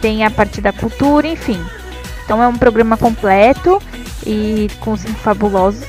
tem 0.00 0.24
a 0.24 0.30
parte 0.30 0.60
da 0.60 0.72
cultura, 0.72 1.28
enfim. 1.28 1.62
Então 2.24 2.42
é 2.42 2.48
um 2.48 2.56
programa 2.56 2.96
completo 2.96 3.80
e 4.26 4.68
com 4.80 4.96
cinco 4.96 5.18
fabulosos. 5.20 5.86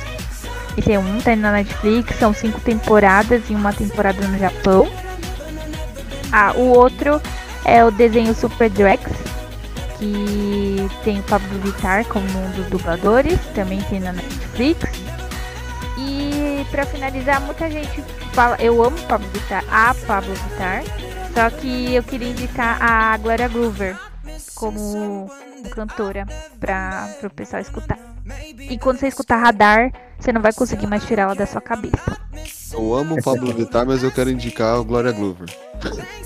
Esse 0.77 0.93
é 0.93 0.99
um, 0.99 1.19
tá 1.19 1.35
na 1.35 1.51
Netflix, 1.51 2.17
são 2.17 2.33
cinco 2.33 2.59
temporadas 2.61 3.43
e 3.49 3.53
uma 3.53 3.73
temporada 3.73 4.25
no 4.27 4.37
Japão. 4.37 4.87
Ah, 6.31 6.53
o 6.55 6.69
outro 6.69 7.21
é 7.65 7.83
o 7.83 7.91
desenho 7.91 8.33
Super 8.33 8.69
Drex, 8.69 9.03
que 9.99 10.89
tem 11.03 11.19
o 11.19 11.23
Pablo 11.23 11.59
Vittar 11.59 12.05
como 12.05 12.25
um 12.25 12.51
dos 12.51 12.67
dubladores, 12.67 13.37
também 13.53 13.81
tem 13.83 13.99
na 13.99 14.13
Netflix. 14.13 14.89
E 15.97 16.65
pra 16.71 16.85
finalizar, 16.85 17.41
muita 17.41 17.69
gente 17.69 18.01
fala, 18.33 18.55
eu 18.59 18.81
amo 18.81 18.97
Pablo 19.07 19.27
Vittar, 19.33 19.63
a 19.69 19.93
Pablo 20.07 20.33
Vittar, 20.33 20.83
só 21.33 21.49
que 21.49 21.93
eu 21.93 22.03
queria 22.03 22.29
indicar 22.29 22.81
a 22.81 23.17
Gloria 23.17 23.49
Groover 23.49 23.97
como 24.55 25.29
cantora 25.71 26.25
para 26.59 27.09
o 27.23 27.29
pessoal 27.29 27.61
escutar. 27.61 28.10
E 28.59 28.77
quando 28.77 28.97
você 28.99 29.07
escutar 29.07 29.37
Radar, 29.37 29.91
você 30.19 30.31
não 30.31 30.41
vai 30.41 30.53
conseguir 30.53 30.87
mais 30.87 31.03
tirar 31.05 31.23
ela 31.23 31.35
da 31.35 31.45
sua 31.45 31.61
cabeça. 31.61 32.17
Eu 32.73 32.93
amo 32.93 33.15
o 33.15 33.23
Pablo 33.23 33.53
Vittar, 33.53 33.85
mas 33.85 34.03
eu 34.03 34.11
quero 34.11 34.29
indicar 34.29 34.79
o 34.79 34.83
Gloria 34.85 35.11
Glover. 35.11 35.49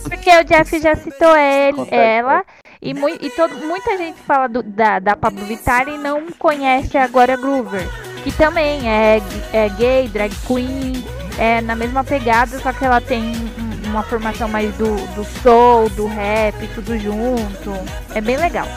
Porque 0.03 0.29
o 0.29 0.43
Jeff 0.43 0.79
já 0.79 0.95
citou 0.95 1.35
ele, 1.35 1.87
ela, 1.89 2.43
e, 2.81 2.93
mui- 2.93 3.17
e 3.21 3.29
todo, 3.31 3.55
muita 3.55 3.97
gente 3.97 4.19
fala 4.21 4.47
do- 4.47 4.61
da, 4.61 4.99
da 4.99 5.15
Pablo 5.15 5.43
Vittar 5.45 5.87
e 5.87 5.97
não 5.97 6.27
conhece 6.37 6.97
a 6.97 7.07
Gloria 7.07 7.37
Groover, 7.37 7.87
que 8.23 8.31
também 8.33 8.87
é, 8.87 9.21
é 9.53 9.69
gay, 9.69 10.07
drag 10.09 10.35
queen, 10.45 11.03
é 11.39 11.61
na 11.61 11.75
mesma 11.75 12.03
pegada, 12.03 12.59
só 12.59 12.71
que 12.73 12.83
ela 12.85 12.99
tem 13.01 13.23
um- 13.23 13.89
uma 13.89 14.03
formação 14.03 14.47
mais 14.49 14.75
do, 14.75 14.93
do 15.15 15.23
soul, 15.41 15.89
do 15.91 16.05
rap, 16.05 16.55
tudo 16.75 16.97
junto. 16.99 17.71
É 18.13 18.19
bem 18.21 18.35
legal. 18.37 18.67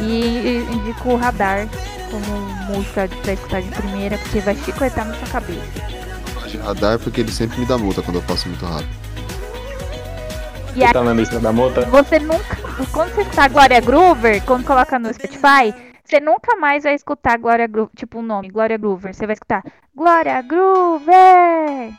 E, 0.00 0.66
indico 0.72 1.10
o 1.10 1.16
Radar 1.16 1.66
como 2.10 2.76
música 2.76 3.08
pra 3.22 3.32
escutar 3.32 3.62
de 3.62 3.68
primeira, 3.70 4.16
porque 4.18 4.40
vai 4.40 4.54
chicoetar 4.56 5.06
na 5.06 5.14
sua 5.14 5.28
cabeça. 5.28 5.62
de 6.48 6.56
radar 6.58 6.98
porque 6.98 7.20
ele 7.20 7.30
sempre 7.30 7.60
me 7.60 7.66
dá 7.66 7.76
multa 7.76 8.00
quando 8.02 8.16
eu 8.16 8.22
passo 8.22 8.48
muito 8.48 8.64
rápido. 8.64 8.88
E 10.74 10.84
aí, 10.84 10.92
Tá 10.92 11.02
na 11.02 11.12
lista 11.12 11.38
da 11.40 11.52
multa? 11.52 11.82
Você 11.86 12.18
nunca. 12.18 12.56
Quando 12.92 13.12
você 13.14 13.22
escutar 13.22 13.48
Glória 13.50 13.80
Groover, 13.80 14.42
quando 14.44 14.64
coloca 14.64 14.98
no 14.98 15.12
Spotify, 15.12 15.74
você 16.04 16.20
nunca 16.20 16.56
mais 16.56 16.84
vai 16.84 16.94
escutar 16.94 17.36
Glória 17.38 17.66
Groover, 17.66 17.92
tipo 17.96 18.20
o 18.20 18.22
nome, 18.22 18.48
Glória 18.48 18.78
Groover. 18.78 19.12
Você 19.14 19.26
vai 19.26 19.34
escutar 19.34 19.62
Glória 19.94 20.40
Groover! 20.42 21.92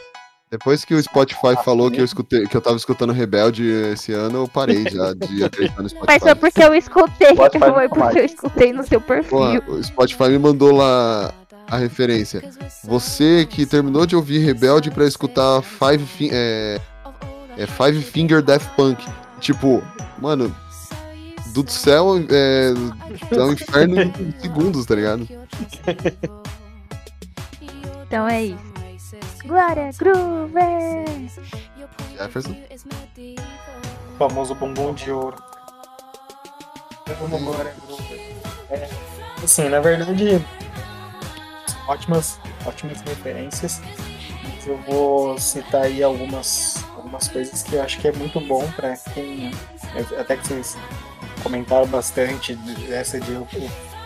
Depois 0.52 0.84
que 0.84 0.96
o 0.96 1.04
Spotify 1.04 1.56
falou 1.64 1.92
que 1.92 2.02
eu 2.02 2.06
escutei, 2.06 2.48
que 2.48 2.58
eu 2.58 2.62
tava 2.62 2.76
escutando 2.76 3.14
Rebelde 3.14 3.64
esse 3.94 4.12
ano, 4.14 4.40
eu 4.40 4.48
parei 4.48 4.84
já 4.90 5.14
de 5.28 5.44
acreditar 5.44 5.84
no 5.84 5.90
Spotify. 5.90 6.08
Mas 6.08 6.24
foi 6.24 6.36
porque 6.36 6.64
eu 6.64 6.74
escutei, 6.74 7.34
Spotify 7.34 7.60
foi 7.72 7.90
porque 7.90 8.20
eu 8.20 8.26
escutei 8.26 8.74
no 8.74 8.84
seu 8.88 9.00
Pô, 9.00 9.08
perfil. 9.08 9.64
o 9.68 9.84
Spotify 9.84 10.30
me 10.30 10.40
mandou 10.40 10.76
lá 10.76 11.32
a 11.68 11.78
referência. 11.78 12.42
Você 12.84 13.46
que 13.48 13.64
terminou 13.64 14.08
de 14.08 14.16
ouvir 14.16 14.40
Rebelde 14.40 14.90
pra 14.90 15.06
escutar 15.06 15.62
Five, 15.62 16.04
Fi- 16.04 16.32
é, 16.34 16.82
é 17.56 17.68
Five 17.68 18.02
Finger 18.02 18.42
Death 18.42 18.64
Punk. 18.76 19.06
Tipo, 19.40 19.84
mano, 20.18 20.54
do 21.54 21.70
céu 21.70 22.16
é, 22.28 22.74
é 23.32 23.44
um 23.44 23.54
inferno 23.54 24.02
em 24.02 24.34
segundos, 24.42 24.84
tá 24.88 24.96
ligado? 24.96 25.28
Então 28.08 28.28
é 28.28 28.46
isso. 28.46 28.69
Glória 29.46 29.90
Groover! 29.98 31.06
Jefferson. 32.18 32.56
O 34.14 34.18
famoso 34.18 34.56
bumbum 34.56 34.94
de 34.94 35.12
ouro. 35.12 35.38
Glória 37.18 37.74
Groover. 37.86 38.20
É, 38.70 38.90
assim, 39.44 39.70
na 39.70 39.80
verdade, 39.80 40.46
são 41.68 41.88
ótimas, 41.88 42.40
ótimas 42.66 43.02
referências. 43.02 43.82
Eu 44.66 44.78
vou 44.88 45.40
citar 45.40 45.84
aí 45.84 46.04
algumas, 46.04 46.84
algumas 46.96 47.28
coisas 47.28 47.64
que 47.64 47.76
eu 47.76 47.82
acho 47.82 48.00
que 48.00 48.08
é 48.08 48.12
muito 48.12 48.40
bom 48.42 48.70
para 48.74 48.96
quem 49.14 49.52
até 50.20 50.38
que 50.38 50.48
vocês 50.48 50.78
comentaram 51.42 51.88
bastante 51.88 52.56
dessa 52.56 53.20
de 53.20 53.32
eu 53.32 53.48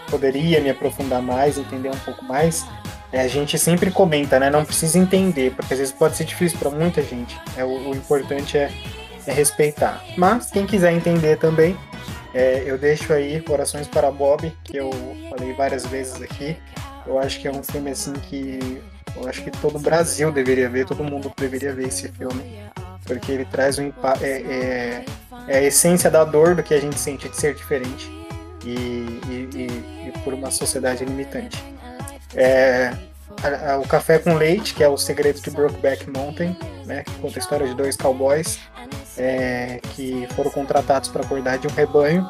poderia 0.10 0.62
me 0.62 0.70
aprofundar 0.70 1.22
mais, 1.22 1.58
entender 1.58 1.90
um 1.90 2.00
pouco 2.00 2.24
mais. 2.24 2.66
É, 3.14 3.22
a 3.22 3.28
gente 3.28 3.60
sempre 3.60 3.92
comenta, 3.92 4.40
né? 4.40 4.50
Não 4.50 4.66
precisa 4.66 4.98
entender, 4.98 5.54
porque 5.56 5.76
às 5.76 5.80
vezes 5.80 5.94
pode 5.94 6.18
ser 6.18 6.24
difícil 6.24 6.58
para 6.58 6.72
muita 6.72 7.04
gente. 7.04 7.40
É, 7.56 7.64
o, 7.64 7.92
o 7.92 7.96
importante 7.96 8.58
é, 8.58 8.72
é, 9.28 9.32
respeitar. 9.32 10.04
Mas 10.18 10.50
quem 10.50 10.66
quiser 10.66 10.92
entender 10.92 11.38
também, 11.38 11.78
é, 12.34 12.64
eu 12.66 12.76
deixo 12.76 13.14
aí 13.14 13.40
Corações 13.40 13.88
para 13.88 14.10
Bob, 14.10 14.52
que 14.64 14.78
eu 14.78 14.90
falei 15.30 15.54
várias 15.54 15.86
vezes 15.86 16.20
aqui. 16.24 16.58
Eu 17.06 17.20
acho 17.20 17.40
que 17.40 17.48
é 17.48 17.52
um 17.52 17.62
filme 17.62 17.92
assim 17.92 18.14
que 18.14 18.82
eu 19.16 19.30
acho 19.30 19.44
que 19.44 19.52
todo 19.52 19.76
o 19.76 19.80
Brasil 19.80 20.32
deveria 20.32 20.68
ver, 20.68 20.88
todo 20.88 21.04
mundo 21.04 21.32
deveria 21.38 21.72
ver 21.72 21.90
esse 21.90 22.08
filme, 22.08 22.44
porque 23.06 23.32
ele 23.32 23.46
traz 23.46 23.78
um 23.78 23.92
é, 24.22 24.28
é, 24.28 25.06
é, 25.48 25.58
a 25.58 25.62
essência 25.62 26.10
da 26.10 26.24
dor 26.24 26.56
do 26.56 26.64
que 26.64 26.74
a 26.74 26.82
gente 26.82 27.00
sente 27.00 27.30
de 27.30 27.38
ser 27.38 27.54
diferente 27.54 28.10
e, 28.66 28.70
e, 28.70 29.50
e, 29.54 30.08
e 30.08 30.14
por 30.24 30.34
uma 30.34 30.50
sociedade 30.50 31.06
limitante. 31.06 31.73
É, 32.36 32.94
o 33.82 33.88
Café 33.88 34.20
com 34.20 34.36
Leite, 34.36 34.74
que 34.74 34.84
é 34.84 34.88
o 34.88 34.98
segredo 34.98 35.42
de 35.42 35.50
Brokeback 35.50 36.10
Mountain, 36.10 36.56
né, 36.86 37.04
que 37.04 37.12
conta 37.16 37.40
a 37.40 37.42
história 37.42 37.68
de 37.68 37.76
dois 37.76 37.98
cowboys 37.98 38.60
é, 39.18 39.80
que 39.96 40.28
foram 40.36 40.52
contratados 40.52 41.10
para 41.10 41.26
cuidar 41.26 41.58
de 41.58 41.68
um 41.68 41.72
rebanho. 41.72 42.28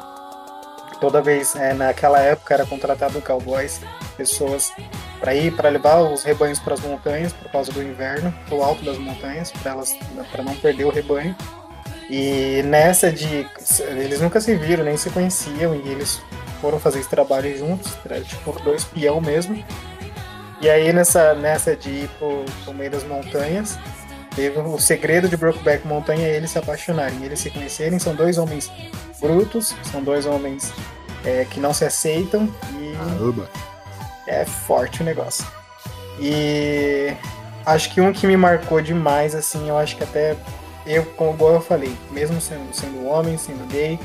Toda 1.00 1.20
vez, 1.20 1.54
é, 1.56 1.74
naquela 1.74 2.18
época, 2.20 2.54
era 2.54 2.64
contratado 2.64 3.20
cowboys, 3.20 3.80
pessoas 4.16 4.72
para 5.20 5.34
ir 5.34 5.54
para 5.54 5.68
levar 5.68 6.00
os 6.00 6.22
rebanhos 6.22 6.58
para 6.58 6.74
as 6.74 6.80
montanhas 6.80 7.32
por 7.32 7.50
causa 7.50 7.72
do 7.72 7.82
inverno, 7.82 8.32
pro 8.46 8.62
alto 8.62 8.84
das 8.84 8.98
montanhas, 8.98 9.50
para 9.50 9.74
para 10.30 10.42
não 10.42 10.54
perder 10.56 10.84
o 10.84 10.90
rebanho. 10.90 11.34
E 12.08 12.62
nessa 12.64 13.10
de 13.10 13.46
eles 13.98 14.20
nunca 14.20 14.40
se 14.40 14.54
viram, 14.54 14.84
nem 14.84 14.96
se 14.96 15.10
conheciam 15.10 15.74
e 15.74 15.88
eles 15.88 16.20
foram 16.60 16.78
fazer 16.78 17.00
esse 17.00 17.08
trabalho 17.08 17.56
juntos, 17.56 17.92
tipo 18.26 18.58
dois 18.62 18.84
peão 18.84 19.20
mesmo. 19.20 19.62
E 20.64 20.70
aí 20.70 20.94
nessa 20.94 21.34
nessa 21.34 21.76
de 21.76 21.90
ir 21.90 22.08
pro, 22.18 22.42
pro 22.64 22.72
meio 22.72 22.90
das 22.90 23.04
montanhas, 23.04 23.78
teve 24.34 24.58
o 24.58 24.78
segredo 24.78 25.28
de 25.28 25.36
Brokeback 25.36 25.86
Mountain 25.86 26.24
é 26.24 26.36
eles 26.36 26.52
se 26.52 26.58
apaixonarem, 26.58 27.22
eles 27.22 27.40
se 27.40 27.50
conhecerem, 27.50 27.98
são 27.98 28.14
dois 28.14 28.38
homens 28.38 28.72
brutos, 29.20 29.74
são 29.82 30.02
dois 30.02 30.24
homens 30.24 30.72
é, 31.22 31.44
que 31.44 31.60
não 31.60 31.74
se 31.74 31.84
aceitam 31.84 32.48
e 32.80 32.96
Arroba 32.96 33.46
é 34.26 34.46
forte 34.46 35.02
o 35.02 35.04
negócio. 35.04 35.46
E 36.18 37.14
acho 37.66 37.92
que 37.92 38.00
um 38.00 38.10
que 38.10 38.26
me 38.26 38.34
marcou 38.34 38.80
demais, 38.80 39.34
assim, 39.34 39.68
eu 39.68 39.76
acho 39.76 39.98
que 39.98 40.02
até 40.02 40.34
eu, 40.86 41.04
como 41.04 41.46
eu 41.46 41.60
falei, 41.60 41.94
mesmo 42.10 42.40
sendo, 42.40 42.74
sendo 42.74 43.04
homem, 43.04 43.36
sendo 43.36 43.68
gay, 43.68 44.00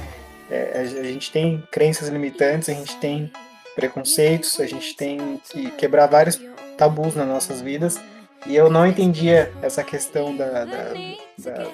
é, 0.52 0.82
a 0.82 1.04
gente 1.04 1.32
tem 1.32 1.64
crenças 1.72 2.10
limitantes, 2.10 2.68
a 2.68 2.74
gente 2.74 2.98
tem 2.98 3.32
preconceitos, 3.80 4.60
a 4.60 4.66
gente 4.66 4.94
tem 4.94 5.40
que 5.50 5.72
quebrar 5.72 6.08
vários 6.08 6.36
tabus 6.80 7.14
nas 7.14 7.28
nossas 7.28 7.62
vidas. 7.62 8.00
E 8.48 8.56
eu 8.56 8.70
não 8.70 8.88
entendia 8.88 9.52
essa 9.62 9.84
questão 9.84 10.36
da, 10.36 10.64
da, 10.64 10.94
da 11.38 11.68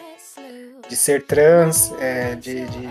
de 0.89 0.95
ser 0.95 1.23
trans, 1.23 1.93
é, 1.99 2.35
de, 2.35 2.65
de, 2.65 2.89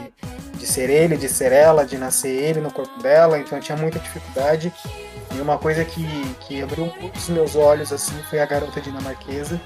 de 0.58 0.66
ser 0.66 0.90
ele, 0.90 1.16
de 1.16 1.28
ser 1.28 1.52
ela, 1.52 1.84
de 1.84 1.98
nascer 1.98 2.30
ele 2.30 2.60
no 2.60 2.70
corpo 2.70 3.02
dela, 3.02 3.38
então 3.38 3.58
eu 3.58 3.62
tinha 3.62 3.76
muita 3.76 3.98
dificuldade. 3.98 4.72
E 5.34 5.40
uma 5.40 5.58
coisa 5.58 5.84
que, 5.84 6.06
que 6.40 6.62
abriu 6.62 6.92
os 7.14 7.28
meus 7.28 7.56
olhos 7.56 7.92
assim 7.92 8.16
foi 8.30 8.40
a 8.40 8.46
garota 8.46 8.80
dinamarquesa. 8.80 9.60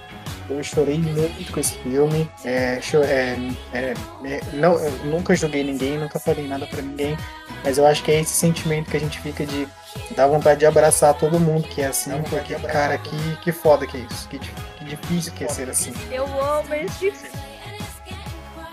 Eu 0.49 0.63
chorei 0.63 0.99
muito 0.99 1.53
com 1.53 1.61
esse 1.61 1.75
filme. 1.79 2.31
É, 2.43 2.81
é, 3.05 3.39
é, 3.75 3.95
é, 4.25 4.41
não, 4.55 4.79
nunca 5.05 5.37
julguei 5.37 5.63
ninguém, 5.63 5.99
nunca 5.99 6.19
falei 6.19 6.47
nada 6.47 6.67
para 6.67 6.81
ninguém. 6.81 7.17
Mas 7.63 7.77
eu 7.77 7.87
acho 7.87 8.03
que 8.03 8.11
é 8.11 8.21
esse 8.21 8.33
sentimento 8.33 8.91
que 8.91 8.97
a 8.97 9.01
gente 9.01 9.21
fica 9.21 9.45
de 9.45 9.69
dar 10.15 10.27
vontade 10.27 10.61
de 10.61 10.67
abraçar 10.67 11.15
todo 11.15 11.39
mundo 11.39 11.69
que 11.69 11.83
é 11.83 11.87
assim, 11.87 12.23
porque, 12.23 12.55
cara, 12.55 12.97
que, 12.99 13.37
que 13.43 13.53
foda 13.53 13.87
que 13.87 13.97
é 13.97 14.01
isso. 14.01 14.29
Que, 14.29 14.39
que 14.39 14.85
difícil 14.85 15.33
que 15.33 15.45
é 15.45 15.49
ser 15.49 15.69
assim. 15.69 15.93
Eu 16.11 16.25
amo 16.43 16.75
esse 16.75 17.13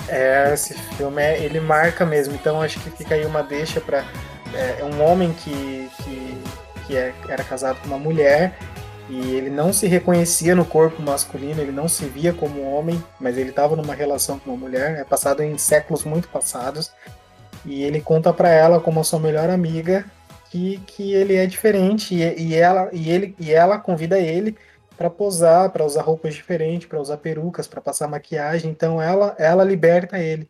é, 0.08 0.54
esse 0.54 0.74
filme 0.74 1.22
é, 1.22 1.44
ele 1.44 1.60
marca 1.60 2.06
mesmo, 2.06 2.36
então 2.36 2.62
acho 2.62 2.80
que 2.80 2.92
fica 2.92 3.16
aí 3.16 3.26
uma 3.26 3.42
deixa 3.42 3.82
para 3.82 4.06
é, 4.54 4.84
um 4.84 5.04
homem 5.04 5.34
que, 5.34 5.90
que 6.04 6.44
que 6.86 6.96
é, 6.96 7.14
era 7.28 7.44
casado 7.44 7.80
com 7.82 7.88
uma 7.88 7.98
mulher 7.98 8.58
e 9.10 9.36
ele 9.36 9.50
não 9.50 9.72
se 9.72 9.88
reconhecia 9.88 10.56
no 10.56 10.66
corpo 10.66 11.02
masculino, 11.02 11.62
ele 11.62 11.72
não 11.72 11.88
se 11.88 12.06
via 12.06 12.34
como 12.34 12.64
homem, 12.64 13.04
mas 13.20 13.38
ele 13.38 13.50
estava 13.50 13.76
numa 13.76 13.94
relação 13.94 14.40
com 14.40 14.52
uma 14.52 14.58
mulher, 14.58 15.00
é 15.00 15.04
passado 15.04 15.44
em 15.44 15.58
séculos 15.58 16.04
muito 16.04 16.28
passados, 16.28 16.92
e 17.64 17.84
ele 17.84 18.02
conta 18.02 18.34
para 18.34 18.50
ela 18.50 18.80
como 18.80 19.00
a 19.00 19.04
sua 19.04 19.20
melhor 19.20 19.50
amiga 19.50 20.06
que, 20.56 20.78
que 20.88 21.14
ele 21.14 21.36
é 21.36 21.46
diferente 21.46 22.16
e, 22.16 22.42
e 22.42 22.56
ela 22.56 22.90
e 22.94 23.12
ele 23.12 23.36
e 23.38 23.52
ela 23.52 23.78
convida 23.78 24.18
ele 24.18 24.56
para 24.96 25.10
posar, 25.10 25.70
para 25.70 25.84
usar 25.84 26.02
roupas 26.02 26.34
diferentes, 26.34 26.88
para 26.88 27.02
usar 27.02 27.18
perucas, 27.18 27.68
para 27.68 27.82
passar 27.82 28.08
maquiagem, 28.08 28.72
então 28.72 29.02
ela 29.02 29.36
ela 29.38 29.66
liberta 29.66 30.18
ele. 30.18 30.50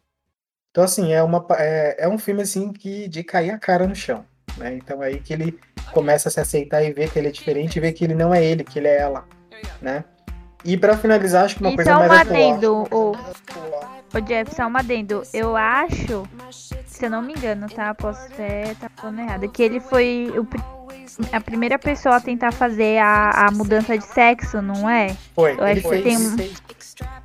Então 0.69 0.84
assim, 0.84 1.11
é 1.11 1.23
uma 1.23 1.44
é, 1.57 2.06
é 2.06 2.07
um 2.07 2.19
filme 2.19 2.44
assim 2.44 2.72
que 2.72 3.07
de 3.07 3.23
cair 3.23 3.49
a 3.49 3.57
cara 3.57 3.88
no 3.88 3.95
chão, 3.95 4.23
né? 4.57 4.76
Então 4.76 5.02
é 5.02 5.07
aí 5.07 5.19
que 5.19 5.34
ele 5.34 5.60
começa 5.91 6.30
a 6.30 6.32
se 6.32 6.40
aceitar 6.40 6.84
e 6.84 6.94
ver 6.94 7.10
que 7.11 7.18
ele 7.18 7.30
é 7.30 7.32
diferente 7.32 7.77
e 7.77 7.80
ver 7.80 7.94
que 7.94 8.03
ele 8.03 8.14
não 8.14 8.32
é 8.32 8.45
ele, 8.45 8.64
que 8.64 8.77
ele 8.77 8.88
é 8.88 8.99
ela, 8.99 9.26
né? 9.82 10.03
E 10.64 10.77
para 10.77 10.95
finalizar, 10.98 11.45
acho 11.45 11.56
que 11.56 11.61
uma 11.61 11.72
e 11.72 11.76
coisa 11.76 11.91
só 11.91 12.07
mais 12.07 12.22
atual. 12.22 12.88
o, 12.91 13.11
o 14.17 14.21
Jeff, 14.21 14.55
só 14.55 14.67
um 14.67 14.77
adendo. 14.77 15.23
Eu 15.33 15.55
acho, 15.55 16.27
se 16.87 17.05
eu 17.05 17.09
não 17.09 17.21
me 17.21 17.33
engano, 17.33 17.67
tá? 17.67 17.93
Posso 17.93 18.25
até 18.27 18.71
estar 18.71 18.89
tá 18.89 19.01
falando 19.01 19.19
errado, 19.19 19.49
que 19.49 19.61
ele 19.61 19.79
foi 19.79 20.31
o, 20.35 20.47
a 21.31 21.41
primeira 21.41 21.77
pessoa 21.77 22.15
a 22.15 22.21
tentar 22.21 22.51
fazer 22.51 22.97
a, 22.99 23.47
a 23.47 23.51
mudança 23.51 23.97
de 23.97 24.05
sexo, 24.05 24.61
não 24.61 24.89
é? 24.89 25.15
Foi. 25.33 25.53
Eu 25.53 25.63
acho 25.63 25.93
ele 25.93 26.03
que 26.03 26.09
tem 26.09 26.17
um... 26.17 26.35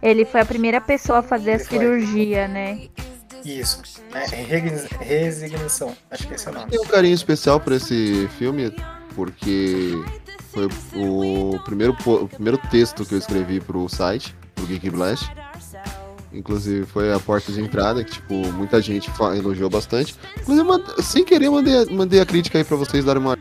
Ele 0.03 0.25
foi 0.25 0.41
a 0.41 0.45
primeira 0.45 0.81
pessoa 0.81 1.21
a 1.21 1.23
fazer 1.23 1.53
ele 1.53 1.63
a 1.63 1.65
cirurgia, 1.65 2.45
foi. 2.45 2.55
né? 2.55 2.89
Isso, 3.45 3.83
né? 4.13 4.27
Resignação, 5.01 5.97
acho 6.11 6.27
que 6.27 6.35
esse 6.35 6.47
é 6.47 6.51
o 6.51 6.55
nome. 6.55 6.71
Tem 6.71 6.81
um 6.81 6.87
carinho 6.87 7.15
especial 7.15 7.59
por 7.59 7.73
esse 7.73 8.29
filme, 8.37 8.75
porque 9.15 9.93
foi 10.51 10.69
o 10.95 11.59
primeiro, 11.65 11.97
o 12.05 12.29
primeiro 12.29 12.59
texto 12.71 13.05
que 13.07 13.15
eu 13.15 13.19
escrevi 13.19 13.61
pro 13.61 13.89
site, 13.89 14.35
pro 14.55 14.67
Geek 14.67 14.91
Blast. 14.91 15.31
Inclusive 16.33 16.87
foi 16.87 17.13
a 17.13 17.19
porta 17.19 17.51
de 17.51 17.61
entrada, 17.61 18.05
que 18.05 18.13
tipo, 18.13 18.35
muita 18.53 18.81
gente 18.81 19.11
elogiou 19.37 19.69
bastante. 19.69 20.15
Inclusive, 20.41 20.69
sem 21.03 21.25
querer, 21.25 21.51
mandei, 21.51 21.85
mandei 21.87 22.21
a 22.21 22.27
crítica 22.27 22.59
aí 22.59 22.65
pra 22.65 22.77
vocês 22.77 23.05
darem 23.05 23.21
uma. 23.21 23.37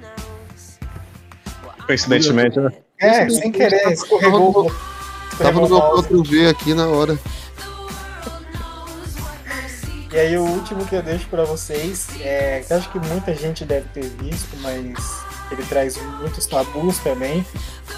Coincidentemente, 1.85 2.59
né? 2.59 2.71
É, 2.99 3.29
sem 3.29 3.51
querer, 3.51 3.91
escorregou. 3.91 4.71
Tava 5.37 5.61
no 5.61 5.69
meu 5.69 6.03
Ctrl 6.03 6.23
V 6.23 6.47
aqui 6.47 6.73
na 6.73 6.87
hora. 6.87 7.17
E 10.11 10.17
aí 10.17 10.37
o 10.37 10.43
último 10.43 10.85
que 10.85 10.95
eu 10.95 11.03
deixo 11.03 11.27
para 11.27 11.45
vocês 11.45 12.07
é 12.19 12.63
que 12.65 12.73
eu 12.73 12.77
acho 12.77 12.91
que 12.91 12.99
muita 12.99 13.33
gente 13.35 13.63
deve 13.63 13.87
ter 13.89 14.09
visto, 14.21 14.57
mas 14.57 15.28
ele 15.51 15.63
traz 15.63 15.97
muitos 16.19 16.45
tabus 16.45 16.99
também. 16.99 17.45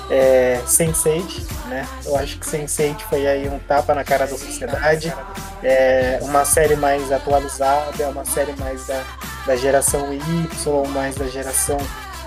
É 0.09 0.61
Sense8, 0.65 1.67
né? 1.67 1.87
Eu 2.05 2.15
acho 2.17 2.37
que 2.37 2.45
Sense8 2.45 2.99
foi 3.09 3.27
aí 3.27 3.47
um 3.47 3.59
tapa 3.59 3.93
na 3.93 4.03
cara 4.03 4.25
da 4.25 4.37
sociedade. 4.37 5.13
É 5.63 6.19
uma 6.21 6.43
série 6.43 6.75
mais 6.75 7.11
atualizada, 7.11 8.03
é 8.03 8.07
uma 8.07 8.25
série 8.25 8.53
mais 8.53 8.87
da, 8.87 9.03
da 9.45 9.55
geração 9.55 10.11
Y, 10.13 10.87
mais 10.89 11.15
da 11.15 11.27
geração 11.27 11.77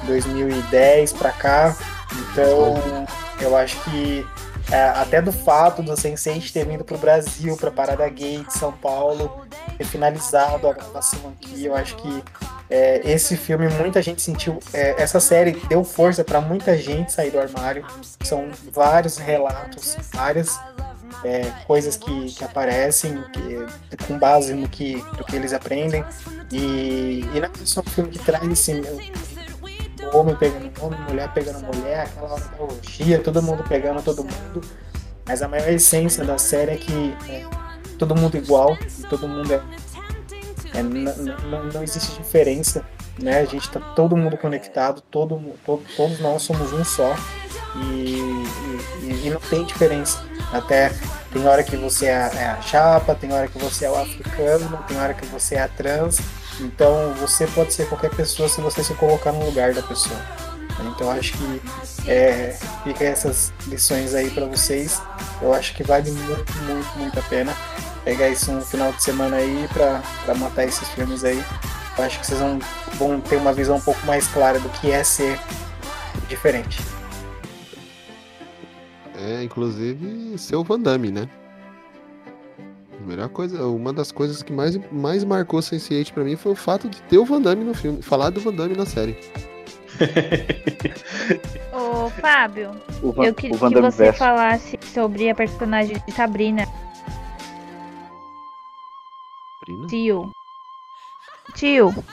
2010 0.05 1.13
para 1.13 1.33
cá. 1.33 1.77
Então, 2.13 3.07
eu 3.41 3.57
acho 3.57 3.79
que 3.85 4.27
é, 4.71 4.83
até 4.91 5.21
do 5.21 5.33
fato 5.33 5.83
do 5.83 5.93
Sense8 5.93 6.53
ter 6.53 6.67
vindo 6.67 6.85
pro 6.85 6.97
Brasil, 6.97 7.57
pra 7.57 7.71
Parada 7.71 8.09
Gay 8.09 8.45
de 8.45 8.53
São 8.53 8.73
Paulo, 8.73 9.45
ter 9.77 9.85
finalizado 9.85 10.69
a 10.69 10.73
gravação 10.73 11.21
aqui, 11.33 11.67
eu 11.67 11.75
acho 11.75 11.97
que 11.97 12.25
é, 12.75 13.01
esse 13.05 13.37
filme 13.37 13.69
muita 13.69 14.03
gente 14.03 14.21
sentiu, 14.21 14.59
é, 14.73 15.01
essa 15.01 15.21
série 15.21 15.53
deu 15.69 15.85
força 15.85 16.25
para 16.25 16.41
muita 16.41 16.77
gente 16.77 17.13
sair 17.13 17.31
do 17.31 17.39
armário. 17.39 17.87
São 18.25 18.49
vários 18.73 19.17
relatos, 19.17 19.97
várias 20.13 20.59
é, 21.25 21.53
coisas 21.69 21.97
que, 21.97 22.33
que 22.33 22.43
aparecem 22.43 23.23
que, 23.33 24.05
com 24.09 24.19
base 24.19 24.55
no 24.55 24.69
que, 24.69 24.97
do 25.17 25.23
que 25.23 25.37
eles 25.37 25.53
aprendem. 25.53 26.05
E, 26.51 27.25
e 27.33 27.41
não 27.41 27.47
é 27.47 27.51
só 27.65 27.81
um 27.81 27.91
filme 27.91 28.11
que 28.11 28.19
traz 28.19 28.43
esse 28.51 28.83
homem 30.13 30.35
pegando 30.35 30.73
homem, 30.85 31.01
mulher 31.09 31.33
pegando 31.33 31.65
mulher, 31.65 32.01
aquela 32.01 32.37
orgia, 32.59 33.21
todo 33.21 33.41
mundo 33.41 33.63
pegando 33.69 34.03
todo 34.03 34.25
mundo. 34.25 34.61
Mas 35.25 35.43
a 35.43 35.47
maior 35.47 35.69
essência 35.69 36.25
da 36.25 36.39
série 36.39 36.73
é 36.73 36.77
que 36.77 37.17
é 37.29 37.47
todo 38.01 38.17
mundo 38.17 38.37
igual, 38.37 38.77
todo 39.09 39.29
mundo 39.29 39.55
é. 39.55 39.63
É 40.75 40.83
não, 40.83 41.83
existe 41.83 42.21
diferença, 42.21 42.85
né? 43.19 43.41
A 43.41 43.45
gente 43.45 43.71
tá 43.71 43.81
todo 43.95 44.17
mundo 44.17 44.37
conectado, 44.37 45.01
todo, 45.01 45.41
todo 45.65 45.83
todos 45.97 46.19
nós 46.21 46.43
somos 46.43 46.73
um 46.73 46.85
só. 46.85 47.17
E, 47.77 48.21
e, 49.03 49.27
e, 49.27 49.31
não 49.31 49.41
tem 49.41 49.65
diferença. 49.65 50.25
Até 50.53 50.93
tem 51.33 51.47
hora 51.47 51.63
que 51.65 51.77
você 51.77 52.07
é 52.07 52.17
a, 52.17 52.27
é 52.29 52.47
a 52.47 52.61
chapa, 52.61 53.15
tem 53.15 53.33
hora 53.33 53.49
que 53.49 53.59
você 53.59 53.85
é 53.85 53.91
o 53.91 53.97
africano, 53.97 54.79
tem 54.87 54.97
hora 54.99 55.15
que 55.15 55.27
você 55.27 55.57
é 55.57 55.63
a 55.63 55.69
trans. 55.69 56.21
Então 56.61 57.13
você 57.15 57.47
pode 57.49 57.73
ser 57.73 57.89
qualquer 57.89 58.11
pessoa 58.11 58.49
se 58.49 58.61
você 58.61 58.85
se 58.85 58.95
colocar 58.95 59.33
no 59.33 59.45
lugar 59.45 59.73
da 59.75 59.83
pessoa. 59.83 60.21
Então 60.81 61.11
acho 61.11 61.33
que 61.33 61.63
é, 62.09 62.57
fica 62.85 63.05
essas 63.05 63.53
lições 63.67 64.15
aí 64.15 64.31
para 64.31 64.47
vocês. 64.47 65.01
Eu 65.41 65.53
acho 65.53 65.75
que 65.75 65.83
vale 65.83 66.11
muito, 66.11 66.53
muito, 66.65 66.99
muito 66.99 67.19
a 67.19 67.23
pena 67.23 67.55
pegar 68.05 68.29
isso 68.29 68.51
um 68.53 68.61
final 68.61 68.93
de 68.93 69.03
semana 69.03 69.37
aí 69.37 69.69
para 69.73 70.35
matar 70.37 70.65
esses 70.65 70.89
filmes 70.91 71.25
aí. 71.25 71.43
Eu 71.97 72.05
acho 72.05 72.19
que 72.21 72.27
vocês 72.27 72.41
vão, 72.41 72.59
vão 72.95 73.21
ter 73.21 73.37
uma 73.37 73.53
visão 73.53 73.77
um 73.77 73.81
pouco 73.81 74.05
mais 74.07 74.27
clara 74.29 74.59
do 74.59 74.69
que 74.71 74.91
é 74.91 75.03
ser 75.05 75.39
diferente. 76.29 76.81
É, 79.17 79.43
inclusive, 79.43 80.37
ser 80.39 80.57
o 80.57 80.65
Van 80.65 80.79
Damme, 80.81 81.11
né? 81.11 81.29
A 83.01 83.07
melhor 83.07 83.29
coisa, 83.29 83.65
uma 83.67 83.93
das 83.93 84.11
coisas 84.11 84.43
que 84.43 84.53
mais, 84.53 84.79
mais 84.91 85.23
marcou 85.25 85.61
Sense8 85.61 86.13
pra 86.13 86.25
mim 86.25 86.37
foi 86.37 86.53
o 86.53 86.57
fato 86.57 86.89
de 86.89 87.01
ter 87.03 87.19
o 87.19 87.25
Van 87.25 87.41
Damme 87.41 87.63
no 87.65 87.75
filme, 87.75 88.03
falar 88.03 88.31
do 88.31 88.41
Van 88.41 88.53
Damme 88.53 88.75
na 88.77 88.85
série. 88.87 89.17
Ô, 91.73 92.09
Fábio, 92.21 92.73
O 93.03 93.13
Van- 93.13 93.25
eu 93.27 93.35
queria 93.35 93.57
que 93.57 93.81
você 93.81 94.05
verso. 94.05 94.19
falasse 94.19 94.79
sobre 94.93 95.31
a 95.31 95.35
personagem 95.35 96.03
de 96.07 96.13
Sabrina. 96.13 96.67
Sabrina? 99.65 99.87
Tio. 99.87 100.31
Tio, 101.55 102.05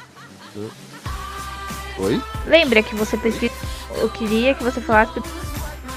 Oi? 1.97 2.21
lembra 2.45 2.81
que 2.81 2.95
você 2.95 3.17
precisa. 3.17 3.53
Eu 3.95 4.09
queria 4.09 4.53
que 4.55 4.63
você 4.63 4.79
falasse 4.79 5.19
do 5.19 5.23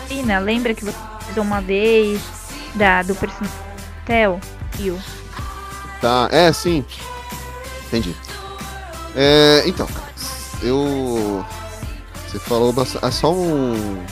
Sabrina. 0.01 0.39
Lembra 0.41 0.75
que 0.75 0.85
você 0.85 0.97
fez 1.25 1.37
uma 1.37 1.61
vez 1.61 2.21
da, 2.75 3.03
do 3.03 3.15
personagem 3.15 3.57
Theo? 4.05 4.41
Tio. 4.77 5.01
Tá, 6.01 6.29
é, 6.33 6.53
sim. 6.53 6.85
Entendi. 7.87 8.15
É, 9.15 9.63
então, 9.67 9.89
eu. 10.63 11.45
Você 12.27 12.39
falou 12.41 12.73
bastante. 12.73 13.05
Ah, 13.05 13.11
só 13.13 13.33
um. 13.33 14.05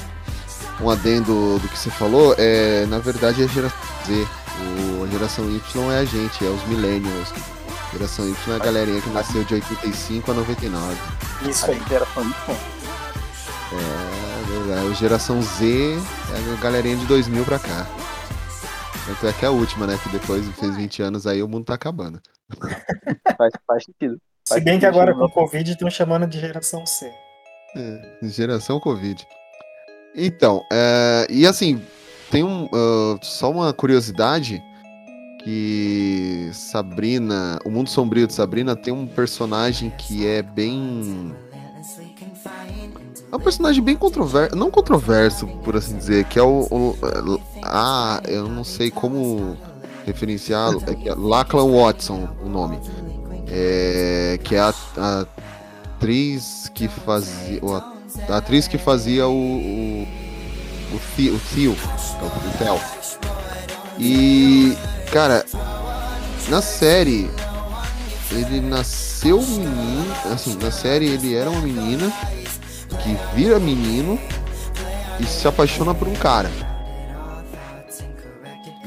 Um 0.81 0.91
adendo 0.91 1.59
do 1.59 1.69
que 1.69 1.79
você 1.79 1.91
falou. 1.91 2.35
É, 2.39 2.87
na 2.87 2.99
verdade, 2.99 3.43
é 3.43 3.49
geração 3.49 3.79
Z. 4.07 4.42
O, 4.61 5.05
a 5.05 5.09
geração 5.09 5.51
Y 5.51 5.93
é 5.93 5.99
a 5.99 6.05
gente, 6.05 6.45
é 6.45 6.49
os 6.49 6.63
Millennials. 6.69 7.33
A 7.89 7.93
geração 7.93 8.29
Y 8.29 8.53
é 8.53 8.57
a 8.57 8.59
galerinha 8.59 9.01
que 9.01 9.11
nasceu 9.11 9.45
de 9.45 9.55
85 9.55 10.31
a 10.31 10.35
99. 10.35 10.97
Isso 11.49 11.71
aí. 11.71 11.83
Geração 11.89 12.25
bom. 12.47 12.57
É, 13.73 14.51
verdade. 14.51 14.87
A 14.87 14.95
geração 14.95 15.43
Z 15.43 15.95
é 15.95 16.53
a 16.53 16.61
galerinha 16.63 16.97
de 16.97 17.07
2000 17.07 17.45
pra 17.45 17.59
cá. 17.59 17.87
Tanto 19.07 19.27
é 19.27 19.33
que 19.33 19.45
é 19.45 19.49
a 19.49 19.51
última, 19.51 19.87
né? 19.87 19.99
Que 20.03 20.09
depois 20.11 20.47
fez 20.59 20.77
20 20.77 21.03
anos 21.03 21.27
aí 21.27 21.43
o 21.43 21.49
mundo 21.49 21.65
tá 21.65 21.75
acabando. 21.75 22.21
Faz, 23.37 23.53
faz 23.67 23.85
sentido. 23.85 24.21
Se 24.45 24.61
bem 24.61 24.79
que 24.79 24.87
agora 24.87 25.15
com 25.15 25.25
o 25.25 25.31
Covid 25.31 25.71
estão 25.71 25.89
chamando 25.91 26.27
de 26.27 26.39
geração 26.39 26.85
C. 26.85 27.11
É, 27.75 28.19
geração 28.23 28.79
Covid. 28.79 29.27
Então, 30.15 30.63
é, 30.71 31.27
e 31.31 31.47
assim, 31.47 31.83
tem 32.33 32.43
um, 32.43 32.67
ah, 32.73 33.19
só 33.21 33.51
uma 33.51 33.73
curiosidade 33.75 34.65
que 35.45 36.49
Sabrina, 36.55 37.59
o 37.63 37.71
mundo 37.71 37.91
sombrio 37.91 38.27
de 38.27 38.33
Sabrina 38.33 38.75
tem 38.75 38.93
um 38.93 39.07
personagem 39.07 39.91
que 39.91 40.27
é 40.27 40.41
bem 40.41 41.35
é 43.31 43.37
um 43.37 43.41
personagem 43.41 43.83
bem 43.83 43.97
controverso, 43.97 44.57
não 44.57 44.71
controverso, 44.71 45.47
por 45.63 45.77
assim 45.77 45.97
dizer, 45.97 46.25
que 46.25 46.39
é 46.39 46.43
o, 46.43 46.67
o 46.71 47.41
ah, 47.63 48.23
eu 48.27 48.49
não 48.49 48.65
sei 48.65 48.91
como 48.91 49.57
referenciar, 50.07 50.73
é 50.87 50.95
que 50.95 51.09
é 51.09 51.15
Lachlan 51.15 51.71
Watson, 51.71 52.29
o 52.43 52.49
nome. 52.49 52.79
É, 53.49 54.39
que 54.43 54.55
é 54.55 54.61
a, 54.61 54.75
a 54.97 55.27
atriz 56.03 56.71
que 56.75 56.89
fazia. 56.89 57.61
a 58.29 58.37
atriz 58.37 58.67
que 58.67 58.79
fazia 58.79 59.27
o. 59.27 59.33
o, 59.33 60.22
o, 60.95 61.01
Theo, 61.17 61.35
o 61.35 61.41
que 61.41 61.67
é 61.67 62.71
o- 62.71 62.77
Theo. 62.77 62.81
E. 63.99 64.77
Cara, 65.13 65.45
na 66.49 66.63
série. 66.63 67.31
Ele 68.31 68.61
nasceu 68.61 69.43
menino. 69.43 70.07
Assim, 70.33 70.57
na 70.57 70.71
série 70.71 71.07
ele 71.07 71.35
era 71.35 71.51
uma 71.51 71.61
menina 71.61 72.11
que 73.03 73.17
vira 73.37 73.59
menino 73.61 74.19
e 75.21 75.25
se 75.27 75.47
apaixona 75.47 75.95
por 75.95 76.09
um 76.09 76.15
cara. 76.15 76.51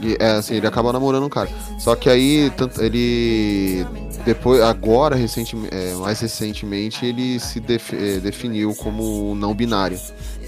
E, 0.02 0.18
é, 0.20 0.32
assim, 0.32 0.56
ele 0.56 0.68
acaba 0.68 0.92
namorando 0.92 1.26
um 1.26 1.30
cara. 1.30 1.50
Só 1.80 1.96
que 1.96 2.10
aí, 2.10 2.52
tanto, 2.58 2.82
ele. 2.82 3.86
Depois, 4.26 4.62
agora, 4.62 5.16
recentemente, 5.16 5.74
mais 6.00 6.20
recentemente, 6.20 7.06
ele 7.06 7.40
se 7.40 7.60
def- 7.60 7.94
eh, 7.94 8.20
definiu 8.20 8.74
como 8.76 9.36
não 9.36 9.54
binário. 9.54 10.00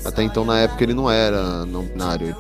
Até 0.08 0.24
então, 0.24 0.46
na 0.46 0.58
época, 0.60 0.82
ele 0.82 0.94
não 0.94 1.12
era 1.12 1.66
não 1.66 1.84
binário. 1.84 2.34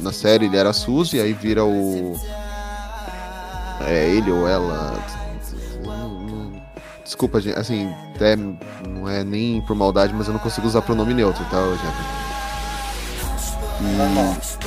Na 0.00 0.12
série, 0.12 0.46
ele 0.46 0.56
era 0.56 0.72
Suzy, 0.72 1.20
aí 1.20 1.32
vira 1.32 1.64
o. 1.64 2.18
É 3.86 4.08
ele 4.08 4.32
ou 4.32 4.48
ela. 4.48 4.98
Desculpa, 7.04 7.40
gente, 7.40 7.56
assim, 7.56 7.94
até 8.16 8.34
não 8.34 9.08
é 9.08 9.22
nem 9.22 9.60
por 9.62 9.76
maldade, 9.76 10.12
mas 10.12 10.26
eu 10.26 10.32
não 10.32 10.40
consigo 10.40 10.66
usar 10.66 10.82
pronome 10.82 11.14
neutro, 11.14 11.44
tá, 11.44 11.58
Jeff? 11.70 11.96
E. 13.82 14.60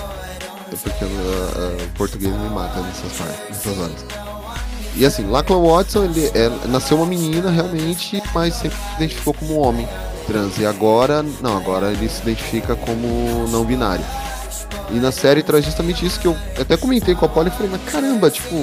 É 0.73 0.75
porque 0.75 1.05
uh, 1.05 1.07
uh, 1.07 1.83
o 1.83 1.89
português 1.97 2.33
me 2.33 2.49
mata 2.49 2.79
nessas 2.79 3.11
partes, 3.11 3.49
nessas 3.49 3.77
horas. 3.77 4.22
E 4.95 5.05
assim, 5.05 5.25
Lachlan 5.27 5.59
Watson, 5.59 6.05
ele 6.05 6.27
é- 6.33 6.67
nasceu 6.67 6.97
uma 6.97 7.05
menina 7.05 7.49
realmente, 7.49 8.21
mas 8.33 8.53
sempre 8.53 8.77
se 8.77 8.95
identificou 8.97 9.33
como 9.33 9.59
homem 9.59 9.87
trans. 10.27 10.57
E 10.59 10.65
agora, 10.65 11.23
não, 11.41 11.57
agora 11.57 11.91
ele 11.91 12.07
se 12.07 12.21
identifica 12.21 12.75
como 12.75 13.47
não 13.49 13.65
binário. 13.65 14.05
E 14.91 14.95
na 14.95 15.11
série 15.11 15.41
traz 15.41 15.65
justamente 15.65 16.05
isso 16.05 16.19
que 16.19 16.27
eu 16.27 16.37
até 16.59 16.77
comentei 16.77 17.15
com 17.15 17.25
a 17.25 17.29
Polly 17.29 17.49
e 17.49 17.51
falei, 17.51 17.71
mas 17.71 17.81
caramba, 17.83 18.29
tipo, 18.29 18.55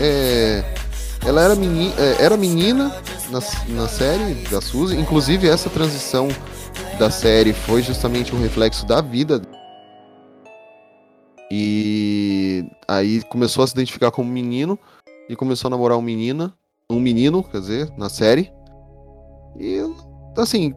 é, 0.00 0.64
ela 1.26 1.42
era, 1.42 1.54
meni, 1.54 1.92
é, 1.98 2.22
era 2.22 2.36
menina 2.36 2.94
na, 3.30 3.40
na 3.68 3.88
série 3.88 4.34
da 4.50 4.60
Suzy, 4.60 4.96
inclusive 4.96 5.48
essa 5.48 5.68
transição 5.68 6.28
da 6.98 7.10
série 7.10 7.52
foi 7.52 7.82
justamente 7.82 8.34
um 8.34 8.40
reflexo 8.40 8.86
da 8.86 9.00
vida 9.00 9.42
e 11.50 12.64
aí 12.88 13.22
começou 13.22 13.64
a 13.64 13.66
se 13.66 13.74
identificar 13.74 14.10
como 14.10 14.30
menino 14.30 14.78
e 15.28 15.36
começou 15.36 15.68
a 15.68 15.70
namorar 15.70 15.98
um 15.98 16.02
menina, 16.02 16.54
um 16.88 17.00
menino, 17.00 17.42
quer 17.42 17.60
dizer, 17.60 17.90
na 17.96 18.08
série. 18.08 18.52
E 19.56 19.80
assim, 20.36 20.74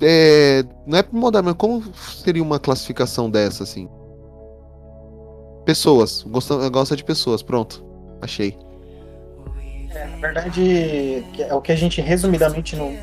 é, 0.00 0.64
não 0.86 0.98
é 0.98 1.02
por 1.02 1.14
mudar, 1.14 1.42
mas 1.42 1.54
como 1.54 1.82
seria 1.94 2.42
uma 2.42 2.58
classificação 2.58 3.30
dessa 3.30 3.62
assim? 3.62 3.88
Pessoas, 5.64 6.22
gosta, 6.22 6.68
gosta 6.68 6.96
de 6.96 7.04
pessoas, 7.04 7.42
pronto. 7.42 7.84
Achei. 8.20 8.58
É, 9.90 10.06
na 10.06 10.16
verdade, 10.16 11.24
é 11.38 11.54
o 11.54 11.60
que 11.60 11.70
a 11.70 11.76
gente 11.76 12.00
resumidamente 12.00 12.74
no, 12.74 12.90
no 12.90 12.98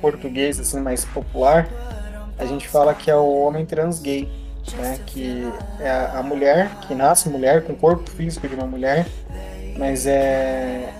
português 0.00 0.60
assim 0.60 0.80
mais 0.80 1.04
popular, 1.04 1.68
a 2.38 2.44
gente 2.44 2.68
fala 2.68 2.94
que 2.94 3.10
é 3.10 3.16
o 3.16 3.40
homem 3.40 3.64
trans 3.64 4.00
gay, 4.00 4.28
né? 4.76 4.98
Que 5.06 5.50
é 5.80 5.90
a, 5.90 6.22
mulher 6.22 6.70
que 6.86 6.94
nasce 6.94 7.28
mulher 7.28 7.64
com 7.64 7.72
o 7.72 7.76
corpo 7.76 8.10
físico 8.10 8.46
de 8.48 8.54
uma 8.54 8.66
mulher, 8.66 9.06
mas 9.76 10.06
é 10.06 10.92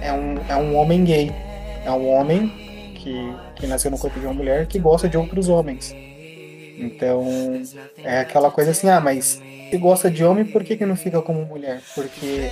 é 0.00 0.12
um, 0.12 0.38
é 0.48 0.56
um 0.56 0.76
homem 0.76 1.04
gay, 1.04 1.32
é 1.84 1.90
um 1.90 2.08
homem 2.08 2.48
que, 2.94 3.34
que 3.56 3.66
nasceu 3.66 3.90
no 3.90 3.98
corpo 3.98 4.18
de 4.18 4.26
uma 4.26 4.34
mulher 4.34 4.66
que 4.66 4.78
gosta 4.78 5.08
de 5.08 5.16
outros 5.16 5.48
homens. 5.48 5.94
Então 6.78 7.26
é 8.04 8.20
aquela 8.20 8.50
coisa 8.50 8.70
assim, 8.70 8.88
ah, 8.88 9.00
mas 9.00 9.42
se 9.70 9.76
gosta 9.76 10.10
de 10.10 10.24
homem, 10.24 10.44
por 10.44 10.64
que, 10.64 10.76
que 10.76 10.86
não 10.86 10.96
fica 10.96 11.20
como 11.20 11.44
mulher? 11.44 11.80
Porque 11.94 12.50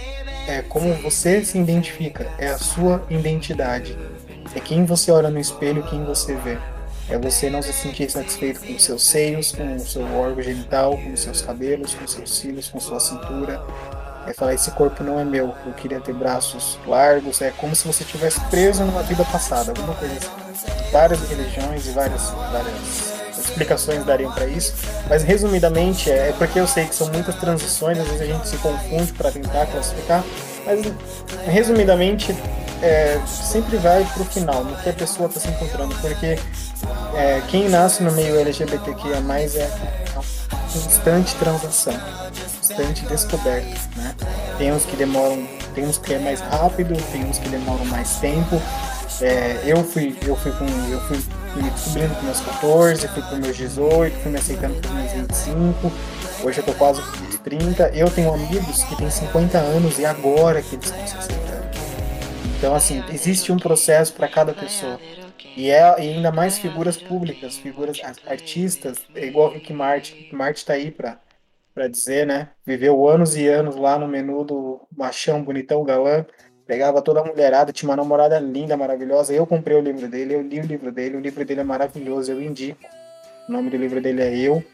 é 0.48 0.62
como 0.68 0.92
você 0.94 1.44
se 1.44 1.58
identifica, 1.58 2.26
é 2.38 2.48
a 2.48 2.58
sua 2.58 3.04
identidade. 3.08 3.96
É 4.54 4.60
quem 4.60 4.84
você 4.84 5.10
olha 5.10 5.30
no 5.30 5.38
espelho, 5.38 5.82
quem 5.84 6.04
você 6.04 6.34
vê. 6.34 6.58
É 7.08 7.18
você 7.18 7.48
não 7.48 7.62
se 7.62 7.72
sentir 7.72 8.10
satisfeito 8.10 8.60
com 8.60 8.78
seus 8.78 9.04
seios, 9.04 9.52
com 9.52 9.76
o 9.76 9.80
seu 9.80 10.02
órgão 10.16 10.42
genital, 10.42 10.96
com 10.96 11.12
os 11.12 11.20
seus 11.20 11.40
cabelos, 11.40 11.94
com 11.94 12.04
os 12.04 12.12
seus 12.12 12.36
cílios, 12.36 12.68
com 12.68 12.80
sua 12.80 12.98
cintura. 12.98 13.64
É 14.26 14.32
falar, 14.32 14.54
esse 14.54 14.70
corpo 14.72 15.04
não 15.04 15.20
é 15.20 15.24
meu, 15.24 15.54
eu 15.64 15.72
queria 15.74 16.00
ter 16.00 16.12
braços 16.12 16.78
largos. 16.84 17.40
É 17.40 17.52
como 17.52 17.76
se 17.76 17.86
você 17.86 18.02
estivesse 18.02 18.40
preso 18.46 18.84
numa 18.84 19.02
vida 19.04 19.24
passada, 19.24 19.70
alguma 19.70 19.94
coisa 19.94 20.14
assim. 20.14 20.90
Várias 20.90 21.20
religiões 21.28 21.86
e 21.86 21.90
várias, 21.90 22.30
várias 22.30 23.16
explicações 23.38 24.04
dariam 24.04 24.32
para 24.32 24.46
isso, 24.46 24.74
mas 25.08 25.22
resumidamente 25.22 26.10
é 26.10 26.32
porque 26.36 26.58
eu 26.58 26.66
sei 26.66 26.86
que 26.86 26.94
são 26.94 27.08
muitas 27.08 27.34
transições, 27.36 27.98
às 27.98 28.06
vezes 28.06 28.22
a 28.22 28.26
gente 28.26 28.48
se 28.48 28.56
confunde 28.58 29.12
para 29.12 29.30
tentar 29.30 29.66
classificar, 29.66 30.24
mas 30.64 30.80
resumidamente 31.46 32.36
é, 32.82 33.20
sempre 33.26 33.76
vai 33.76 34.04
pro 34.14 34.24
final, 34.24 34.64
no 34.64 34.76
que 34.76 34.88
a 34.88 34.92
pessoa 34.92 35.28
está 35.28 35.40
se 35.40 35.48
encontrando, 35.48 35.94
porque 36.00 36.38
é, 37.14 37.42
quem 37.48 37.68
nasce 37.68 38.02
no 38.02 38.12
meio 38.12 38.38
LGBTQIA+, 38.38 39.18
é 39.54 39.70
constante 40.72 41.34
transação, 41.36 41.94
constante 42.58 43.06
descoberta, 43.06 43.80
né? 43.96 44.14
Tem 44.58 44.72
uns 44.72 44.84
que 44.84 44.96
demoram, 44.96 45.46
tem 45.74 45.86
uns 45.86 45.98
que 45.98 46.14
é 46.14 46.18
mais 46.18 46.40
rápido, 46.40 46.94
tem 47.10 47.24
uns 47.24 47.38
que 47.38 47.48
demoram 47.48 47.84
mais 47.86 48.16
tempo. 48.16 48.60
É, 49.20 49.62
eu 49.64 49.82
fui, 49.82 50.16
eu 50.26 50.36
fui 50.36 50.52
com, 50.52 50.66
eu 50.90 51.00
fui 51.02 51.18
me 51.54 51.70
descobrindo 51.70 52.14
com 52.16 52.22
meus 52.26 52.40
14, 52.40 53.08
fui 53.08 53.22
com 53.22 53.36
meus 53.36 53.56
18, 53.56 54.18
fui 54.18 54.30
me 54.30 54.38
aceitando 54.38 54.74
com 54.86 54.94
meus 54.94 55.12
25. 55.12 55.92
Hoje 56.42 56.58
eu 56.58 56.64
tô 56.64 56.74
quase 56.74 57.00
com 57.00 57.26
os 57.26 57.38
30. 57.38 57.88
Eu 57.94 58.10
tenho 58.10 58.32
amigos 58.32 58.84
que 58.84 58.96
têm 58.96 59.10
50 59.10 59.56
anos 59.56 59.98
e 59.98 60.04
agora 60.04 60.60
que 60.60 60.74
eles 60.76 60.86
estão 60.86 61.06
se 61.06 61.16
aceitando. 61.16 61.66
Então, 62.58 62.74
assim, 62.74 63.02
existe 63.10 63.50
um 63.52 63.58
processo 63.58 64.12
para 64.12 64.28
cada 64.28 64.52
pessoa. 64.52 64.98
E, 65.56 65.70
é, 65.70 65.80
e 65.98 66.14
ainda 66.14 66.30
mais 66.30 66.58
figuras 66.58 66.96
públicas, 66.96 67.56
figuras 67.56 68.00
artistas, 68.26 68.98
é 69.14 69.26
igual 69.26 69.50
o 69.50 69.54
Rick 69.54 69.72
Martin. 69.72 70.14
Rick 70.14 70.34
Martin 70.34 70.64
tá 70.64 70.72
aí 70.74 70.90
pra, 70.90 71.20
pra 71.74 71.88
dizer, 71.88 72.26
né? 72.26 72.50
Viveu 72.64 73.08
anos 73.08 73.36
e 73.36 73.46
anos 73.46 73.76
lá 73.76 73.98
no 73.98 74.08
menu 74.08 74.44
do 74.44 74.86
machão, 74.96 75.42
bonitão, 75.42 75.84
galã. 75.84 76.24
Pegava 76.66 77.00
toda 77.00 77.20
a 77.20 77.24
mulherada, 77.24 77.72
tinha 77.72 77.88
uma 77.88 77.96
namorada 77.96 78.38
linda, 78.40 78.76
maravilhosa. 78.76 79.32
Eu 79.32 79.46
comprei 79.46 79.76
o 79.76 79.80
livro 79.80 80.08
dele, 80.08 80.34
eu 80.34 80.42
li 80.42 80.58
o 80.58 80.66
livro 80.66 80.90
dele, 80.90 81.16
o 81.16 81.20
livro 81.20 81.44
dele 81.44 81.60
é 81.60 81.64
maravilhoso, 81.64 82.32
eu 82.32 82.42
indico. 82.42 82.80
O 83.48 83.52
nome 83.52 83.70
do 83.70 83.76
livro 83.76 84.00
dele 84.00 84.22
é 84.22 84.36
Eu. 84.36 84.64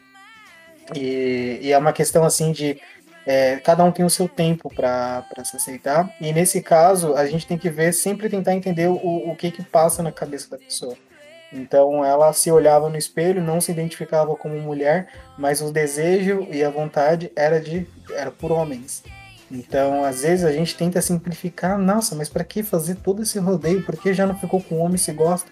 E, 0.95 1.59
e 1.61 1.71
é 1.71 1.77
uma 1.77 1.93
questão 1.93 2.23
assim 2.25 2.51
de 2.51 2.81
é, 3.25 3.57
cada 3.57 3.83
um 3.83 3.91
tem 3.91 4.05
o 4.05 4.09
seu 4.09 4.27
tempo 4.27 4.73
para 4.73 5.23
se 5.43 5.55
aceitar. 5.55 6.13
E 6.19 6.31
nesse 6.33 6.61
caso, 6.61 7.13
a 7.15 7.25
gente 7.25 7.47
tem 7.47 7.57
que 7.57 7.69
ver, 7.69 7.93
sempre 7.93 8.29
tentar 8.29 8.53
entender 8.53 8.87
o, 8.87 8.95
o 8.95 9.35
que 9.35 9.51
que 9.51 9.63
passa 9.63 10.03
na 10.03 10.11
cabeça 10.11 10.49
da 10.49 10.57
pessoa. 10.57 10.95
Então, 11.51 12.03
ela 12.03 12.33
se 12.33 12.51
olhava 12.51 12.89
no 12.89 12.97
espelho, 12.97 13.41
não 13.41 13.61
se 13.61 13.71
identificava 13.71 14.35
como 14.35 14.59
mulher, 14.59 15.07
mas 15.37 15.61
o 15.61 15.71
desejo 15.71 16.47
e 16.49 16.63
a 16.63 16.69
vontade 16.69 17.31
era 17.35 17.61
de 17.61 17.87
era 18.11 18.31
por 18.31 18.51
homens. 18.51 19.03
Então, 19.51 20.03
às 20.03 20.23
vezes 20.23 20.43
a 20.43 20.51
gente 20.51 20.75
tenta 20.75 20.99
simplificar, 20.99 21.77
nossa, 21.77 22.15
mas 22.15 22.27
para 22.27 22.43
que 22.43 22.63
fazer 22.63 22.95
todo 22.95 23.21
esse 23.21 23.37
rodeio? 23.37 23.83
Por 23.83 23.95
que 23.95 24.13
já 24.13 24.25
não 24.25 24.35
ficou 24.35 24.59
com 24.59 24.79
homem 24.79 24.97
se 24.97 25.13
gosta? 25.13 25.49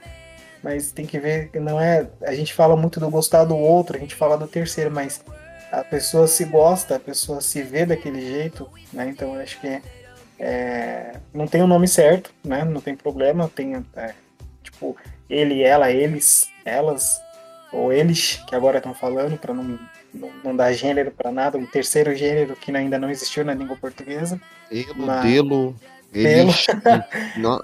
Mas 0.64 0.92
tem 0.92 1.06
que 1.06 1.20
ver 1.20 1.50
que 1.50 1.60
não 1.60 1.80
é, 1.80 2.08
a 2.24 2.34
gente 2.34 2.54
fala 2.54 2.76
muito 2.76 3.00
do 3.00 3.10
gostar 3.10 3.46
do 3.46 3.56
outro, 3.56 3.98
a 3.98 4.00
gente 4.00 4.16
fala 4.16 4.38
do 4.38 4.48
terceiro, 4.48 4.90
mas 4.92 5.24
a 5.72 5.84
pessoa 5.84 6.28
se 6.28 6.44
gosta, 6.46 6.96
a 6.96 7.00
pessoa 7.00 7.40
se 7.40 7.62
vê 7.62 7.86
daquele 7.86 8.22
jeito, 8.22 8.70
né? 8.92 9.08
Então 9.08 9.34
acho 9.36 9.60
que 9.60 9.82
é, 10.38 11.16
não 11.34 11.48
tem 11.48 11.62
o 11.62 11.66
um 11.66 11.68
nome 11.68 11.88
certo, 11.88 12.32
né? 12.44 12.64
Não 12.66 12.82
tem 12.82 12.96
problema, 12.96 13.50
tem 13.54 13.76
é, 13.96 14.14
tipo 14.62 14.98
ele, 15.30 15.62
ela, 15.62 15.90
eles, 15.92 16.50
elas 16.66 17.22
ou 17.72 17.94
eles 17.94 18.44
que 18.48 18.54
agora 18.54 18.80
estão 18.80 18.94
falando 18.94 19.38
para 19.38 19.54
não, 19.54 19.80
não, 20.14 20.30
não 20.44 20.56
dar 20.56 20.74
gênero 20.74 21.10
para 21.10 21.32
nada, 21.32 21.58
um 21.58 21.66
terceiro 21.66 22.14
gênero 22.16 22.56
que 22.56 22.76
ainda 22.76 23.00
não 23.00 23.10
existiu 23.10 23.46
na 23.46 23.54
língua 23.54 23.78
portuguesa. 23.78 24.42
Elo, 24.70 25.06
mas... 25.06 25.24
delo, 25.24 25.76
eles, 26.14 26.68
não, 27.38 27.60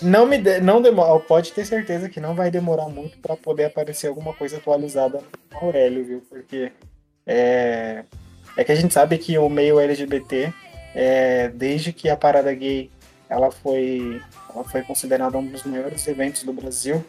não 0.00 0.26
me 0.26 0.38
de, 0.38 0.60
não 0.60 0.80
demora, 0.80 1.18
pode 1.18 1.52
ter 1.52 1.64
certeza 1.64 2.08
que 2.08 2.20
não 2.20 2.32
vai 2.32 2.48
demorar 2.48 2.88
muito 2.88 3.18
para 3.18 3.36
poder 3.36 3.64
aparecer 3.64 4.06
alguma 4.06 4.32
coisa 4.32 4.58
atualizada 4.58 5.20
no 5.50 5.58
Aurélio, 5.58 6.04
viu? 6.04 6.22
Porque 6.28 6.70
é, 7.26 8.04
é 8.56 8.64
que 8.64 8.72
a 8.72 8.74
gente 8.74 8.94
sabe 8.94 9.18
que 9.18 9.36
o 9.38 9.48
meio 9.48 9.80
LGBT, 9.80 10.52
é, 10.94 11.48
desde 11.48 11.92
que 11.92 12.08
a 12.08 12.16
parada 12.16 12.52
gay 12.54 12.90
ela 13.28 13.50
foi, 13.50 14.22
ela 14.54 14.64
foi 14.64 14.82
considerada 14.82 15.36
um 15.36 15.46
dos 15.46 15.64
maiores 15.64 16.06
eventos 16.06 16.44
do 16.44 16.52
Brasil, 16.52 17.04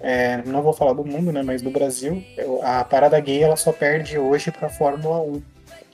é, 0.00 0.42
não 0.44 0.62
vou 0.62 0.72
falar 0.72 0.92
do 0.92 1.04
mundo, 1.04 1.32
né, 1.32 1.42
mas 1.42 1.62
do 1.62 1.70
Brasil, 1.70 2.22
a 2.62 2.84
parada 2.84 3.18
gay 3.18 3.42
ela 3.42 3.56
só 3.56 3.72
perde 3.72 4.18
hoje 4.18 4.50
para 4.50 4.68
a 4.68 4.70
Fórmula 4.70 5.20
1. 5.20 5.42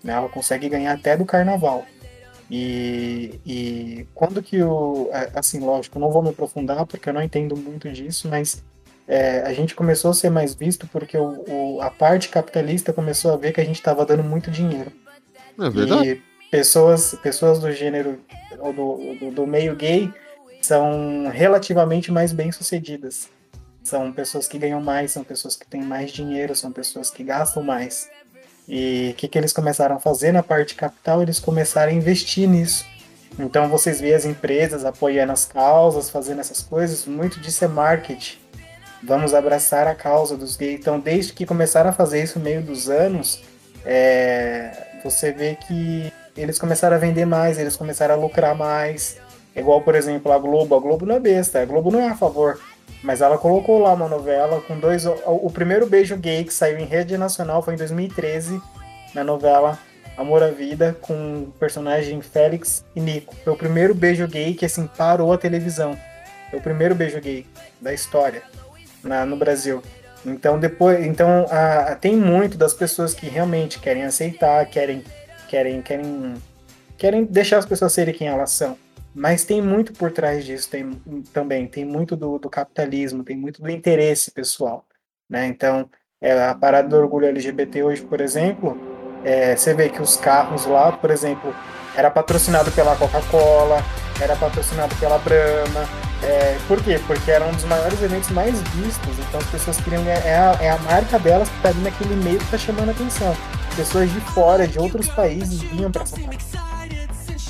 Né, 0.03 0.13
ela 0.13 0.29
consegue 0.29 0.69
ganhar 0.69 0.93
até 0.93 1.17
do 1.17 1.25
Carnaval. 1.25 1.87
E, 2.51 3.41
e 3.47 4.07
quando 4.15 4.43
que 4.43 4.63
o. 4.63 5.09
Assim, 5.35 5.61
lógico, 5.61 5.99
não 5.99 6.11
vou 6.11 6.23
me 6.23 6.29
aprofundar 6.29 6.85
porque 6.85 7.09
eu 7.09 7.15
não 7.15 7.23
entendo 7.23 7.57
muito 7.57 7.91
disso, 7.91 8.29
mas 8.29 8.63
é, 9.07 9.41
a 9.43 9.53
gente 9.53 9.75
começou 9.75 10.11
a 10.11 10.15
ser 10.15 10.31
mais 10.31 10.55
visto 10.55 10.87
porque 10.87 11.17
o, 11.17 11.45
o, 11.47 11.83
a 11.83 11.91
parte 11.91 12.29
capitalista 12.29 12.93
começou 12.93 13.33
a 13.33 13.37
ver 13.37 13.53
que 13.53 13.61
a 13.61 13.65
gente 13.65 13.77
estava 13.77 14.05
dando 14.07 14.25
muito 14.25 14.51
dinheiro. 14.51 14.91
É 15.61 15.69
verdade. 15.69 16.11
E 16.11 16.23
pessoas, 16.51 17.15
pessoas 17.23 17.59
do 17.59 17.71
gênero, 17.71 18.21
do, 18.51 19.17
do, 19.21 19.31
do 19.31 19.47
meio 19.47 19.77
gay, 19.77 20.11
são 20.61 21.29
relativamente 21.31 22.11
mais 22.11 22.33
bem-sucedidas. 22.33 23.29
São 23.83 24.11
pessoas 24.11 24.49
que 24.49 24.57
ganham 24.57 24.81
mais, 24.81 25.13
são 25.13 25.23
pessoas 25.23 25.55
que 25.55 25.67
têm 25.67 25.83
mais 25.83 26.11
dinheiro, 26.11 26.57
são 26.57 26.73
pessoas 26.73 27.11
que 27.11 27.23
gastam 27.23 27.63
mais. 27.63 28.09
E 28.67 29.11
o 29.13 29.15
que, 29.17 29.29
que 29.29 29.37
eles 29.37 29.53
começaram 29.53 29.97
a 29.97 30.01
fazer 30.01 30.33
na 30.33 30.43
parte 30.43 30.75
capital? 30.75 31.21
Eles 31.21 31.39
começaram 31.39 31.93
a 31.93 31.95
investir 31.95 32.49
nisso. 32.49 32.87
Então 33.39 33.69
vocês 33.69 34.01
veem 34.01 34.15
as 34.15 34.25
empresas 34.25 34.87
apoiando 34.87 35.33
as 35.33 35.45
causas, 35.45 36.09
fazendo 36.09 36.41
essas 36.41 36.63
coisas, 36.63 37.05
muito 37.05 37.39
disso 37.41 37.65
é 37.65 37.69
marketing 37.69 38.44
vamos 39.05 39.35
abraçar 39.35 39.87
a 39.87 39.95
causa 39.95 40.37
dos 40.37 40.57
gays. 40.57 40.81
Então, 40.81 40.99
desde 40.99 41.33
que 41.33 41.47
começaram 41.47 41.91
a 41.91 41.93
fazer 41.93 42.23
isso 42.23 42.39
no 42.39 42.45
meio 42.45 42.63
dos 42.63 42.89
anos, 42.89 43.43
é, 43.85 45.01
você 45.03 45.31
vê 45.31 45.57
que 45.57 46.13
eles 46.37 46.59
começaram 46.59 46.97
a 46.97 46.99
vender 46.99 47.27
mais, 47.27 47.59
eles 47.59 47.77
começaram 47.77 48.15
a 48.15 48.17
lucrar 48.17 48.55
mais. 48.55 49.19
Igual, 49.55 49.83
por 49.83 49.95
exemplo, 49.95 50.33
a 50.33 50.39
Globo. 50.39 50.75
A 50.75 50.81
Globo 50.81 51.07
não 51.07 51.15
é 51.17 51.21
besta, 51.21 51.61
a 51.61 51.65
Globo 51.65 51.91
não 51.91 52.01
é 52.01 52.09
a 52.09 52.17
favor. 52.17 52.59
Mas 53.03 53.21
ela 53.21 53.37
colocou 53.37 53.79
lá 53.79 53.93
uma 53.93 54.09
novela 54.09 54.61
com 54.63 54.79
dois. 54.79 55.05
O 55.07 55.51
primeiro 55.51 55.87
beijo 55.87 56.17
gay 56.17 56.43
que 56.43 56.53
saiu 56.53 56.79
em 56.79 56.87
rede 56.87 57.17
nacional 57.19 57.63
foi 57.63 57.75
em 57.75 57.77
2013, 57.77 58.61
na 59.15 59.23
novela 59.23 59.79
Amor 60.17 60.43
à 60.43 60.49
Vida, 60.49 60.97
com 61.03 61.43
o 61.43 61.53
personagem 61.59 62.21
Félix 62.23 62.85
e 62.97 63.01
Nico. 63.01 63.35
Foi 63.45 63.53
o 63.53 63.57
primeiro 63.57 63.95
beijo 63.95 64.27
gay 64.27 64.55
que 64.55 64.65
assim 64.65 64.89
parou 64.97 65.33
a 65.33 65.39
televisão. 65.39 65.97
Foi 66.51 66.59
o 66.59 66.63
primeiro 66.63 66.95
beijo 66.95 67.21
gay 67.21 67.47
da 67.81 67.93
história 67.93 68.43
na, 69.05 69.25
no 69.25 69.37
Brasil. 69.37 69.83
Então 70.25 70.59
depois, 70.59 71.05
então 71.05 71.47
a, 71.51 71.95
tem 71.95 72.17
muito 72.17 72.57
das 72.57 72.73
pessoas 72.73 73.13
que 73.13 73.27
realmente 73.27 73.79
querem 73.79 74.05
aceitar, 74.05 74.65
querem, 74.67 75.05
querem, 75.49 75.83
querem, 75.83 76.35
querem 76.97 77.25
deixar 77.25 77.59
as 77.59 77.67
pessoas 77.67 77.93
serem 77.93 78.15
quem 78.15 78.29
elas 78.29 78.51
são. 78.51 78.77
Mas 79.15 79.45
tem 79.45 79.63
muito 79.63 79.93
por 79.93 80.11
trás 80.11 80.45
disso 80.45 80.69
tem, 80.69 80.91
também. 81.33 81.69
Tem 81.69 81.85
muito 81.85 82.17
do, 82.17 82.37
do 82.37 82.51
capitalismo, 82.51 83.23
tem 83.23 83.37
muito 83.37 83.63
do 83.63 83.71
interesse 83.71 84.33
pessoal. 84.33 84.85
Né? 85.31 85.47
Então, 85.47 85.89
é, 86.21 86.33
a 86.49 86.55
parada 86.55 86.89
do 86.89 86.97
orgulho 86.97 87.29
LGBT 87.29 87.85
hoje, 87.85 88.03
por 88.03 88.21
exemplo, 88.21 88.77
é, 89.25 89.55
você 89.55 89.73
vê 89.73 89.89
que 89.89 90.03
os 90.03 90.17
carros 90.17 90.67
lá, 90.67 90.91
por 90.91 91.13
exemplo, 91.13 91.55
era 91.97 92.11
patrocinado 92.11 92.73
pela 92.73 92.97
Coca-Cola, 92.97 93.83
era 94.21 94.35
patrocinado 94.35 94.95
pela 94.97 95.19
Brahma, 95.19 95.89
é, 96.25 96.59
por 96.67 96.83
quê? 96.83 97.01
Porque 97.07 97.31
era 97.31 97.45
um 97.45 97.53
dos 97.53 97.65
maiores 97.65 98.03
eventos 98.03 98.31
mais 98.31 98.61
vistos, 98.61 99.19
então 99.29 99.41
as 99.41 99.47
pessoas 99.47 99.77
queriam. 99.79 100.03
É 100.07 100.37
a, 100.37 100.59
é 100.61 100.71
a 100.71 100.79
marca 100.79 101.19
delas 101.19 101.49
que 101.49 101.57
está 101.57 101.69
ali 101.69 101.81
naquele 101.81 102.17
meio 102.17 102.39
que 102.39 102.45
está 102.45 102.59
chamando 102.59 102.89
a 102.89 102.93
atenção. 102.93 103.37
Pessoas 103.77 104.11
de 104.13 104.21
fora, 104.21 104.67
de 104.67 104.79
outros 104.79 105.09
países, 105.09 105.61
vinham 105.61 105.91
para 105.91 106.03
essa 106.03 106.19
marca. 106.19 106.45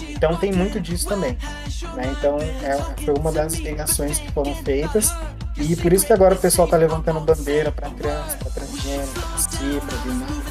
Então 0.09 0.37
tem 0.37 0.53
muito 0.53 0.81
disso 0.81 1.07
também. 1.07 1.37
Né? 1.95 2.15
Então 2.19 2.39
é, 2.39 2.79
foi 3.05 3.15
uma 3.15 3.31
das 3.31 3.55
ligações 3.55 4.19
que 4.19 4.31
foram 4.33 4.55
feitas. 4.57 5.13
E 5.57 5.77
por 5.77 5.93
isso 5.93 6.05
que 6.05 6.13
agora 6.13 6.35
o 6.35 6.39
pessoal 6.39 6.67
está 6.67 6.77
levantando 6.77 7.21
bandeira 7.21 7.71
para 7.71 7.89
trans, 7.91 8.35
para 8.35 8.51
transgênero, 8.51 9.09
para 9.09 9.39
si, 9.39 9.81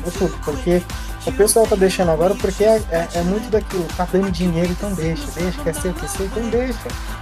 para 0.02 0.12
tudo. 0.12 0.40
Porque 0.46 0.82
o 1.26 1.32
pessoal 1.32 1.68
tá 1.68 1.76
deixando 1.76 2.12
agora 2.12 2.36
porque 2.36 2.64
é, 2.64 2.82
é, 2.90 3.08
é, 3.16 3.22
muito 3.22 3.50
daquilo, 3.50 3.86
tá 3.98 4.08
dando 4.12 4.32
dinheiro, 4.32 4.72
então 4.72 4.94
deixa, 4.94 5.26
deixa, 5.36 5.62
quer 5.62 5.76
ser 5.76 5.90
o 5.90 5.94
que 5.94 6.08
ser, 6.10 6.24
então 6.24 6.50
deixa, 6.50 6.80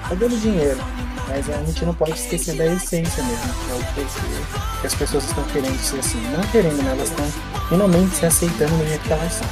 tá 0.07 0.15
dando 0.15 0.39
dinheiro. 0.39 0.79
Mas 1.27 1.49
a 1.49 1.63
gente 1.63 1.85
não 1.85 1.93
pode 1.93 2.11
esquecer 2.11 2.55
da 2.55 2.65
essência 2.65 3.23
mesmo, 3.23 3.53
que 3.53 3.71
é 3.71 3.75
o 3.75 3.93
que, 3.93 4.79
que 4.81 4.87
as 4.87 4.93
pessoas 4.95 5.23
estão 5.23 5.43
querendo 5.45 5.79
ser 5.79 5.99
assim. 5.99 6.21
Não 6.29 6.43
querendo, 6.51 6.83
né? 6.83 6.91
Elas 6.91 7.09
estão 7.09 7.25
finalmente 7.69 8.15
se 8.15 8.25
aceitando 8.25 8.77
do 8.77 8.87
jeito 8.87 9.01
que 9.01 9.13
elas 9.13 9.33
são. 9.33 9.47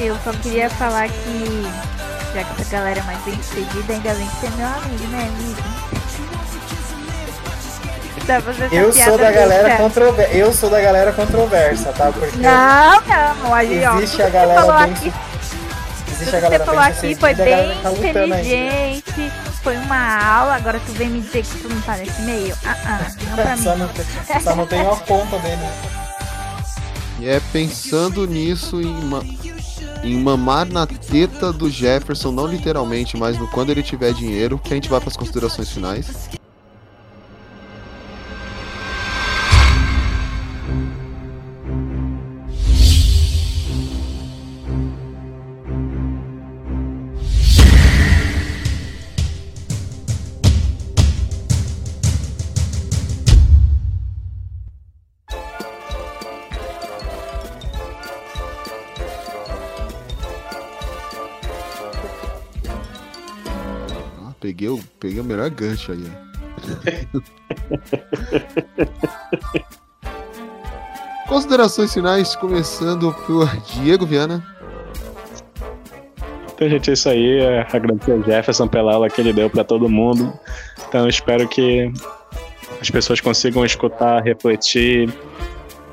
Eu 0.00 0.16
só 0.24 0.32
queria 0.32 0.68
falar 0.70 1.08
que, 1.08 1.62
já 2.34 2.44
que 2.44 2.60
essa 2.60 2.70
galera 2.70 3.00
é 3.00 3.02
mais 3.04 3.22
bem 3.24 3.36
sucedida, 3.42 3.92
ainda 3.92 4.14
que 4.14 4.40
você 4.40 4.46
é 4.46 4.50
meu 4.50 4.66
amigo, 4.66 5.06
né, 5.08 5.28
amigo? 5.28 5.73
Eu 8.72 8.92
sou 8.92 9.18
da 9.18 9.30
galera 9.30 9.76
controversa. 9.76 10.32
Eu 10.32 10.52
sou 10.52 10.70
da 10.70 10.80
galera 10.80 11.12
controversa, 11.12 11.92
tá? 11.92 12.10
Porque 12.12 12.36
não, 12.38 13.42
não, 13.42 13.54
aí, 13.54 13.84
ó, 13.84 13.96
existe 13.98 14.22
a 14.22 14.30
galera 14.30 14.62
bem 14.62 14.92
aqui, 14.92 15.12
existe 16.12 16.36
a 16.36 16.40
galera 16.40 16.64
você 16.64 16.70
falou 16.70 16.80
aqui 16.80 17.14
foi 17.14 17.34
bem 17.34 17.78
tá 17.82 17.92
inteligente, 17.92 19.32
foi 19.62 19.76
uma 19.76 20.24
aula, 20.24 20.54
agora 20.56 20.80
tu 20.84 20.92
vem 20.92 21.08
me 21.08 21.20
dizer 21.20 21.42
que 21.42 21.58
tu 21.58 21.68
não 21.68 21.80
parece 21.82 22.20
meio. 22.22 22.54
Ah, 22.64 22.76
ah, 22.84 23.12
não 23.28 23.34
pra 23.34 23.56
só 23.56 23.74
mim. 23.74 23.80
Não 23.80 23.88
tem, 23.88 24.40
só 24.40 24.56
não 24.56 24.66
tem 24.66 24.82
uma 24.82 24.96
conta 24.96 25.38
dele. 25.38 25.62
E 27.20 27.28
é 27.28 27.40
pensando 27.52 28.26
nisso 28.26 28.80
em, 28.80 29.04
ma 29.04 29.22
em 30.02 30.18
mamar 30.18 30.66
na 30.66 30.86
teta 30.86 31.50
do 31.52 31.70
Jefferson, 31.70 32.30
não 32.30 32.46
literalmente, 32.46 33.16
mas 33.16 33.38
no 33.38 33.48
quando 33.48 33.70
ele 33.70 33.82
tiver 33.82 34.12
dinheiro, 34.12 34.58
que 34.58 34.72
a 34.72 34.76
gente 34.76 34.88
vai 34.90 35.00
para 35.00 35.08
as 35.08 35.16
considerações 35.16 35.70
finais. 35.70 36.28
Gancho 65.48 65.92
aí. 65.92 66.04
ó. 66.10 67.20
Considerações 71.28 71.92
finais, 71.92 72.36
começando 72.36 73.12
por 73.26 73.48
Diego 73.72 74.04
Viana. 74.04 74.44
Então, 76.54 76.68
gente, 76.68 76.90
é 76.90 76.92
isso 76.92 77.08
aí. 77.08 77.40
É, 77.40 77.66
agradecer 77.72 78.12
a 78.12 78.20
Jefferson 78.20 78.68
pela 78.68 78.94
aula 78.94 79.08
que 79.08 79.20
ele 79.20 79.32
deu 79.32 79.50
pra 79.50 79.64
todo 79.64 79.88
mundo. 79.88 80.32
Então, 80.86 81.08
espero 81.08 81.48
que 81.48 81.90
as 82.80 82.90
pessoas 82.90 83.20
consigam 83.20 83.64
escutar, 83.64 84.22
refletir, 84.22 85.12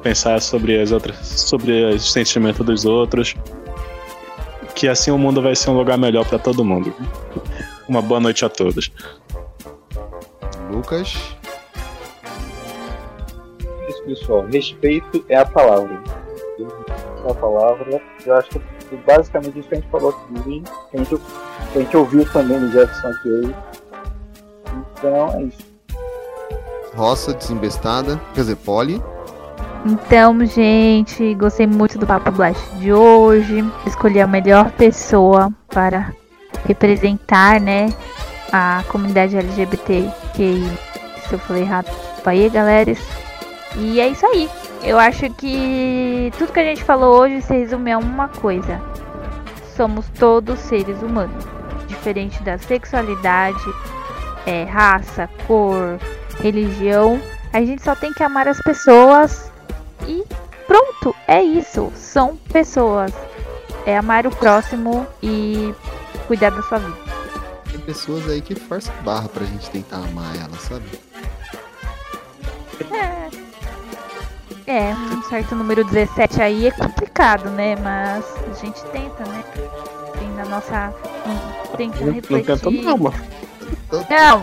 pensar 0.04 0.42
sobre 0.42 0.80
as 0.80 0.92
outras, 0.92 1.18
sobre 1.18 1.86
os 1.86 2.12
sentimentos 2.12 2.66
dos 2.66 2.86
outros. 2.86 3.36
Que 4.76 4.88
assim 4.88 5.12
o 5.12 5.18
mundo 5.18 5.42
vai 5.42 5.56
ser 5.56 5.70
um 5.70 5.78
lugar 5.78 5.98
melhor 5.98 6.26
pra 6.26 6.38
todo 6.38 6.64
mundo. 6.64 6.94
Uma 7.88 8.02
boa 8.02 8.20
noite 8.20 8.46
a 8.46 8.50
todos. 8.50 8.92
Lucas. 10.72 11.36
Isso, 13.90 14.04
pessoal. 14.04 14.46
Respeito 14.52 15.26
é 15.30 15.38
a 15.38 15.46
palavra. 15.46 16.02
É 17.26 17.32
a 17.32 17.36
palavra. 17.36 18.02
Eu 18.26 18.36
acho 18.36 18.50
que 18.50 18.96
basicamente 19.06 19.60
isso 19.60 19.70
que 19.70 19.76
a 19.76 19.80
gente 19.80 19.90
falou 19.90 20.10
aqui. 20.10 20.64
Que 20.92 20.98
a 20.98 20.98
gente, 20.98 21.18
que 21.72 21.80
a 21.80 21.82
gente 21.82 21.98
ouviu 21.98 22.26
também 22.32 22.60
no 22.60 22.72
Jefferson 22.72 23.08
aqui 23.08 23.30
hoje. 23.30 23.56
Então 24.98 25.28
é 25.34 25.44
isso. 25.44 25.72
Roça 26.96 27.34
desembestada. 27.34 28.20
Quer 28.34 28.42
dizer, 28.42 28.56
Poli. 28.58 29.02
Então, 29.86 30.46
gente, 30.46 31.34
gostei 31.36 31.66
muito 31.66 31.98
do 31.98 32.06
Papo 32.06 32.32
Blast 32.32 32.62
de 32.76 32.94
hoje. 32.94 33.64
Escolhi 33.88 34.22
a 34.22 34.28
melhor 34.28 34.72
pessoa 34.72 35.52
para 35.68 36.14
representar, 36.66 37.60
né, 37.60 37.90
a 38.52 38.84
comunidade 38.88 39.38
LGBTQI. 39.38 40.78
Se 41.28 41.34
eu 41.34 41.40
falei 41.40 41.64
errado, 41.64 41.90
aí, 42.26 42.50
galera. 42.50 42.94
E 43.78 44.00
é 44.00 44.08
isso 44.10 44.26
aí. 44.26 44.50
Eu 44.84 44.98
acho 45.00 45.30
que 45.32 46.32
tudo 46.38 46.52
que 46.52 46.60
a 46.60 46.64
gente 46.64 46.84
falou 46.84 47.20
hoje 47.20 47.42
se 47.42 47.54
resume 47.54 47.92
a 47.92 47.98
uma 47.98 48.28
coisa. 48.28 48.82
Somos 49.76 50.06
todos 50.20 50.60
seres 50.60 51.02
humanos. 51.02 51.44
Diferente 51.88 52.42
da 52.44 52.58
sexualidade, 52.58 53.64
é, 54.46 54.64
raça, 54.64 55.30
cor, 55.48 56.00
religião. 56.42 57.22
A 57.54 57.64
gente 57.64 57.84
só 57.84 57.96
tem 57.96 58.14
que 58.14 58.24
amar 58.24 58.48
as 58.48 58.60
pessoas 58.62 59.52
e 60.08 60.24
pronto, 60.68 61.16
é 61.28 61.42
isso. 61.42 61.92
São 61.96 62.36
pessoas. 62.52 63.14
É 63.86 63.98
amar 63.98 64.28
o 64.28 64.32
próximo 64.32 65.08
e 65.22 65.74
cuidar 66.28 66.52
da 66.52 66.62
sua 66.64 66.80
vida. 66.80 67.01
Pessoas 67.86 68.30
aí 68.30 68.42
que 68.42 68.56
forçam 68.56 68.94
barra 69.04 69.28
pra 69.28 69.44
gente 69.46 69.70
tentar 69.70 69.98
amar 69.98 70.36
ela, 70.36 70.58
sabe? 70.60 70.86
É. 72.92 73.30
É, 74.68 74.94
um 74.94 75.24
certo 75.24 75.56
número 75.56 75.84
17 75.84 76.42
aí 76.42 76.68
é 76.68 76.72
complicado, 76.72 77.50
né? 77.50 77.76
Mas 77.78 78.24
a 78.50 78.54
gente 78.64 78.82
tenta, 78.86 79.24
né? 79.26 79.44
Tem 80.18 80.30
na 80.34 80.46
nossa. 80.46 80.94
um, 81.26 81.76
Tenta 81.78 82.00
Não, 82.00 82.06
não 82.08 82.14
refletir. 82.14 82.46
tenta 82.46 82.72
não, 82.72 82.98
mano. 82.98 83.16
Não, 83.92 84.42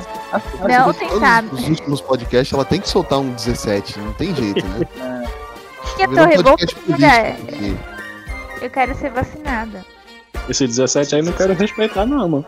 não 0.85 0.93
tentar. 0.93 1.43
Todos 1.45 1.61
os 1.63 1.69
últimos 1.69 2.01
podcasts 2.01 2.53
ela 2.53 2.65
tem 2.65 2.81
que 2.81 2.89
soltar 2.89 3.19
um 3.19 3.31
17, 3.33 3.99
não 4.01 4.13
tem 4.15 4.35
jeito, 4.35 4.67
né? 4.67 4.87
Que 5.97 6.03
eu 6.05 6.15
tô 6.15 6.25
revoltada. 6.27 7.07
aqui. 7.33 7.77
Eu 8.61 8.71
quero 8.71 8.95
ser 8.95 9.11
vacinada. 9.11 9.85
Esse 10.49 10.65
17 10.67 11.17
aí 11.17 11.23
não 11.23 11.33
quero 11.33 11.55
respeitar, 11.55 12.07
não, 12.07 12.29
mano. 12.29 12.47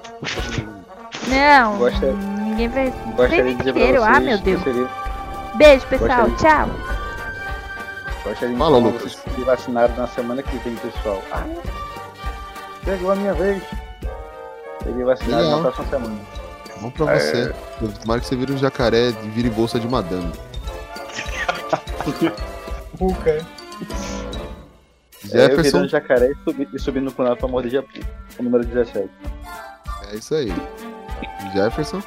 Não, 1.31 1.78
Gosta- 1.78 2.12
ninguém 2.12 2.69
vai. 2.69 2.90
Gostaria 2.90 3.44
de 3.44 3.55
dizer 3.55 3.73
pra 3.73 3.82
entenderam. 3.82 4.02
vocês 4.02 4.16
Ah, 4.16 4.20
meu 4.20 4.39
Deus. 4.39 4.66
eu 4.66 4.73
seria- 4.73 4.89
Beijo, 5.57 5.86
pessoal. 5.86 6.28
Gostaria- 6.31 6.66
Tchau. 6.66 6.70
Gostaria 8.24 8.48
de 8.55 8.57
Fala, 8.59 8.78
Lucas. 8.78 9.15
vocês 9.15 9.47
vacinaram 9.47 9.97
na 9.97 10.07
semana 10.09 10.43
que 10.43 10.57
vem, 10.59 10.74
pessoal. 10.77 11.23
Ah, 11.32 11.44
chegou 12.85 13.12
a 13.12 13.16
minha 13.16 13.35
vez. 13.35 13.62
Serei 14.82 15.05
vacinado 15.05 15.43
Legal. 15.43 15.62
na 15.62 15.70
próxima 15.70 15.98
semana. 15.98 16.20
Vamos 16.77 16.94
pra 16.94 17.07
você. 17.19 17.55
Tomara 18.02 18.20
que 18.20 18.27
você 18.27 18.36
vire 18.36 18.52
um 18.52 18.59
jacaré 18.59 19.09
e 19.09 19.28
vire 19.28 19.51
bolsa 19.51 19.78
de 19.78 19.86
madame. 19.89 20.32
Ruka. 22.98 23.31
É, 23.31 23.44
eu 25.23 25.28
Jefferson, 25.28 25.62
virando 25.62 25.89
jacaré 25.89 26.31
e, 26.32 26.35
subi, 26.44 26.69
e 26.73 26.78
subindo 26.78 27.05
no 27.05 27.12
punhado 27.12 27.36
pra 27.36 27.48
morder. 27.48 27.85
O 28.39 28.43
número 28.43 28.65
17. 28.65 29.09
é 30.11 30.15
isso 30.16 30.35
aí. 30.35 30.52
Jefferson, 31.52 32.02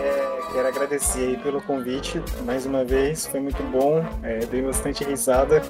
É, 0.00 0.40
quero 0.52 0.68
agradecer 0.68 1.20
aí 1.20 1.36
pelo 1.36 1.60
convite 1.62 2.22
mais 2.44 2.66
uma 2.66 2.84
vez, 2.84 3.26
foi 3.26 3.40
muito 3.40 3.62
bom, 3.64 4.04
é, 4.22 4.38
dei 4.46 4.62
bastante 4.62 5.04
risada. 5.04 5.62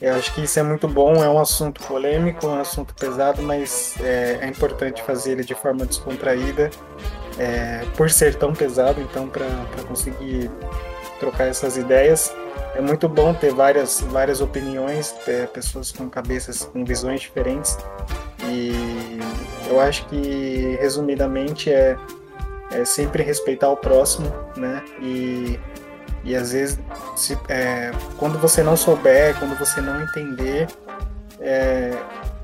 Eu 0.00 0.14
acho 0.14 0.32
que 0.32 0.42
isso 0.42 0.60
é 0.60 0.62
muito 0.62 0.86
bom, 0.86 1.24
é 1.24 1.28
um 1.28 1.40
assunto 1.40 1.82
polêmico, 1.82 2.46
é 2.46 2.50
um 2.50 2.60
assunto 2.60 2.94
pesado, 2.94 3.42
mas 3.42 3.96
é, 4.00 4.38
é 4.42 4.46
importante 4.46 5.02
fazer 5.02 5.32
ele 5.32 5.44
de 5.44 5.54
forma 5.54 5.84
descontraída, 5.84 6.70
é, 7.36 7.84
por 7.96 8.08
ser 8.08 8.36
tão 8.36 8.52
pesado, 8.52 9.00
então 9.00 9.28
para 9.28 9.48
conseguir 9.88 10.50
trocar 11.18 11.48
essas 11.48 11.76
ideias. 11.76 12.32
É 12.76 12.80
muito 12.80 13.08
bom 13.08 13.34
ter 13.34 13.52
várias, 13.52 14.00
várias 14.02 14.40
opiniões, 14.40 15.10
ter 15.24 15.48
pessoas 15.48 15.90
com 15.90 16.08
cabeças, 16.08 16.62
com 16.64 16.84
visões 16.84 17.20
diferentes. 17.20 17.76
E 18.44 19.18
eu 19.68 19.80
acho 19.80 20.06
que, 20.06 20.76
resumidamente, 20.80 21.70
é, 21.72 21.96
é 22.72 22.84
sempre 22.84 23.22
respeitar 23.22 23.68
o 23.68 23.76
próximo, 23.76 24.32
né? 24.56 24.82
E, 25.00 25.58
e 26.24 26.34
às 26.34 26.52
vezes, 26.52 26.78
se, 27.16 27.38
é, 27.48 27.90
quando 28.18 28.38
você 28.38 28.62
não 28.62 28.76
souber, 28.76 29.38
quando 29.38 29.58
você 29.58 29.80
não 29.80 30.02
entender, 30.02 30.66
é, 31.40 31.92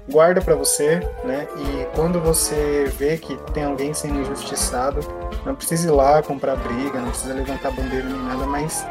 guarda 0.09 0.41
para 0.41 0.55
você, 0.55 1.01
né? 1.25 1.47
E 1.57 1.87
quando 1.97 2.21
você 2.21 2.91
vê 2.99 3.17
que 3.17 3.37
tem 3.53 3.65
alguém 3.65 3.93
sendo 3.95 4.21
injustiçado, 4.21 5.01
não 5.45 5.55
precisa 5.55 5.89
ir 5.89 5.91
lá 5.91 6.23
comprar 6.23 6.57
briga, 6.57 7.01
não 7.01 7.09
precisa 7.09 7.35
levantar 7.35 7.71
bandeira 7.71 8.07
nem 8.07 8.23
nada, 8.23 8.47
mas 8.47 8.87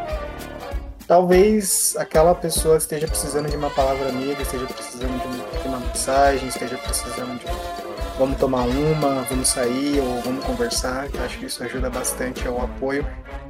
talvez 1.08 1.96
aquela 1.98 2.34
pessoa 2.34 2.78
esteja 2.78 3.08
precisando 3.08 3.50
de 3.50 3.56
uma 3.58 3.70
palavra 3.70 4.10
amiga, 4.10 4.42
esteja 4.42 4.66
precisando 4.66 5.20
de, 5.22 5.28
um- 5.28 5.62
de 5.62 5.68
uma 5.68 5.80
mensagem, 5.80 6.48
esteja 6.48 6.78
precisando 6.78 7.40
de 7.40 7.83
vamos 8.18 8.38
tomar 8.38 8.64
uma, 8.64 9.24
vamos 9.24 9.48
sair 9.48 10.00
ou 10.00 10.22
vamos 10.22 10.44
conversar. 10.46 11.08
Eu 11.14 11.24
acho 11.24 11.38
que 11.40 11.46
isso 11.46 11.64
ajuda 11.64 11.90
bastante 11.90 12.48
ao 12.48 12.62
apoio 12.62 13.06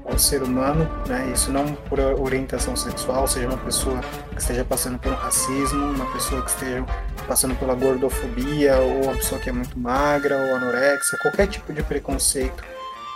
ao 0.06 0.18
ser 0.20 0.44
humano, 0.44 0.90
né? 1.08 1.32
Isso 1.34 1.52
não 1.52 1.74
por 1.74 2.00
orientação 2.00 2.76
sexual, 2.76 3.28
seja 3.28 3.48
uma 3.48 3.58
pessoa 3.58 4.00
que 4.32 4.42
esteja 4.42 4.66
passando 4.66 5.00
por 5.00 5.14
racismo, 5.14 5.86
uma 5.86 6.12
pessoa 6.12 6.42
que 6.42 6.50
esteja 6.50 6.86
passando 7.28 7.56
pela 7.56 7.74
gordofobia, 7.74 8.78
ou 8.78 9.04
uma 9.04 9.14
pessoa 9.14 9.40
que 9.40 9.50
é 9.50 9.54
muito 9.54 9.80
magra, 9.80 10.36
ou 10.36 10.56
anorexia, 10.56 11.18
qualquer 11.20 11.48
tipo 11.48 11.72
de 11.72 11.82
preconceito. 11.84 12.64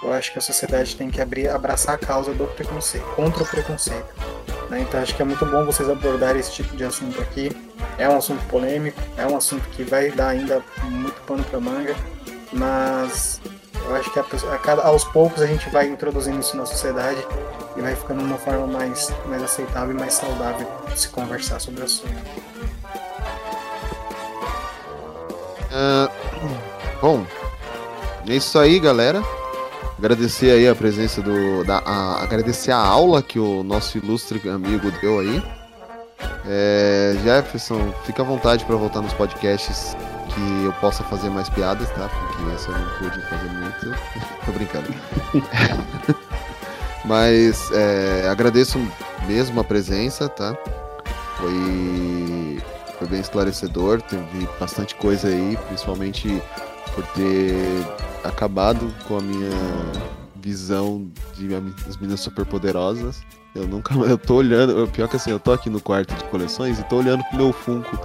Eu 0.03 0.13
acho 0.13 0.31
que 0.31 0.37
a 0.37 0.41
sociedade 0.41 0.95
tem 0.95 1.09
que 1.09 1.19
abrir, 1.19 1.49
abraçar 1.49 1.95
a 1.95 1.97
causa 1.97 2.33
do 2.33 2.45
preconceito, 2.47 3.03
contra 3.15 3.43
o 3.43 3.47
preconceito. 3.47 4.05
né? 4.69 4.79
Então 4.81 5.01
acho 5.01 5.15
que 5.15 5.21
é 5.21 5.25
muito 5.25 5.45
bom 5.45 5.65
vocês 5.65 5.89
abordarem 5.89 6.39
esse 6.39 6.51
tipo 6.51 6.75
de 6.75 6.83
assunto 6.83 7.19
aqui. 7.21 7.51
É 7.97 8.07
um 8.07 8.17
assunto 8.17 8.43
polêmico, 8.47 8.99
é 9.17 9.25
um 9.25 9.35
assunto 9.35 9.67
que 9.69 9.83
vai 9.83 10.11
dar 10.11 10.29
ainda 10.29 10.63
muito 10.83 11.19
pano 11.21 11.43
para 11.43 11.59
manga, 11.59 11.95
mas 12.53 13.41
eu 13.85 13.95
acho 13.95 14.11
que 14.11 14.19
a 14.19 14.25
a 14.53 14.57
cada- 14.59 14.83
aos 14.83 15.03
poucos 15.05 15.41
a 15.41 15.47
gente 15.47 15.67
vai 15.69 15.87
introduzindo 15.87 16.39
isso 16.39 16.55
na 16.55 16.65
sociedade 16.65 17.25
e 17.75 17.81
vai 17.81 17.95
ficando 17.95 18.21
uma 18.21 18.37
forma 18.37 18.67
mais, 18.67 19.11
mais 19.25 19.41
aceitável 19.41 19.95
e 19.95 19.99
mais 19.99 20.13
saudável 20.13 20.67
de 20.93 20.99
se 20.99 21.09
conversar 21.09 21.59
sobre 21.59 21.81
o 21.81 21.85
assunto. 21.85 22.13
Ah, 25.71 26.09
bom, 27.01 27.25
é 28.27 28.33
isso 28.35 28.57
aí, 28.59 28.79
galera. 28.79 29.21
Agradecer 29.97 30.51
aí 30.51 30.67
a 30.67 30.75
presença 30.75 31.21
do. 31.21 31.63
Da, 31.63 31.79
a- 31.79 32.21
agradecer 32.23 32.71
a 32.71 32.77
aula 32.77 33.21
que 33.23 33.39
o 33.39 33.63
nosso 33.63 33.97
ilustre 33.97 34.47
amigo 34.49 34.91
deu 35.01 35.19
aí. 35.19 35.43
É, 36.45 37.15
Jefferson, 37.23 37.91
fica 38.05 38.21
à 38.21 38.25
vontade 38.25 38.63
para 38.65 38.75
voltar 38.75 39.01
nos 39.01 39.13
podcasts 39.13 39.95
que 40.33 40.65
eu 40.65 40.73
possa 40.73 41.03
fazer 41.05 41.29
mais 41.29 41.49
piadas, 41.49 41.89
tá? 41.91 42.09
Porque 42.09 42.55
essa 42.55 42.71
eu 42.71 42.77
não 42.77 42.89
pude 42.99 43.21
fazer 43.29 43.49
muito. 43.49 44.01
Tô 44.45 44.51
brincando. 44.51 44.93
Mas 47.05 47.71
é, 47.71 48.27
agradeço 48.29 48.79
mesmo 49.27 49.59
a 49.59 49.63
presença, 49.63 50.27
tá? 50.29 50.55
Foi, 51.37 52.61
foi 52.97 53.07
bem 53.07 53.19
esclarecedor, 53.21 54.01
teve 54.01 54.47
bastante 54.59 54.95
coisa 54.95 55.27
aí, 55.27 55.57
principalmente 55.67 56.41
por 56.97 57.05
ter 57.13 57.53
acabado 58.23 58.91
com 59.07 59.17
a 59.17 59.21
minha 59.21 59.51
visão 60.41 61.07
de 61.35 61.47
as 61.87 61.95
meninas 61.97 62.21
super 62.21 62.43
poderosas. 62.43 63.21
Eu 63.53 63.67
nunca 63.67 63.93
eu 63.93 64.17
tô 64.17 64.37
olhando, 64.37 64.87
pior 64.87 65.07
que 65.07 65.15
assim, 65.15 65.29
eu 65.29 65.39
tô 65.39 65.51
aqui 65.51 65.69
no 65.69 65.79
quarto 65.79 66.15
de 66.15 66.23
coleções 66.25 66.79
e 66.79 66.83
tô 66.85 66.97
olhando 66.97 67.23
pro 67.25 67.37
meu 67.37 67.53
Funko 67.53 67.95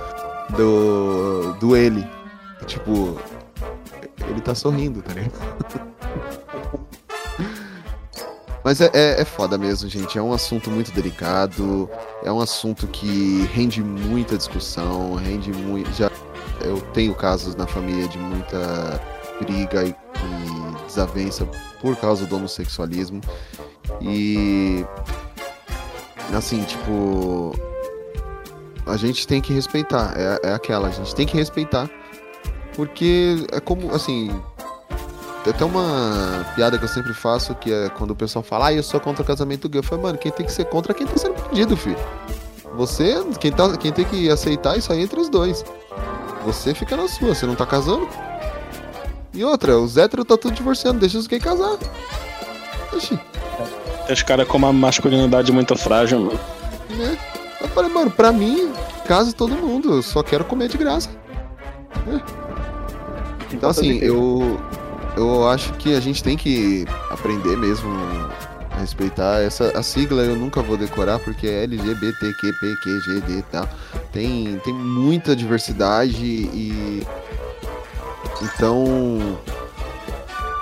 do 0.54 1.54
do 1.58 1.74
ele. 1.74 2.06
Tipo, 2.66 3.18
ele 4.28 4.42
tá 4.42 4.54
sorrindo, 4.54 5.00
tá 5.00 5.14
ligado? 5.14 5.32
Mas 8.62 8.80
é, 8.80 8.90
é, 8.92 9.22
é 9.22 9.24
foda 9.24 9.56
mesmo, 9.56 9.88
gente. 9.88 10.18
É 10.18 10.22
um 10.22 10.34
assunto 10.34 10.70
muito 10.70 10.92
delicado. 10.92 11.90
É 12.22 12.30
um 12.30 12.40
assunto 12.40 12.86
que 12.86 13.48
rende 13.52 13.82
muita 13.82 14.36
discussão, 14.36 15.14
rende 15.14 15.50
muito. 15.50 15.90
Já 15.94 16.10
eu 16.64 16.80
tenho 16.92 17.14
casos 17.14 17.54
na 17.54 17.66
família 17.66 18.08
de 18.08 18.18
muita 18.18 19.00
briga 19.40 19.84
e, 19.84 19.90
e 19.90 20.86
desavença 20.86 21.46
por 21.80 21.96
causa 21.96 22.26
do 22.26 22.36
homossexualismo. 22.36 23.20
E 24.00 24.84
assim, 26.34 26.62
tipo, 26.62 27.52
a 28.86 28.96
gente 28.96 29.26
tem 29.26 29.40
que 29.40 29.52
respeitar. 29.52 30.14
É, 30.16 30.50
é 30.50 30.52
aquela, 30.52 30.88
a 30.88 30.90
gente 30.90 31.14
tem 31.14 31.26
que 31.26 31.36
respeitar. 31.36 31.88
Porque 32.74 33.46
é 33.52 33.60
como, 33.60 33.92
assim. 33.94 34.30
Tem 35.44 35.52
até 35.52 35.64
uma 35.64 36.46
piada 36.54 36.78
que 36.78 36.84
eu 36.84 36.88
sempre 36.88 37.12
faço 37.12 37.52
que 37.56 37.72
é 37.72 37.88
quando 37.88 38.12
o 38.12 38.16
pessoal 38.16 38.44
fala, 38.44 38.68
ah, 38.68 38.72
eu 38.72 38.82
sou 38.82 39.00
contra 39.00 39.22
o 39.22 39.26
casamento 39.26 39.68
gay. 39.68 39.80
Eu 39.80 39.82
falo, 39.82 40.02
mano, 40.02 40.16
quem 40.16 40.30
tem 40.30 40.46
que 40.46 40.52
ser 40.52 40.66
contra 40.66 40.92
é 40.92 40.94
quem 40.94 41.06
tá 41.06 41.16
sendo 41.16 41.34
pedido, 41.48 41.76
filho. 41.76 41.96
Você, 42.76 43.16
quem, 43.40 43.50
tá, 43.50 43.76
quem 43.76 43.92
tem 43.92 44.04
que 44.04 44.30
aceitar 44.30 44.78
isso 44.78 44.92
aí 44.92 45.02
entre 45.02 45.18
os 45.18 45.28
dois. 45.28 45.64
Você 46.44 46.74
fica 46.74 46.96
na 46.96 47.08
sua, 47.08 47.34
você 47.34 47.46
não 47.46 47.54
tá 47.54 47.66
casando. 47.66 48.08
E 49.34 49.44
outra, 49.44 49.78
os 49.78 49.96
héteros 49.96 50.26
tá 50.26 50.36
tudo 50.36 50.54
divorciando, 50.54 51.00
deixa 51.00 51.18
os 51.18 51.26
gays 51.26 51.42
casar. 51.42 51.78
Oxi. 52.92 53.18
Os 54.10 54.22
caras 54.22 54.46
com 54.46 54.58
uma 54.58 54.72
masculinidade 54.72 55.50
muito 55.52 55.76
frágil, 55.76 56.20
mano. 56.20 56.40
Né? 56.90 57.16
Eu 57.60 57.68
falei, 57.68 57.90
mano, 57.90 58.10
pra 58.10 58.32
mim, 58.32 58.72
casa 59.06 59.32
todo 59.32 59.54
mundo, 59.54 59.94
eu 59.94 60.02
só 60.02 60.22
quero 60.22 60.44
comer 60.44 60.68
de 60.68 60.76
graça. 60.76 61.08
É. 62.08 62.20
Então 63.52 63.70
assim, 63.70 63.98
eu, 63.98 64.60
eu 65.16 65.48
acho 65.48 65.72
que 65.74 65.94
a 65.94 66.00
gente 66.00 66.22
tem 66.22 66.36
que 66.36 66.86
aprender 67.10 67.56
mesmo 67.56 67.88
a 68.70 68.80
respeitar 68.80 69.40
essa 69.42 69.78
a 69.78 69.82
sigla 69.82 70.22
eu 70.22 70.34
nunca 70.34 70.62
vou 70.62 70.76
decorar 70.76 71.18
porque 71.18 71.46
é 71.46 71.64
LGBTQPQGD 71.64 73.38
e 73.38 73.42
tal. 73.50 73.68
Tem 74.12 74.60
tem 74.64 74.74
muita 74.74 75.34
diversidade 75.34 76.24
e 76.24 77.02
então 78.42 79.38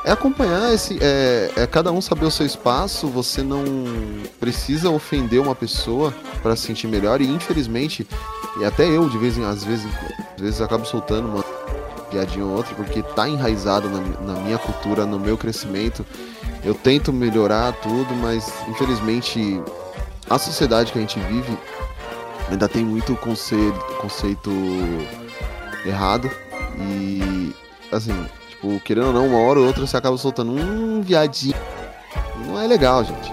é 0.05 0.12
acompanhar 0.12 0.72
esse 0.72 0.98
é, 1.01 1.51
é 1.56 1.66
cada 1.66 1.90
um 1.90 2.01
saber 2.01 2.27
o 2.27 2.31
seu 2.31 2.47
espaço, 2.47 3.09
você 3.09 3.43
não 3.43 3.64
precisa 4.39 4.90
ofender 4.90 5.40
uma 5.40 5.55
pessoa 5.55 6.14
para 6.43 6.55
se 6.55 6.66
sentir 6.66 6.86
melhor 6.86 7.20
e 7.20 7.27
infelizmente 7.27 8.06
e 8.60 8.64
até 8.64 8.86
eu 8.86 9.09
de 9.09 9.18
vez 9.18 9.36
em 9.36 9.44
às 9.44 9.64
vezes 9.64 9.86
às 10.36 10.40
vezes 10.40 10.60
acabo 10.60 10.85
soltando 10.85 11.28
uma 11.28 11.43
piadinha 12.10 12.44
ou 12.44 12.52
outra, 12.52 12.74
porque 12.74 13.02
tá 13.02 13.28
enraizado 13.28 13.89
na, 13.89 14.01
na, 14.35 14.40
minha 14.40 14.59
cultura, 14.59 15.06
no 15.06 15.18
meu 15.18 15.39
crescimento. 15.39 16.05
Eu 16.62 16.74
tento 16.74 17.12
melhorar 17.12 17.72
tudo, 17.74 18.14
mas 18.16 18.52
infelizmente 18.68 19.62
a 20.28 20.39
sociedade 20.39 20.93
que 20.93 20.98
a 20.98 21.01
gente 21.01 21.18
vive 21.20 21.56
ainda 22.51 22.68
tem 22.68 22.85
muito 22.85 23.14
conceito, 23.16 23.78
conceito 24.01 24.51
errado. 25.85 26.31
E 26.78 27.55
assim, 27.93 28.27
tipo, 28.48 28.81
querendo 28.81 29.09
ou 29.09 29.12
não, 29.12 29.27
uma 29.28 29.39
hora 29.39 29.60
ou 29.60 29.66
outra 29.66 29.86
você 29.86 29.97
acaba 29.97 30.16
soltando 30.16 30.52
um 30.52 31.01
viadinho. 31.01 31.56
Não 32.47 32.60
é 32.60 32.66
legal, 32.66 33.05
gente. 33.05 33.32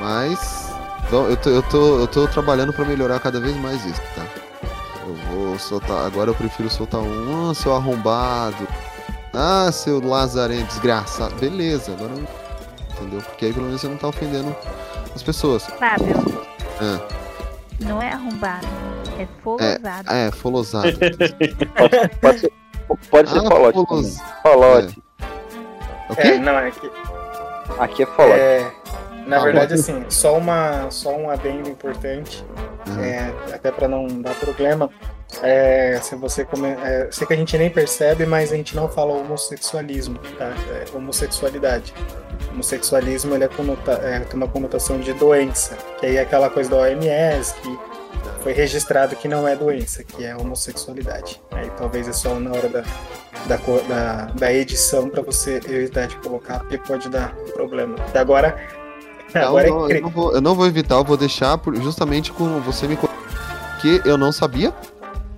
Mas 0.00 0.64
então, 1.06 1.28
eu, 1.28 1.36
tô, 1.36 1.50
eu, 1.50 1.62
tô, 1.62 1.98
eu 2.00 2.06
tô 2.06 2.26
trabalhando 2.26 2.72
para 2.72 2.84
melhorar 2.84 3.20
cada 3.20 3.38
vez 3.38 3.54
mais 3.56 3.84
isso, 3.84 4.00
tá? 4.14 4.26
Eu 5.06 5.14
vou 5.30 5.58
soltar. 5.58 6.06
Agora 6.06 6.30
eu 6.30 6.34
prefiro 6.34 6.68
soltar 6.70 7.00
um. 7.00 7.50
Ah, 7.50 7.54
seu 7.54 7.74
arrombado. 7.74 8.66
Ah, 9.32 9.70
seu 9.70 10.00
lazarento 10.00 10.66
desgraçado. 10.66 11.34
Beleza, 11.36 11.92
agora. 11.92 12.12
Entendeu? 12.92 13.20
Porque 13.20 13.46
aí 13.46 13.52
pelo 13.52 13.66
menos 13.66 13.80
você 13.80 13.88
não 13.88 13.96
tá 13.96 14.08
ofendendo 14.08 14.54
as 15.14 15.22
pessoas. 15.22 15.66
Fábio. 15.78 16.16
Ah. 16.80 17.23
Não 17.80 18.00
é 18.00 18.10
arrombado, 18.12 18.66
é 19.18 19.26
folosado. 19.42 20.10
É, 20.12 20.26
é 20.28 20.30
folosado. 20.30 20.92
pode, 21.76 22.08
pode 22.20 22.40
ser, 22.40 22.52
pode 23.10 23.30
ser 23.30 23.38
Ah, 23.38 23.42
folote. 23.42 23.86
folos-. 23.86 24.18
Folote. 24.42 25.02
O 26.10 26.14
quê? 26.16 26.28
É, 26.28 26.38
não, 26.38 26.58
é 26.58 26.70
que. 26.70 26.90
Aqui 27.78 28.02
é 28.02 28.06
folote. 28.06 28.38
É, 28.40 28.70
na 29.26 29.36
Ah, 29.38 29.40
verdade, 29.44 29.74
assim, 29.74 30.04
só, 30.08 30.36
uma, 30.36 30.90
só 30.90 31.10
um 31.16 31.30
adendo 31.30 31.68
importante, 31.68 32.44
é, 33.02 33.54
até 33.54 33.70
para 33.72 33.88
não 33.88 34.06
dar 34.06 34.34
problema. 34.34 34.90
É, 35.42 35.98
se 36.02 36.14
você 36.14 36.44
come, 36.44 36.68
é, 36.68 37.08
sei 37.10 37.26
que 37.26 37.32
a 37.32 37.36
gente 37.36 37.56
nem 37.58 37.68
percebe, 37.68 38.24
mas 38.24 38.52
a 38.52 38.56
gente 38.56 38.76
não 38.76 38.88
fala 38.88 39.12
homossexualismo, 39.14 40.18
tá? 40.38 40.52
É 40.70 40.84
homossexualidade. 40.96 41.92
Homossexualismo 42.52 43.34
ele 43.34 43.44
é 43.44 43.48
conota, 43.48 43.92
é, 44.02 44.20
tem 44.20 44.36
uma 44.36 44.48
conotação 44.48 45.00
de 45.00 45.12
doença, 45.12 45.76
que 45.98 46.06
aí 46.06 46.16
é 46.16 46.20
aquela 46.20 46.48
coisa 46.48 46.70
da 46.70 46.76
OMS 46.76 47.54
que 47.54 47.78
foi 48.42 48.52
registrado 48.52 49.16
que 49.16 49.26
não 49.26 49.46
é 49.48 49.56
doença, 49.56 50.04
que 50.04 50.24
é 50.24 50.36
homossexualidade. 50.36 51.40
Aí 51.50 51.70
talvez 51.76 52.06
é 52.06 52.12
só 52.12 52.38
na 52.38 52.50
hora 52.50 52.68
da, 52.68 52.84
da, 53.46 53.56
da, 53.88 54.24
da 54.26 54.52
edição 54.52 55.08
para 55.08 55.22
você 55.22 55.56
evitar 55.68 56.06
de 56.06 56.16
colocar, 56.16 56.60
porque 56.60 56.78
pode 56.78 57.08
dar 57.08 57.34
problema. 57.54 57.96
E 58.14 58.18
agora, 58.18 58.56
Não, 59.34 59.42
agora 59.48 59.68
não, 59.68 59.90
é 59.90 59.96
eu, 59.96 60.02
não 60.02 60.10
vou, 60.10 60.32
eu 60.34 60.40
não 60.40 60.54
vou 60.54 60.66
evitar, 60.66 60.94
eu 60.96 61.04
vou 61.04 61.16
deixar 61.16 61.58
por- 61.58 61.74
justamente 61.76 62.30
com 62.32 62.60
você 62.60 62.86
me 62.86 62.96
que 63.84 64.00
eu 64.06 64.16
não 64.16 64.32
sabia. 64.32 64.72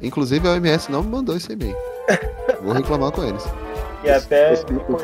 Inclusive 0.02 0.46
a 0.48 0.52
OMS 0.52 0.90
não 0.90 1.02
me 1.02 1.10
mandou 1.10 1.36
esse 1.36 1.52
e-mail. 1.52 1.76
Vou 2.62 2.72
reclamar 2.72 3.10
com 3.12 3.24
eles. 3.24 3.44
E 4.04 4.10
até 4.10 4.54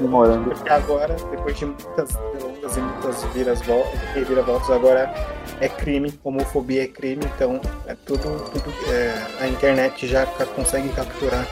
morango. 0.02 0.50
porque 0.50 0.68
agora, 0.68 1.16
depois 1.30 1.56
de 1.58 1.64
muitas 1.66 2.14
longas 2.40 2.76
e 2.76 2.80
muitas 2.80 3.24
viras-vol- 3.34 3.86
reviravoltas, 4.14 4.70
agora 4.70 5.12
é 5.60 5.68
crime, 5.68 6.12
homofobia 6.22 6.84
é 6.84 6.86
crime, 6.86 7.22
então 7.34 7.60
é 7.86 7.96
tudo, 8.06 8.22
tudo 8.50 8.72
é, 8.92 9.14
a 9.40 9.48
internet 9.48 10.06
já 10.06 10.24
consegue 10.54 10.88
capturar 10.90 11.46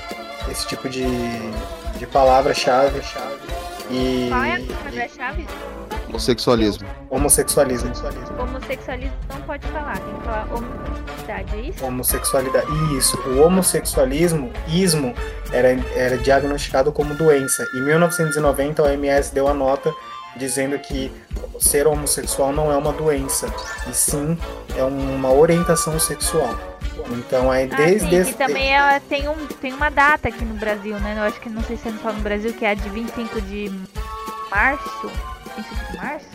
esse 0.51 0.67
tipo 0.69 0.89
de, 0.89 1.05
de 1.99 2.07
palavra-chave 2.07 3.01
e, 3.91 4.29
Qual 4.31 4.45
é 4.45 4.53
a 4.55 4.61
palavra-chave? 4.77 5.47
Homossexualismo. 6.11 6.87
homossexualismo. 7.09 7.93
Homossexualismo 8.39 9.17
não 9.29 9.41
pode 9.43 9.67
falar, 9.69 9.99
tem 9.99 10.15
que 10.15 10.23
falar 10.25 10.47
homossexualidade, 10.53 11.55
é 11.57 11.61
isso? 11.61 11.85
Homossexualidade. 11.85 12.67
Isso, 12.97 13.19
o 13.29 13.41
homossexualismo, 13.43 14.51
ismo, 14.69 15.15
era, 15.53 15.69
era 15.95 16.17
diagnosticado 16.19 16.93
como 16.93 17.15
doença. 17.15 17.65
Em 17.75 17.81
1990, 17.83 18.83
a 18.83 18.87
OMS 18.87 19.33
deu 19.35 19.49
a 19.49 19.55
nota 19.55 19.93
dizendo 20.37 20.79
que 20.79 21.13
ser 21.59 21.87
homossexual 21.87 22.53
não 22.53 22.71
é 22.71 22.77
uma 22.77 22.93
doença, 22.93 23.53
e 23.89 23.93
sim 23.95 24.39
é 24.77 24.85
uma 24.85 25.33
orientação 25.33 25.99
sexual. 25.99 26.55
Então, 27.11 27.51
aí 27.51 27.69
Ah, 27.73 27.77
desde 27.77 28.09
sim, 28.09 28.15
esse- 28.17 28.31
e 28.31 28.35
também 28.35 28.73
ela 28.73 29.01
tem, 29.01 29.27
um, 29.29 29.47
tem 29.61 29.73
uma 29.73 29.91
data 29.91 30.29
aqui 30.29 30.45
no 30.45 30.55
Brasil, 30.55 30.95
né? 31.01 31.17
Eu 31.19 31.23
acho 31.25 31.41
que 31.41 31.49
não 31.49 31.63
sei 31.65 31.77
se 31.77 31.89
é 31.89 31.93
só 32.01 32.13
no 32.13 32.21
Brasil, 32.21 32.53
que 32.53 32.65
é 32.65 32.71
a 32.71 32.75
de 32.75 32.89
25 32.89 33.41
de 33.41 33.73
março. 34.51 35.11
25 35.63 35.93
de 35.93 35.97
março? 35.99 36.27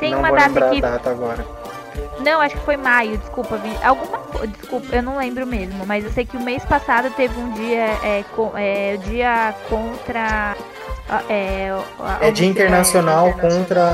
Tem 0.00 0.10
não 0.12 0.18
uma 0.20 0.28
vou 0.28 0.36
data 0.38 0.48
lembrar 0.48 0.70
que. 0.70 0.78
a 0.84 0.90
data 0.90 1.10
agora. 1.10 1.46
Não, 2.20 2.40
acho 2.40 2.56
que 2.56 2.64
foi 2.64 2.76
maio, 2.76 3.18
desculpa. 3.18 3.56
vi- 3.56 3.76
Alguma 3.82 4.18
Desculpa, 4.48 4.96
eu 4.96 5.02
não 5.02 5.16
lembro 5.16 5.46
mesmo. 5.46 5.86
Mas 5.86 6.04
eu 6.04 6.10
sei 6.10 6.24
que 6.26 6.36
o 6.36 6.40
mês 6.40 6.64
passado 6.64 7.08
teve 7.10 7.38
um 7.38 7.52
dia. 7.52 7.84
É, 8.02 8.24
co- 8.34 8.52
é, 8.56 8.94
o 8.96 8.98
dia 9.08 9.54
contra. 9.68 10.56
a- 11.08 11.22
É, 11.28 11.70
a- 12.00 12.26
É 12.26 12.30
Dia 12.30 12.48
Internacional 12.48 13.28
é, 13.28 13.32
contra. 13.32 13.90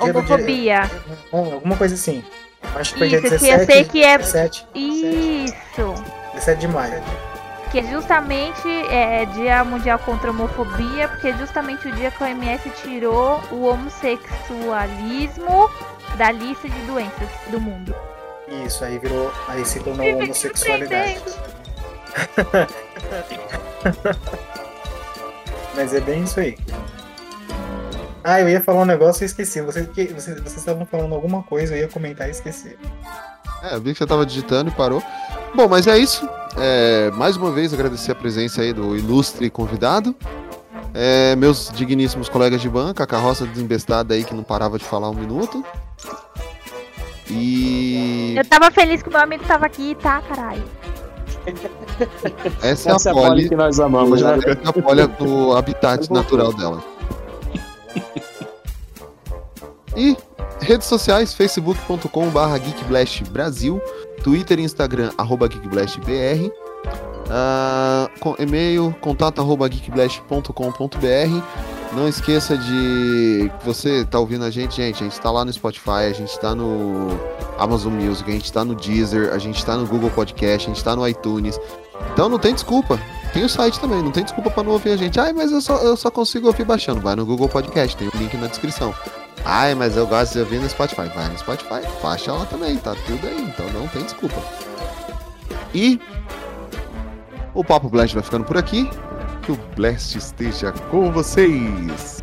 dia 0.00 0.12
do- 0.12 0.18
Homofobia. 0.20 0.90
Bom, 1.30 1.52
alguma 1.54 1.76
coisa 1.76 1.94
assim. 1.94 2.24
Acho 2.74 2.92
que 2.94 2.98
foi 2.98 3.08
dia 3.08 3.18
Isso, 3.18 3.28
que 3.28 3.34
eu 3.34 3.38
17, 3.40 3.66
sei 3.72 3.84
que 3.84 4.02
é. 4.04 4.18
17, 4.18 4.66
Isso! 4.74 5.94
17 6.34 6.60
de 6.60 6.68
maio. 6.68 7.02
Que 7.70 7.80
é 7.80 7.82
justamente 7.82 8.66
é, 8.90 9.26
Dia 9.26 9.62
Mundial 9.64 9.98
contra 9.98 10.30
a 10.30 10.32
Homofobia, 10.32 11.08
porque 11.08 11.28
é 11.28 11.36
justamente 11.36 11.86
o 11.86 11.92
dia 11.92 12.10
que 12.10 12.24
a 12.24 12.26
OMS 12.26 12.70
tirou 12.82 13.42
o 13.50 13.64
homossexualismo 13.64 15.70
da 16.16 16.32
lista 16.32 16.66
de 16.68 16.80
doenças 16.86 17.28
do 17.48 17.60
mundo. 17.60 17.94
Isso, 18.64 18.84
aí 18.84 18.98
virou. 18.98 19.30
Aí 19.48 19.64
se 19.64 19.80
tornou 19.80 20.04
Vive 20.04 20.24
homossexualidade. 20.24 21.20
Mas 25.76 25.94
é 25.94 26.00
bem 26.00 26.24
isso 26.24 26.40
aí. 26.40 26.56
Ah, 28.24 28.40
eu 28.40 28.48
ia 28.48 28.60
falar 28.60 28.82
um 28.82 28.86
negócio 28.86 29.22
e 29.22 29.26
esqueci. 29.26 29.60
Vocês, 29.60 29.86
que, 29.88 30.06
vocês, 30.06 30.40
vocês 30.40 30.56
estavam 30.56 30.84
falando 30.84 31.14
alguma 31.14 31.42
coisa, 31.42 31.74
eu 31.74 31.80
ia 31.80 31.88
comentar 31.88 32.28
e 32.28 32.30
esqueci. 32.30 32.76
É, 33.62 33.74
eu 33.74 33.80
vi 33.80 33.92
que 33.92 33.98
você 33.98 34.06
tava 34.06 34.26
digitando 34.26 34.70
e 34.70 34.74
parou. 34.74 35.02
Bom, 35.54 35.68
mas 35.68 35.86
é 35.86 35.98
isso. 35.98 36.28
É, 36.56 37.10
mais 37.12 37.36
uma 37.36 37.50
vez 37.50 37.72
agradecer 37.72 38.12
a 38.12 38.14
presença 38.14 38.62
aí 38.62 38.72
do 38.72 38.96
ilustre 38.96 39.48
convidado. 39.50 40.14
É, 40.94 41.36
meus 41.36 41.70
digníssimos 41.72 42.28
colegas 42.28 42.60
de 42.60 42.68
banca, 42.68 43.04
a 43.04 43.06
carroça 43.06 43.46
desembestada 43.46 44.14
aí 44.14 44.24
que 44.24 44.34
não 44.34 44.42
parava 44.42 44.78
de 44.78 44.84
falar 44.84 45.10
um 45.10 45.14
minuto. 45.14 45.64
E 47.30 48.34
Eu 48.36 48.44
tava 48.44 48.70
feliz 48.70 49.02
que 49.02 49.08
o 49.08 49.12
meu 49.12 49.20
amigo 49.20 49.44
tava 49.44 49.66
aqui, 49.66 49.94
tá, 50.00 50.20
caralho? 50.22 50.64
essa 52.62 52.90
é 52.90 52.94
Essa 52.94 53.10
a 53.10 53.14
Polly 53.14 53.48
que 53.48 53.56
nós 53.56 53.78
amamos, 53.80 54.22
né? 54.22 54.38
Essa 54.38 54.48
é 54.48 54.68
a 54.68 54.72
Polly 54.72 55.06
do 55.06 55.56
habitat 55.56 56.10
natural 56.12 56.52
dela. 56.52 56.82
E 59.96 60.16
redes 60.60 60.86
sociais, 60.86 61.34
facebook.com.br 61.34 62.58
geekblastbrasil, 62.62 63.80
Twitter 64.22 64.58
e 64.58 64.62
Instagram, 64.62 65.10
arroba 65.16 65.48
geekblastbr, 65.48 66.50
ah, 67.30 68.08
com- 68.20 68.34
e-mail, 68.38 68.94
contato 69.00 69.40
arroba 69.40 69.68
geekblast.com.br. 69.68 71.42
Não 71.94 72.06
esqueça 72.06 72.56
de 72.56 73.50
você 73.64 74.04
tá 74.04 74.18
ouvindo 74.18 74.44
a 74.44 74.50
gente, 74.50 74.76
gente, 74.76 75.02
a 75.02 75.06
gente 75.08 75.18
tá 75.20 75.30
lá 75.30 75.42
no 75.44 75.52
Spotify, 75.52 76.04
a 76.10 76.12
gente 76.12 76.38
tá 76.38 76.54
no 76.54 77.08
Amazon 77.58 77.94
Music, 77.94 78.28
a 78.30 78.34
gente 78.34 78.52
tá 78.52 78.62
no 78.64 78.74
Deezer, 78.74 79.32
a 79.32 79.38
gente 79.38 79.64
tá 79.64 79.74
no 79.74 79.86
Google 79.86 80.10
Podcast, 80.10 80.70
a 80.70 80.74
gente 80.74 80.84
tá 80.84 80.94
no 80.94 81.06
iTunes. 81.08 81.58
Então 82.12 82.28
não 82.28 82.38
tem 82.38 82.52
desculpa. 82.52 83.00
Tem 83.32 83.42
o 83.44 83.48
site 83.48 83.80
também, 83.80 84.02
não 84.02 84.10
tem 84.10 84.22
desculpa 84.24 84.50
pra 84.50 84.62
não 84.62 84.72
ouvir 84.72 84.90
a 84.90 84.96
gente. 84.96 85.18
Ai, 85.18 85.32
mas 85.32 85.50
eu 85.50 85.60
só, 85.62 85.76
eu 85.78 85.96
só 85.96 86.10
consigo 86.10 86.46
ouvir 86.46 86.64
baixando. 86.64 87.00
Vai 87.00 87.14
no 87.16 87.24
Google 87.24 87.48
Podcast, 87.48 87.96
tem 87.96 88.08
o 88.08 88.12
link 88.16 88.36
na 88.36 88.46
descrição. 88.48 88.94
Ai, 89.44 89.74
mas 89.74 89.96
eu 89.96 90.06
gosto 90.06 90.34
de 90.34 90.40
ouvir 90.40 90.58
no 90.58 90.68
Spotify. 90.68 91.08
Vai 91.14 91.28
no 91.28 91.38
Spotify, 91.38 91.80
baixa 92.02 92.32
lá 92.32 92.44
também, 92.46 92.76
tá 92.76 92.94
tudo 93.06 93.26
aí, 93.26 93.42
então 93.42 93.66
não 93.70 93.86
tem 93.88 94.02
desculpa. 94.02 94.36
E 95.74 96.00
o 97.54 97.64
Papo 97.64 97.88
Blast 97.88 98.14
vai 98.14 98.22
ficando 98.22 98.44
por 98.44 98.56
aqui. 98.56 98.88
Que 99.42 99.52
o 99.52 99.56
Blast 99.76 100.16
esteja 100.16 100.72
com 100.90 101.10
vocês. 101.10 102.22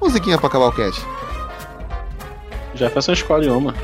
Musiquinha 0.00 0.38
pra 0.38 0.48
acabar 0.48 0.66
o 0.66 0.72
cast. 0.72 1.04
Jefferson 2.74 3.12
escolhe 3.12 3.48
uma. 3.48 3.74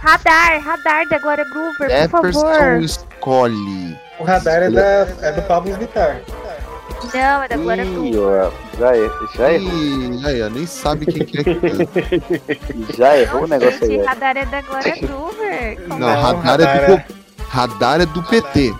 Radar, 0.00 0.60
radar 0.60 1.08
da 1.08 1.18
Glória 1.18 1.44
Groover, 1.44 1.74
por 1.76 1.90
Jefferson 1.90 2.40
favor. 2.40 2.80
escolhe. 2.82 3.98
O 4.18 4.24
radar 4.24 4.62
é, 4.62 4.70
da, 4.70 4.82
é 5.22 5.32
do 5.32 5.42
Pablo 5.42 5.74
Vittar. 5.76 6.20
Não, 7.14 7.42
é 7.42 7.48
da 7.48 7.56
Glória 7.56 7.82
Ih, 7.84 8.18
ó, 8.18 8.50
já, 8.78 8.96
er- 8.96 9.10
já 9.34 9.52
errou. 9.52 9.72
Ih, 9.72 10.26
aí, 10.26 10.42
ó, 10.42 10.48
nem 10.48 10.66
sabe 10.66 11.06
quem 11.06 11.24
que 11.24 11.38
é 11.38 11.44
que 11.44 11.54
canta. 11.54 12.92
Já 12.96 13.16
errou 13.18 13.44
o 13.44 13.46
negócio 13.48 13.84
aí. 13.84 14.00
Ó. 14.00 14.04
radar 14.06 14.36
é 14.36 14.44
da 14.46 14.60
Glória 14.62 14.94
Não, 15.98 16.08
é? 16.08 16.14
radar, 16.14 16.42
radar 16.44 16.76
é 16.76 16.86
do 16.86 16.92
é- 16.94 17.06
radar 17.48 18.00
é 18.02 18.06
do 18.06 18.22
PT. 18.22 18.74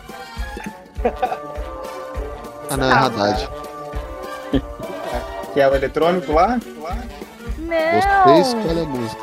Ah, 2.70 2.77
não, 2.77 2.89
é 2.89 2.93
Haddad. 2.93 3.49
Que 5.53 5.61
é 5.61 5.69
o 5.69 5.74
eletrônico 5.74 6.32
lá. 6.32 6.59
Você 6.59 7.65
Não, 8.27 8.41
escolhe 8.41 8.81
a 8.81 8.85
música. 8.85 9.23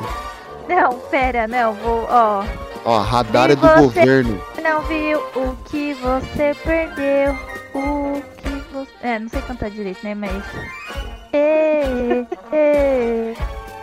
não, 0.68 0.94
pera, 1.10 1.48
não, 1.48 1.74
vou, 1.74 2.06
ó. 2.10 2.44
Ó, 2.84 3.00
radar 3.00 3.50
E 3.50 3.54
é 3.54 3.56
do 3.56 3.62
você? 3.68 3.82
governo. 3.82 4.42
Não 4.62 4.82
viu 4.82 5.20
o 5.36 5.56
que 5.66 5.94
você 5.94 6.54
perdeu, 6.64 7.34
o 7.74 8.22
que 8.38 8.57
você... 8.86 8.92
É, 9.02 9.20
não 9.20 9.30
sei 9.30 9.42
cantar 9.42 9.70
direito, 9.70 10.04
né, 10.04 10.16
mas... 10.16 10.44
Ê, 11.34 12.26
ê, 12.54 13.34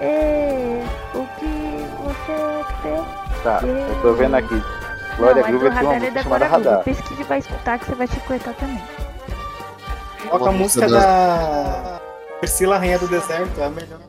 ê, 0.01 0.83
o 1.15 1.27
que 1.39 1.87
você 2.03 2.35
perdeu... 2.83 3.05
Tá, 3.43 3.61
eu 3.63 4.03
tô 4.03 4.15
vendo 4.15 4.35
aqui. 4.37 4.63
Glória 5.19 5.43
não, 5.43 5.49
é 5.49 5.53
do 5.53 5.59
Groover 5.59 5.73
tem 5.73 5.87
uma 5.87 5.93
radar, 5.93 5.95
é 5.95 6.01
música 6.01 6.15
da 6.15 6.23
chamada. 6.23 6.47
Radar. 6.47 6.85
Pesquise 6.85 7.23
vai 7.25 7.39
escutar 7.39 7.79
que 7.79 7.85
você 7.87 7.95
vai 7.95 8.09
te 8.09 8.21
cortar 8.21 8.55
também. 8.55 8.83
Toca 10.31 10.49
a 10.49 10.53
música 10.53 10.89
da 10.89 12.01
Priscila 12.41 12.79
Rainha 12.79 12.99
do 12.99 13.07
Deserto, 13.07 13.61
é 13.61 13.65
a 13.65 13.71
melhor. 13.71 14.01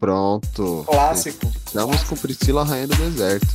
Pronto. 0.00 0.84
Clássico. 0.86 1.46
Estamos 1.66 2.02
com 2.04 2.16
Priscila 2.16 2.64
Rainha 2.64 2.88
do 2.88 2.96
Deserto. 2.96 3.46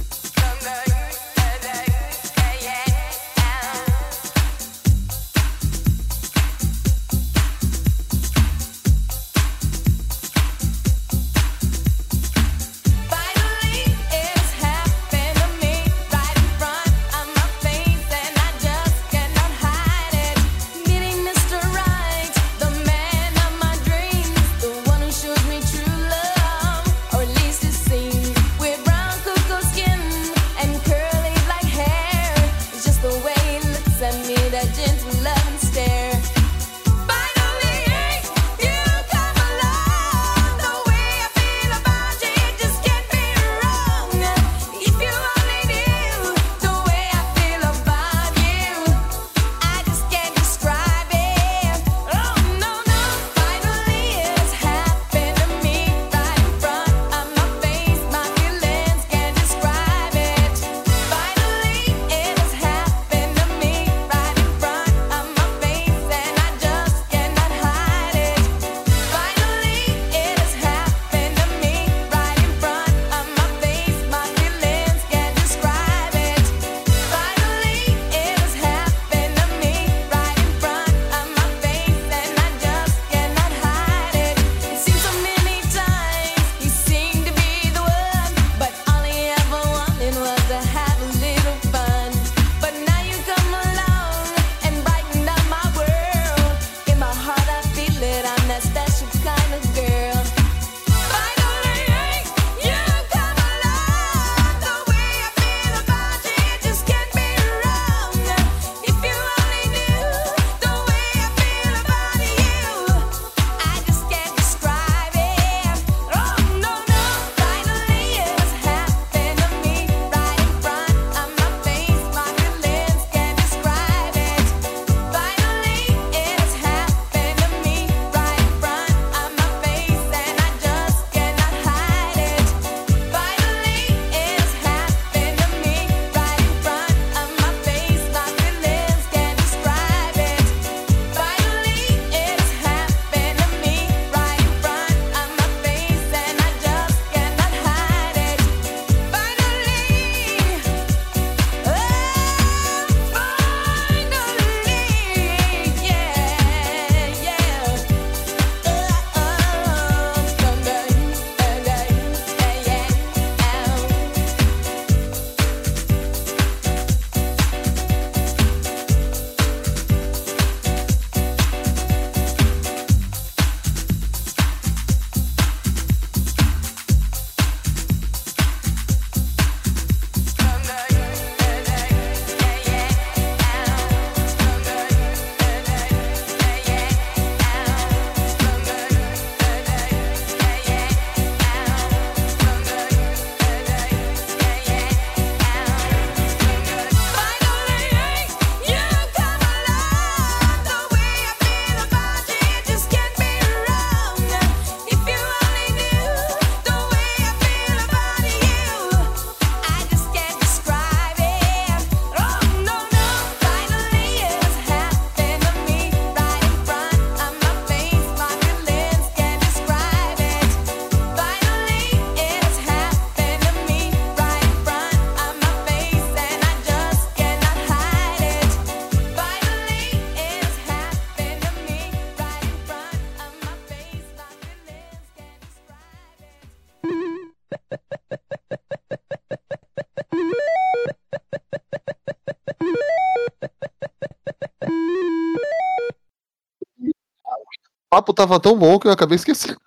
O 247.92 247.96
papo 247.96 248.14
tava 248.14 248.40
tão 248.40 248.56
bom 248.56 248.78
que 248.78 248.88
eu 248.88 248.92
acabei 248.92 249.16
esquecendo. 249.16 249.60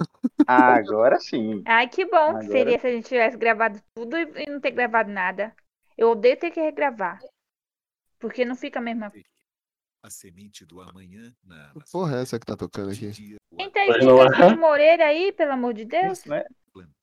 Agora 0.46 1.18
sim. 1.18 1.60
Ai, 1.66 1.88
que 1.88 2.04
bom 2.04 2.16
Agora... 2.16 2.38
que 2.38 2.52
seria 2.52 2.78
se 2.78 2.86
a 2.86 2.90
gente 2.90 3.08
tivesse 3.08 3.36
gravado 3.36 3.80
tudo 3.94 4.16
e 4.16 4.48
não 4.48 4.60
ter 4.60 4.70
gravado 4.70 5.10
nada. 5.10 5.52
Eu 5.98 6.10
odeio 6.10 6.38
ter 6.38 6.52
que 6.52 6.60
regravar. 6.60 7.18
Porque 8.20 8.44
não 8.44 8.54
fica 8.54 8.78
a 8.78 8.82
mesma. 8.82 9.12
A 10.04 10.10
semente 10.10 10.64
do 10.64 10.80
amanhã 10.80 11.34
na. 11.44 11.72
Porra, 11.90 12.18
é 12.18 12.22
essa 12.22 12.38
que 12.38 12.46
tá 12.46 12.56
tocando 12.56 12.92
aqui. 12.92 13.36
Quem 13.56 13.70
tá 13.70 13.86
escutando 13.86 14.58
Moreira 14.58 15.06
aí, 15.06 15.32
pelo 15.32 15.52
amor 15.52 15.74
de 15.74 15.84
Deus? 15.84 16.20
Isso, 16.20 16.28
né? 16.28 16.44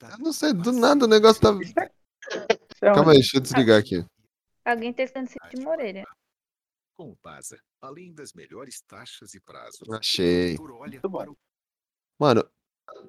Eu 0.02 0.18
não 0.20 0.32
sei, 0.34 0.54
do 0.54 0.72
nada 0.72 1.06
o 1.06 1.08
negócio 1.08 1.42
tá. 1.42 1.50
É 2.82 2.94
Calma 2.94 3.12
aí, 3.12 3.18
deixa 3.20 3.38
eu 3.38 3.42
desligar 3.42 3.80
aqui. 3.80 4.06
Alguém 4.64 4.94
tá 4.94 5.04
escutando 5.04 5.28
Cid 5.28 5.40
de 5.56 5.62
Moreira. 5.62 6.04
Com 6.98 7.12
o 7.12 7.16
Pasa, 7.18 7.60
além 7.82 8.14
das 8.14 8.34
melhores 8.34 8.82
taxas 8.82 9.34
e 9.34 9.40
prazos. 9.42 9.90
Achei. 9.92 10.56
Mano, 12.20 12.48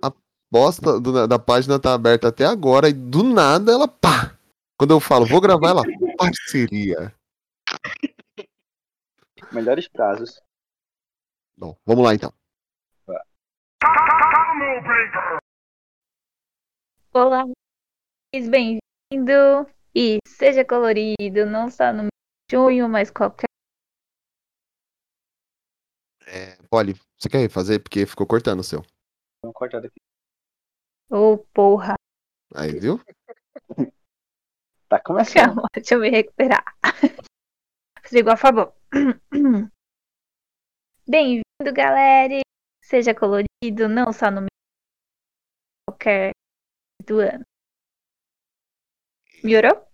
a 0.02 0.12
bosta 0.50 0.98
do- 1.00 1.26
da 1.28 1.38
página 1.38 1.78
tá 1.78 1.92
aberta 1.92 2.28
até 2.28 2.44
agora 2.46 2.88
e 2.88 2.92
do 2.92 3.22
nada 3.22 3.72
ela 3.72 3.86
pá. 3.86 4.36
Quando 4.78 4.92
eu 4.92 5.00
falo, 5.00 5.26
vou 5.26 5.40
gravar 5.40 5.68
ela, 5.70 5.82
parceria. 6.18 7.14
Melhores 9.52 9.86
prazos. 9.88 10.40
Bom, 11.56 11.76
vamos 11.84 12.04
lá 12.04 12.14
então. 12.14 12.32
Olá, 17.12 17.44
bem-vindo 18.32 19.68
e 19.92 20.18
seja 20.24 20.64
colorido, 20.64 21.44
não 21.44 21.68
só 21.68 21.92
no 21.92 22.06
junho, 22.48 22.88
mas 22.88 23.10
qualquer. 23.10 23.48
É, 26.24 26.54
Polly, 26.70 26.94
você 27.18 27.28
quer 27.28 27.38
refazer? 27.38 27.82
Porque 27.82 28.06
ficou 28.06 28.28
cortando 28.28 28.60
o 28.60 28.62
seu. 28.62 28.82
Vamos 29.42 29.56
cortar 29.56 29.80
daqui. 29.80 29.98
Ô, 31.10 31.38
porra. 31.52 31.96
Aí, 32.54 32.78
viu? 32.78 33.00
Tá 34.88 35.00
começando. 35.02 35.46
Calma, 35.46 35.68
deixa 35.74 35.94
eu 35.96 36.00
me 36.00 36.10
recuperar. 36.10 36.64
Sigo 38.06 38.30
a 38.30 38.36
favor. 38.36 38.72
Bem-vindo, 41.08 41.74
galera. 41.74 42.40
Seja 42.80 43.12
colorido, 43.12 43.88
não 43.88 44.12
só 44.12 44.30
no 44.30 44.46
qualquer 45.88 46.30
do 47.10 47.18
ano. 47.20 47.44
Melhorou? 49.42 49.84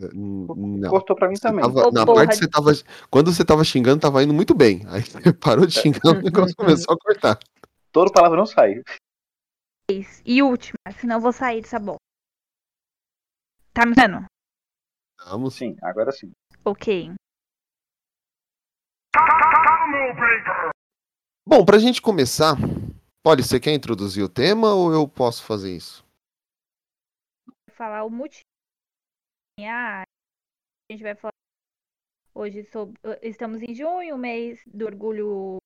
N- 0.00 0.46
Não. 0.80 0.88
Cortou 0.90 1.14
pra 1.16 1.28
mim 1.28 1.34
Você 1.36 1.42
também. 1.42 1.62
tava- 1.64 1.88
Ô, 1.88 1.90
na 1.90 2.06
porra. 2.06 2.24
parte 2.26 2.38
que 2.38 2.44
você 2.44 2.50
tava. 2.50 2.70
Quando 3.10 3.32
você 3.34 3.44
tava 3.44 3.64
xingando, 3.64 4.00
tava 4.00 4.22
indo 4.22 4.32
muito 4.32 4.54
bem. 4.54 4.82
Aí 4.88 5.02
você 5.32 5.32
parou 5.32 5.66
de 5.66 5.74
xingar, 5.78 6.16
o 6.16 6.22
negócio 6.22 6.54
começou 6.56 6.94
a 6.94 6.98
cortar. 6.98 7.38
Todo 7.92 8.12
palavrão 8.12 8.46
sai. 8.46 8.82
E 10.24 10.42
última, 10.42 10.78
senão 11.00 11.16
eu 11.16 11.20
vou 11.20 11.32
sair 11.32 11.60
dessa 11.62 11.78
bola. 11.80 11.98
Tá 13.74 13.84
me 13.84 13.94
dando? 13.94 14.24
Vamos. 15.26 15.54
Sim, 15.54 15.76
agora 15.82 16.12
sim. 16.12 16.30
Ok. 16.64 17.12
Bom, 21.46 21.64
pra 21.64 21.78
gente 21.78 22.00
começar, 22.00 22.54
Polly, 23.24 23.42
você 23.42 23.58
quer 23.58 23.72
introduzir 23.74 24.22
o 24.22 24.28
tema 24.28 24.72
ou 24.74 24.92
eu 24.92 25.08
posso 25.08 25.42
fazer 25.42 25.74
isso? 25.74 26.04
Falar 27.80 28.04
o 28.04 28.10
motivo. 28.10 28.44
Ah, 29.60 30.02
a 30.02 30.92
gente 30.92 31.02
vai 31.02 31.14
falar 31.14 31.32
hoje 32.34 32.62
sobre. 32.64 33.00
Estamos 33.22 33.62
em 33.62 33.74
junho, 33.74 34.18
mês 34.18 34.60
do 34.66 34.84
orgulho 34.84 35.56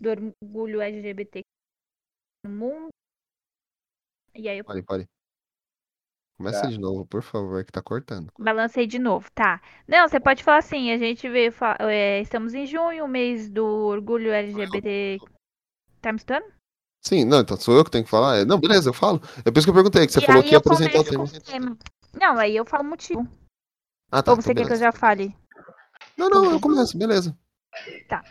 do 0.00 0.10
orgulho 0.10 0.80
LGBT 0.80 1.42
no 2.44 2.50
mundo. 2.50 2.88
E 4.34 4.48
aí 4.48 4.58
eu 4.58 4.64
Polly, 4.64 4.82
Polly. 4.82 5.06
Começa 6.36 6.62
Tá. 6.62 6.68
de 6.68 6.78
novo, 6.80 7.06
por 7.06 7.22
favor, 7.22 7.64
que 7.64 7.70
tá 7.70 7.80
cortando. 7.80 8.32
balancei 8.36 8.88
de 8.88 8.98
novo, 8.98 9.30
tá? 9.30 9.62
Não, 9.86 10.08
você 10.08 10.18
pode 10.18 10.42
falar 10.42 10.58
assim, 10.58 10.90
a 10.90 10.98
gente 10.98 11.28
veio 11.28 11.52
fa- 11.52 11.76
é, 11.78 12.20
estamos 12.20 12.52
em 12.52 12.66
junho, 12.66 13.06
mês 13.06 13.48
do 13.48 13.64
orgulho 13.64 14.32
LGBT. 14.32 15.20
Tá 16.00 16.12
me 16.12 16.16
escutando? 16.16 16.53
Sim, 17.06 17.24
não, 17.24 17.40
então 17.40 17.56
sou 17.58 17.76
eu 17.76 17.84
que 17.84 17.90
tenho 17.90 18.04
que 18.04 18.10
falar? 18.10 18.38
É, 18.38 18.44
Não, 18.44 18.58
beleza, 18.58 18.88
eu 18.88 18.94
falo. 18.94 19.20
É 19.44 19.50
por 19.50 19.58
isso 19.58 19.66
que 19.66 19.70
eu 19.70 19.74
perguntei, 19.74 20.06
que 20.06 20.12
você 20.12 20.20
E 20.20 20.26
falou 20.26 20.42
que 20.42 20.52
ia 20.52 20.58
apresentar 20.58 21.00
o 21.00 21.04
tema. 21.04 21.26
tema. 21.44 21.78
Não, 22.18 22.38
aí 22.38 22.56
eu 22.56 22.64
falo 22.64 22.82
o 22.82 22.86
motivo. 22.86 23.28
Ah, 24.10 24.22
tá. 24.22 24.30
Ou 24.32 24.36
você 24.36 24.52
então 24.52 24.62
quer 24.62 24.68
que 24.68 24.74
eu 24.74 24.78
já 24.80 24.92
fale? 24.92 25.36
Não, 26.16 26.30
não, 26.30 26.52
eu 26.52 26.60
começo, 26.60 26.96
beleza. 26.96 27.36
Tá. 28.08 28.22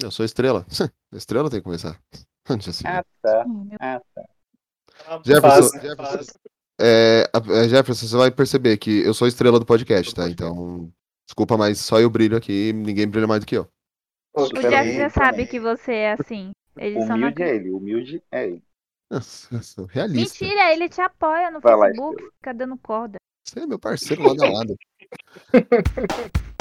Eu 0.00 0.10
sou 0.10 0.24
estrela. 0.24 0.64
Estrela 1.12 1.50
tem 1.50 1.60
que 1.60 1.64
começar. 1.64 2.00
Se 2.72 2.86
Ah, 2.86 3.04
tá. 3.22 3.44
Ah, 3.80 4.00
tá. 4.14 5.20
Jefferson, 5.24 5.80
Jefferson, 5.80 6.32
é, 6.80 7.30
é, 7.32 7.68
Jefferson, 7.68 8.06
você 8.06 8.16
vai 8.16 8.30
perceber 8.30 8.76
que 8.78 9.00
eu 9.04 9.12
sou 9.14 9.26
a 9.26 9.28
estrela 9.28 9.58
do 9.58 9.66
podcast, 9.66 10.14
tá? 10.14 10.28
Então, 10.28 10.90
desculpa, 11.26 11.56
mas 11.56 11.78
só 11.80 12.00
eu 12.00 12.08
brilho 12.10 12.36
aqui, 12.36 12.72
ninguém 12.72 13.06
brilha 13.06 13.26
mais 13.26 13.40
do 13.40 13.46
que 13.46 13.56
eu. 13.56 13.68
O 14.34 14.42
Ok. 14.42 14.62
Jeff 14.62 14.96
já 14.96 15.10
sabe 15.10 15.46
que 15.46 15.60
você 15.60 15.92
é 15.92 16.12
assim. 16.12 16.52
Ele 16.76 17.00
só 17.02 17.08
não 17.08 17.16
Humilde 17.16 17.42
é 17.42 17.54
ele, 17.54 17.70
humilde 17.70 18.22
é 18.30 18.48
ele. 18.48 18.62
Nossa, 19.10 19.54
eu 19.54 19.62
sou 19.62 19.84
realista. 19.84 20.44
Mentira, 20.44 20.72
ele 20.72 20.88
te 20.88 21.00
apoia 21.00 21.50
no 21.50 21.60
Vai 21.60 21.76
lá, 21.76 21.86
Facebook, 21.86 22.24
fica 22.36 22.54
dando 22.54 22.76
corda. 22.78 23.16
Você 23.46 23.60
é 23.60 23.66
meu 23.66 23.78
parceiro 23.78 24.22
lado 24.22 24.42
a 24.42 24.50
lado. 24.50 24.76